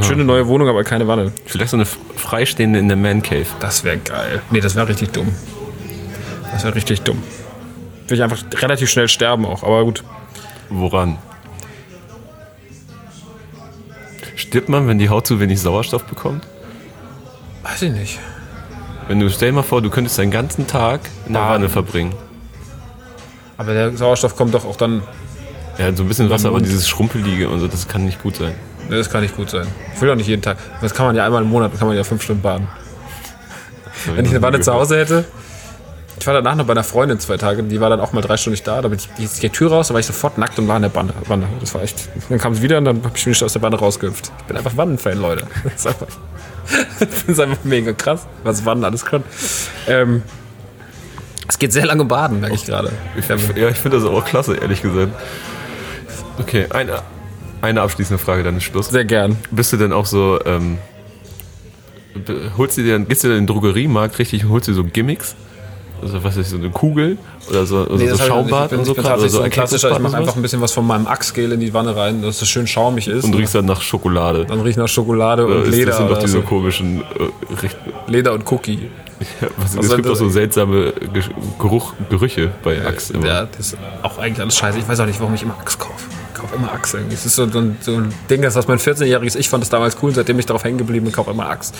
Schöne 0.00 0.24
neue 0.24 0.46
Wohnung, 0.48 0.68
aber 0.68 0.84
keine 0.84 1.06
Wanne. 1.06 1.32
Vielleicht 1.44 1.70
so 1.70 1.76
eine 1.76 1.84
freistehende 1.84 2.78
in 2.78 2.88
der 2.88 2.96
Man 2.96 3.22
Cave. 3.22 3.46
Das 3.60 3.84
wäre 3.84 3.98
geil. 3.98 4.40
Nee, 4.50 4.60
das 4.60 4.74
wäre 4.74 4.88
richtig 4.88 5.10
dumm. 5.10 5.28
Das 6.50 6.64
wäre 6.64 6.74
richtig 6.74 7.02
dumm. 7.02 7.22
Will 8.08 8.16
ich 8.16 8.22
einfach 8.22 8.42
relativ 8.54 8.88
schnell 8.88 9.08
sterben 9.08 9.44
auch, 9.44 9.62
aber 9.62 9.84
gut. 9.84 10.02
Woran? 10.70 11.18
Stirbt 14.52 14.68
man, 14.68 14.86
wenn 14.86 14.98
die 14.98 15.08
Haut 15.08 15.26
zu 15.26 15.40
wenig 15.40 15.62
Sauerstoff 15.62 16.04
bekommt? 16.04 16.46
Weiß 17.62 17.80
ich 17.80 17.90
nicht. 17.90 18.18
Wenn 19.08 19.18
du, 19.18 19.30
stell 19.30 19.48
dir 19.48 19.54
mal 19.54 19.62
vor, 19.62 19.80
du 19.80 19.88
könntest 19.88 20.18
deinen 20.18 20.30
ganzen 20.30 20.66
Tag 20.66 21.00
in 21.26 21.32
der. 21.32 21.40
Wanne 21.40 21.70
verbringen. 21.70 22.12
Aber 23.56 23.72
der 23.72 23.96
Sauerstoff 23.96 24.36
kommt 24.36 24.52
doch 24.52 24.66
auch 24.66 24.76
dann. 24.76 25.04
Ja, 25.78 25.90
so 25.96 26.02
ein 26.02 26.08
bisschen 26.08 26.28
Wasser, 26.28 26.48
aber 26.48 26.60
dieses 26.60 26.86
Schrumpelige 26.86 27.48
und 27.48 27.60
so, 27.60 27.66
das 27.66 27.88
kann 27.88 28.04
nicht 28.04 28.22
gut 28.22 28.36
sein. 28.36 28.52
Nee, 28.90 28.96
das 28.96 29.08
kann 29.08 29.22
nicht 29.22 29.34
gut 29.34 29.48
sein. 29.48 29.66
Ich 29.94 30.00
will 30.02 30.10
doch 30.10 30.16
nicht 30.16 30.28
jeden 30.28 30.42
Tag. 30.42 30.58
Das 30.82 30.92
kann 30.92 31.06
man 31.06 31.16
ja 31.16 31.24
einmal 31.24 31.40
im 31.40 31.48
Monat, 31.48 31.72
kann 31.78 31.88
man 31.88 31.96
ja 31.96 32.04
fünf 32.04 32.22
Stunden 32.22 32.42
baden. 32.42 32.68
Wenn 34.14 34.26
ich 34.26 34.32
eine 34.32 34.42
Wanne 34.42 34.60
zu 34.60 34.74
Hause 34.74 34.98
hätte, 34.98 35.24
Ich 36.22 36.26
war 36.28 36.34
danach 36.34 36.54
noch 36.54 36.66
bei 36.66 36.70
einer 36.70 36.84
Freundin 36.84 37.18
zwei 37.18 37.36
Tage, 37.36 37.64
die 37.64 37.80
war 37.80 37.90
dann 37.90 37.98
auch 37.98 38.12
mal 38.12 38.20
drei 38.20 38.36
Stunden 38.36 38.52
nicht 38.52 38.64
da. 38.64 38.80
Da 38.80 38.86
bin 38.86 38.96
ich 38.96 39.08
die, 39.18 39.26
die 39.26 39.50
Tür 39.50 39.72
raus, 39.72 39.88
da 39.88 39.94
war 39.94 39.98
ich 39.98 40.06
sofort 40.06 40.38
nackt 40.38 40.56
und 40.56 40.68
war 40.68 40.76
in 40.76 40.82
der 40.82 40.88
Bande. 40.88 41.12
Das 41.58 41.74
war 41.74 41.82
echt. 41.82 42.08
Dann 42.28 42.38
kam 42.38 42.52
es 42.52 42.62
wieder 42.62 42.78
und 42.78 42.84
dann 42.84 43.02
habe 43.02 43.10
ich 43.16 43.26
mich 43.26 43.42
aus 43.42 43.54
der 43.54 43.58
Bande 43.58 43.76
rausgehüpft. 43.76 44.30
Ich 44.38 44.44
bin 44.44 44.56
einfach 44.56 44.76
Wandenfan, 44.76 45.20
Leute. 45.20 45.48
Das 45.64 45.74
ist 45.74 45.86
einfach, 45.88 46.06
das 47.00 47.22
ist 47.26 47.40
einfach 47.40 47.64
mega 47.64 47.92
krass, 47.92 48.28
was 48.44 48.64
Wannen 48.64 48.84
alles 48.84 49.04
kann. 49.04 49.24
Ähm, 49.88 50.22
es 51.48 51.58
geht 51.58 51.72
sehr 51.72 51.86
lange 51.86 52.04
baden, 52.04 52.38
merke 52.38 52.54
ich 52.54 52.66
gerade. 52.66 52.92
Ja, 53.56 53.68
ich 53.68 53.78
finde 53.78 53.98
das 53.98 54.06
auch 54.06 54.24
klasse, 54.24 54.54
ehrlich 54.54 54.80
gesagt. 54.80 55.10
Okay, 56.38 56.66
eine, 56.70 57.02
eine 57.62 57.80
abschließende 57.80 58.22
Frage, 58.22 58.44
dann 58.44 58.58
ist 58.58 58.62
Schluss. 58.62 58.90
Sehr 58.90 59.04
gern. 59.04 59.38
Bist 59.50 59.72
du 59.72 59.76
denn 59.76 59.92
auch 59.92 60.06
so, 60.06 60.38
ähm, 60.44 60.78
holst 62.56 62.78
du 62.78 62.82
dir, 62.84 62.96
gehst 63.00 63.24
du 63.24 63.26
in 63.26 63.34
den 63.34 63.46
Drogeriemarkt 63.48 64.20
richtig 64.20 64.44
und 64.44 64.50
holst 64.52 64.68
dir 64.68 64.74
so 64.74 64.84
Gimmicks? 64.84 65.34
Also 66.02 66.22
was 66.24 66.36
ist 66.36 66.50
so 66.50 66.56
eine 66.56 66.70
Kugel 66.70 67.16
oder 67.48 67.64
so, 67.64 67.78
oder 67.86 67.96
so 67.98 68.06
das. 68.06 68.26
Schaumbad 68.26 68.72
und 68.72 68.84
so 68.84 68.90
ich 68.90 68.96
bin 68.96 69.04
tatsächlich 69.04 69.32
so 69.32 69.40
ein 69.40 69.50
klassischer, 69.50 69.92
ich 69.92 69.98
mache 70.00 70.16
einfach 70.16 70.34
ein 70.36 70.42
bisschen 70.42 70.60
was 70.60 70.72
von 70.72 70.86
meinem 70.86 71.06
Achsgel 71.06 71.52
in 71.52 71.60
die 71.60 71.72
Wanne 71.72 71.94
rein, 71.96 72.22
dass 72.22 72.42
es 72.42 72.48
schön 72.48 72.66
schaumig 72.66 73.06
ist. 73.08 73.24
und 73.24 73.34
riechst 73.34 73.54
dann 73.54 73.66
nach 73.66 73.80
Schokolade. 73.80 74.44
dann 74.44 74.60
riecht 74.60 74.78
nach 74.78 74.88
Schokolade 74.88 75.46
und 75.46 75.70
Leder. 75.70 75.86
Das 75.92 75.98
sind 75.98 76.10
doch 76.10 76.18
diese 76.18 76.32
so. 76.38 76.42
komischen 76.42 77.00
äh, 77.02 77.68
Leder 78.10 78.32
und 78.32 78.50
Cookie. 78.50 78.90
was, 79.56 79.76
Was 79.76 79.84
Es 79.86 79.94
gibt 79.96 80.08
auch 80.08 80.16
so 80.16 80.24
das- 80.24 80.32
seltsame 80.34 80.92
Ge- 81.12 81.22
Geruch, 81.60 81.92
Gerüche 82.10 82.50
bei 82.64 82.84
Axe 82.84 83.12
immer. 83.14 83.26
Ja, 83.26 83.46
das 83.56 83.68
ist 83.68 83.76
auch 84.02 84.18
eigentlich 84.18 84.40
alles 84.40 84.56
scheiße. 84.56 84.78
Ich 84.80 84.88
weiß 84.88 84.98
auch 84.98 85.06
nicht, 85.06 85.20
warum 85.20 85.34
ich 85.34 85.42
immer 85.44 85.56
Axe 85.60 85.78
kaufe. 85.78 85.94
Ich 86.34 86.40
kaufe 86.40 86.56
immer 86.56 86.72
Axe. 86.72 86.98
Es 87.12 87.24
ist 87.24 87.36
so, 87.36 87.48
so, 87.48 87.58
ein, 87.60 87.76
so 87.80 87.92
ein 87.94 88.12
Ding, 88.28 88.42
das 88.42 88.56
was 88.56 88.66
mein 88.66 88.78
14-jähriges 88.80 89.36
Ich 89.36 89.48
fand 89.48 89.62
das 89.62 89.70
damals 89.70 89.96
cool, 90.02 90.12
seitdem 90.12 90.40
ich 90.40 90.46
darauf 90.46 90.64
hängen 90.64 90.78
geblieben 90.78 91.04
bin, 91.04 91.14
kaufe 91.14 91.30
immer 91.30 91.48
Axe. 91.48 91.72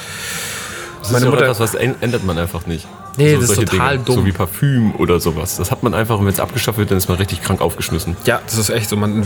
Das 1.01 1.11
meine 1.11 1.19
ist 1.19 1.25
ja 1.25 1.31
Mutter- 1.31 1.43
etwas, 1.47 1.59
was 1.59 1.75
änd- 1.77 1.97
ändert 2.01 2.25
man 2.25 2.39
einfach 2.39 2.67
nicht. 2.67 2.87
Nee, 3.17 3.35
das 3.37 3.51
ist 3.51 3.57
total 3.61 3.99
dumm. 3.99 4.15
So 4.17 4.25
wie 4.27 4.33
Parfüm 4.33 4.95
oder 4.97 5.21
sowas. 5.21 5.57
Das 5.57 5.71
hat 5.71 5.83
man 5.83 5.93
einfach, 5.95 6.19
und 6.19 6.25
wenn 6.27 6.33
es 6.33 6.41
abgeschafft 6.41 6.79
wird, 6.79 6.91
dann 6.91 6.99
ist 6.99 7.09
man 7.09 7.19
richtig 7.19 7.43
krank 7.43 7.61
aufgeschmissen. 7.61 8.17
Ja, 8.25 8.41
das 8.47 8.57
ist 8.57 8.71
echt 8.71 8.89
so. 8.89 8.97
Man 8.97 9.25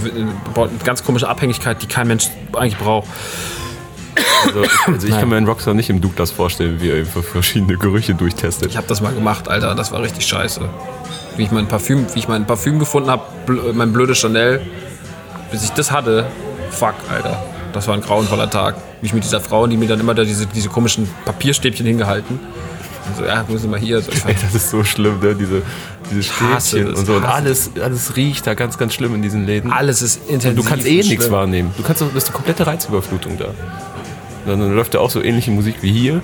baut 0.55 0.71
eine 0.71 0.79
ganz 0.85 1.05
komische 1.05 1.29
Abhängigkeit, 1.29 1.81
die 1.83 1.87
kein 1.87 2.09
Mensch 2.09 2.29
eigentlich 2.55 2.77
braucht. 2.79 3.09
Also, 4.47 4.63
ich- 4.63 4.71
also 4.87 5.07
ich 5.09 5.15
kann 5.19 5.29
mir 5.29 5.37
einen 5.37 5.47
Rockstar 5.47 5.75
nicht 5.75 5.91
im 5.91 6.01
Douglas 6.01 6.31
vorstellen, 6.31 6.81
wie 6.81 6.91
er 6.91 6.97
einfach 6.97 7.23
verschiedene 7.23 7.77
Gerüche 7.77 8.15
durchtestet. 8.15 8.71
Ich 8.71 8.77
habe 8.77 8.87
das 8.87 9.01
mal 9.01 9.13
gemacht, 9.15 9.49
Alter. 9.49 9.75
Das 9.75 9.93
war 9.93 10.03
richtig 10.03 10.27
scheiße. 10.27 10.61
Wie 11.37 11.43
ich 11.45 11.51
mein 11.51 11.69
Parfüm, 11.69 12.07
wie 12.15 12.19
ich 12.19 12.29
mein 12.29 12.47
Parfüm 12.47 12.79
gefunden 12.79 13.11
habe, 13.11 13.23
bl 13.45 13.73
mein 13.75 13.93
blödes 13.93 14.19
Chanel, 14.19 14.61
bis 15.51 15.65
ich 15.65 15.71
das 15.71 15.91
hatte, 15.93 16.27
fuck, 16.71 16.95
Alter. 17.11 17.43
Das 17.73 17.87
war 17.89 17.95
ein 17.95 18.01
grauenvoller 18.01 18.49
Tag. 18.49 18.77
Wie 19.03 19.07
ich 19.07 19.13
mit 19.13 19.23
dieser 19.25 19.41
Frau, 19.41 19.67
die 19.67 19.77
mir 19.77 19.87
dann 19.89 20.01
immer 20.01 20.15
da 20.15 20.25
diese, 20.25 20.47
diese 20.47 20.71
komischen 20.71 21.09
Papierstäbchen 21.27 21.85
hingehalten. 21.85 22.41
Und 23.09 23.17
so, 23.17 23.25
ja, 23.25 23.45
müssen 23.49 23.65
wir 23.65 23.71
mal 23.79 23.81
hier. 23.81 24.01
So, 24.01 24.13
ich 24.13 24.25
Ey, 24.25 24.35
das 24.41 24.55
ist 24.55 24.71
so 24.71 24.85
schlimm, 24.85 25.21
ne? 25.21 25.35
diese, 25.35 25.63
diese 26.11 26.23
Stäbchen 26.23 26.95
und 26.95 27.07
so. 27.07 27.15
Und 27.15 27.25
alles, 27.25 27.71
alles 27.83 28.17
riecht 28.17 28.47
da 28.47 28.55
ganz, 28.55 28.79
ganz 28.79 28.95
schlimm 28.95 29.15
in 29.15 29.23
diesen 29.23 29.47
Läden. 29.47 29.73
alles 29.73 30.03
ist 30.03 30.29
intensiv. 30.29 30.63
Du 30.63 30.69
kannst 30.69 30.87
eh 30.87 31.01
und 31.01 31.09
nichts 31.09 31.31
wahrnehmen. 31.31 31.73
Du 31.77 31.83
kannst, 31.83 32.03
das 32.03 32.15
ist 32.15 32.27
eine 32.27 32.35
komplette 32.35 32.67
Reizüberflutung 32.67 33.39
da. 33.39 33.49
Dann, 34.47 34.61
dann 34.61 34.75
läuft 34.75 34.95
da 34.95 35.01
auch 35.01 35.11
so 35.11 35.23
ähnliche 35.23 35.51
Musik 35.51 35.77
wie 35.83 35.93
hier. 35.93 36.21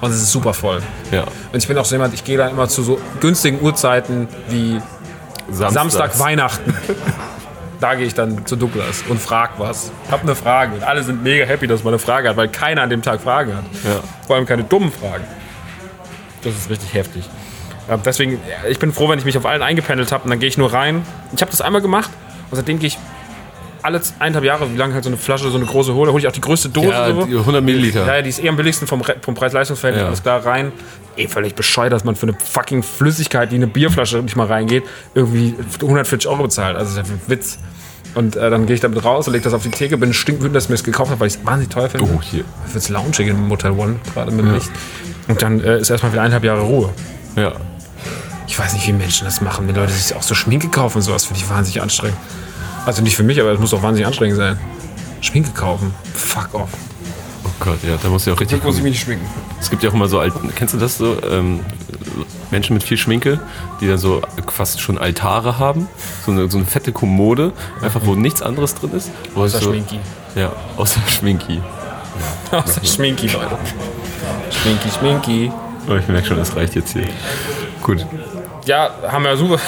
Und 0.00 0.10
es 0.10 0.22
ist 0.22 0.32
super 0.32 0.52
voll. 0.52 0.82
Ja. 1.10 1.24
Und 1.52 1.58
ich 1.58 1.66
bin 1.66 1.78
auch 1.78 1.84
so 1.84 1.94
jemand, 1.94 2.12
ich 2.12 2.24
gehe 2.24 2.36
dann 2.36 2.50
immer 2.50 2.68
zu 2.68 2.82
so 2.82 2.98
günstigen 3.20 3.60
Uhrzeiten 3.62 4.28
wie 4.48 4.80
Samstag, 5.50 6.18
Weihnachten. 6.18 6.74
Da 7.80 7.94
gehe 7.94 8.06
ich 8.06 8.14
dann 8.14 8.46
zu 8.46 8.56
Douglas 8.56 9.04
und 9.08 9.20
frag 9.20 9.58
was. 9.58 9.92
Hab 10.10 10.22
eine 10.22 10.34
Frage. 10.34 10.76
Und 10.76 10.82
alle 10.82 11.02
sind 11.02 11.22
mega 11.22 11.44
happy, 11.44 11.66
dass 11.66 11.84
man 11.84 11.92
eine 11.92 11.98
Frage 11.98 12.28
hat, 12.28 12.36
weil 12.36 12.48
keiner 12.48 12.82
an 12.82 12.88
dem 12.88 13.02
Tag 13.02 13.20
Fragen 13.20 13.54
hat. 13.54 13.64
Ja. 13.84 14.00
Vor 14.26 14.36
allem 14.36 14.46
keine 14.46 14.64
dummen 14.64 14.90
Fragen. 14.90 15.24
Das 16.46 16.56
ist 16.56 16.70
richtig 16.70 16.94
heftig. 16.94 17.24
Ähm, 17.88 18.00
deswegen, 18.04 18.32
ja, 18.32 18.68
ich 18.68 18.78
bin 18.78 18.92
froh, 18.92 19.08
wenn 19.08 19.18
ich 19.18 19.24
mich 19.24 19.36
auf 19.38 19.46
allen 19.46 19.62
eingependelt 19.62 20.10
habe 20.12 20.24
und 20.24 20.30
dann 20.30 20.38
gehe 20.40 20.48
ich 20.48 20.58
nur 20.58 20.72
rein. 20.72 21.02
Ich 21.34 21.40
habe 21.40 21.50
das 21.50 21.60
einmal 21.60 21.80
gemacht 21.82 22.10
und 22.50 22.56
seitdem 22.56 22.78
gehe 22.78 22.88
ich 22.88 22.98
alle 23.82 24.00
eineinhalb 24.18 24.44
Jahre, 24.44 24.72
wie 24.72 24.76
lange 24.76 24.94
halt 24.94 25.04
so 25.04 25.10
eine 25.10 25.16
Flasche, 25.16 25.48
so 25.48 25.56
eine 25.56 25.66
große 25.66 25.94
hole, 25.94 26.10
hole 26.10 26.20
ich 26.20 26.26
auch 26.26 26.32
die 26.32 26.40
größte 26.40 26.70
Dose. 26.70 26.88
Ja, 26.88 27.12
so. 27.14 27.24
die 27.24 27.36
100 27.36 27.62
Milliliter. 27.62 28.04
Ja, 28.04 28.16
ja, 28.16 28.22
die 28.22 28.30
ist 28.30 28.42
eh 28.42 28.48
am 28.48 28.56
billigsten 28.56 28.88
vom, 28.88 29.02
vom 29.20 29.34
Preis-Leistungs-Verhältnis, 29.34 30.02
Ja. 30.02 30.06
alles 30.08 30.22
klar, 30.22 30.44
rein. 30.44 30.72
Eh 31.16 31.28
völlig 31.28 31.54
bescheuert, 31.54 31.92
dass 31.92 32.02
man 32.02 32.16
für 32.16 32.26
eine 32.26 32.36
fucking 32.36 32.82
Flüssigkeit, 32.82 33.52
die 33.52 33.56
in 33.56 33.62
eine 33.62 33.70
Bierflasche 33.70 34.18
nicht 34.18 34.34
mal 34.34 34.48
reingeht, 34.48 34.82
irgendwie 35.14 35.54
140 35.80 36.28
Euro 36.28 36.42
bezahlt. 36.42 36.76
Also 36.76 36.96
das 36.96 37.06
ist 37.06 37.10
ja 37.10 37.14
ein 37.14 37.20
Witz. 37.28 37.58
Und 38.16 38.34
äh, 38.34 38.50
dann 38.50 38.66
gehe 38.66 38.74
ich 38.74 38.80
damit 38.80 39.04
raus 39.04 39.28
und 39.28 39.34
lege 39.34 39.44
das 39.44 39.52
auf 39.52 39.62
die 39.62 39.70
Theke, 39.70 39.96
bin 39.98 40.12
stinkwütend, 40.12 40.56
dass 40.56 40.64
ich 40.64 40.70
mir 40.70 40.76
das 40.76 40.84
gekauft 40.84 41.10
habe, 41.10 41.20
weil 41.20 41.28
ich 41.28 41.34
es 41.34 41.44
wahnsinnig 41.46 41.72
teuer 41.72 41.88
finde. 41.88 42.10
Oh, 42.12 42.20
hier. 42.20 42.40
Ich 42.64 42.72
finde 42.72 42.78
es 42.78 42.88
loungig 42.88 43.28
im 43.28 43.46
Motel 43.46 43.70
One, 43.72 43.96
gerade 44.14 44.32
mit 44.32 44.44
dem 44.44 44.54
Licht. 44.54 44.70
Und 45.28 45.42
dann 45.42 45.60
äh, 45.60 45.78
ist 45.78 45.90
erstmal 45.90 46.12
wieder 46.12 46.22
eineinhalb 46.22 46.44
Jahre 46.44 46.62
Ruhe. 46.62 46.90
Ja. 47.36 47.52
Ich 48.46 48.58
weiß 48.58 48.74
nicht, 48.74 48.86
wie 48.86 48.92
Menschen 48.92 49.24
das 49.24 49.40
machen, 49.40 49.66
wenn 49.66 49.74
Leute 49.74 49.92
sich 49.92 50.16
auch 50.16 50.22
so 50.22 50.34
Schminke 50.34 50.68
kaufen 50.68 50.98
und 50.98 51.02
sowas, 51.02 51.24
finde 51.24 51.42
ich 51.42 51.50
wahnsinnig 51.50 51.82
anstrengend. 51.82 52.18
Also 52.84 53.02
nicht 53.02 53.16
für 53.16 53.24
mich, 53.24 53.40
aber 53.40 53.50
es 53.52 53.58
muss 53.58 53.74
auch 53.74 53.82
wahnsinnig 53.82 54.06
anstrengend 54.06 54.36
sein. 54.36 54.58
Schminke 55.20 55.50
kaufen. 55.50 55.92
Fuck 56.14 56.54
off. 56.54 56.70
Oh 57.44 57.48
Gott, 57.60 57.78
ja, 57.82 57.96
da 57.96 58.08
du 58.08 58.16
ja 58.16 58.32
auch 58.32 58.40
richtig 58.40 58.62
gucken. 58.62 58.82
mich 58.82 58.92
nicht 58.92 59.02
schminken. 59.02 59.26
Es 59.60 59.70
gibt 59.70 59.82
ja 59.82 59.90
auch 59.90 59.94
immer 59.94 60.08
so 60.08 60.20
alten, 60.20 60.52
kennst 60.54 60.74
du 60.74 60.78
das 60.78 60.98
so? 60.98 61.16
Ähm, 61.28 61.60
Menschen 62.50 62.74
mit 62.74 62.82
viel 62.82 62.96
Schminke, 62.96 63.40
die 63.80 63.88
dann 63.88 63.98
so 63.98 64.22
fast 64.52 64.80
schon 64.80 64.98
Altare 64.98 65.58
haben. 65.58 65.88
So 66.24 66.32
eine, 66.32 66.50
so 66.50 66.58
eine 66.58 66.66
fette 66.66 66.92
Kommode, 66.92 67.52
einfach 67.82 68.00
wo 68.04 68.14
nichts 68.14 68.42
anderes 68.42 68.74
drin 68.74 68.92
ist. 68.92 69.10
Außer 69.34 69.58
so, 69.58 69.70
Schminki. 69.70 69.98
Ja, 70.34 70.52
außer 70.76 71.00
Schminki. 71.08 71.60
Außer 72.50 72.84
Schminki, 72.84 73.26
Leute. 73.28 73.58
Schminki, 74.50 74.88
Schminki. 74.90 75.52
Aber 75.86 75.94
Oh, 75.94 75.98
ich 75.98 76.08
merke 76.08 76.26
schon, 76.26 76.36
das 76.36 76.56
reicht 76.56 76.74
jetzt 76.74 76.92
hier. 76.92 77.06
Gut. 77.82 78.04
Ja, 78.64 78.90
haben 79.06 79.24
wir 79.24 79.36
super. 79.36 79.60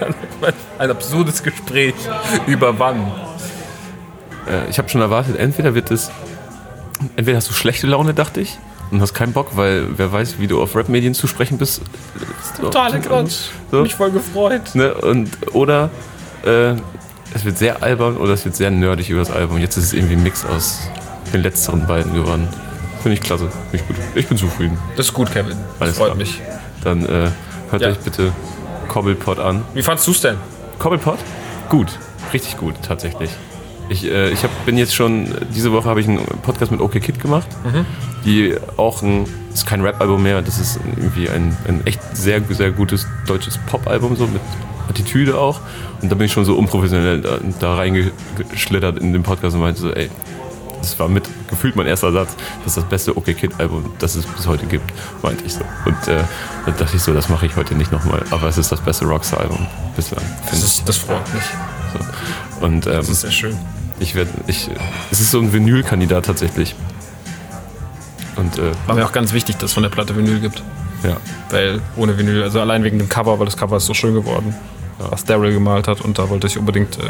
Ein 0.78 0.90
absurdes 0.90 1.42
Gespräch 1.42 1.94
über 2.46 2.78
wann. 2.78 3.12
Äh, 4.48 4.68
ich 4.68 4.78
habe 4.78 4.88
schon 4.88 5.00
erwartet, 5.00 5.36
entweder 5.36 5.74
wird 5.74 5.90
es. 5.90 6.10
Entweder 7.16 7.36
hast 7.36 7.48
du 7.48 7.54
schlechte 7.54 7.86
Laune, 7.86 8.14
dachte 8.14 8.40
ich, 8.40 8.58
und 8.90 9.00
hast 9.00 9.14
keinen 9.14 9.32
Bock, 9.32 9.56
weil 9.56 9.86
wer 9.96 10.10
weiß, 10.10 10.40
wie 10.40 10.48
du 10.48 10.60
auf 10.60 10.74
Rap-Medien 10.74 11.14
zu 11.14 11.28
sprechen 11.28 11.58
bist. 11.58 11.80
Totaler 12.60 12.98
Quatsch. 12.98 13.50
So. 13.70 13.82
Mich 13.82 13.94
voll 13.94 14.10
gefreut. 14.10 14.74
Ne? 14.74 14.92
Und, 14.94 15.30
oder 15.54 15.90
äh, 16.44 16.72
es 17.34 17.44
wird 17.44 17.58
sehr 17.58 17.82
albern 17.84 18.16
oder 18.16 18.32
es 18.32 18.44
wird 18.44 18.56
sehr 18.56 18.72
nerdig 18.72 19.10
über 19.10 19.20
das 19.20 19.30
Album. 19.30 19.58
Jetzt 19.58 19.76
ist 19.76 19.84
es 19.84 19.92
irgendwie 19.92 20.14
ein 20.14 20.22
Mix 20.24 20.44
aus 20.44 20.80
den 21.32 21.42
letzteren 21.42 21.86
beiden 21.86 22.14
geworden. 22.14 22.48
Finde 23.02 23.14
ich 23.14 23.20
klasse. 23.20 23.48
Finde 23.70 23.76
ich 23.84 23.86
gut. 23.86 23.96
Ich 24.14 24.26
bin 24.26 24.36
zufrieden. 24.38 24.78
Das 24.96 25.06
ist 25.06 25.14
gut, 25.14 25.30
Kevin. 25.32 25.56
Das 25.78 25.80
Alles 25.80 25.96
freut 25.98 26.06
klar. 26.08 26.16
mich. 26.16 26.40
Dann 26.84 27.04
äh, 27.06 27.30
hört 27.70 27.82
Ja. 27.82 27.88
euch 27.88 27.98
bitte 27.98 28.32
Cobblepot 28.88 29.38
an. 29.38 29.62
Wie 29.74 29.82
fandst 29.82 30.06
du 30.06 30.10
es 30.12 30.20
denn? 30.20 30.36
Cobblepot? 30.78 31.18
Gut. 31.68 31.88
Richtig 32.32 32.56
gut, 32.56 32.74
tatsächlich. 32.86 33.30
Ich, 33.88 34.04
äh, 34.04 34.30
ich 34.30 34.42
hab, 34.42 34.50
bin 34.66 34.76
jetzt 34.76 34.94
schon, 34.94 35.26
diese 35.54 35.72
Woche 35.72 35.88
habe 35.88 36.00
ich 36.00 36.08
einen 36.08 36.18
Podcast 36.42 36.70
mit 36.70 36.80
OK 36.80 36.92
Kid 37.00 37.20
gemacht, 37.20 37.46
die 38.24 38.54
auch 38.76 39.00
ein, 39.02 39.24
ist 39.52 39.66
kein 39.66 39.80
Rap-Album 39.80 40.22
mehr, 40.22 40.42
das 40.42 40.58
ist 40.58 40.78
irgendwie 40.96 41.30
ein, 41.30 41.56
ein 41.66 41.86
echt 41.86 42.00
sehr, 42.14 42.42
sehr 42.50 42.70
gutes 42.70 43.06
deutsches 43.26 43.56
Pop-Album, 43.66 44.14
so 44.16 44.26
mit 44.26 44.42
Attitüde 44.90 45.38
auch. 45.38 45.60
Und 46.02 46.10
da 46.12 46.16
bin 46.16 46.26
ich 46.26 46.32
schon 46.32 46.44
so 46.44 46.54
unprofessionell 46.56 47.22
da, 47.22 47.38
da 47.60 47.76
reingeschlittert 47.76 48.98
in 48.98 49.14
den 49.14 49.22
Podcast 49.22 49.54
und 49.54 49.62
meinte 49.62 49.80
so, 49.80 49.90
ey, 49.90 50.10
das 50.80 50.98
war 50.98 51.08
mit 51.08 51.28
gefühlt 51.48 51.76
mein 51.76 51.86
erster 51.86 52.12
Satz, 52.12 52.30
das 52.64 52.68
ist 52.68 52.76
das 52.78 52.84
beste 52.84 53.16
OK 53.16 53.26
Kid 53.36 53.52
Album, 53.58 53.92
das 53.98 54.14
es 54.14 54.26
bis 54.26 54.46
heute 54.46 54.66
gibt, 54.66 54.92
meinte 55.22 55.44
ich 55.44 55.54
so. 55.54 55.60
Und 55.84 56.08
äh, 56.08 56.22
dann 56.66 56.76
dachte 56.76 56.96
ich 56.96 57.02
so, 57.02 57.12
das 57.12 57.28
mache 57.28 57.46
ich 57.46 57.56
heute 57.56 57.74
nicht 57.74 57.92
nochmal, 57.92 58.22
aber 58.30 58.48
es 58.48 58.58
ist 58.58 58.70
das 58.72 58.80
beste 58.80 59.04
Rockstar 59.06 59.40
Album 59.40 59.66
bislang. 59.96 60.22
Das, 60.42 60.50
finde 60.50 60.64
ich. 60.66 60.78
ist, 60.78 60.88
das 60.88 60.96
freut 60.98 61.34
mich. 61.34 61.42
So. 61.92 62.64
Und 62.66 62.86
ähm, 62.86 62.92
Das 62.94 63.08
ist 63.08 63.20
sehr 63.22 63.30
schön. 63.30 63.56
ich 64.00 64.14
werde, 64.14 64.30
ich, 64.46 64.68
es 65.10 65.20
ist 65.20 65.30
so 65.30 65.38
ein 65.40 65.52
Vinyl-Kandidat 65.52 66.26
tatsächlich. 66.26 66.74
Und 68.36 68.58
äh, 68.58 68.70
War 68.86 68.94
mir 68.94 69.04
auch 69.04 69.12
ganz 69.12 69.32
wichtig, 69.32 69.56
dass 69.56 69.70
es 69.70 69.74
von 69.74 69.82
der 69.82 69.90
Platte 69.90 70.16
Vinyl 70.16 70.40
gibt. 70.40 70.62
ja, 71.02 71.16
Weil 71.50 71.80
ohne 71.96 72.16
Vinyl, 72.18 72.42
also 72.42 72.60
allein 72.60 72.84
wegen 72.84 72.98
dem 72.98 73.08
Cover, 73.08 73.38
weil 73.38 73.46
das 73.46 73.56
Cover 73.56 73.76
ist 73.78 73.86
so 73.86 73.94
schön 73.94 74.14
geworden, 74.14 74.54
was 74.98 75.24
Daryl 75.24 75.52
gemalt 75.52 75.88
hat. 75.88 76.00
Und 76.00 76.18
da 76.18 76.28
wollte 76.28 76.46
ich 76.46 76.56
unbedingt 76.58 76.98
äh, 76.98 77.02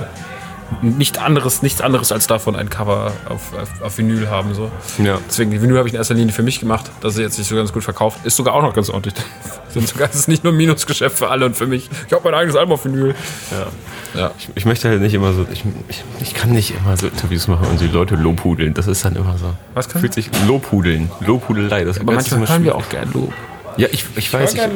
nicht 0.82 1.18
anderes, 1.18 1.62
nichts 1.62 1.80
anderes 1.80 2.12
als 2.12 2.26
davon 2.26 2.56
ein 2.56 2.68
Cover 2.70 3.12
auf, 3.28 3.52
auf, 3.54 3.82
auf 3.82 3.98
Vinyl 3.98 4.28
haben. 4.28 4.54
So. 4.54 4.70
ja, 5.02 5.18
Deswegen, 5.28 5.50
die 5.50 5.60
Vinyl 5.62 5.78
habe 5.78 5.88
ich 5.88 5.94
in 5.94 5.98
erster 5.98 6.14
Linie 6.14 6.32
für 6.32 6.42
mich 6.42 6.60
gemacht, 6.60 6.90
dass 7.00 7.14
sie 7.14 7.22
jetzt 7.22 7.36
sich 7.36 7.46
so 7.46 7.56
ganz 7.56 7.72
gut 7.72 7.84
verkauft. 7.84 8.24
Ist 8.24 8.36
sogar 8.36 8.54
auch 8.54 8.62
noch 8.62 8.74
ganz 8.74 8.90
ordentlich. 8.90 9.14
Sind 9.68 9.86
sogar, 9.88 10.08
es 10.08 10.16
ist 10.16 10.28
nicht 10.28 10.44
nur 10.44 10.52
ein 10.52 10.56
Minusgeschäft 10.56 11.18
für 11.18 11.28
alle 11.28 11.46
und 11.46 11.56
für 11.56 11.66
mich. 11.66 11.88
Ich 12.06 12.12
habe 12.12 12.24
mein 12.24 12.34
eigenes 12.34 12.56
Album 12.56 12.74
auf 12.74 12.84
Vinyl. 12.84 13.14
ja. 13.50 13.66
Ja. 14.14 14.30
Ich, 14.38 14.48
ich 14.54 14.64
möchte 14.64 14.88
halt 14.88 15.00
nicht 15.02 15.14
immer 15.14 15.32
so, 15.32 15.46
ich, 15.52 15.64
ich, 15.88 16.02
ich 16.20 16.34
kann 16.34 16.50
nicht 16.50 16.74
immer 16.74 16.96
so 16.96 17.06
Interviews 17.08 17.46
machen 17.46 17.66
und 17.68 17.80
die 17.80 17.88
Leute 17.88 18.14
lobhudeln. 18.16 18.74
Das 18.74 18.86
ist 18.86 19.04
dann 19.04 19.16
immer 19.16 19.36
so. 19.38 19.52
Was 19.74 19.88
kann 19.88 20.00
Fühlt 20.00 20.14
sich 20.14 20.30
Lobhudeln, 20.46 21.10
Lobhudelei. 21.20 21.84
Das 21.84 22.00
Aber 22.00 22.14
manchmal 22.14 22.48
hören 22.48 22.64
wir 22.64 22.74
auch 22.74 22.88
gern 22.88 23.12
Lob. 23.12 23.32
Ja, 23.78 23.88
ich, 23.92 24.04
ich 24.16 24.32
weiß. 24.32 24.54
Ich, 24.54 24.58
ja, 24.58 24.66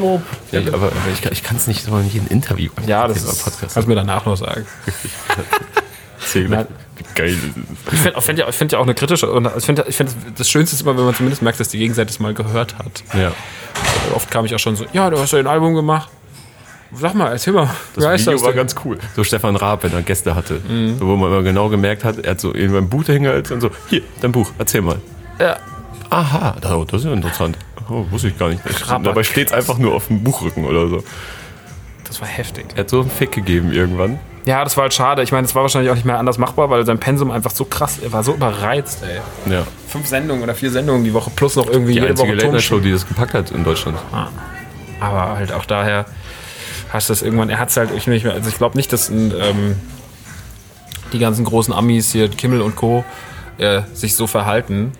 ich, 0.61 0.73
aber, 0.73 0.93
ich, 1.13 1.23
kann- 1.23 1.33
ich 1.33 1.43
kann 1.43 1.57
es 1.57 1.67
nicht 1.67 1.85
so 1.85 1.97
in 1.99 2.09
jedem 2.09 2.29
Interview. 2.29 2.71
Ja, 2.87 3.09
das 3.09 3.25
ist, 3.25 3.43
Podcast. 3.45 3.75
kannst 3.75 3.87
du 3.87 3.89
mir 3.89 3.97
danach 3.97 4.25
noch 4.25 4.37
sagen. 4.37 4.65
geil. 7.15 7.37
Ich 7.93 7.99
finde 7.99 8.21
find 8.21 8.39
ja, 8.39 8.49
ich 8.49 8.55
find 8.55 8.73
ja 8.73 8.79
auch 8.79 8.85
eine 8.85 8.95
kritische. 8.95 9.31
Und 9.31 9.49
ich 9.57 9.65
finde, 9.65 9.85
ich 9.89 9.97
find, 9.97 10.11
das 10.37 10.49
Schönste 10.49 10.77
ist 10.77 10.83
immer, 10.83 10.97
wenn 10.97 11.05
man 11.05 11.15
zumindest 11.15 11.43
merkt, 11.43 11.61
dass 11.61 11.69
die 11.69 11.79
Gegenseite 11.79 12.11
es 12.11 12.21
mal 12.21 12.33
gehört 12.33 12.79
hat. 12.79 13.03
Ja. 13.15 13.33
oft 14.15 14.31
kam 14.31 14.45
ich 14.45 14.55
auch 14.55 14.59
schon 14.61 14.77
so, 14.77 14.87
ja, 14.93 15.11
du 15.11 15.19
hast 15.19 15.33
ja 15.33 15.41
ein 15.41 15.47
Album 15.47 15.75
gemacht. 15.75 16.09
Sag 16.95 17.15
mal, 17.15 17.33
erzähl 17.33 17.55
mal, 17.55 17.71
Das 17.95 18.21
Video 18.27 18.43
war 18.43 18.53
ganz 18.53 18.75
cool. 18.85 18.99
So 19.17 19.25
Stefan 19.25 19.57
Raab, 19.57 19.83
wenn 19.83 19.93
er 19.95 20.03
Gäste 20.03 20.35
hatte. 20.35 20.61
Mhm. 20.69 20.99
So, 20.99 21.07
wo 21.07 21.17
man 21.17 21.33
immer 21.33 21.43
genau 21.43 21.71
gemerkt 21.71 22.05
hat, 22.05 22.19
er 22.19 22.33
hat 22.33 22.41
so 22.41 22.53
in 22.53 22.71
beim 22.71 22.89
Buch 22.89 23.03
dahingehalten 23.05 23.55
und 23.55 23.61
so, 23.63 23.71
hier, 23.89 24.03
dein 24.21 24.31
Buch, 24.31 24.51
erzähl 24.59 24.83
mal. 24.83 24.99
Ja. 25.41 25.57
Aha, 26.11 26.55
das 26.61 26.71
das 26.89 27.01
ist 27.01 27.07
ja 27.07 27.13
interessant. 27.15 27.57
Oh, 27.93 28.07
wusste 28.11 28.29
ich 28.29 28.39
gar 28.39 28.49
nicht. 28.49 28.63
Dabei 28.89 29.23
steht 29.23 29.49
es 29.49 29.53
einfach 29.53 29.77
nur 29.77 29.95
auf 29.95 30.07
dem 30.07 30.25
Buchrücken 30.25 30.65
oder 30.65 30.89
so. 30.89 31.05
Das 32.07 32.21
war 32.21 32.29
heftig. 32.29 32.67
Er 32.75 32.81
hat 32.81 32.91
so 32.91 33.01
einen 33.01 33.11
Fick 33.11 33.33
gegeben 33.33 33.73
irgendwann. 33.73 34.19
Ja, 34.45 34.65
das 34.65 34.77
war 34.77 34.83
halt 34.83 34.95
schade. 34.95 35.23
Ich 35.23 35.31
meine, 35.31 35.47
es 35.47 35.55
war 35.55 35.63
wahrscheinlich 35.63 35.91
auch 35.91 35.95
nicht 35.95 36.05
mehr 36.07 36.19
anders 36.19 36.39
machbar, 36.39 36.69
weil 36.71 36.85
sein 36.85 36.99
Pensum 36.99 37.31
einfach 37.31 37.51
so 37.51 37.65
krass, 37.65 37.99
er 38.03 38.13
war 38.13 38.25
so 38.25 38.35
überreizt, 38.35 39.03
ey. 39.03 39.53
Ja. 39.53 39.63
Fünf 39.87 40.07
Sendungen 40.07 40.43
oder 40.43 40.55
vier 40.55 40.71
Sendungen 40.71 41.05
die 41.05 41.13
Woche 41.13 41.31
plus 41.35 41.55
noch 41.57 41.69
irgendwie 41.69 41.93
Die 41.93 42.01
jede 42.01 42.09
einzige 42.09 42.29
Woche 42.29 42.37
Late 42.37 42.53
Night 42.53 42.63
Show, 42.63 42.81
die 42.81 42.93
das 42.93 43.07
gepackt 43.07 43.35
hat 43.35 43.51
in 43.51 43.63
Deutschland. 43.63 43.99
Aber 45.01 45.37
halt 45.37 45.53
auch 45.53 45.65
daher 45.65 46.07
hast 46.93 47.09
du 47.09 47.13
das 47.13 47.23
irgendwann, 47.23 47.51
er 47.51 47.59
hat 47.59 47.69
es 47.69 47.77
halt, 47.77 47.91
ich, 47.97 48.07
nicht 48.07 48.25
mehr, 48.25 48.35
also 48.35 48.49
ich 48.49 48.59
glaube 48.59 48.77
nicht, 48.77 48.93
dass 48.93 49.09
ein, 49.09 49.33
ähm, 49.39 49.77
die 51.13 51.19
ganzen 51.19 51.45
großen 51.45 51.73
Amis 51.73 52.13
hier, 52.13 52.29
Kimmel 52.29 52.63
und 52.63 52.75
Co., 52.75 53.05
äh, 53.59 53.83
sich 53.93 54.17
so 54.17 54.27
verhalten 54.27 54.93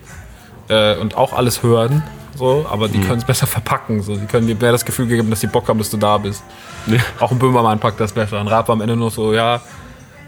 äh, 0.69 0.95
und 0.95 1.17
auch 1.17 1.33
alles 1.33 1.63
hören. 1.63 2.03
So, 2.35 2.65
aber 2.69 2.87
die 2.87 2.99
können 2.99 3.19
es 3.19 3.25
besser 3.25 3.47
verpacken. 3.47 4.01
So. 4.01 4.15
Die 4.15 4.25
können 4.25 4.47
dir 4.47 4.55
mehr 4.55 4.71
das 4.71 4.85
Gefühl 4.85 5.07
geben, 5.07 5.29
dass 5.29 5.41
die 5.41 5.47
Bock 5.47 5.67
haben, 5.67 5.77
dass 5.77 5.89
du 5.89 5.97
da 5.97 6.17
bist. 6.17 6.43
Ja. 6.87 6.97
Auch 7.19 7.31
ein 7.31 7.39
Böhmermann 7.39 7.79
packt 7.79 7.99
das 7.99 8.11
besser. 8.11 8.39
Ein 8.39 8.47
Rap 8.47 8.67
war 8.67 8.73
am 8.73 8.81
Ende 8.81 8.95
nur 8.95 9.11
so, 9.11 9.33
ja. 9.33 9.61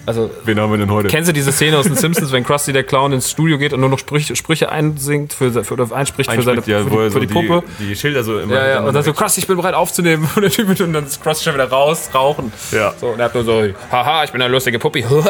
Also, 0.05 0.29
Wen 0.43 0.59
haben 0.59 0.71
wir 0.71 0.77
denn 0.77 0.91
heute? 0.91 1.07
kennst 1.07 1.29
du 1.29 1.33
diese 1.33 1.51
Szene 1.51 1.77
aus 1.77 1.85
den 1.85 1.95
Simpsons, 1.95 2.31
wenn 2.31 2.43
Krusty 2.43 2.73
der 2.73 2.83
Clown 2.83 3.13
ins 3.13 3.31
Studio 3.31 3.57
geht 3.57 3.73
und 3.73 3.79
nur 3.79 3.89
noch 3.89 3.99
Sprüche, 3.99 4.35
Sprüche 4.35 4.71
einsingt 4.71 5.33
für, 5.33 5.63
für, 5.63 5.73
oder 5.73 5.91
einspricht 5.95 6.31
für, 6.31 6.41
seine, 6.41 6.61
ja, 6.65 6.83
für, 6.83 6.89
die, 6.89 6.95
so 6.95 7.09
für 7.11 7.19
die 7.19 7.27
Puppe? 7.27 7.63
Die, 7.79 7.87
die 7.87 7.95
Schilder 7.95 8.23
so 8.23 8.39
immer. 8.39 8.53
Ja, 8.53 8.67
ja, 8.67 8.79
und 8.83 8.93
dann 8.93 9.03
so, 9.03 9.13
Krusty, 9.13 9.41
ich 9.41 9.47
bin 9.47 9.57
bereit 9.57 9.73
aufzunehmen. 9.73 10.29
Und 10.35 10.41
der 10.41 10.51
Typ 10.51 10.67
und 10.67 10.93
dann 10.93 11.05
ist 11.05 11.21
Krusty 11.23 11.45
schon 11.45 11.53
wieder 11.53 11.69
raus, 11.69 12.09
rauchen. 12.13 12.51
Ja. 12.71 12.93
So, 12.99 13.07
und 13.07 13.19
er 13.19 13.25
hat 13.25 13.35
nur 13.35 13.43
so, 13.43 13.63
haha, 13.91 14.23
ich 14.25 14.31
bin 14.31 14.41
eine 14.41 14.51
lustige 14.51 14.79
Puppi. 14.79 15.03
so, 15.09 15.21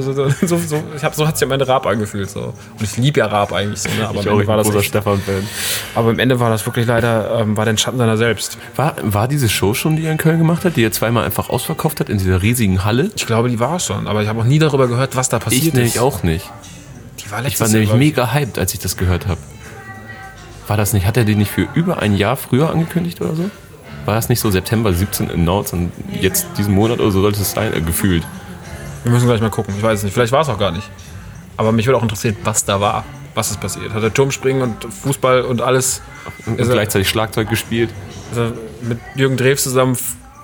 so, 0.00 0.28
so, 0.28 0.56
so, 0.56 0.82
ich 0.96 1.04
hab, 1.04 1.14
so 1.14 1.26
hat 1.26 1.38
sich 1.38 1.46
am 1.46 1.52
Ende 1.52 1.66
Raab 1.68 1.86
angefühlt. 1.86 2.28
So. 2.28 2.40
Und 2.40 2.82
ich 2.82 2.96
liebe 2.96 3.20
ja 3.20 3.26
Raab 3.26 3.52
eigentlich 3.52 3.80
so, 3.80 3.88
ne? 3.90 4.08
aber, 4.08 4.20
Ich 4.20 4.28
am 4.28 4.34
Ende 4.34 4.46
war 4.46 4.56
das 4.56 4.74
echt, 4.74 4.86
Stefan-Fan. 4.86 5.46
aber 5.94 6.10
am 6.10 6.18
Ende 6.18 6.40
war 6.40 6.50
das 6.50 6.66
wirklich 6.66 6.86
leider, 6.86 7.40
ähm, 7.40 7.56
war 7.56 7.64
der 7.64 7.76
Schatten 7.76 7.98
seiner 7.98 8.16
selbst. 8.16 8.58
War, 8.76 8.96
war 9.02 9.28
diese 9.28 9.48
Show 9.48 9.74
schon, 9.74 9.96
die 9.96 10.04
er 10.04 10.12
in 10.12 10.18
Köln 10.18 10.38
gemacht 10.38 10.64
hat, 10.64 10.76
die 10.76 10.84
er 10.84 10.92
zweimal 10.92 11.24
einfach 11.24 11.48
ausverkauft 11.50 12.00
hat 12.00 12.08
in 12.08 12.18
dieser 12.18 12.42
riesigen 12.42 12.84
Halle? 12.84 13.10
Ich 13.14 13.26
glaube, 13.26 13.48
die 13.48 13.60
war 13.60 13.78
schon, 13.80 14.06
aber 14.06 14.17
ich 14.22 14.28
habe 14.28 14.40
auch 14.40 14.44
nie 14.44 14.58
darüber 14.58 14.86
gehört, 14.88 15.16
was 15.16 15.28
da 15.28 15.38
passiert 15.38 15.62
Ich 15.62 15.68
ist. 15.68 15.74
nämlich 15.74 16.00
auch 16.00 16.22
nicht. 16.22 16.50
Die 17.24 17.30
war 17.30 17.44
Ich 17.44 17.58
war 17.60 17.66
Jahr, 17.66 17.72
nämlich 17.74 17.90
ich. 17.90 17.96
mega 17.96 18.32
hyped, 18.32 18.58
als 18.58 18.72
ich 18.74 18.80
das 18.80 18.96
gehört 18.96 19.26
habe. 19.26 19.40
War 20.66 20.76
das 20.76 20.92
nicht, 20.92 21.06
hat 21.06 21.16
er 21.16 21.24
den 21.24 21.38
nicht 21.38 21.50
für 21.50 21.66
über 21.74 21.98
ein 22.00 22.16
Jahr 22.16 22.36
früher 22.36 22.70
angekündigt 22.70 23.20
oder 23.20 23.34
so? 23.34 23.50
War 24.04 24.14
das 24.14 24.28
nicht 24.28 24.40
so 24.40 24.50
September 24.50 24.92
17 24.92 25.30
in 25.30 25.44
Nauts 25.44 25.72
und 25.72 25.92
jetzt 26.20 26.46
diesen 26.56 26.74
Monat 26.74 27.00
oder 27.00 27.10
so 27.10 27.20
sollte 27.22 27.40
es 27.40 27.52
sein, 27.52 27.72
äh, 27.74 27.80
gefühlt? 27.80 28.24
Wir 29.04 29.12
müssen 29.12 29.26
gleich 29.26 29.40
mal 29.40 29.50
gucken. 29.50 29.74
Ich 29.76 29.82
weiß 29.82 29.98
es 30.00 30.04
nicht. 30.04 30.12
Vielleicht 30.14 30.32
war 30.32 30.40
es 30.42 30.48
auch 30.48 30.58
gar 30.58 30.70
nicht. 30.72 30.88
Aber 31.56 31.72
mich 31.72 31.86
würde 31.86 31.98
auch 31.98 32.02
interessieren, 32.02 32.36
was 32.44 32.64
da 32.64 32.80
war. 32.80 33.04
Was 33.34 33.50
ist 33.50 33.60
passiert? 33.60 33.92
Hat 33.92 34.02
er 34.02 34.12
Turmspringen 34.12 34.62
und 34.62 34.92
Fußball 34.92 35.42
und 35.42 35.60
alles 35.60 36.02
Und 36.46 36.58
er- 36.58 36.66
gleichzeitig 36.66 37.08
Schlagzeug 37.08 37.48
gespielt. 37.48 37.90
ist 38.32 38.38
er 38.38 38.52
mit 38.82 38.98
Jürgen 39.14 39.36
Drews 39.36 39.62
zusammen 39.62 39.96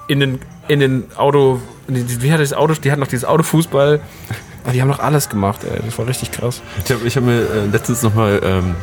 in 0.08 0.20
den, 0.20 0.38
in 0.68 0.80
den 0.80 1.04
Auto. 1.16 1.60
Wie 1.88 2.32
hat 2.32 2.40
das 2.40 2.52
Auto? 2.52 2.74
Die 2.74 2.90
hatten 2.90 3.00
noch 3.00 3.08
dieses 3.08 3.24
Autofußball. 3.24 4.00
Aber 4.64 4.72
die 4.72 4.80
haben 4.80 4.88
noch 4.88 4.98
alles 5.00 5.28
gemacht, 5.28 5.60
ey. 5.64 5.78
Das 5.84 5.98
war 5.98 6.06
richtig 6.06 6.30
krass. 6.32 6.62
Ich 6.84 6.90
habe 6.90 7.06
ich 7.06 7.16
hab 7.16 7.22
mir 7.24 7.40
äh, 7.42 7.66
letztens 7.70 8.02
nochmal 8.02 8.40
ähm, 8.42 8.74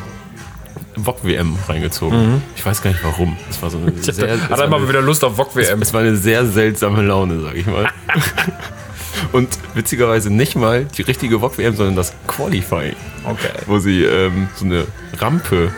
VOG-WM 0.96 1.56
reingezogen. 1.68 2.40
Ich 2.54 2.64
weiß 2.64 2.82
gar 2.82 2.90
nicht 2.90 3.02
warum. 3.02 3.36
Es 3.50 3.60
war 3.60 3.70
so 3.70 3.78
eine 3.78 3.90
sehr, 4.00 4.28
es 4.28 4.42
Hat 4.42 4.50
war 4.50 4.60
er 4.60 4.68
mal 4.68 4.76
eine- 4.76 4.88
wieder 4.88 5.02
Lust 5.02 5.24
auf 5.24 5.34
VOG-WM. 5.36 5.82
Es 5.82 5.92
war 5.92 6.02
eine 6.02 6.14
sehr 6.16 6.46
seltsame 6.46 7.02
Laune, 7.02 7.40
sag 7.40 7.56
ich 7.56 7.66
mal. 7.66 7.88
Und 9.32 9.48
witzigerweise 9.74 10.32
nicht 10.32 10.54
mal 10.56 10.84
die 10.84 11.02
richtige 11.02 11.40
VOG-WM, 11.40 11.74
sondern 11.74 11.96
das 11.96 12.12
Qualifying, 12.28 12.94
Okay. 13.24 13.48
wo 13.66 13.78
sie 13.78 14.04
ähm, 14.04 14.48
so 14.54 14.64
eine 14.64 14.86
Rampe 15.18 15.72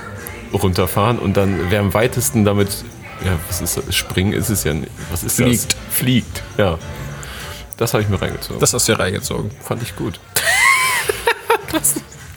runterfahren 0.52 1.18
und 1.18 1.36
dann 1.36 1.58
wer 1.70 1.80
am 1.80 1.92
weitesten 1.94 2.44
damit, 2.44 2.84
ja, 3.24 3.38
was 3.48 3.60
ist 3.60 3.76
das? 3.76 3.94
Springen 3.94 4.32
ist 4.32 4.50
es 4.50 4.64
ja 4.64 4.74
nicht. 4.74 4.90
Was 5.10 5.24
ist 5.24 5.36
Fliegt. 5.36 5.72
das? 5.72 5.96
Fliegt, 5.96 6.42
ja. 6.58 6.78
Das 7.76 7.92
habe 7.92 8.02
ich 8.02 8.08
mir 8.08 8.20
reingezogen. 8.20 8.60
Das 8.60 8.72
hast 8.72 8.88
du 8.88 8.92
hier 8.92 9.00
reingezogen. 9.00 9.50
fand 9.62 9.82
ich 9.82 9.96
gut. 9.96 10.20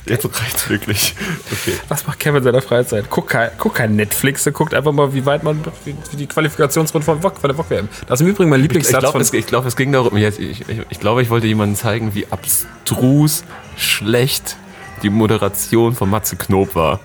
Jetzt 0.10 0.26
reicht's 0.40 0.70
wirklich. 0.70 1.16
Okay. 1.52 1.78
Was 1.90 2.08
macht 2.08 2.20
Kevin 2.20 2.38
in 2.38 2.44
seiner 2.44 2.62
Freizeit? 2.62 3.06
Guck 3.10 3.28
kein, 3.28 3.52
guck 3.58 3.76
kein 3.76 3.96
Netflix, 3.96 4.46
er 4.46 4.54
guckt 4.54 4.74
einfach 4.74 4.94
mal, 4.94 5.14
wie 5.14 5.26
weit 5.26 5.44
man, 5.44 5.64
wie, 5.84 5.96
wie 6.12 6.18
die 6.18 6.28
Qualifikationsrunde 6.28 7.04
von, 7.04 7.22
VOG, 7.22 7.40
von 7.40 7.50
der 7.50 7.58
VOG-WM. 7.58 7.90
Das 8.08 8.20
ist 8.20 8.26
im 8.26 8.32
Übrigen 8.32 8.50
mein 8.50 8.60
Ich 8.60 8.64
Lieblingssatz 8.64 9.00
glaube, 9.00 9.12
von... 9.12 9.22
es, 9.22 9.34
ich 9.34 9.52
es 9.52 9.76
ging 9.76 9.92
darum, 9.92 10.16
ich, 10.16 10.40
ich, 10.40 10.64
ich 10.90 11.00
glaube, 11.00 11.22
ich 11.22 11.30
wollte 11.30 11.48
jemandem 11.48 11.76
zeigen, 11.76 12.16
wie 12.16 12.26
abstrus 12.28 13.44
schlecht 13.76 14.56
die 15.04 15.10
Moderation 15.10 15.94
von 15.94 16.10
Matze 16.10 16.38
Knob 16.38 16.74
war. 16.74 17.00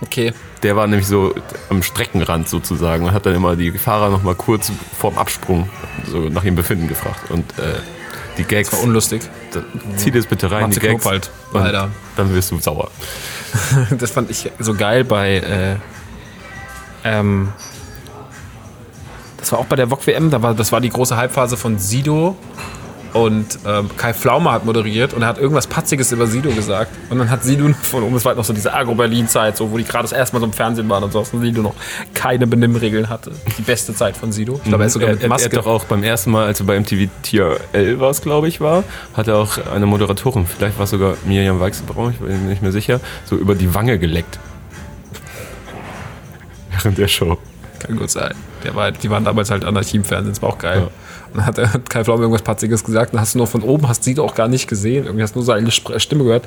Okay. 0.00 0.32
Der 0.62 0.74
war 0.76 0.86
nämlich 0.86 1.06
so 1.06 1.34
am 1.70 1.82
Streckenrand 1.82 2.48
sozusagen 2.48 3.04
und 3.06 3.12
hat 3.12 3.26
dann 3.26 3.34
immer 3.34 3.54
die 3.56 3.70
Fahrer 3.72 4.10
noch 4.10 4.22
mal 4.22 4.34
kurz 4.34 4.72
vorm 4.98 5.16
Absprung 5.16 5.68
so 6.06 6.18
nach 6.28 6.42
ihrem 6.44 6.56
Befinden 6.56 6.88
gefragt. 6.88 7.30
Und 7.30 7.58
äh, 7.58 7.74
die 8.38 8.44
Gags, 8.44 8.72
War 8.72 8.80
unlustig. 8.82 9.22
da- 9.52 9.62
zieh 9.96 10.10
das 10.10 10.26
bitte 10.26 10.50
rein, 10.50 10.62
Matze 10.64 10.80
die 10.80 10.86
Gags. 10.86 11.02
Knob 11.02 11.12
halt, 11.12 11.30
und 11.52 11.62
leider. 11.62 11.90
Dann 12.16 12.34
wirst 12.34 12.50
du 12.50 12.58
sauer. 12.58 12.90
Das 13.98 14.10
fand 14.10 14.30
ich 14.30 14.50
so 14.58 14.74
geil 14.74 15.04
bei. 15.04 15.36
Äh, 15.38 15.76
ähm, 17.04 17.48
das 19.38 19.52
war 19.52 19.60
auch 19.60 19.66
bei 19.66 19.76
der 19.76 19.88
VOG 19.88 20.06
WM, 20.06 20.30
da 20.30 20.42
war, 20.42 20.52
das 20.54 20.72
war 20.72 20.80
die 20.80 20.90
große 20.90 21.16
Halbphase 21.16 21.56
von 21.56 21.78
Sido 21.78 22.36
und 23.12 23.58
ähm, 23.66 23.90
Kai 23.96 24.12
Pflaume 24.12 24.52
hat 24.52 24.64
moderiert 24.64 25.14
und 25.14 25.22
er 25.22 25.28
hat 25.28 25.38
irgendwas 25.38 25.66
Patziges 25.66 26.12
über 26.12 26.26
Sido 26.26 26.50
gesagt. 26.50 26.90
Und 27.10 27.18
dann 27.18 27.30
hat 27.30 27.42
Sido 27.42 27.68
von 27.82 28.02
oben, 28.02 28.16
es 28.16 28.24
war 28.24 28.30
halt 28.30 28.38
noch 28.38 28.44
so 28.44 28.52
diese 28.52 28.74
Agro-Berlin-Zeit, 28.74 29.56
so, 29.56 29.70
wo 29.70 29.78
die 29.78 29.84
gerade 29.84 30.02
das 30.02 30.12
erste 30.12 30.36
Mal 30.36 30.40
so 30.40 30.46
im 30.46 30.52
Fernsehen 30.52 30.88
waren 30.88 31.04
und 31.04 31.12
so, 31.12 31.20
und 31.20 31.40
Sido 31.40 31.62
noch 31.62 31.74
keine 32.14 32.46
Benimmregeln 32.46 33.08
hatte. 33.08 33.32
Die 33.56 33.62
beste 33.62 33.94
Zeit 33.94 34.16
von 34.16 34.32
Sido. 34.32 34.60
Ich 34.62 34.68
glaube, 34.68 34.84
er 34.84 34.86
ist 34.86 34.92
sogar 34.92 35.08
er, 35.08 35.14
mit 35.14 35.22
er, 35.22 35.26
er 35.26 35.28
Maske. 35.30 35.46
hat 35.46 35.56
doch 35.56 35.66
auch 35.66 35.84
beim 35.84 36.02
ersten 36.02 36.30
Mal, 36.30 36.46
als 36.46 36.60
er 36.60 36.66
bei 36.66 36.78
MTV 36.78 37.08
Tier 37.22 37.58
L 37.72 38.00
war, 38.00 38.12
glaube 38.12 38.48
ich, 38.48 38.60
war, 38.60 38.84
hat 39.14 39.28
er 39.28 39.36
auch 39.36 39.58
eine 39.72 39.86
Moderatorin, 39.86 40.46
vielleicht 40.46 40.78
war 40.78 40.84
es 40.84 40.90
sogar 40.90 41.14
Miriam 41.24 41.60
Weichselbraun, 41.60 42.12
ich 42.12 42.18
bin 42.18 42.42
mir 42.42 42.50
nicht 42.50 42.62
mehr 42.62 42.72
sicher, 42.72 43.00
so 43.24 43.36
über 43.36 43.54
die 43.54 43.74
Wange 43.74 43.98
geleckt. 43.98 44.38
Während 46.82 46.98
der 46.98 47.08
Show. 47.08 47.38
Kann 47.78 47.96
gut 47.96 48.10
sein. 48.10 48.34
War, 48.72 48.90
die 48.90 49.08
waren 49.08 49.24
damals 49.24 49.50
halt 49.50 49.64
Anarchie 49.64 49.98
im 49.98 50.04
Fernsehen, 50.04 50.32
das 50.32 50.42
war 50.42 50.50
auch 50.50 50.58
geil. 50.58 50.82
Ja. 50.82 51.07
Dann 51.34 51.46
hat, 51.46 51.58
hat 51.58 51.90
Kai 51.90 52.04
Pflaume 52.04 52.22
irgendwas 52.22 52.42
Patziges 52.42 52.84
gesagt, 52.84 53.14
dann 53.14 53.20
hast 53.20 53.34
du 53.34 53.38
nur 53.38 53.46
von 53.46 53.62
oben, 53.62 53.88
hast 53.88 54.04
Sido 54.04 54.24
auch 54.24 54.34
gar 54.34 54.48
nicht 54.48 54.68
gesehen, 54.68 55.04
irgendwie 55.06 55.22
hast 55.22 55.34
nur 55.34 55.44
seine 55.44 55.70
Stimme 55.70 56.24
gehört. 56.24 56.44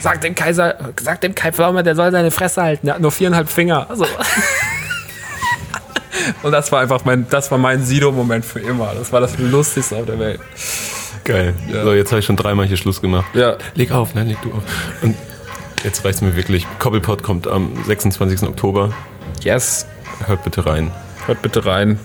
Sag 0.00 0.20
dem 0.20 0.34
Kaiser, 0.34 0.76
sag 1.00 1.20
dem 1.20 1.34
Kai 1.34 1.52
Pflaume, 1.52 1.82
der 1.82 1.94
soll 1.94 2.10
seine 2.10 2.30
Fresse 2.30 2.62
halten, 2.62 2.86
der 2.86 2.96
hat 2.96 3.02
nur 3.02 3.12
viereinhalb 3.12 3.48
Finger. 3.48 3.88
Also. 3.88 4.06
Und 6.42 6.52
das 6.52 6.72
war 6.72 6.80
einfach 6.80 7.04
mein, 7.04 7.26
das 7.28 7.50
war 7.50 7.58
mein 7.58 7.84
Sido-Moment 7.84 8.44
für 8.44 8.60
immer. 8.60 8.92
Das 8.96 9.12
war 9.12 9.20
das 9.20 9.38
Lustigste 9.38 9.96
auf 9.96 10.06
der 10.06 10.18
Welt. 10.18 10.40
Geil. 11.24 11.54
Ja. 11.72 11.84
So, 11.84 11.92
jetzt 11.92 12.12
habe 12.12 12.20
ich 12.20 12.26
schon 12.26 12.36
dreimal 12.36 12.66
hier 12.66 12.76
Schluss 12.76 13.00
gemacht. 13.00 13.26
Ja. 13.34 13.56
Leg 13.74 13.92
auf, 13.92 14.14
nein, 14.14 14.28
leg 14.28 14.38
du 14.42 14.52
auf. 14.52 14.62
Und 15.02 15.16
jetzt 15.82 16.04
reicht's 16.04 16.20
mir 16.20 16.36
wirklich. 16.36 16.66
Cobblepot 16.78 17.22
kommt 17.22 17.46
am 17.46 17.72
26. 17.84 18.42
Oktober. 18.48 18.92
Yes. 19.42 19.86
Hört 20.26 20.44
bitte 20.44 20.66
rein. 20.66 20.92
Hört 21.26 21.42
bitte 21.42 21.64
rein. 21.66 21.98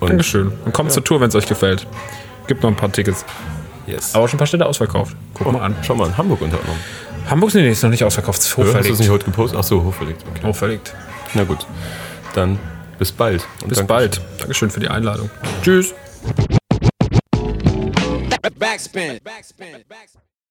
Und 0.00 0.10
Dankeschön. 0.10 0.52
Und 0.64 0.72
kommt 0.72 0.92
zur 0.92 1.04
Tour, 1.04 1.20
wenn 1.20 1.28
es 1.28 1.34
euch 1.34 1.46
gefällt. 1.46 1.86
Gibt 2.46 2.62
noch 2.62 2.70
ein 2.70 2.76
paar 2.76 2.90
Tickets. 2.92 3.24
yes. 3.86 4.14
Aber 4.14 4.28
schon 4.28 4.36
ein 4.36 4.38
paar 4.38 4.46
Städte 4.46 4.64
ausverkauft. 4.66 5.16
Guck 5.34 5.52
mal 5.52 5.60
an. 5.62 5.74
Schau 5.82 5.94
mal, 5.94 6.06
in 6.08 6.16
Hamburg 6.16 6.40
unter 6.40 6.58
anderem. 6.58 6.78
Hamburg 7.28 7.52
nee, 7.54 7.68
ist 7.68 7.82
noch 7.82 7.90
nicht 7.90 8.04
ausverkauft. 8.04 8.38
Ist 8.38 8.46
Hast 8.48 8.56
du 8.58 8.62
es 8.62 8.68
hochverlegt. 8.68 8.98
nicht 9.00 9.10
heute 9.10 9.24
gepostet? 9.26 9.58
Ach 9.60 9.64
so, 9.64 9.82
hochverlegt. 9.84 10.24
Okay. 10.34 10.46
Hochverlegt. 10.46 10.94
Na 11.34 11.44
gut. 11.44 11.66
Dann 12.34 12.58
bis 12.98 13.12
bald. 13.12 13.46
Und 13.62 13.68
Bis 13.68 13.78
danke. 13.78 13.92
bald. 13.92 14.20
Dankeschön 14.38 14.70
für 14.70 14.80
die 14.80 14.88
Einladung. 14.88 15.28
Tschüss. 15.62 15.94
Backspin. 18.58 19.18
Backspin. 19.22 19.84
Backspin. 19.88 20.27